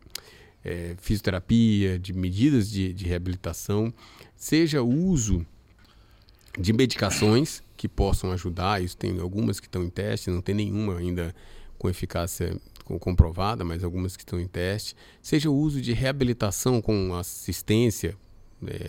é, 0.64 0.94
fisioterapia, 0.98 1.98
de 1.98 2.12
medidas 2.12 2.70
de, 2.70 2.92
de 2.92 3.06
reabilitação, 3.06 3.92
seja 4.36 4.82
o 4.82 4.88
uso 4.88 5.44
de 6.58 6.72
medicações 6.72 7.62
que 7.76 7.88
possam 7.88 8.32
ajudar. 8.32 8.82
Isso 8.82 8.96
tem 8.96 9.18
algumas 9.20 9.60
que 9.60 9.66
estão 9.66 9.82
em 9.84 9.90
teste, 9.90 10.30
não 10.30 10.40
tem 10.40 10.54
nenhuma 10.54 10.96
ainda 10.98 11.34
com 11.78 11.88
eficácia 11.88 12.56
comprovada, 13.00 13.64
mas 13.64 13.84
algumas 13.84 14.16
que 14.16 14.22
estão 14.22 14.40
em 14.40 14.46
teste. 14.46 14.96
Seja 15.20 15.50
o 15.50 15.54
uso 15.54 15.80
de 15.80 15.92
reabilitação 15.92 16.80
com 16.80 17.14
assistência 17.14 18.16
é, 18.66 18.88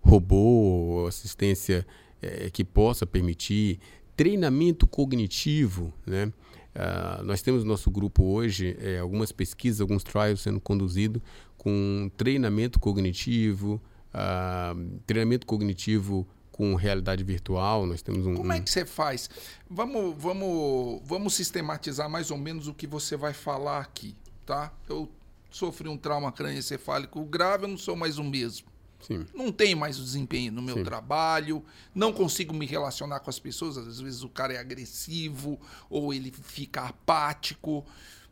robô, 0.00 1.06
assistência 1.06 1.86
é, 2.20 2.50
que 2.50 2.64
possa 2.64 3.06
permitir 3.06 3.78
treinamento 4.16 4.86
cognitivo, 4.86 5.92
né? 6.06 6.32
Uh, 6.74 7.22
nós 7.24 7.42
temos 7.42 7.64
no 7.64 7.68
nosso 7.68 7.90
grupo 7.90 8.24
hoje 8.24 8.74
é, 8.80 8.98
algumas 8.98 9.30
pesquisas, 9.30 9.82
alguns 9.82 10.02
trials 10.02 10.40
sendo 10.40 10.58
conduzidos 10.58 11.20
com 11.58 12.10
treinamento 12.16 12.80
cognitivo, 12.80 13.78
uh, 14.14 15.00
treinamento 15.06 15.46
cognitivo 15.46 16.26
com 16.52 16.74
realidade 16.74 17.24
virtual. 17.24 17.86
Nós 17.86 18.02
temos 18.02 18.26
um. 18.26 18.34
Como 18.34 18.52
é 18.52 18.60
que 18.60 18.70
você 18.70 18.84
faz? 18.84 19.28
Vamos, 19.68 20.14
vamos, 20.16 21.00
vamos 21.04 21.34
sistematizar 21.34 22.08
mais 22.08 22.30
ou 22.30 22.38
menos 22.38 22.68
o 22.68 22.74
que 22.74 22.86
você 22.86 23.16
vai 23.16 23.32
falar 23.32 23.80
aqui, 23.80 24.14
tá? 24.46 24.72
Eu 24.88 25.10
sofri 25.50 25.88
um 25.88 25.96
trauma 25.96 26.30
crânioencefálico 26.30 27.24
grave, 27.24 27.64
eu 27.64 27.68
não 27.68 27.78
sou 27.78 27.96
mais 27.96 28.18
o 28.18 28.24
mesmo. 28.24 28.70
Sim. 29.00 29.26
Não 29.34 29.50
tenho 29.50 29.76
mais 29.76 29.98
o 29.98 30.04
desempenho 30.04 30.52
no 30.52 30.62
meu 30.62 30.76
Sim. 30.76 30.84
trabalho, 30.84 31.64
não 31.92 32.12
consigo 32.12 32.54
me 32.54 32.66
relacionar 32.66 33.18
com 33.20 33.30
as 33.30 33.38
pessoas. 33.38 33.76
Às 33.76 34.00
vezes 34.00 34.22
o 34.22 34.28
cara 34.28 34.52
é 34.52 34.58
agressivo 34.58 35.58
ou 35.90 36.14
ele 36.14 36.30
fica 36.30 36.82
apático, 36.82 37.84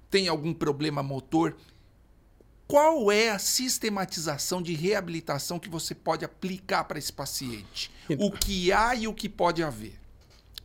tem 0.09 0.29
algum 0.29 0.55
problema 0.55 1.03
motor. 1.03 1.57
Qual 2.71 3.11
é 3.11 3.31
a 3.31 3.39
sistematização 3.39 4.63
de 4.63 4.75
reabilitação 4.75 5.59
que 5.59 5.69
você 5.69 5.95
pode 5.95 6.25
aplicar 6.25 6.85
para 6.85 6.99
esse 6.99 7.13
paciente? 7.13 7.91
Então, 8.09 8.27
o 8.27 8.31
que 8.31 8.71
há 8.71 8.95
e 8.95 9.09
o 9.09 9.13
que 9.13 9.29
pode 9.29 9.63
haver? 9.63 9.99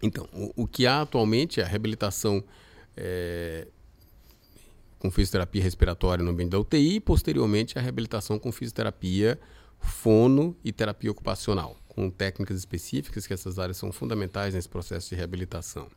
Então, 0.02 0.30
o, 0.32 0.64
o 0.64 0.68
que 0.68 0.86
há 0.86 1.02
atualmente 1.02 1.60
é 1.60 1.64
a 1.64 1.68
reabilitação 1.68 2.44
é, 2.95 3.68
com 4.99 5.10
fisioterapia 5.10 5.64
respiratória 5.64 6.23
no 6.23 6.30
ambiente 6.30 6.52
da 6.52 6.60
UTI 6.60 6.98
e, 6.98 6.99
posteriormente, 6.99 7.77
a 7.80 7.82
reabilitação 7.82 8.38
com 8.38 8.52
fisioterapia 8.52 9.40
fono 9.80 10.56
e 10.64 10.72
terapia 10.72 11.11
ocupacional, 11.11 11.76
com 11.88 12.10
técnicas 12.10 12.57
específicas 12.57 13.26
que 13.26 13.34
essas 13.34 13.60
áreas 13.60 13.77
são 13.77 13.91
fundamentais 13.91 14.53
nesse 14.53 14.69
processo 14.69 15.10
de 15.10 15.15
reabilitação. 15.15 15.88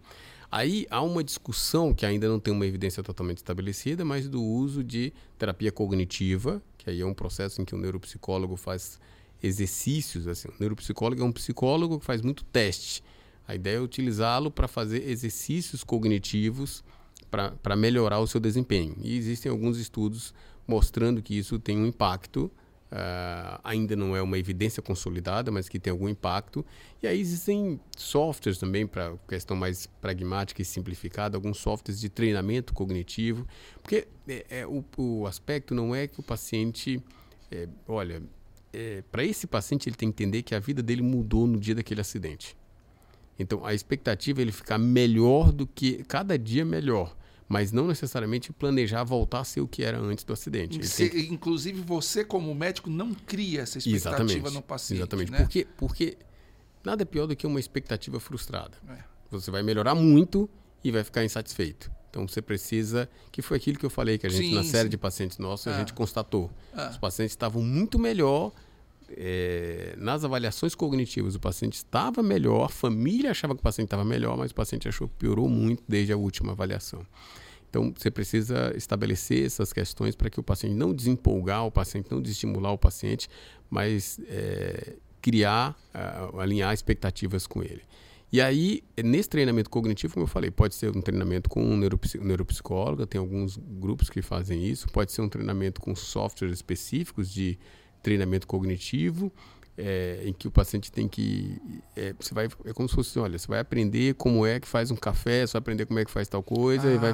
Aí 0.51 0.87
há 0.91 1.03
uma 1.03 1.23
discussão 1.23 1.93
que 1.93 2.07
ainda 2.07 2.27
não 2.29 2.41
tem 2.41 2.55
uma 2.55 2.67
evidência 2.67 3.03
totalmente 3.03 3.39
estabelecida, 3.39 4.05
mas 4.05 4.29
do 4.29 4.43
uso 4.43 4.83
de 4.83 5.13
terapia 5.39 5.71
cognitiva, 5.71 6.63
que 6.79 6.89
aí 6.89 7.01
é 7.01 7.07
um 7.07 7.13
processo 7.13 7.61
em 7.61 7.65
que 7.67 7.75
o 7.75 7.79
neuropsicólogo 7.79 8.57
faz 8.57 8.99
exercícios. 9.43 10.27
Assim, 10.27 10.49
o 10.49 10.55
neuropsicólogo 10.59 11.21
é 11.21 11.25
um 11.25 11.33
psicólogo 11.33 11.99
que 12.01 12.05
faz 12.05 12.23
muito 12.23 12.45
teste. 12.45 13.03
A 13.47 13.55
ideia 13.55 13.77
é 13.77 13.81
utilizá-lo 13.81 14.51
para 14.51 14.67
fazer 14.67 15.09
exercícios 15.09 15.85
cognitivos 15.85 16.83
para 17.31 17.77
melhorar 17.77 18.19
o 18.21 18.27
seu 18.27 18.41
desempenho. 18.41 18.97
E 19.03 19.17
existem 19.17 19.51
alguns 19.51 19.79
estudos 19.79 20.33
mostrando 20.67 21.23
que 21.23 21.37
isso 21.37 21.59
tem 21.59 21.79
um 21.79 21.87
impacto 21.87 22.51
Uh, 22.91 23.61
ainda 23.63 23.95
não 23.95 24.17
é 24.17 24.23
uma 24.23 24.39
evidência 24.39 24.83
consolidada, 24.83 25.51
mas 25.51 25.69
que 25.69 25.79
tem 25.79 25.91
algum 25.91 26.09
impacto. 26.09 26.65
E 27.03 27.07
aí 27.07 27.21
existem 27.21 27.79
softwares 27.97 28.59
também, 28.59 28.87
para 28.87 29.15
questão 29.29 29.55
mais 29.57 29.87
pragmática 29.87 30.63
e 30.63 30.65
simplificada, 30.65 31.37
alguns 31.37 31.59
softwares 31.59 32.01
de 32.01 32.09
treinamento 32.09 32.73
cognitivo, 32.73 33.47
porque 33.83 34.09
é, 34.27 34.61
é 34.61 34.67
o, 34.67 34.83
o, 34.97 35.27
aspecto 35.27 35.75
não 35.75 35.95
é 35.95 36.07
que 36.07 36.19
o 36.19 36.23
paciente, 36.23 37.03
é, 37.51 37.69
olha, 37.87 38.23
é, 38.73 39.03
para 39.13 39.23
esse 39.23 39.47
paciente 39.47 39.89
ele 39.89 39.97
tem 39.97 40.11
que 40.11 40.23
entender 40.23 40.43
que 40.43 40.55
a 40.55 40.59
vida 40.59 40.83
dele 40.83 41.03
mudou 41.03 41.47
no 41.47 41.61
dia 41.61 41.75
daquele 41.75 42.01
acidente. 42.01 42.57
Então 43.39 43.67
a 43.67 43.75
expectativa 43.75 44.41
é 44.41 44.43
ele 44.43 44.53
ficar 44.53 44.79
melhor 44.79 45.53
do 45.53 45.67
que 45.67 46.03
cada 46.05 46.39
dia 46.39 46.65
melhor 46.65 47.15
mas 47.49 47.73
não 47.73 47.87
necessariamente 47.87 48.53
planejar 48.53 49.03
voltar 49.05 49.41
a 49.41 49.45
ser 49.45 49.63
o 49.63 49.67
que 49.67 49.83
era 49.83 49.99
antes 49.99 50.23
do 50.23 50.33
acidente. 50.33 50.87
Se, 50.87 51.09
que... 51.09 51.21
Inclusive, 51.33 51.81
você, 51.81 52.23
como 52.23 52.55
médico, 52.55 52.91
não 52.91 53.15
cria 53.15 53.63
essa 53.63 53.79
expectativa 53.79 54.17
exatamente, 54.21 54.55
no 54.55 54.63
paciente. 54.63 55.01
Exatamente. 55.01 55.33
Né? 55.33 55.39
Porque, 55.39 55.67
porque 55.77 56.19
nada 56.85 57.03
é 57.03 57.07
pior 57.07 57.27
do 57.27 57.35
que 57.35 57.47
uma 57.47 57.59
expectativa 57.59 58.21
frustrada. 58.21 58.77
É. 58.89 58.99
Você 59.31 59.51
vai 59.51 59.63
melhorar 59.63 59.95
muito 59.95 60.49
e 60.85 60.91
vai 60.91 61.03
ficar 61.03 61.25
insatisfeito. 61.25 61.91
Então 62.11 62.27
você 62.27 62.43
precisa. 62.43 63.09
Que 63.33 63.41
foi 63.41 63.57
aquilo 63.57 63.79
que 63.79 63.87
eu 63.87 63.91
falei, 63.91 64.19
que 64.19 64.27
a 64.27 64.31
gente, 64.31 64.49
sim, 64.49 64.55
na 64.55 64.65
série 64.65 64.85
sim. 64.85 64.91
de 64.91 64.99
pacientes 64.99 65.39
nossos, 65.39 65.69
a 65.69 65.73
é. 65.73 65.79
gente 65.79 65.95
constatou. 65.95 66.51
É. 66.77 66.91
Os 66.91 66.99
pacientes 66.99 67.33
estavam 67.33 67.63
muito 67.63 67.99
melhor 67.99 68.53
é, 69.11 69.95
nas 69.99 70.25
avaliações 70.25 70.75
cognitivas 70.75 71.35
o 71.35 71.41
paciente 71.41 71.75
estava 71.75 72.23
melhor, 72.23 72.65
a 72.65 72.69
família 72.69 73.31
achava 73.31 73.55
que 73.55 73.61
o 73.61 73.63
paciente 73.63 73.87
estava 73.87 74.05
melhor, 74.05 74.37
mas 74.37 74.51
o 74.51 74.55
paciente 74.55 74.89
achou 74.89 75.09
que 75.09 75.15
piorou 75.15 75.49
muito 75.49 75.83
desde 75.89 76.13
a 76.13 76.17
última 76.17 76.53
avaliação. 76.53 77.05
Então, 77.71 77.93
você 77.95 78.11
precisa 78.11 78.73
estabelecer 78.77 79.45
essas 79.45 79.73
questões 79.73 80.17
para 80.17 80.31
que 80.31 80.41
o 80.41 80.43
paciente 80.43 80.75
não 80.75 80.93
desempolgar 80.95 81.67
o 81.67 81.71
paciente, 81.71 82.11
não 82.11 82.21
desestimular 82.21 82.73
o 82.73 82.79
paciente, 82.79 83.29
mas 83.69 84.19
é, 84.27 84.97
criar, 85.21 85.77
uh, 85.95 86.41
alinhar 86.41 86.73
expectativas 86.73 87.47
com 87.47 87.63
ele. 87.63 87.83
E 88.31 88.41
aí, 88.43 88.83
nesse 89.03 89.29
treinamento 89.29 89.71
cognitivo, 89.71 90.15
como 90.15 90.25
eu 90.25 90.29
falei, 90.29 90.51
pode 90.51 90.75
ser 90.75 90.95
um 90.95 91.01
treinamento 91.01 91.49
com 91.49 91.63
um 91.63 91.77
neuropsicólogo, 91.79 93.07
tem 93.07 93.19
alguns 93.19 93.57
grupos 93.57 94.11
que 94.11 94.21
fazem 94.21 94.67
isso, 94.67 94.87
pode 94.89 95.13
ser 95.13 95.23
um 95.23 95.29
treinamento 95.29 95.81
com 95.81 95.95
softwares 95.95 96.59
específicos 96.59 97.33
de 97.33 97.59
treinamento 98.03 98.47
cognitivo, 98.47 99.33
é, 99.77 100.23
em 100.25 100.33
que 100.33 100.49
o 100.49 100.51
paciente 100.51 100.91
tem 100.91 101.09
que. 101.09 101.61
É, 101.95 102.13
você 102.19 102.35
vai, 102.35 102.47
é 102.65 102.73
como 102.73 102.89
se 102.89 102.95
fosse 102.95 103.11
assim, 103.11 103.21
olha, 103.21 103.39
você 103.39 103.47
vai 103.47 103.61
aprender 103.61 104.15
como 104.15 104.45
é 104.45 104.59
que 104.59 104.67
faz 104.67 104.91
um 104.91 104.97
café, 104.97 105.47
você 105.47 105.53
vai 105.53 105.61
aprender 105.61 105.87
como 105.87 105.99
é 105.99 106.05
que 106.05 106.11
faz 106.11 106.29
tal 106.29 106.43
coisa, 106.43 106.89
ah. 106.89 106.95
e 106.95 106.99
vai. 106.99 107.13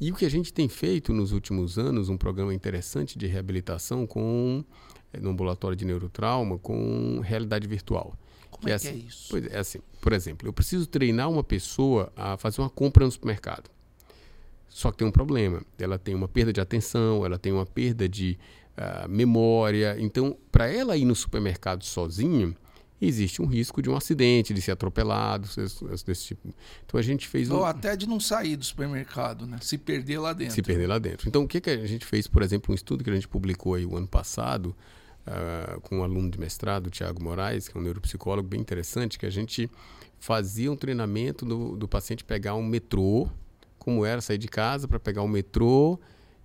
E 0.00 0.10
o 0.10 0.14
que 0.14 0.24
a 0.24 0.30
gente 0.30 0.50
tem 0.52 0.66
feito 0.66 1.12
nos 1.12 1.32
últimos 1.32 1.78
anos, 1.78 2.08
um 2.08 2.16
programa 2.16 2.54
interessante 2.54 3.18
de 3.18 3.26
reabilitação 3.26 4.06
com 4.06 4.64
é, 5.12 5.20
no 5.20 5.30
ambulatório 5.30 5.76
de 5.76 5.84
neurotrauma 5.84 6.58
com 6.58 7.20
realidade 7.20 7.68
virtual. 7.68 8.16
Como 8.50 8.64
que 8.64 8.70
é, 8.70 8.72
é, 8.72 8.76
assim, 8.76 8.88
é 8.88 8.94
isso? 8.94 9.26
Pois 9.30 9.46
é, 9.46 9.58
assim, 9.58 9.80
por 10.00 10.12
exemplo, 10.12 10.48
eu 10.48 10.52
preciso 10.52 10.86
treinar 10.86 11.28
uma 11.28 11.44
pessoa 11.44 12.12
a 12.16 12.36
fazer 12.36 12.60
uma 12.60 12.70
compra 12.70 13.04
no 13.04 13.10
supermercado. 13.10 13.70
Só 14.68 14.92
que 14.92 14.98
tem 14.98 15.06
um 15.06 15.10
problema. 15.10 15.62
Ela 15.78 15.98
tem 15.98 16.14
uma 16.14 16.28
perda 16.28 16.52
de 16.52 16.60
atenção, 16.60 17.26
ela 17.26 17.38
tem 17.38 17.52
uma 17.52 17.66
perda 17.66 18.08
de 18.08 18.38
uh, 18.80 19.08
memória. 19.08 19.96
Então, 19.98 20.36
para 20.50 20.68
ela 20.68 20.96
ir 20.96 21.04
no 21.04 21.14
supermercado 21.14 21.84
sozinha, 21.84 22.56
existe 23.00 23.40
um 23.40 23.46
risco 23.46 23.80
de 23.80 23.88
um 23.88 23.96
acidente, 23.96 24.52
de 24.52 24.60
ser 24.60 24.72
atropelado, 24.72 25.48
desse 26.06 26.26
tipo. 26.26 26.52
Então 26.84 26.98
a 26.98 27.02
gente 27.02 27.26
fez 27.26 27.50
Ou 27.50 27.64
até 27.64 27.96
de 27.96 28.06
não 28.06 28.20
sair 28.20 28.56
do 28.56 28.64
supermercado, 28.64 29.46
né? 29.46 29.58
Se 29.62 29.78
perder 29.78 30.18
lá 30.18 30.32
dentro. 30.32 30.54
Se 30.54 30.62
perder 30.62 30.86
lá 30.86 30.98
dentro. 30.98 31.28
Então 31.28 31.42
o 31.42 31.48
que, 31.48 31.60
que 31.60 31.70
a 31.70 31.86
gente 31.86 32.04
fez, 32.04 32.26
por 32.26 32.42
exemplo, 32.42 32.72
um 32.72 32.74
estudo 32.74 33.02
que 33.02 33.10
a 33.10 33.14
gente 33.14 33.28
publicou 33.28 33.74
aí 33.74 33.86
o 33.86 33.96
ano 33.96 34.06
passado 34.06 34.76
uh, 35.26 35.80
com 35.80 36.00
um 36.00 36.02
aluno 36.02 36.30
de 36.30 36.38
mestrado, 36.38 36.88
o 36.88 36.90
Tiago 36.90 37.22
Moraes, 37.22 37.68
que 37.68 37.76
é 37.76 37.80
um 37.80 37.82
neuropsicólogo 37.82 38.48
bem 38.48 38.60
interessante, 38.60 39.18
que 39.18 39.26
a 39.26 39.30
gente 39.30 39.70
fazia 40.18 40.70
um 40.70 40.76
treinamento 40.76 41.46
do, 41.46 41.76
do 41.76 41.88
paciente 41.88 42.22
pegar 42.22 42.54
um 42.54 42.62
metrô, 42.62 43.26
como 43.78 44.04
era 44.04 44.20
sair 44.20 44.36
de 44.36 44.48
casa 44.48 44.86
para 44.86 45.00
pegar 45.00 45.22
o 45.22 45.24
um 45.24 45.28
metrô 45.28 45.98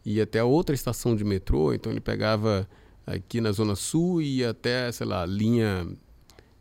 e 0.06 0.22
até 0.22 0.44
outra 0.44 0.76
estação 0.76 1.16
de 1.16 1.24
metrô. 1.24 1.74
Então 1.74 1.92
ele 1.92 2.00
pegava 2.00 2.70
aqui 3.06 3.42
na 3.42 3.52
Zona 3.52 3.76
Sul 3.76 4.22
e 4.22 4.38
ia 4.38 4.52
até, 4.52 4.92
sei 4.92 5.08
lá, 5.08 5.26
linha 5.26 5.88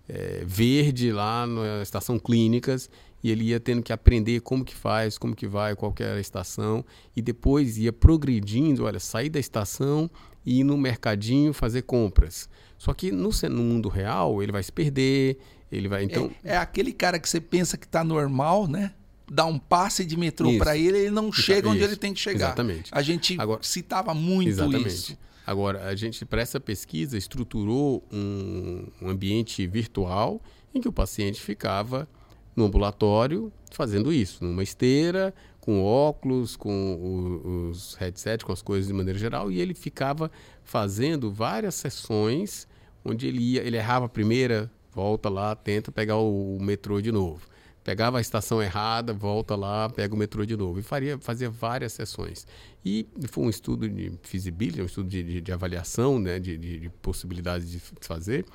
é, 0.08 0.42
verde 0.46 1.12
lá 1.12 1.46
na 1.46 1.82
estação 1.82 2.18
Clínicas 2.18 2.88
e 3.22 3.30
ele 3.30 3.44
ia 3.44 3.60
tendo 3.60 3.82
que 3.82 3.92
aprender 3.92 4.40
como 4.40 4.64
que 4.64 4.74
faz, 4.74 5.16
como 5.16 5.34
que 5.34 5.46
vai, 5.46 5.74
qual 5.74 5.92
que 5.92 6.02
era 6.02 6.16
a 6.16 6.20
estação 6.20 6.84
e 7.16 7.22
depois 7.22 7.78
ia 7.78 7.92
progredindo, 7.92 8.84
olha, 8.84 9.00
sair 9.00 9.30
da 9.30 9.40
estação 9.40 10.10
e 10.44 10.60
ir 10.60 10.64
no 10.64 10.76
mercadinho 10.76 11.52
fazer 11.52 11.82
compras. 11.82 12.48
Só 12.76 12.92
que 12.92 13.10
no, 13.10 13.30
no 13.50 13.62
mundo 13.62 13.88
real 13.88 14.42
ele 14.42 14.52
vai 14.52 14.62
se 14.62 14.70
perder, 14.70 15.38
ele 15.72 15.88
vai 15.88 16.04
então 16.04 16.30
é, 16.44 16.52
é 16.52 16.56
aquele 16.56 16.92
cara 16.92 17.18
que 17.18 17.28
você 17.28 17.40
pensa 17.40 17.78
que 17.78 17.86
está 17.86 18.04
normal, 18.04 18.66
né? 18.66 18.92
Dá 19.30 19.44
um 19.46 19.58
passe 19.58 20.04
de 20.04 20.16
metrô 20.16 20.56
para 20.58 20.76
ele, 20.76 20.98
ele 20.98 21.10
não 21.10 21.32
chega 21.32 21.68
onde 21.68 21.82
ele 21.82 21.96
tem 21.96 22.12
que 22.12 22.20
chegar. 22.20 22.48
Exatamente. 22.48 22.90
A 22.92 23.02
gente 23.02 23.40
Agora, 23.40 23.62
citava 23.62 24.14
muito 24.14 24.48
exatamente. 24.48 24.88
isso. 24.88 25.18
Agora, 25.46 25.84
a 25.84 25.94
gente, 25.94 26.24
para 26.24 26.40
essa 26.40 26.58
pesquisa, 26.58 27.18
estruturou 27.18 28.02
um, 28.10 28.86
um 29.00 29.08
ambiente 29.08 29.66
virtual 29.66 30.40
em 30.74 30.80
que 30.80 30.88
o 30.88 30.92
paciente 30.92 31.40
ficava 31.40 32.08
no 32.56 32.64
ambulatório 32.64 33.52
fazendo 33.70 34.12
isso, 34.12 34.44
numa 34.44 34.62
esteira, 34.62 35.34
com 35.60 35.82
óculos, 35.82 36.56
com 36.56 37.68
os 37.70 37.94
headsets, 37.94 38.44
com 38.44 38.52
as 38.52 38.62
coisas 38.62 38.86
de 38.86 38.92
maneira 38.92 39.18
geral, 39.18 39.50
e 39.50 39.60
ele 39.60 39.74
ficava 39.74 40.30
fazendo 40.62 41.30
várias 41.32 41.74
sessões 41.74 42.68
onde 43.04 43.26
ele 43.26 43.42
ia, 43.42 43.62
ele 43.62 43.76
errava 43.76 44.06
a 44.06 44.08
primeira, 44.08 44.70
volta 44.92 45.28
lá, 45.28 45.54
tenta 45.54 45.90
pegar 45.90 46.16
o 46.16 46.58
metrô 46.60 47.00
de 47.00 47.10
novo 47.10 47.53
pegava 47.84 48.16
a 48.16 48.20
estação 48.20 48.62
errada, 48.62 49.12
volta 49.12 49.54
lá, 49.54 49.90
pega 49.90 50.14
o 50.14 50.16
metrô 50.16 50.44
de 50.46 50.56
novo. 50.56 50.80
E 50.80 50.82
faria, 50.82 51.18
fazia 51.18 51.50
várias 51.50 51.92
sessões. 51.92 52.46
E 52.82 53.06
foi 53.28 53.44
um 53.44 53.50
estudo 53.50 53.88
de 53.88 54.18
feasibility, 54.22 54.80
um 54.80 54.86
estudo 54.86 55.08
de, 55.08 55.22
de, 55.22 55.40
de 55.42 55.52
avaliação, 55.52 56.18
né, 56.18 56.40
de, 56.40 56.56
de, 56.56 56.88
possibilidades 57.02 57.70
de 57.70 57.78
fazer. 58.00 58.46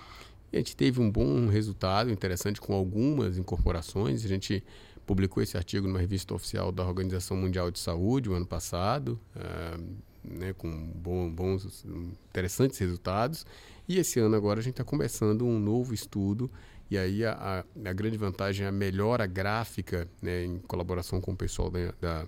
E 0.51 0.57
a 0.57 0.59
gente 0.59 0.75
teve 0.75 0.99
um 0.99 1.11
bom 1.11 1.47
resultado, 1.47 2.09
interessante, 2.09 2.59
com 2.59 2.73
algumas 2.73 3.37
incorporações. 3.37 4.25
A 4.25 4.27
gente 4.27 4.63
publicou 5.05 5.43
esse 5.43 5.55
artigo 5.55 5.87
numa 5.87 5.99
revista 5.99 6.33
oficial 6.33 6.71
da 6.71 6.83
Organização 6.83 7.37
Mundial 7.37 7.69
de 7.69 7.77
Saúde 7.77 8.29
o 8.29 8.33
ano 8.33 8.47
passado, 8.47 9.19
uh, 9.35 9.83
né, 10.23 10.53
com 10.53 10.69
bom, 10.95 11.29
bons, 11.31 11.85
interessantes 12.29 12.79
resultados. 12.79 13.45
E 13.87 13.97
esse 13.97 14.19
ano 14.19 14.35
agora 14.35 14.59
a 14.59 14.63
gente 14.63 14.73
está 14.73 14.83
começando 14.83 15.45
um 15.45 15.59
novo 15.59 15.93
estudo 15.93 16.49
e 16.89 16.97
aí 16.97 17.23
a, 17.23 17.63
a, 17.85 17.89
a 17.89 17.93
grande 17.93 18.17
vantagem 18.17 18.65
é 18.65 18.69
a 18.69 18.71
melhora 18.71 19.25
gráfica, 19.27 20.07
né, 20.21 20.45
em 20.45 20.59
colaboração 20.59 21.21
com 21.21 21.31
o 21.31 21.35
pessoal 21.35 21.69
da, 21.69 21.93
da, 22.01 22.27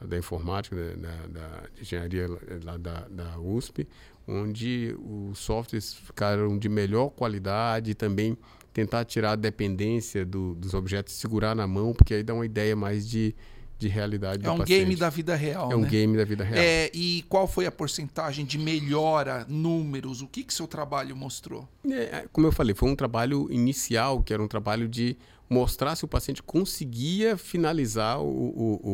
da 0.00 0.18
informática, 0.18 0.76
da, 0.96 1.26
da, 1.26 1.62
engenharia 1.80 2.26
lá 2.62 2.76
da, 2.76 3.08
da 3.08 3.38
USP, 3.38 3.88
onde 4.28 4.94
os 5.00 5.38
softwares 5.38 5.94
ficaram 5.94 6.58
de 6.58 6.68
melhor 6.68 7.10
qualidade 7.10 7.92
e 7.92 7.94
também 7.94 8.36
tentar 8.72 9.04
tirar 9.06 9.32
a 9.32 9.36
dependência 9.36 10.26
do, 10.26 10.54
dos 10.54 10.74
objetos, 10.74 11.14
segurar 11.14 11.54
na 11.54 11.66
mão, 11.66 11.94
porque 11.94 12.12
aí 12.12 12.22
dá 12.22 12.34
uma 12.34 12.44
ideia 12.44 12.76
mais 12.76 13.08
de 13.08 13.34
de 13.78 13.88
realidade 13.88 14.46
é 14.46 14.50
um 14.50 14.58
paciente. 14.58 14.78
game 14.78 14.96
da 14.96 15.10
vida 15.10 15.34
real. 15.34 15.70
É 15.70 15.76
um 15.76 15.82
né? 15.82 15.88
game 15.88 16.16
da 16.16 16.24
vida 16.24 16.44
real. 16.44 16.62
É, 16.62 16.90
e 16.94 17.24
qual 17.28 17.46
foi 17.46 17.66
a 17.66 17.72
porcentagem 17.72 18.44
de 18.44 18.58
melhora, 18.58 19.44
números? 19.48 20.22
O 20.22 20.26
que, 20.26 20.42
que 20.42 20.54
seu 20.54 20.66
trabalho 20.66 21.14
mostrou? 21.14 21.68
É, 21.88 21.94
é, 21.94 22.28
como 22.32 22.46
eu 22.46 22.52
falei, 22.52 22.74
foi 22.74 22.88
um 22.88 22.96
trabalho 22.96 23.48
inicial, 23.50 24.22
que 24.22 24.32
era 24.32 24.42
um 24.42 24.48
trabalho 24.48 24.88
de 24.88 25.16
mostrar 25.48 25.94
se 25.94 26.04
o 26.04 26.08
paciente 26.08 26.42
conseguia 26.42 27.36
finalizar 27.36 28.20
o, 28.20 28.24
o, 28.24 28.80
o, 28.82 28.90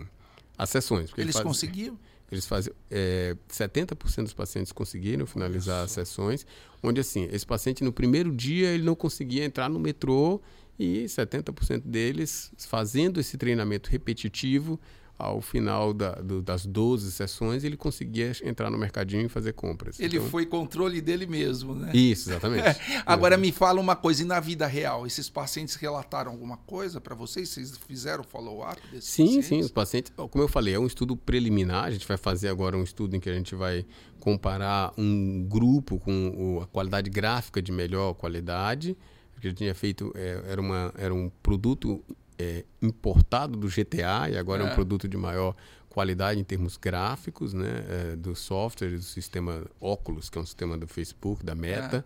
o 0.00 0.06
as 0.56 0.70
sessões. 0.70 1.10
Eles 1.16 1.34
faz, 1.34 1.44
conseguiam? 1.44 1.98
Eles 2.32 2.46
fazem. 2.46 2.72
É, 2.90 3.36
70% 3.48 4.22
dos 4.22 4.32
pacientes 4.32 4.72
conseguiram 4.72 5.26
finalizar 5.26 5.84
as 5.84 5.90
sessões, 5.90 6.46
onde 6.82 7.00
assim, 7.00 7.28
esse 7.30 7.46
paciente 7.46 7.84
no 7.84 7.92
primeiro 7.92 8.34
dia 8.34 8.70
ele 8.70 8.82
não 8.82 8.94
conseguia 8.94 9.44
entrar 9.44 9.68
no 9.68 9.78
metrô 9.78 10.40
e 10.78 11.04
70% 11.04 11.82
deles 11.84 12.52
fazendo 12.58 13.20
esse 13.20 13.36
treinamento 13.38 13.90
repetitivo 13.90 14.78
ao 15.18 15.40
final 15.40 15.94
da, 15.94 16.12
do, 16.12 16.42
das 16.42 16.66
12 16.66 17.10
sessões, 17.10 17.64
ele 17.64 17.76
conseguia 17.76 18.32
entrar 18.44 18.70
no 18.70 18.76
mercadinho 18.76 19.24
e 19.24 19.28
fazer 19.28 19.54
compras. 19.54 19.98
Ele 19.98 20.18
então, 20.18 20.28
foi 20.28 20.44
controle 20.44 21.00
dele 21.00 21.26
mesmo, 21.26 21.74
né? 21.74 21.90
Isso, 21.94 22.30
exatamente. 22.30 22.78
Agora 23.06 23.36
me 23.36 23.50
fala 23.50 23.80
uma 23.80 23.96
coisa, 23.96 24.22
e 24.22 24.26
na 24.26 24.38
vida 24.40 24.66
real, 24.66 25.06
esses 25.06 25.30
pacientes 25.30 25.74
relataram 25.76 26.32
alguma 26.32 26.58
coisa 26.58 27.00
para 27.00 27.14
vocês? 27.14 27.48
Vocês 27.48 27.78
fizeram 27.86 28.22
follow-up 28.22 28.80
desses 28.92 29.08
sim, 29.08 29.24
pacientes? 29.24 29.48
Sim, 29.48 29.60
os 29.60 29.70
pacientes, 29.70 30.12
como 30.14 30.44
eu 30.44 30.48
falei, 30.48 30.74
é 30.74 30.78
um 30.78 30.86
estudo 30.86 31.16
preliminar, 31.16 31.84
a 31.84 31.90
gente 31.90 32.06
vai 32.06 32.18
fazer 32.18 32.48
agora 32.48 32.76
um 32.76 32.82
estudo 32.82 33.16
em 33.16 33.20
que 33.20 33.30
a 33.30 33.34
gente 33.34 33.54
vai 33.54 33.86
comparar 34.20 34.92
um 34.98 35.46
grupo 35.48 35.98
com 35.98 36.60
a 36.62 36.66
qualidade 36.66 37.08
gráfica 37.08 37.62
de 37.62 37.72
melhor 37.72 38.12
qualidade, 38.14 38.96
que 39.50 39.58
tinha 39.58 39.74
feito 39.74 40.12
é, 40.14 40.42
era, 40.46 40.60
uma, 40.60 40.92
era 40.96 41.14
um 41.14 41.30
produto 41.42 42.02
é, 42.38 42.64
importado 42.80 43.58
do 43.58 43.68
GTA 43.68 44.30
e 44.30 44.36
agora 44.36 44.62
é, 44.62 44.66
é 44.66 44.70
um 44.70 44.74
produto 44.74 45.08
de 45.08 45.16
maior 45.16 45.54
qualidade 45.88 46.38
em 46.38 46.44
termos 46.44 46.76
gráficos, 46.76 47.54
né, 47.54 47.84
é, 47.88 48.16
do 48.16 48.34
software, 48.34 48.90
do 48.90 49.02
sistema 49.02 49.64
Oculus, 49.80 50.28
que 50.28 50.36
é 50.36 50.40
um 50.40 50.44
sistema 50.44 50.76
do 50.76 50.86
Facebook, 50.86 51.44
da 51.44 51.54
Meta, 51.54 52.04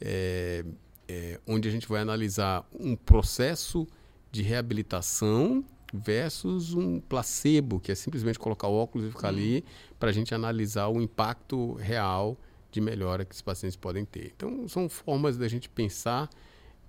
é. 0.00 0.64
É, 1.10 1.40
onde 1.46 1.66
a 1.66 1.70
gente 1.70 1.88
vai 1.88 2.02
analisar 2.02 2.68
um 2.78 2.94
processo 2.94 3.86
de 4.30 4.42
reabilitação 4.42 5.64
versus 5.92 6.74
um 6.74 7.00
placebo, 7.00 7.80
que 7.80 7.90
é 7.90 7.94
simplesmente 7.94 8.38
colocar 8.38 8.68
o 8.68 8.74
óculos 8.74 9.08
e 9.08 9.10
ficar 9.10 9.28
hum. 9.28 9.36
ali 9.36 9.64
para 9.98 10.10
a 10.10 10.12
gente 10.12 10.34
analisar 10.34 10.88
o 10.88 11.00
impacto 11.00 11.74
real 11.74 12.36
de 12.70 12.80
melhora 12.80 13.24
que 13.24 13.34
os 13.34 13.40
pacientes 13.40 13.76
podem 13.76 14.04
ter. 14.04 14.32
Então, 14.36 14.68
são 14.68 14.88
formas 14.88 15.38
da 15.38 15.48
gente 15.48 15.68
pensar 15.68 16.28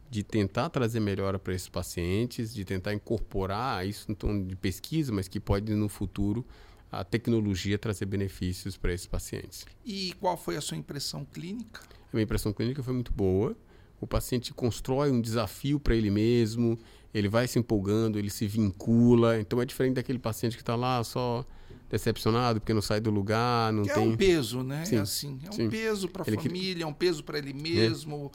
de 0.10 0.24
tentar 0.24 0.70
trazer 0.70 1.00
melhora 1.00 1.38
para 1.38 1.54
esses 1.54 1.70
pacientes, 1.70 2.54
de 2.54 2.66
tentar 2.66 2.94
incorporar 2.94 3.88
isso 3.88 4.12
em 4.12 4.16
tom 4.16 4.44
de 4.44 4.56
pesquisa, 4.56 5.12
mas 5.12 5.28
que 5.28 5.40
pode 5.40 5.74
no 5.74 5.88
futuro 5.88 6.46
a 6.92 7.04
tecnologia 7.04 7.78
trazer 7.78 8.06
benefícios 8.06 8.76
para 8.76 8.92
esses 8.92 9.06
pacientes. 9.06 9.66
E 9.86 10.14
qual 10.20 10.36
foi 10.36 10.58
a 10.58 10.62
sua 10.62 10.78
impressão 10.78 11.24
clínica? 11.26 11.82
A 12.12 12.16
minha 12.16 12.24
impressão 12.24 12.52
clínica 12.52 12.82
foi 12.82 12.94
muito 12.94 13.14
boa. 13.14 13.56
O 14.02 14.08
paciente 14.08 14.54
constrói 14.54 15.12
um 15.12 15.22
desafio 15.22 15.80
para 15.80 15.96
ele 15.96 16.10
mesmo, 16.10 16.80
ele 17.14 17.28
vai 17.28 17.48
se 17.48 17.60
empolgando, 17.60 18.18
ele 18.18 18.30
se 18.30 18.48
vincula. 18.48 19.40
Então 19.40 19.62
é 19.62 19.66
diferente 19.66 19.96
daquele 19.96 20.18
paciente 20.18 20.56
que 20.56 20.64
está 20.64 20.76
lá 20.76 21.04
só 21.04 21.46
decepcionado 21.90 22.60
porque 22.60 22.74
não 22.74 22.82
sai 22.82 23.00
do 23.00 23.10
lugar, 23.10 23.74
não 23.74 23.84
que 23.84 23.94
tem. 23.94 24.04
É 24.04 24.08
um 24.08 24.16
peso, 24.16 24.64
né? 24.64 24.86
Sim, 24.86 24.96
é 24.98 25.00
assim, 25.00 25.40
é 25.44 25.50
um 25.50 25.54
sim. 25.54 25.70
peso 25.70 26.08
para 26.08 26.22
a 26.22 26.26
que- 26.26 26.36
família, 26.36 26.84
é 26.84 26.88
um 26.88 26.94
peso 26.94 27.24
para 27.24 27.38
ele 27.38 27.54
mesmo. 27.54 28.32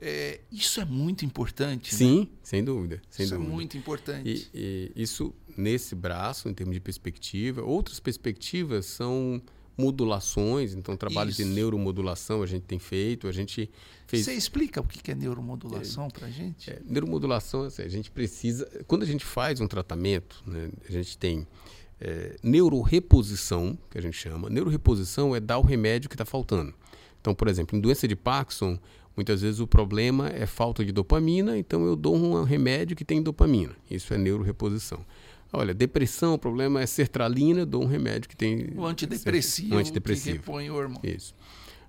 É, 0.00 0.40
isso 0.52 0.80
é 0.80 0.84
muito 0.84 1.24
importante. 1.24 1.92
né? 1.92 1.98
Sim, 1.98 2.28
sem 2.42 2.62
dúvida. 2.62 3.00
Sem 3.10 3.24
isso 3.24 3.34
dúvida. 3.34 3.50
é 3.50 3.54
muito 3.54 3.76
importante. 3.78 4.50
E, 4.54 4.92
e 4.96 5.02
isso 5.02 5.34
nesse 5.56 5.94
braço, 5.94 6.48
em 6.48 6.54
termos 6.54 6.74
de 6.74 6.80
perspectiva. 6.80 7.62
Outras 7.62 7.98
perspectivas 7.98 8.86
são 8.86 9.40
modulações, 9.76 10.74
então 10.74 10.96
trabalhos 10.96 11.36
de 11.36 11.42
Isso. 11.42 11.52
neuromodulação 11.52 12.42
a 12.42 12.46
gente 12.46 12.62
tem 12.64 12.80
feito, 12.80 13.28
a 13.28 13.32
gente 13.32 13.70
fez 14.08 14.24
Você 14.24 14.34
explica 14.34 14.80
o 14.80 14.84
que 14.84 15.08
é 15.08 15.14
neuromodulação 15.14 16.08
para 16.10 16.28
gente? 16.28 16.68
É, 16.68 16.80
neuromodulação, 16.84 17.62
assim, 17.62 17.82
a 17.82 17.88
gente 17.88 18.10
precisa. 18.10 18.68
Quando 18.88 19.04
a 19.04 19.06
gente 19.06 19.24
faz 19.24 19.60
um 19.60 19.68
tratamento, 19.68 20.42
né, 20.44 20.68
a 20.88 20.92
gente 20.92 21.16
tem 21.16 21.46
é, 22.00 22.36
neuroreposição, 22.42 23.76
que 23.90 23.98
a 23.98 24.00
gente 24.02 24.16
chama. 24.16 24.48
Neuroreposição 24.48 25.34
é 25.34 25.40
dar 25.40 25.58
o 25.58 25.62
remédio 25.62 26.08
que 26.08 26.14
está 26.14 26.24
faltando. 26.24 26.72
Então, 27.20 27.34
por 27.34 27.48
exemplo, 27.48 27.76
em 27.76 27.80
doença 27.80 28.06
de 28.06 28.14
Parkinson, 28.14 28.78
muitas 29.16 29.42
vezes 29.42 29.60
o 29.60 29.66
problema 29.66 30.28
é 30.28 30.46
falta 30.46 30.84
de 30.84 30.92
dopamina, 30.92 31.58
então 31.58 31.84
eu 31.84 31.96
dou 31.96 32.16
um 32.16 32.42
remédio 32.44 32.96
que 32.96 33.04
tem 33.04 33.22
dopamina. 33.22 33.74
Isso 33.90 34.14
é 34.14 34.18
neuroreposição. 34.18 35.04
Olha, 35.52 35.72
depressão, 35.72 36.34
o 36.34 36.38
problema 36.38 36.80
é 36.82 36.86
sertralina, 36.86 37.60
eu 37.60 37.66
dou 37.66 37.82
um 37.82 37.86
remédio 37.86 38.28
que 38.28 38.36
tem. 38.36 38.70
O 38.76 38.84
antidepressivo, 38.84 39.74
Um 39.74 39.78
antidepressivo. 39.78 40.36
que 40.36 40.38
repõe 40.38 40.70
o 40.70 40.74
hormônio. 40.74 41.00
Isso. 41.04 41.34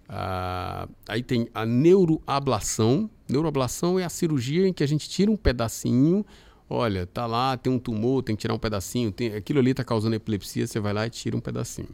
Ah, 0.07 0.87
aí 1.07 1.21
tem 1.21 1.47
a 1.53 1.65
neuroablação. 1.65 3.09
Neuroablação 3.29 3.99
é 3.99 4.05
a 4.05 4.09
cirurgia 4.09 4.67
em 4.67 4.73
que 4.73 4.83
a 4.83 4.87
gente 4.87 5.07
tira 5.09 5.29
um 5.29 5.35
pedacinho. 5.37 6.25
Olha, 6.69 7.07
tá 7.07 7.25
lá, 7.25 7.57
tem 7.57 7.73
um 7.73 7.79
tumor, 7.79 8.21
tem 8.21 8.35
que 8.35 8.41
tirar 8.41 8.53
um 8.53 8.59
pedacinho. 8.59 9.11
Tem, 9.11 9.33
aquilo 9.33 9.59
ali 9.59 9.71
está 9.71 9.83
causando 9.83 10.15
epilepsia, 10.15 10.67
você 10.67 10.79
vai 10.79 10.93
lá 10.93 11.07
e 11.07 11.09
tira 11.09 11.35
um 11.35 11.41
pedacinho. 11.41 11.89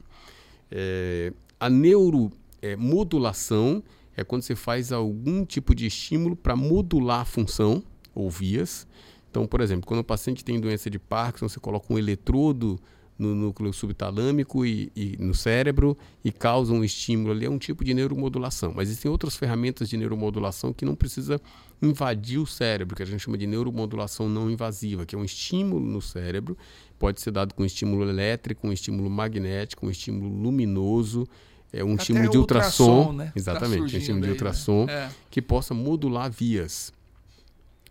É, 0.70 1.32
a 1.60 1.70
neuromodulação 1.70 3.82
é 4.18 4.24
quando 4.24 4.42
você 4.42 4.56
faz 4.56 4.92
algum 4.92 5.46
tipo 5.46 5.74
de 5.74 5.86
estímulo 5.86 6.36
para 6.36 6.56
modular 6.56 7.22
a 7.22 7.26
função 7.26 7.82
ou 8.14 8.30
vias. 8.30 8.86
Então, 9.32 9.48
por 9.48 9.62
exemplo, 9.62 9.88
quando 9.88 10.02
o 10.02 10.04
paciente 10.04 10.44
tem 10.44 10.60
doença 10.60 10.90
de 10.90 11.00
Parkinson, 11.00 11.48
você 11.48 11.60
coloca 11.60 11.94
um 11.94 11.98
eletrodo 11.98 12.78
no 13.18 13.34
núcleo 13.34 13.72
subtalâmico 13.72 14.66
e, 14.66 14.92
e 14.96 15.16
no 15.18 15.34
cérebro 15.34 15.98
e 16.24 16.32
causa 16.32 16.74
um 16.74 16.84
estímulo 16.84 17.32
ali, 17.32 17.46
é 17.46 17.50
um 17.50 17.58
tipo 17.58 17.84
de 17.84 17.94
neuromodulação. 17.94 18.74
Mas 18.76 18.90
existem 18.90 19.10
outras 19.10 19.36
ferramentas 19.36 19.90
de 19.90 19.96
neuromodulação 19.96 20.74
que 20.74 20.84
não 20.84 20.96
precisa 20.96 21.40
invadir 21.82 22.40
o 22.40 22.46
cérebro, 22.46 22.96
que 22.96 23.04
a 23.04 23.06
gente 23.06 23.22
chama 23.22 23.38
de 23.38 23.48
neuromodulação 23.48 24.28
não 24.28 24.50
invasiva, 24.50 25.06
que 25.06 25.16
é 25.16 25.18
um 25.18 25.24
estímulo 25.24 25.86
no 25.86 26.02
cérebro, 26.02 26.58
pode 27.00 27.22
ser 27.22 27.32
dado 27.32 27.54
com 27.54 27.64
estímulo 27.64 28.08
elétrico, 28.10 28.68
um 28.68 28.72
estímulo 28.72 29.10
magnético, 29.10 29.86
um 29.86 29.90
estímulo 29.90 30.30
luminoso, 30.30 31.28
é 31.72 31.84
um 31.84 31.94
Até 31.94 32.04
estímulo 32.04 32.30
de 32.30 32.38
ultrassom, 32.38 32.84
ultrassom, 32.84 33.14
né? 33.14 33.26
Tá 33.26 33.32
exatamente, 33.36 33.78
um 33.78 33.82
surgindo 33.82 34.00
estímulo 34.00 34.22
de 34.22 34.28
né? 34.28 34.34
ultrassom 34.34 34.86
É. 34.90 35.10
que 35.30 35.42
possa 35.42 35.74
modular 35.74 36.32
vias. 36.32 36.94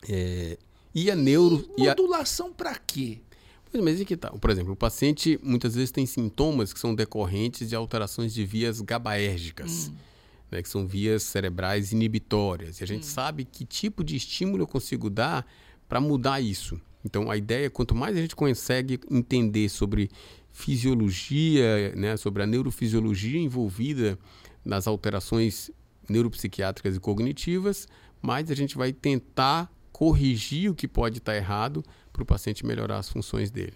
É, 0.09 0.59
e 0.94 1.10
a 1.10 1.16
neuro 1.16 1.68
e 1.76 1.88
a, 1.88 1.90
Modulação 1.90 2.52
para 2.52 2.76
quê? 2.76 3.18
Mas 3.82 4.01
e 4.01 4.05
que 4.05 4.16
tal? 4.16 4.38
Por 4.38 4.51
exemplo, 4.51 4.72
o 4.72 4.76
paciente 4.76 5.38
muitas 5.42 5.74
vezes 5.74 5.90
tem 5.90 6.06
sintomas 6.06 6.72
que 6.72 6.78
são 6.78 6.94
decorrentes 6.94 7.68
de 7.68 7.74
alterações 7.74 8.32
de 8.32 8.44
vias 8.44 8.80
GABAérgicas, 8.80 9.92
né, 10.51 10.62
que 10.62 10.68
são 10.68 10.86
vias 10.86 11.22
cerebrais 11.22 11.92
inibitórias. 11.92 12.80
E 12.80 12.84
a 12.84 12.86
gente 12.86 13.06
sabe 13.06 13.44
que 13.44 13.64
tipo 13.64 14.05
de 14.05 14.16
estímulo 14.16 14.62
eu 14.62 14.66
consigo 14.66 15.10
dar 15.10 15.46
para 15.88 16.01
mudar 16.01 16.40
isso. 16.40 16.80
Então, 17.05 17.30
a 17.30 17.36
ideia 17.36 17.66
é 17.66 17.70
quanto 17.70 17.94
mais 17.94 18.16
a 18.16 18.20
gente 18.20 18.34
consegue 18.34 18.98
entender 19.10 19.68
sobre 19.68 20.10
fisiologia, 20.52 21.92
né, 21.96 22.16
sobre 22.16 22.42
a 22.42 22.46
neurofisiologia 22.46 23.38
envolvida 23.38 24.18
nas 24.64 24.86
alterações 24.86 25.70
neuropsiquiátricas 26.09 26.96
e 26.96 27.01
cognitivas, 27.01 27.88
mais 28.22 28.51
a 28.51 28.55
gente 28.55 28.76
vai 28.76 28.92
tentar 28.92 29.70
corrigir 29.92 30.70
o 30.70 30.74
que 30.74 30.88
pode 30.88 31.18
estar 31.18 31.36
errado 31.36 31.84
para 32.15 32.23
o 32.23 32.27
paciente 32.27 32.65
melhorar 32.65 32.99
as 32.99 33.09
funções 33.09 33.51
dele. 33.51 33.74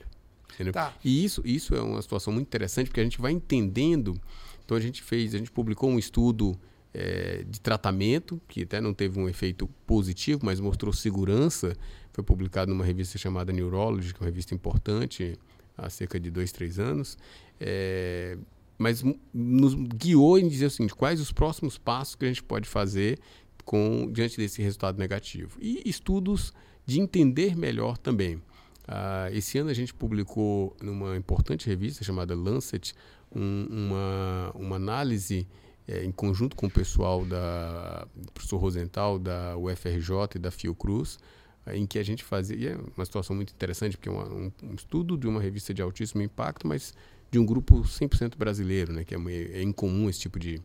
Tá. 0.73 0.95
E 1.05 1.25
isso, 1.25 1.43
isso 1.45 1.75
é 1.75 1.83
uma 1.83 2.01
situação 2.01 2.33
muito 2.33 2.47
interessante 2.47 2.87
porque 2.87 3.01
a 3.01 3.05
gente 3.05 3.21
vai 3.21 3.33
entendendo. 3.33 4.19
Então 4.65 4.77
a 4.77 4.81
gente 4.81 5.03
fez, 5.03 5.35
a 5.35 5.39
gente 5.39 5.51
publicou 5.51 5.91
um 5.91 5.99
estudo 5.99 6.59
eh, 6.95 7.45
de 7.49 7.61
tratamento 7.61 8.41
que 8.49 8.63
até 8.63 8.81
não 8.81 8.95
teve 8.95 9.19
um 9.21 9.29
efeito 9.29 9.69
positivo, 9.87 10.41
mas 10.45 10.61
mostrou 10.61 10.93
segurança. 10.93 11.77
Foi 12.13 12.25
publicado 12.25 12.73
numa 12.73 12.85
revista 12.85 13.19
chamada 13.19 13.53
Neurology, 13.53 14.15
que 14.15 14.21
é 14.21 14.23
uma 14.23 14.31
revista 14.31 14.55
importante 14.55 15.39
há 15.77 15.91
cerca 15.91 16.19
de 16.19 16.31
dois, 16.31 16.51
três 16.53 16.79
anos. 16.79 17.19
Eh, 17.61 18.39
mas 18.79 19.03
nos 19.35 19.75
guiou 19.75 20.39
em 20.39 20.49
dizer 20.49 20.67
o 20.67 20.71
seguinte: 20.71 20.95
quais 20.95 21.21
os 21.21 21.33
próximos 21.33 21.77
passos 21.77 22.15
que 22.15 22.25
a 22.25 22.29
gente 22.29 22.43
pode 22.43 22.69
fazer 22.69 23.19
com 23.65 24.11
diante 24.11 24.37
desse 24.37 24.63
resultado 24.63 24.99
negativo 24.99 25.59
e 25.61 25.83
estudos 25.85 26.55
de 26.89 26.99
entender 27.01 27.55
melhor 27.55 27.99
também. 27.99 28.41
Ah, 28.87 29.29
esse 29.33 29.59
ano 29.59 29.69
a 29.69 29.75
gente 29.75 29.93
publicou 29.93 30.75
numa 30.83 31.15
importante 31.19 31.67
revista 31.67 32.03
chamada 32.03 32.35
Lancet 32.35 32.95
um- 33.31 33.67
uma, 33.71 34.53
uma 34.55 34.77
análise 34.77 35.47
eh, 35.87 36.03
em 36.03 36.11
conjunto 36.11 36.57
com 36.57 36.67
o 36.67 36.71
pessoal 36.71 37.27
da 37.27 38.07
professor 38.33 38.57
Rosenthal 38.57 39.19
da 39.19 39.55
UFRJ 39.59 40.37
e 40.37 40.39
da 40.39 40.51
Fiocruz 40.51 41.19
eh, 41.67 41.77
em 41.77 41.87
que 41.87 41.99
a 41.99 42.03
gente 42.03 42.25
fazia 42.25 42.57
e 42.57 42.67
é 42.69 42.79
uma 42.97 43.05
situação 43.05 43.37
muito 43.37 43.53
interessante 43.53 43.99
porque 43.99 44.09
é 44.09 44.13
uma- 44.13 44.25
um, 44.33 44.51
um 44.63 44.75
estudo 44.75 45.19
de 45.19 45.27
uma 45.29 45.43
revista 45.43 45.75
de 45.75 45.83
altíssimo 45.83 46.23
impacto 46.23 46.67
mas 46.67 46.95
de 47.31 47.39
um 47.39 47.45
grupo 47.45 47.83
100% 47.87 48.39
brasileiro 48.39 48.95
né 48.95 49.05
que 49.05 49.15
é, 49.15 49.19
é 49.59 49.63
incomum 49.63 50.09
esse 50.09 50.21
tipo 50.21 50.39
de, 50.39 50.59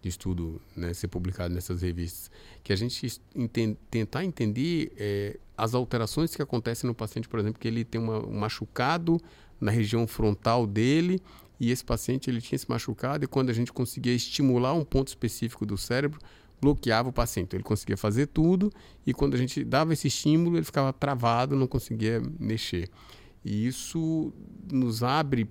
de 0.00 0.08
estudo 0.08 0.60
né, 0.76 0.94
ser 0.94 1.08
publicado 1.08 1.52
nessas 1.52 1.82
revistas, 1.82 2.30
que 2.62 2.72
a 2.72 2.76
gente 2.76 3.20
enten- 3.34 3.76
tentar 3.90 4.24
entender 4.24 4.92
eh, 4.96 5.38
as 5.56 5.74
alterações 5.74 6.34
que 6.36 6.40
acontecem 6.42 6.86
no 6.86 6.94
paciente, 6.94 7.28
por 7.28 7.40
exemplo, 7.40 7.58
que 7.60 7.66
ele 7.66 7.84
tem 7.84 8.00
uma- 8.00 8.24
um 8.24 8.38
machucado 8.38 9.20
na 9.60 9.70
região 9.72 10.06
frontal 10.06 10.66
dele 10.66 11.20
e 11.58 11.72
esse 11.72 11.84
paciente 11.84 12.30
ele 12.30 12.40
tinha 12.40 12.54
esse 12.56 12.68
machucado 12.70 13.24
e 13.24 13.26
quando 13.26 13.50
a 13.50 13.52
gente 13.52 13.72
conseguia 13.72 14.14
estimular 14.14 14.72
um 14.74 14.84
ponto 14.84 15.08
específico 15.08 15.66
do 15.66 15.76
cérebro, 15.76 16.20
bloqueava 16.60 17.08
o 17.08 17.12
paciente. 17.12 17.56
Ele 17.56 17.64
conseguia 17.64 17.96
fazer 17.96 18.26
tudo 18.28 18.72
e 19.04 19.12
quando 19.12 19.34
a 19.34 19.36
gente 19.36 19.64
dava 19.64 19.92
esse 19.92 20.06
estímulo, 20.06 20.56
ele 20.56 20.64
ficava 20.64 20.92
travado, 20.92 21.56
não 21.56 21.66
conseguia 21.66 22.22
mexer. 22.38 22.88
E 23.44 23.66
isso 23.66 24.32
nos 24.70 25.02
abre 25.02 25.48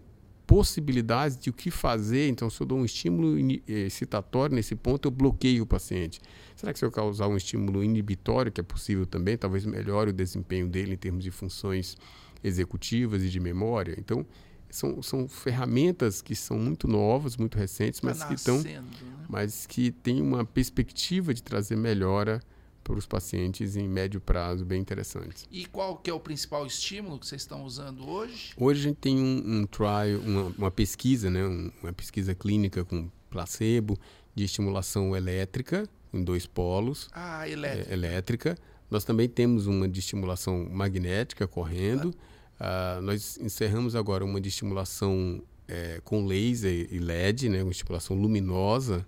possibilidades 0.48 1.38
de 1.38 1.50
o 1.50 1.54
que 1.54 1.70
fazer. 1.70 2.30
Então, 2.30 2.50
se 2.50 2.60
eu 2.62 2.66
dou 2.66 2.80
um 2.80 2.86
estímulo 2.86 3.38
eh, 3.38 3.62
excitatório 3.68 4.56
nesse 4.56 4.76
ponto, 4.76 5.08
eu 5.08 5.12
bloqueio 5.12 5.64
o 5.64 5.68
paciente. 5.68 6.22
Será 6.56 6.72
que 6.72 6.80
se 6.80 6.86
eu 6.86 6.90
causar 6.90 7.28
um 7.28 7.36
estímulo 7.36 7.84
inibitório, 7.84 8.52
que 8.52 8.62
é 8.62 8.64
possível 8.64 9.06
também, 9.06 9.38
talvez 9.38 9.66
melhore 9.66 10.10
o 10.10 10.14
desempenho 10.14 10.68
dele 10.68 10.94
em 10.94 10.98
termos 10.98 11.24
de 11.24 11.30
funções 11.30 11.98
executivas 12.42 13.22
e 13.22 13.30
de 13.30 13.40
memória? 13.40 13.96
Então, 14.00 14.26
são, 14.70 15.02
são 15.04 15.28
ferramentas 15.28 16.22
que 16.22 16.36
são 16.36 16.58
muito 16.58 16.88
novas, 16.88 17.36
muito 17.36 17.58
recentes, 17.58 18.02
mas 18.02 18.20
Tá 18.20 18.28
que 18.28 18.34
estão 18.34 18.62
né? 18.62 18.84
mas 19.30 19.66
que 19.66 19.92
têm 19.92 20.22
uma 20.22 20.46
perspectiva 20.46 21.34
de 21.34 21.44
trazer 21.44 21.76
melhora 21.76 22.42
para 22.88 22.98
os 22.98 23.06
pacientes 23.06 23.76
em 23.76 23.86
médio 23.86 24.22
prazo 24.22 24.64
bem 24.64 24.80
interessantes. 24.80 25.46
E 25.52 25.66
qual 25.66 25.98
que 25.98 26.10
é 26.10 26.14
o 26.14 26.20
principal 26.22 26.66
estímulo 26.66 27.20
que 27.20 27.28
vocês 27.28 27.42
estão 27.42 27.66
usando 27.66 28.08
hoje? 28.08 28.52
Hoje 28.56 28.80
a 28.80 28.84
gente 28.84 28.96
tem 28.96 29.20
um, 29.20 29.60
um 29.60 29.66
trial, 29.66 30.20
uma, 30.26 30.44
uma 30.58 30.72
pesquisa, 30.72 31.30
né, 31.30 31.46
um- 31.46 31.70
uma 31.84 31.92
pesquisa 31.92 32.34
clínica 32.34 32.86
com 32.86 33.10
placebo 33.30 34.00
de 34.34 34.46
estimulação 34.46 35.14
elétrica 35.18 35.86
em 36.14 36.24
dois 36.24 36.46
polos, 36.46 37.10
Ah, 37.12 37.48
elétrico. 37.50 37.90
é, 37.90 37.94
elétrica. 37.94 38.58
Nós 38.90 39.04
também 39.04 39.28
temos 39.28 39.68
uma 39.68 39.86
de 39.86 40.00
estimulação 40.00 40.66
magnética 40.72 41.46
correndo. 41.46 42.14
Ah, 42.58 43.00
nós 43.04 43.38
encerramos 43.38 43.96
agora 43.98 44.24
uma 44.24 44.40
de 44.40 44.48
estimulação 44.48 45.44
é, 45.68 46.00
com 46.06 46.26
laser 46.26 46.88
e 46.90 47.00
LED, 47.00 47.50
né, 47.50 47.62
uma 47.62 47.72
estimulação 47.74 48.16
luminosa 48.16 49.06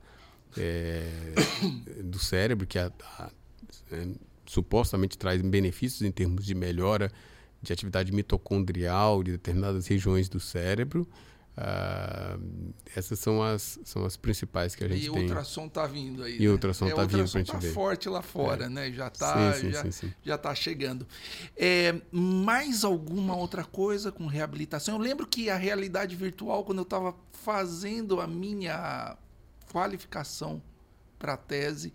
é, 0.58 1.08
do 2.04 2.20
cérebro, 2.20 2.68
que 2.68 2.78
a- 2.78 2.92
a- 3.18 3.32
é, 3.92 4.08
supostamente 4.46 5.18
traz 5.18 5.42
benefícios 5.42 6.02
em 6.02 6.12
termos 6.12 6.46
de 6.46 6.56
melhora 6.56 7.12
de 7.62 7.74
atividade 7.74 8.12
mitocondrial 8.12 9.22
de 9.22 9.32
determinadas 9.32 9.88
regiões 9.88 10.30
do 10.30 10.40
cérebro. 10.40 11.08
Ah, 11.62 12.38
essas 12.96 13.20
são 13.20 13.44
as, 13.44 13.78
são 13.84 14.06
as 14.06 14.16
principais 14.16 14.76
que 14.76 14.84
a 14.84 14.88
gente 14.88 15.06
E 15.06 15.10
o 15.10 15.14
tem. 15.14 15.24
ultrassom 15.24 15.68
tá 15.68 15.86
vindo 15.86 16.24
aí. 16.24 16.36
E 16.36 16.48
o 16.48 16.52
né? 16.52 16.54
ultrassom 16.54 16.88
é, 16.88 16.94
tá 16.94 17.04
o 17.04 17.08
vindo 17.08 17.20
ultrassom 17.20 17.32
pra 17.32 17.40
gente 17.40 17.52
tá 17.52 17.58
ver. 17.58 17.74
forte 17.74 18.08
lá 18.08 18.22
fora, 18.22 18.70
né? 18.70 18.90
Já 18.94 19.10
tá, 19.10 19.54
sim, 19.54 19.72
já, 19.72 19.92
sim. 19.92 20.14
já 20.24 20.38
tá 20.38 20.56
chegando. 20.56 21.06
É, 21.58 22.00
mais 22.14 22.86
alguma 22.86 23.36
outra 23.36 23.66
coisa 23.66 24.10
com 24.10 24.26
reabilitação? 24.26 24.96
Eu 24.96 25.02
lembro 25.02 25.28
que 25.28 25.50
a 25.50 25.58
realidade 25.58 26.16
virtual, 26.16 26.64
quando 26.64 26.78
eu 26.78 26.84
estava 26.84 27.14
fazendo 27.34 28.22
a 28.22 28.28
minha 28.28 29.18
qualificação 29.70 30.62
para 31.18 31.34
a 31.34 31.38
tese, 31.38 31.94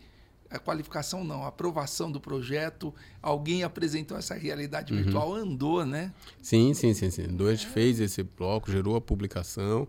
a 0.51 0.59
qualificação 0.59 1.25
não, 1.25 1.43
a 1.43 1.49
aprovação 1.49 2.11
do 2.11 2.21
projeto, 2.21 2.95
alguém 3.21 3.63
apresentou 3.63 4.17
essa 4.17 4.35
realidade 4.35 4.93
uhum. 4.93 5.03
virtual, 5.03 5.35
andou, 5.35 5.85
né? 5.85 6.13
Sim, 6.41 6.75
sim, 6.75 6.95
sim, 6.95 7.11
sim. 7.11 7.25
Andou, 7.25 7.49
a 7.49 7.55
gente 7.55 7.67
é. 7.67 7.71
fez 7.71 8.01
esse 8.01 8.23
bloco, 8.23 8.71
gerou 8.71 8.97
a 8.97 9.01
publicação, 9.01 9.89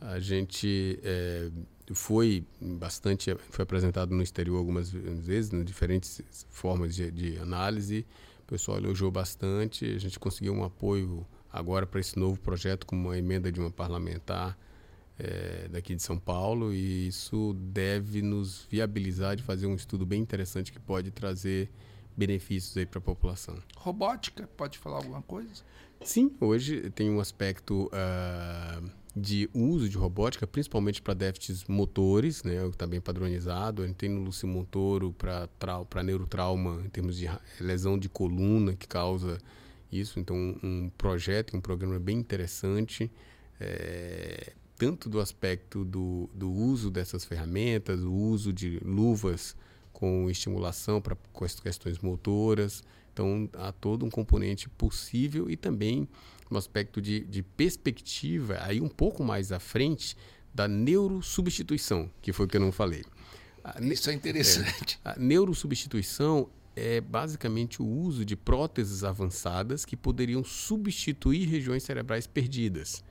a 0.00 0.20
gente 0.20 0.98
é, 1.02 1.50
foi 1.92 2.44
bastante, 2.60 3.34
foi 3.50 3.62
apresentado 3.62 4.14
no 4.14 4.22
exterior 4.22 4.58
algumas 4.58 4.90
vezes, 4.90 5.52
em 5.52 5.64
diferentes 5.64 6.22
formas 6.50 6.94
de, 6.94 7.10
de 7.10 7.38
análise, 7.38 8.06
o 8.42 8.46
pessoal 8.46 8.78
elogiou 8.78 9.10
bastante, 9.10 9.84
a 9.86 9.98
gente 9.98 10.18
conseguiu 10.18 10.52
um 10.52 10.64
apoio 10.64 11.26
agora 11.52 11.86
para 11.86 12.00
esse 12.00 12.18
novo 12.18 12.38
projeto 12.40 12.86
com 12.86 12.94
uma 12.96 13.16
emenda 13.16 13.50
de 13.50 13.60
uma 13.60 13.70
parlamentar 13.70 14.56
é, 15.18 15.68
daqui 15.68 15.94
de 15.94 16.02
São 16.02 16.18
Paulo 16.18 16.72
e 16.72 17.08
isso 17.08 17.54
deve 17.54 18.20
nos 18.22 18.66
viabilizar 18.70 19.36
de 19.36 19.42
fazer 19.42 19.66
um 19.66 19.74
estudo 19.74 20.04
bem 20.04 20.20
interessante 20.20 20.72
que 20.72 20.80
pode 20.80 21.10
trazer 21.10 21.70
benefícios 22.16 22.76
aí 22.76 22.86
para 22.86 22.98
a 22.98 23.02
população. 23.02 23.56
Robótica, 23.76 24.48
pode 24.56 24.78
falar 24.78 24.96
alguma 24.96 25.22
coisa? 25.22 25.62
Sim, 26.02 26.32
hoje 26.40 26.90
tem 26.90 27.10
um 27.10 27.20
aspecto 27.20 27.86
uh, 27.86 28.90
de 29.16 29.48
uso 29.54 29.88
de 29.88 29.96
robótica, 29.96 30.46
principalmente 30.46 31.00
para 31.00 31.14
déficits 31.14 31.64
motores, 31.64 32.42
né, 32.42 32.60
que 32.64 32.70
está 32.70 32.86
bem 32.86 33.00
padronizado. 33.00 33.82
A 33.82 33.86
gente 33.86 33.96
tem 33.96 34.10
no 34.10 34.20
Lúcio 34.20 34.46
Montoro 34.46 35.14
para 35.14 36.02
neurotrauma, 36.02 36.82
em 36.84 36.88
termos 36.88 37.16
de 37.16 37.30
lesão 37.60 37.98
de 37.98 38.08
coluna 38.08 38.74
que 38.74 38.86
causa 38.86 39.38
isso. 39.90 40.18
Então, 40.18 40.36
um 40.62 40.90
projeto, 40.98 41.56
um 41.56 41.60
programa 41.60 41.98
bem 41.98 42.18
interessante. 42.18 43.10
É, 43.60 44.52
tanto 44.76 45.08
do 45.08 45.20
aspecto 45.20 45.84
do, 45.84 46.28
do 46.34 46.50
uso 46.50 46.90
dessas 46.90 47.24
ferramentas, 47.24 48.00
o 48.00 48.12
uso 48.12 48.52
de 48.52 48.80
luvas 48.84 49.56
com 49.92 50.28
estimulação 50.28 51.00
para 51.00 51.16
questões 51.62 51.98
motoras. 51.98 52.82
Então, 53.12 53.48
há 53.54 53.70
todo 53.70 54.04
um 54.04 54.10
componente 54.10 54.68
possível 54.68 55.48
e 55.48 55.56
também 55.56 56.08
um 56.50 56.56
aspecto 56.56 57.00
de, 57.00 57.20
de 57.20 57.42
perspectiva, 57.42 58.58
aí 58.60 58.80
um 58.80 58.88
pouco 58.88 59.22
mais 59.22 59.52
à 59.52 59.60
frente, 59.60 60.16
da 60.52 60.68
neurosubstituição, 60.68 62.10
que 62.20 62.32
foi 62.32 62.46
o 62.46 62.48
que 62.48 62.56
eu 62.56 62.60
não 62.60 62.72
falei. 62.72 63.04
Isso 63.80 64.10
é 64.10 64.12
interessante. 64.12 65.00
É, 65.04 65.10
a 65.10 65.16
neurosubstituição 65.16 66.48
é 66.76 67.00
basicamente 67.00 67.80
o 67.80 67.86
uso 67.86 68.24
de 68.24 68.36
próteses 68.36 69.04
avançadas 69.04 69.84
que 69.84 69.96
poderiam 69.96 70.44
substituir 70.44 71.48
regiões 71.48 71.82
cerebrais 71.82 72.26
perdidas. 72.26 73.02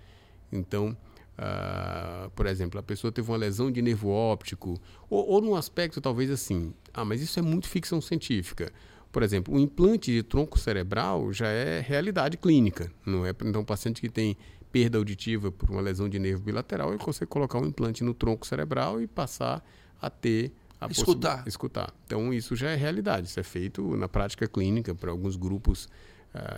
Então, 0.52 0.96
Uh, 1.34 2.30
por 2.32 2.46
exemplo, 2.46 2.80
a 2.80 2.84
pessoa 2.84 3.12
teve 3.12 3.30
uma 3.30 3.38
lesão 3.38 3.72
de 3.72 3.82
nervo 3.82 4.10
óptico, 4.10 4.80
ou, 5.10 5.28
ou 5.28 5.42
num 5.42 5.56
aspecto 5.56 6.00
talvez 6.00 6.30
assim, 6.30 6.74
ah, 6.94 7.04
mas 7.04 7.22
isso 7.22 7.40
é 7.40 7.42
muito 7.42 7.68
ficção 7.68 8.00
científica. 8.00 8.72
Por 9.12 9.24
exemplo, 9.24 9.54
o 9.56 9.60
implante 9.60 10.12
de 10.12 10.24
tronco 10.24 10.58
cerebral 10.60 11.32
já 11.32 11.48
é 11.48 11.80
realidade 11.80 12.38
clínica, 12.38 12.92
não 13.06 13.26
é? 13.26 13.30
Então, 13.30 13.62
um 13.62 13.66
paciente 13.66 14.02
que 14.02 14.10
tem 14.10 14.38
perda 14.72 14.98
auditiva 14.98 15.52
por 15.52 15.70
uma 15.70 15.82
lesão 15.82 16.10
de 16.10 16.18
nervo 16.18 16.44
bilateral, 16.44 16.90
ele 16.90 16.98
consegue 16.98 17.30
colocar 17.30 17.60
um 17.60 17.66
implante 17.66 18.04
no 18.04 18.14
tronco 18.14 18.46
cerebral 18.46 19.00
e 19.00 19.08
passar 19.08 19.64
a 20.02 20.10
ter 20.10 20.52
a 20.82 20.88
escutar. 20.92 21.48
escutar. 21.48 21.94
Então, 22.06 22.34
isso 22.34 22.56
já 22.56 22.72
é 22.72 22.76
realidade, 22.76 23.28
isso 23.28 23.40
é 23.40 23.44
feito 23.44 23.96
na 23.96 24.10
prática 24.10 24.48
clínica 24.48 24.94
para 24.94 25.12
alguns 25.12 25.36
grupos 25.36 25.88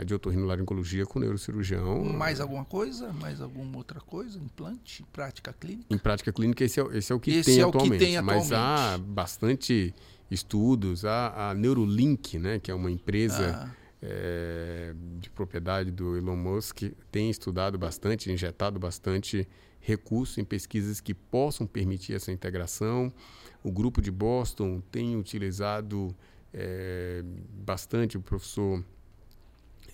de 0.06 0.14
otorrinolaringologia 0.14 1.06
com 1.06 1.20
neurocirurgião. 1.20 2.04
Mais 2.06 2.40
alguma 2.40 2.64
coisa? 2.64 3.12
Mais 3.12 3.42
alguma 3.42 3.78
outra 3.78 4.00
coisa? 4.00 4.40
Implante? 4.40 5.04
Prática 5.12 5.52
clínica? 5.52 5.94
Em 5.94 5.98
prática 5.98 6.32
clínica, 6.32 6.64
esse 6.64 6.80
é, 6.80 6.84
esse 6.98 7.12
é 7.12 7.16
o 7.16 7.20
que, 7.20 7.32
esse 7.32 7.52
tem, 7.52 7.60
é 7.60 7.64
atualmente, 7.64 8.00
que 8.00 8.06
tem 8.06 8.18
atualmente. 8.18 8.50
Mas 8.50 8.52
há 8.54 8.98
bastante 8.98 9.94
estudos. 10.32 11.04
Há 11.04 11.50
a 11.50 11.54
Neurolink, 11.54 12.40
né, 12.40 12.58
que 12.58 12.72
é 12.72 12.74
uma 12.74 12.90
empresa 12.90 13.68
ah. 13.68 13.76
é, 14.02 14.96
de 15.20 15.30
propriedade 15.30 15.92
do 15.92 16.16
Elon 16.16 16.38
Musk, 16.38 16.84
tem 17.12 17.30
estudado 17.30 17.78
bastante, 17.78 18.32
injetado 18.32 18.80
bastante 18.80 19.48
recursos 19.82 20.38
em 20.38 20.46
pesquisas 20.46 21.02
que 21.02 21.14
possam 21.14 21.68
permitir 21.68 22.14
essa 22.14 22.32
integração. 22.32 23.14
O 23.62 23.72
grupo 23.72 24.02
de 24.02 24.10
Boston 24.10 24.82
tem 24.90 25.18
utilizado 25.18 26.16
é, 26.54 27.24
bastante 27.66 28.18
o 28.18 28.22
professor 28.22 28.82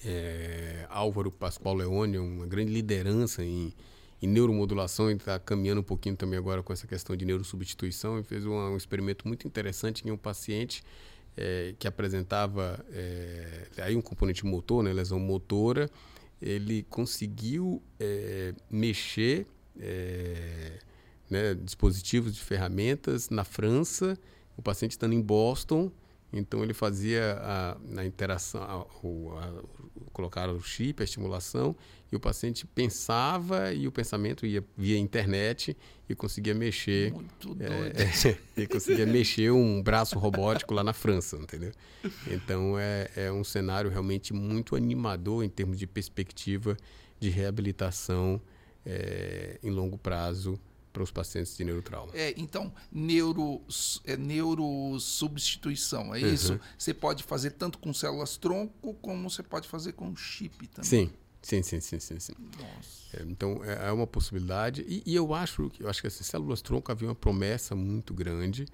é, 0.06 0.86
Álvaro 0.90 1.32
Pascoal 1.32 1.76
Leone, 1.76 2.18
uma 2.18 2.45
grande 2.45 2.72
liderança 2.72 3.44
em, 3.44 3.73
em 4.22 4.28
neuromodulação, 4.28 5.10
e 5.10 5.15
está 5.15 5.40
caminhando 5.40 5.82
um 5.82 5.84
pouquinho 5.84 6.15
também 6.15 6.38
agora 6.38 6.64
com 6.64 6.73
essa 6.73 6.88
questão 6.88 7.15
de 7.15 7.26
neurosubstituição, 7.26 8.19
e 8.19 8.23
fez 8.23 8.45
um, 8.45 8.53
um 8.53 8.78
experimento 8.78 9.28
muito 9.28 9.48
interessante 9.48 10.07
em 10.07 10.11
um 10.11 10.18
paciente 10.18 10.84
é, 11.38 11.73
que 11.80 11.88
apresentava 11.88 12.84
é, 12.91 13.68
aí 13.78 13.95
um 13.95 14.02
componente 14.02 14.45
motor, 14.45 14.84
né, 14.84 14.91
lesão 14.91 15.19
motora, 15.19 15.90
ele 16.41 16.84
conseguiu 16.84 17.82
é, 17.99 18.53
mexer 18.69 19.45
é, 19.80 20.80
né, 21.30 21.53
dispositivos 21.53 22.36
de 22.36 22.41
ferramentas 22.41 23.30
na 23.30 23.44
França, 23.44 24.18
o 24.57 24.61
paciente 24.61 24.91
estando 24.91 25.14
em 25.14 25.22
Boston, 25.22 25.91
então 26.34 26.64
ele 26.64 26.74
fazia 26.74 27.38
a, 27.41 27.78
a 27.98 28.06
interação, 28.06 28.62
a, 28.62 28.82
a, 28.82 29.52
colocaram 30.14 30.56
o 30.56 30.62
chip, 30.62 31.02
a 31.02 31.03
estimulação, 31.03 31.76
e 32.12 32.16
o 32.16 32.20
paciente 32.20 32.66
pensava 32.66 33.74
e 33.74 33.88
o 33.88 33.91
pensamento 33.91 34.45
ia 34.45 34.64
via 34.78 34.98
internet 34.98 35.76
e 36.08 36.16
conseguia 36.16 36.53
mexer. 36.53 37.12
Muito 37.14 37.58
é, 37.60 37.68
doido. 37.68 37.98
É, 37.99 38.38
e 38.64 38.68
conseguia 38.68 39.06
mexer 39.06 39.52
um 39.52 39.82
braço 39.82 40.18
robótico 40.18 40.74
lá 40.74 40.84
na 40.84 40.94
França, 40.94 41.38
entendeu? 41.38 41.72
Então 42.28 42.78
é, 42.78 43.10
é 43.16 43.32
um 43.32 43.44
cenário 43.44 43.90
realmente 43.90 44.34
muito 44.34 44.76
animador 44.76 45.44
em 45.44 45.49
termos 45.49 45.78
de 45.78 45.88
perspectiva 45.88 46.78
de 47.20 47.30
reabilitação 47.30 48.41
é, 48.86 49.60
em 49.62 49.70
longo 49.70 49.98
prazo 49.98 50.60
para 50.92 51.04
os 51.04 51.12
pacientes 51.12 51.56
de 51.56 51.64
neurotrauma. 51.64 52.12
É, 52.14 52.34
então, 52.38 52.74
neuro, 52.92 53.62
é, 54.06 54.18
neurosubstituição, 54.18 56.14
é 56.14 56.20
uhum. 56.20 56.34
isso? 56.34 56.60
Você 56.78 56.94
pode 56.94 57.24
fazer 57.24 57.52
tanto 57.52 57.78
com 57.78 57.94
células 57.94 58.38
tronco, 58.38 58.94
como 58.96 59.30
você 59.30 59.44
pode 59.44 59.68
fazer 59.68 59.94
com 59.94 60.16
chip 60.16 60.68
também. 60.68 60.90
Sim, 60.90 61.12
sim, 61.42 61.62
sim, 61.64 61.80
sim, 61.80 62.00
sim. 62.00 62.20
sim. 62.20 62.34
É, 63.14 63.24
então, 63.24 63.64
é, 63.64 63.88
é, 63.88 63.92
uma 63.92 64.08
possibilidade. 64.08 64.86
E, 64.88 65.04
e, 65.06 65.16
eu 65.16 65.34
acho 65.34 65.72
eu 65.80 65.90
acho 65.90 66.02
que 66.02 66.08
essas 66.08 66.28
células 66.28 66.62
tronco 66.62 66.92
havia 66.92 67.08
uma 67.08 67.16
promessa 67.16 67.76
muito 67.76 68.14
grande. 68.14 68.66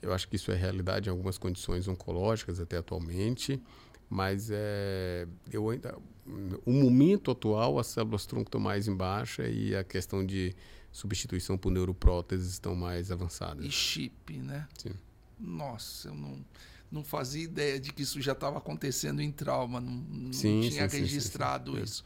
Eu 0.00 0.12
acho 0.12 0.28
que 0.28 0.36
isso 0.36 0.50
é 0.50 0.56
realidade 0.56 1.08
em 1.08 1.12
algumas 1.12 1.38
condições 1.38 1.86
oncológicas 1.86 2.58
até 2.58 2.76
atualmente. 2.76 3.62
Mas 4.12 4.50
é, 4.52 5.26
eu 5.50 5.70
ainda, 5.70 5.96
o 6.66 6.70
momento 6.70 7.30
atual, 7.30 7.78
as 7.78 7.86
células 7.86 8.26
tronco 8.26 8.48
estão 8.48 8.60
mais 8.60 8.86
em 8.86 8.94
baixa 8.94 9.48
e 9.48 9.74
a 9.74 9.82
questão 9.82 10.22
de 10.22 10.54
substituição 10.92 11.56
por 11.56 11.72
neuropróteses 11.72 12.52
estão 12.52 12.76
mais 12.76 13.10
avançadas. 13.10 13.64
E 13.64 13.70
chip, 13.70 14.36
né? 14.36 14.68
Sim. 14.76 14.90
Nossa, 15.40 16.08
eu 16.08 16.14
não, 16.14 16.44
não 16.90 17.02
fazia 17.02 17.42
ideia 17.42 17.80
de 17.80 17.90
que 17.90 18.02
isso 18.02 18.20
já 18.20 18.32
estava 18.32 18.58
acontecendo 18.58 19.22
em 19.22 19.32
trauma, 19.32 19.80
não, 19.80 19.90
não 19.90 20.32
sim, 20.34 20.60
tinha 20.60 20.86
sim, 20.90 20.98
registrado 20.98 21.72
sim, 21.72 21.78
é. 21.78 21.82
isso. 21.82 22.04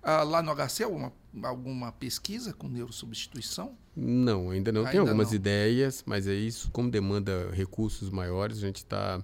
Ah, 0.00 0.22
lá 0.22 0.40
no 0.44 0.54
HC, 0.54 0.84
alguma, 0.84 1.12
alguma 1.42 1.90
pesquisa 1.90 2.52
com 2.52 2.68
neurosubstituição? 2.68 3.76
Não, 3.96 4.50
ainda 4.50 4.70
não. 4.70 4.82
Ainda 4.82 4.92
Tem 4.92 5.00
algumas 5.00 5.30
não. 5.30 5.34
ideias, 5.34 6.04
mas 6.06 6.28
é 6.28 6.34
isso, 6.34 6.70
como 6.70 6.88
demanda 6.88 7.50
recursos 7.50 8.08
maiores, 8.08 8.58
a 8.58 8.60
gente 8.60 8.76
está 8.76 9.20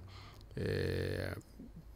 é, 0.57 1.37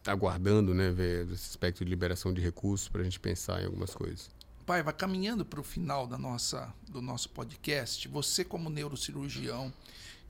aguardando 0.05 0.73
né, 0.73 0.89
ver 0.89 1.25
esse 1.25 1.49
aspecto 1.49 1.83
de 1.83 1.89
liberação 1.89 2.33
de 2.33 2.41
recursos 2.41 2.87
para 2.87 3.01
a 3.01 3.03
gente 3.03 3.19
pensar 3.19 3.61
em 3.61 3.65
algumas 3.65 3.93
coisas. 3.93 4.29
Pai, 4.65 4.81
vai 4.83 4.93
caminhando 4.93 5.43
para 5.43 5.59
o 5.59 5.63
final 5.63 6.07
da 6.07 6.17
nossa, 6.17 6.73
do 6.87 7.01
nosso 7.01 7.29
podcast. 7.29 8.07
Você, 8.07 8.43
como 8.43 8.69
neurocirurgião, 8.69 9.73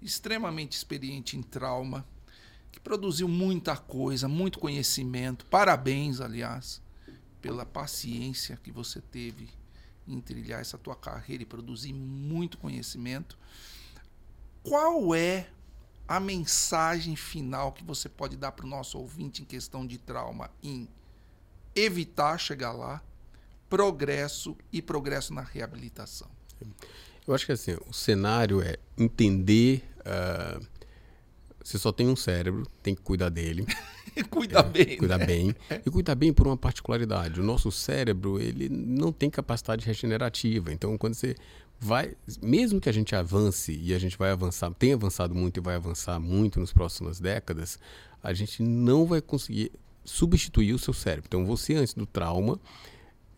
extremamente 0.01 0.73
experiente 0.73 1.37
em 1.37 1.41
trauma, 1.41 2.05
que 2.71 2.79
produziu 2.79 3.27
muita 3.27 3.75
coisa, 3.75 4.27
muito 4.27 4.57
conhecimento. 4.57 5.45
Parabéns, 5.45 6.21
aliás, 6.21 6.81
pela 7.41 7.65
paciência 7.65 8.57
que 8.63 8.71
você 8.71 9.01
teve 9.01 9.49
em 10.07 10.19
trilhar 10.19 10.61
essa 10.61 10.77
tua 10.77 10.95
carreira 10.95 11.43
e 11.43 11.45
produzir 11.45 11.93
muito 11.93 12.57
conhecimento. 12.57 13.37
Qual 14.63 15.13
é 15.13 15.49
a 16.11 16.19
mensagem 16.19 17.15
final 17.15 17.71
que 17.71 17.85
você 17.85 18.09
pode 18.09 18.35
dar 18.35 18.51
para 18.51 18.65
o 18.65 18.69
nosso 18.69 18.97
ouvinte 18.97 19.41
em 19.41 19.45
questão 19.45 19.87
de 19.87 19.97
trauma 19.97 20.51
em 20.61 20.85
evitar 21.73 22.37
chegar 22.37 22.73
lá, 22.73 23.01
progresso 23.69 24.57
e 24.73 24.81
progresso 24.81 25.33
na 25.33 25.39
reabilitação. 25.39 26.27
Eu 27.25 27.33
acho 27.33 27.45
que 27.45 27.53
assim, 27.53 27.77
o 27.87 27.93
cenário 27.93 28.61
é 28.61 28.75
entender. 28.97 29.85
Uh, 29.99 30.67
você 31.63 31.79
só 31.79 31.93
tem 31.93 32.09
um 32.09 32.15
cérebro, 32.17 32.67
tem 32.83 32.93
que 32.93 33.01
cuidar 33.01 33.29
dele. 33.29 33.65
cuidar 34.29 34.65
é, 34.65 34.69
bem. 34.69 34.97
Cuidar 34.97 35.17
né? 35.17 35.25
bem. 35.25 35.55
E 35.85 35.89
cuidar 35.89 36.15
bem 36.15 36.33
por 36.33 36.45
uma 36.45 36.57
particularidade. 36.57 37.39
O 37.39 37.43
nosso 37.43 37.71
cérebro, 37.71 38.37
ele 38.37 38.67
não 38.67 39.13
tem 39.13 39.29
capacidade 39.29 39.85
regenerativa. 39.85 40.73
Então, 40.73 40.97
quando 40.97 41.13
você 41.13 41.37
vai, 41.83 42.15
mesmo 42.43 42.79
que 42.79 42.87
a 42.87 42.91
gente 42.91 43.15
avance 43.15 43.75
e 43.75 43.91
a 43.91 43.97
gente 43.97 44.15
vai 44.15 44.29
avançar, 44.29 44.71
tem 44.75 44.93
avançado 44.93 45.33
muito 45.33 45.59
e 45.59 45.63
vai 45.63 45.73
avançar 45.73 46.19
muito 46.19 46.59
nas 46.59 46.71
próximas 46.71 47.19
décadas, 47.19 47.79
a 48.21 48.31
gente 48.33 48.61
não 48.61 49.03
vai 49.03 49.19
conseguir 49.19 49.71
substituir 50.05 50.73
o 50.73 50.79
seu 50.79 50.93
cérebro. 50.93 51.25
Então, 51.27 51.43
você 51.43 51.73
antes 51.73 51.95
do 51.95 52.05
trauma, 52.05 52.59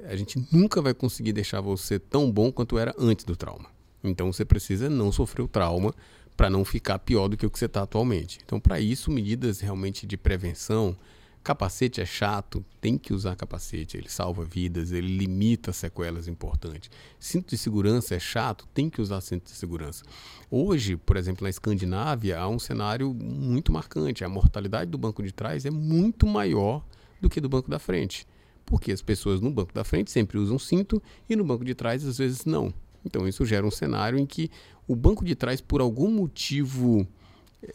a 0.04 0.14
gente 0.18 0.46
nunca 0.52 0.82
vai 0.82 0.94
conseguir 0.94 1.32
deixar 1.32 1.62
você 1.62 1.98
tão 1.98 2.30
bom 2.30 2.52
quanto 2.52 2.78
era 2.78 2.94
antes 3.00 3.24
do 3.24 3.34
trauma. 3.34 3.70
Então, 4.04 4.32
você 4.32 4.44
precisa 4.44 4.90
não 4.90 5.10
sofrer 5.10 5.44
o 5.44 5.48
trauma 5.48 5.96
para 6.36 6.50
não 6.50 6.66
ficar 6.66 7.00
pior 7.00 7.30
do 7.30 7.38
que 7.38 7.46
o 7.46 7.50
que 7.50 7.58
você 7.58 7.66
está 7.66 7.84
atualmente. 7.84 8.40
Então, 8.44 8.60
para 8.60 8.78
isso, 8.78 9.10
medidas 9.10 9.62
realmente 9.62 10.06
de 10.06 10.18
prevenção, 10.18 10.98
Capacete 11.44 12.00
é 12.00 12.06
chato, 12.06 12.64
tem 12.80 12.98
que 12.98 13.14
usar 13.14 13.36
capacete, 13.36 13.98
ele 13.98 14.08
salva 14.08 14.46
vidas, 14.46 14.94
ele 14.94 15.18
limita 15.18 15.74
sequelas 15.74 16.26
importantes. 16.30 16.90
Cinto 17.20 17.50
de 17.50 17.58
segurança 17.58 18.16
é 18.16 18.20
chato, 18.20 18.66
tem 18.74 18.90
que 18.90 19.02
usar 19.02 19.20
cinto 19.20 19.52
de 19.52 19.58
segurança. 19.58 20.06
Hoje, 20.50 20.96
por 20.96 21.18
exemplo, 21.18 21.44
na 21.44 21.50
Escandinávia, 21.50 22.40
há 22.40 22.48
um 22.48 22.58
cenário 22.58 23.14
muito 23.14 23.74
marcante. 23.74 24.24
A 24.24 24.30
mortalidade 24.30 24.90
do 24.90 24.98
banco 24.98 25.22
de 25.22 25.34
trás 25.34 25.66
é 25.66 25.70
muito 25.70 26.26
maior 26.26 26.82
do 27.20 27.30
que 27.30 27.42
do 27.42 27.50
banco 27.50 27.70
da 27.70 27.78
frente. 27.78 28.26
Porque 28.66 28.94
as 28.94 29.02
pessoas 29.02 29.42
no 29.42 29.52
banco 29.52 29.74
da 29.74 29.84
frente 29.84 30.12
sempre 30.12 30.38
usam 30.38 30.58
cinto 30.58 31.04
e 31.30 31.36
no 31.36 31.44
banco 31.44 31.66
de 31.66 31.76
trás 31.76 32.06
às 32.06 32.18
vezes 32.18 32.46
não. 32.46 32.74
Então 33.04 33.28
isso 33.28 33.46
gera 33.46 33.68
um 33.68 33.72
cenário 33.72 34.18
em 34.18 34.26
que 34.26 34.50
o 34.88 34.96
banco 34.96 35.26
de 35.26 35.36
trás, 35.36 35.60
por 35.60 35.82
algum 35.82 36.10
motivo 36.10 37.06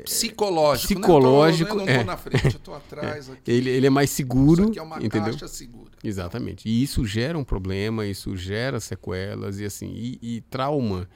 psicológico. 0.05 0.95
Psicológico. 0.95 1.77
Né? 1.77 1.83
Eu, 1.83 1.87
tô, 1.87 1.91
eu 1.91 1.95
não 1.95 1.95
estou 1.95 2.03
é. 2.03 2.05
na 2.05 2.17
frente, 2.17 2.45
eu 2.45 2.51
estou 2.51 2.75
atrás. 2.75 3.31
Aqui. 3.31 3.51
Ele, 3.51 3.71
ele 3.71 3.87
é 3.87 3.91
mais 3.91 4.11
seguro. 4.11 4.63
Isso 4.63 4.71
aqui 4.71 4.79
é 4.79 4.83
uma 4.83 4.97
entendeu? 4.99 5.33
caixa 5.33 5.49
segura. 5.49 5.91
Exatamente. 6.03 6.69
E 6.69 6.83
isso 6.83 7.05
gera 7.05 7.39
um 7.39 7.45
problema, 7.45 8.07
isso 8.07 8.37
gera 8.37 8.81
sequelas 8.81 9.59
e 9.59 9.65
assim. 9.65 9.93
E, 9.95 10.19
e 10.21 10.41
trauma 10.43 11.09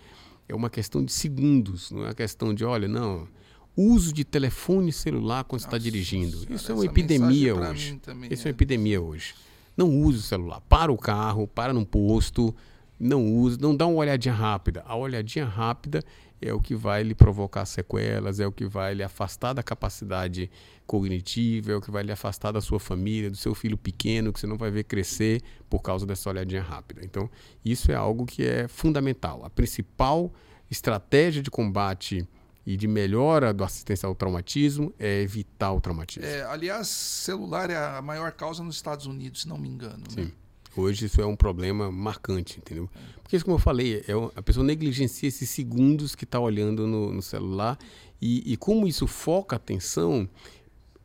é 0.48 0.54
uma 0.54 0.70
questão 0.70 1.04
de 1.04 1.12
segundos, 1.12 1.90
não 1.90 2.02
é 2.02 2.08
uma 2.08 2.14
questão 2.14 2.54
de, 2.54 2.64
olha, 2.64 2.88
não. 2.88 3.26
Uso 3.74 4.12
de 4.12 4.22
telefone 4.22 4.92
celular 4.92 5.44
quando 5.44 5.60
está 5.60 5.78
dirigindo. 5.78 6.36
Senhora, 6.36 6.54
isso 6.54 6.72
é 6.72 6.74
uma 6.74 6.84
epidemia 6.84 7.54
hoje. 7.54 7.98
Isso 8.30 8.46
é. 8.46 8.48
é 8.48 8.50
uma 8.50 8.50
epidemia 8.50 9.00
hoje. 9.00 9.34
Não 9.74 9.88
use 9.88 10.18
o 10.18 10.22
celular. 10.22 10.60
Para 10.68 10.92
o 10.92 10.98
carro, 10.98 11.46
para 11.46 11.72
num 11.72 11.84
posto, 11.84 12.54
não 13.00 13.24
use, 13.34 13.58
não 13.58 13.74
dá 13.74 13.86
uma 13.86 13.96
olhadinha 13.96 14.34
rápida. 14.34 14.84
A 14.86 14.94
olhadinha 14.94 15.46
rápida 15.46 16.04
é 16.42 16.52
o 16.52 16.60
que 16.60 16.74
vai 16.74 17.02
lhe 17.02 17.14
provocar 17.14 17.64
sequelas, 17.64 18.40
é 18.40 18.46
o 18.46 18.52
que 18.52 18.66
vai 18.66 18.94
lhe 18.94 19.02
afastar 19.02 19.52
da 19.52 19.62
capacidade 19.62 20.50
cognitiva, 20.86 21.72
é 21.72 21.76
o 21.76 21.80
que 21.80 21.90
vai 21.90 22.02
lhe 22.02 22.12
afastar 22.12 22.50
da 22.50 22.60
sua 22.60 22.80
família, 22.80 23.30
do 23.30 23.36
seu 23.36 23.54
filho 23.54 23.78
pequeno, 23.78 24.32
que 24.32 24.40
você 24.40 24.46
não 24.46 24.58
vai 24.58 24.70
ver 24.70 24.84
crescer 24.84 25.40
por 25.70 25.80
causa 25.80 26.04
dessa 26.04 26.28
olhadinha 26.28 26.60
rápida. 26.60 27.00
Então, 27.04 27.30
isso 27.64 27.92
é 27.92 27.94
algo 27.94 28.26
que 28.26 28.44
é 28.44 28.66
fundamental. 28.66 29.44
A 29.44 29.50
principal 29.50 30.32
estratégia 30.68 31.42
de 31.42 31.50
combate 31.50 32.26
e 32.64 32.76
de 32.76 32.86
melhora 32.86 33.52
do 33.52 33.64
assistencial 33.64 34.10
ao 34.10 34.16
traumatismo 34.16 34.92
é 34.98 35.20
evitar 35.20 35.72
o 35.72 35.80
traumatismo. 35.80 36.28
É, 36.28 36.42
aliás, 36.42 36.88
celular 36.88 37.70
é 37.70 37.76
a 37.76 38.00
maior 38.02 38.32
causa 38.32 38.62
nos 38.62 38.76
Estados 38.76 39.06
Unidos, 39.06 39.42
se 39.42 39.48
não 39.48 39.58
me 39.58 39.68
engano. 39.68 39.98
Né? 39.98 40.06
Sim. 40.08 40.24
Né? 40.24 40.32
Hoje 40.76 41.06
isso 41.06 41.20
é 41.20 41.26
um 41.26 41.36
problema 41.36 41.90
marcante, 41.90 42.58
entendeu? 42.58 42.88
Porque, 43.22 43.38
como 43.40 43.56
eu 43.56 43.58
falei, 43.60 44.04
é 44.08 44.12
a 44.34 44.42
pessoa 44.42 44.64
negligencia 44.64 45.28
esses 45.28 45.48
segundos 45.50 46.14
que 46.14 46.24
está 46.24 46.40
olhando 46.40 46.86
no, 46.86 47.12
no 47.12 47.22
celular 47.22 47.78
e, 48.20 48.52
e, 48.52 48.56
como 48.56 48.86
isso 48.86 49.06
foca 49.06 49.56
a 49.56 49.58
atenção, 49.58 50.28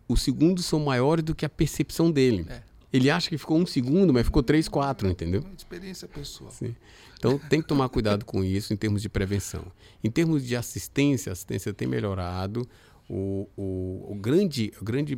os 0.07 0.21
segundos 0.21 0.65
são 0.65 0.79
maiores 0.79 1.23
do 1.23 1.33
que 1.33 1.45
a 1.45 1.49
percepção 1.49 2.11
dele. 2.11 2.45
É. 2.49 2.61
Ele 2.93 3.09
acha 3.09 3.29
que 3.29 3.37
ficou 3.37 3.57
um 3.57 3.65
segundo, 3.65 4.13
mas 4.13 4.25
ficou 4.25 4.41
três, 4.41 4.67
quatro, 4.67 5.09
entendeu? 5.09 5.41
Uma 5.41 5.53
experiência 5.55 6.07
pessoal. 6.07 6.51
Sim. 6.51 6.75
Então 7.17 7.37
tem 7.37 7.61
que 7.61 7.67
tomar 7.67 7.89
cuidado 7.89 8.23
com 8.23 8.43
isso 8.43 8.73
em 8.73 8.77
termos 8.77 9.01
de 9.01 9.09
prevenção. 9.09 9.65
Em 10.03 10.09
termos 10.09 10.45
de 10.45 10.55
assistência, 10.55 11.31
a 11.31 11.33
assistência 11.33 11.73
tem 11.73 11.87
melhorado. 11.87 12.67
O, 13.09 13.49
o, 13.57 14.11
o 14.11 14.15
grande, 14.15 14.71
o 14.79 14.85
grande. 14.85 15.17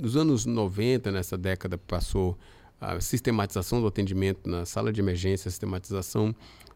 Nos 0.00 0.16
anos 0.16 0.46
90, 0.46 1.10
nessa 1.10 1.36
década, 1.36 1.76
passou 1.76 2.38
a 2.80 3.00
sistematização 3.00 3.80
do 3.80 3.86
atendimento 3.86 4.48
na 4.48 4.64
sala 4.64 4.92
de 4.92 5.00
emergência, 5.00 5.48
a 5.48 5.50
sistematização 5.50 6.34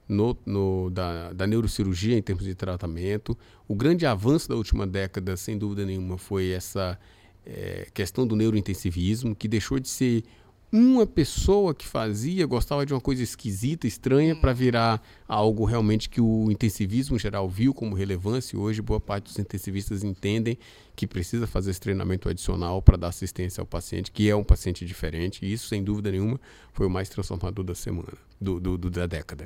no, 0.09 0.37
no, 0.45 0.91
da, 0.91 1.33
da, 1.33 1.47
neurocirurgia 1.47 2.17
em 2.17 2.23
termos 2.23 2.45
de 2.45 2.55
tratamento. 2.55 3.37
O 3.69 3.75
grande 3.75 4.05
avanço 4.05 4.49
da 4.49 4.57
última 4.57 4.87
década, 4.87 5.37
sem 5.37 5.57
dúvida 5.57 5.87
nenhuma, 5.87 6.19
foi 6.19 6.51
essa 6.51 6.99
é, 7.47 7.87
questão 7.95 8.27
do 8.27 8.37
neurointensivismo, 8.37 9.35
que 9.35 9.49
deixou 9.49 9.79
de 9.79 9.89
ser 9.89 10.25
uma 10.73 11.07
pessoa 11.07 11.75
que 11.75 11.87
fazia 11.87 12.47
gostava 12.47 12.87
de 12.87 12.95
uma 12.95 13.01
coisa 13.01 13.23
esquisita, 13.23 13.87
estranha, 13.87 14.35
para 14.35 14.55
virar 14.55 15.03
algo 15.29 15.67
realmente 15.67 16.09
que 16.09 16.19
o 16.19 16.51
intensivismo 16.51 17.19
geral 17.19 17.47
viu 17.47 17.75
como 17.75 17.95
relevância. 17.95 18.57
E 18.57 18.59
hoje, 18.59 18.81
boa 18.81 18.99
parte 18.99 19.25
dos 19.25 19.39
intensivistas 19.39 20.03
entendem 20.03 20.57
que 20.97 21.07
precisa 21.07 21.47
fazer 21.47 21.73
esse 21.73 21.81
treinamento 21.81 22.27
adicional 22.27 22.81
para 22.81 22.97
dar 22.97 23.09
assistência 23.09 23.61
ao 23.61 23.67
paciente, 23.67 24.11
que 24.11 24.31
é 24.31 24.35
um 24.35 24.43
paciente 24.43 24.87
diferente. 24.87 25.45
E 25.45 25.53
isso, 25.53 25.69
sem 25.69 25.85
dúvida 25.85 26.11
nenhuma, 26.11 26.41
foi 26.73 26.87
o 26.87 26.91
mais 26.91 27.11
transformador 27.11 27.67
da 27.67 27.75
semana, 27.75 28.17
do, 28.41 28.59
do, 28.59 28.79
do 28.79 28.91
da 28.91 29.07
década. 29.07 29.45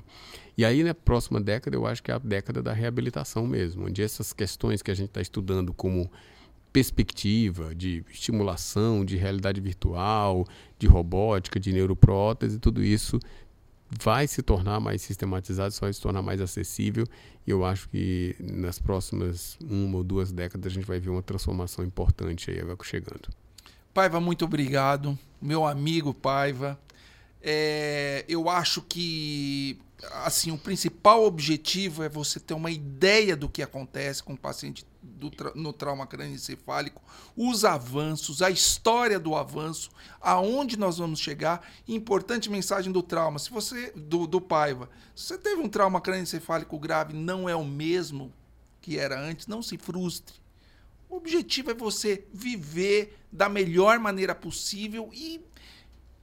E 0.56 0.64
aí, 0.64 0.84
na 0.84 0.94
próxima 0.94 1.40
década, 1.40 1.76
eu 1.76 1.84
acho 1.86 2.04
que 2.04 2.12
é 2.12 2.14
a 2.14 2.18
década 2.18 2.62
da 2.62 2.72
reabilitação 2.72 3.48
mesmo, 3.48 3.86
onde 3.86 4.00
essas 4.00 4.32
questões 4.32 4.80
que 4.80 4.92
a 4.92 4.94
gente 4.94 5.08
está 5.08 5.20
estudando 5.20 5.74
como 5.74 6.08
perspectiva 6.76 7.74
de 7.74 8.04
estimulação, 8.10 9.02
de 9.02 9.16
realidade 9.16 9.62
virtual, 9.62 10.46
de 10.78 10.86
robótica, 10.86 11.58
de 11.58 11.72
neuroprótese, 11.72 12.58
tudo 12.58 12.84
isso 12.84 13.18
vai 13.88 14.26
se 14.26 14.42
tornar 14.42 14.78
mais 14.78 15.00
sistematizado, 15.00 15.72
só 15.72 15.86
vai 15.86 15.92
se 15.94 16.02
tornar 16.02 16.20
mais 16.20 16.38
acessível. 16.38 17.06
E 17.46 17.50
eu 17.50 17.64
acho 17.64 17.88
que 17.88 18.36
nas 18.38 18.78
próximas 18.78 19.56
uma 19.64 19.96
ou 19.96 20.04
duas 20.04 20.30
décadas 20.30 20.70
a 20.70 20.74
gente 20.74 20.84
vai 20.84 21.00
ver 21.00 21.08
uma 21.08 21.22
transformação 21.22 21.82
importante 21.82 22.50
aí 22.50 22.58
chegando. 22.82 23.30
Paiva, 23.94 24.20
muito 24.20 24.44
obrigado. 24.44 25.18
Meu 25.40 25.66
amigo 25.66 26.12
Paiva. 26.12 26.78
É, 27.40 28.22
eu 28.28 28.50
acho 28.50 28.82
que 28.82 29.78
assim 30.24 30.51
o 30.51 30.59
principal 30.59 31.24
objetivo 31.24 32.02
é 32.02 32.09
você 32.09 32.39
ter 32.39 32.55
uma 32.55 32.70
ideia 32.70 33.36
do 33.36 33.48
que 33.48 33.62
acontece 33.62 34.23
com 34.23 34.35
o 34.35 34.39
paciente 34.39 34.86
do, 35.02 35.31
no 35.55 35.73
trauma 35.73 36.06
crânioencefálico, 36.06 37.02
os 37.36 37.64
avanços, 37.64 38.43
a 38.43 38.51
história 38.51 39.18
do 39.18 39.35
avanço, 39.35 39.90
aonde 40.20 40.77
nós 40.77 40.98
vamos 40.98 41.20
chegar. 41.20 41.66
Importante 41.89 42.51
mensagem 42.51 42.93
do 42.93 43.02
trauma. 43.02 43.39
Se 43.39 43.51
você 43.51 43.93
do, 43.93 44.27
do 44.27 44.40
Paiva, 44.40 44.90
se 45.14 45.28
você 45.28 45.39
teve 45.39 45.60
um 45.60 45.68
trauma 45.68 46.01
crânioencefálico 46.01 46.78
grave, 46.78 47.14
não 47.14 47.48
é 47.48 47.56
o 47.56 47.64
mesmo 47.64 48.32
que 48.81 48.98
era 48.98 49.18
antes, 49.18 49.47
não 49.47 49.62
se 49.62 49.78
frustre. 49.78 50.36
O 51.09 51.16
objetivo 51.16 51.70
é 51.70 51.74
você 51.74 52.24
viver 52.32 53.18
da 53.31 53.48
melhor 53.48 53.98
maneira 53.98 54.35
possível 54.35 55.09
e 55.12 55.40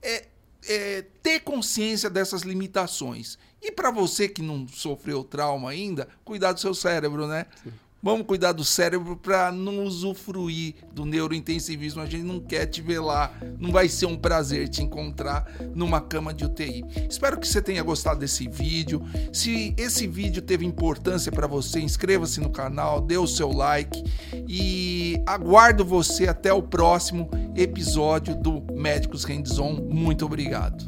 é, 0.02 0.28
é, 0.68 1.02
ter 1.22 1.40
consciência 1.40 2.10
dessas 2.10 2.42
limitações. 2.42 3.38
E 3.64 3.72
para 3.72 3.90
você 3.90 4.28
que 4.28 4.42
não 4.42 4.68
sofreu 4.68 5.24
trauma 5.24 5.70
ainda, 5.70 6.06
cuidar 6.22 6.52
do 6.52 6.60
seu 6.60 6.74
cérebro, 6.74 7.26
né? 7.26 7.46
Sim. 7.62 7.72
Vamos 8.02 8.26
cuidar 8.26 8.52
do 8.52 8.62
cérebro 8.62 9.16
para 9.16 9.50
não 9.50 9.82
usufruir 9.82 10.74
do 10.92 11.06
neurointensivismo. 11.06 12.02
A 12.02 12.04
gente 12.04 12.22
não 12.22 12.38
quer 12.38 12.66
te 12.66 12.82
ver 12.82 12.98
lá. 12.98 13.32
Não 13.58 13.72
vai 13.72 13.88
ser 13.88 14.04
um 14.04 14.14
prazer 14.14 14.68
te 14.68 14.82
encontrar 14.82 15.50
numa 15.74 16.02
cama 16.02 16.34
de 16.34 16.44
UTI. 16.44 16.84
Espero 17.08 17.40
que 17.40 17.48
você 17.48 17.62
tenha 17.62 17.82
gostado 17.82 18.20
desse 18.20 18.46
vídeo. 18.46 19.02
Se 19.32 19.74
esse 19.78 20.06
vídeo 20.06 20.42
teve 20.42 20.66
importância 20.66 21.32
para 21.32 21.46
você, 21.46 21.80
inscreva-se 21.80 22.42
no 22.42 22.50
canal, 22.50 23.00
dê 23.00 23.16
o 23.16 23.26
seu 23.26 23.50
like 23.50 24.04
e 24.46 25.16
aguardo 25.24 25.82
você 25.82 26.28
até 26.28 26.52
o 26.52 26.62
próximo 26.62 27.30
episódio 27.56 28.36
do 28.36 28.60
Médicos 28.74 29.24
Hands 29.24 29.58
On. 29.58 29.76
Muito 29.80 30.26
obrigado. 30.26 30.84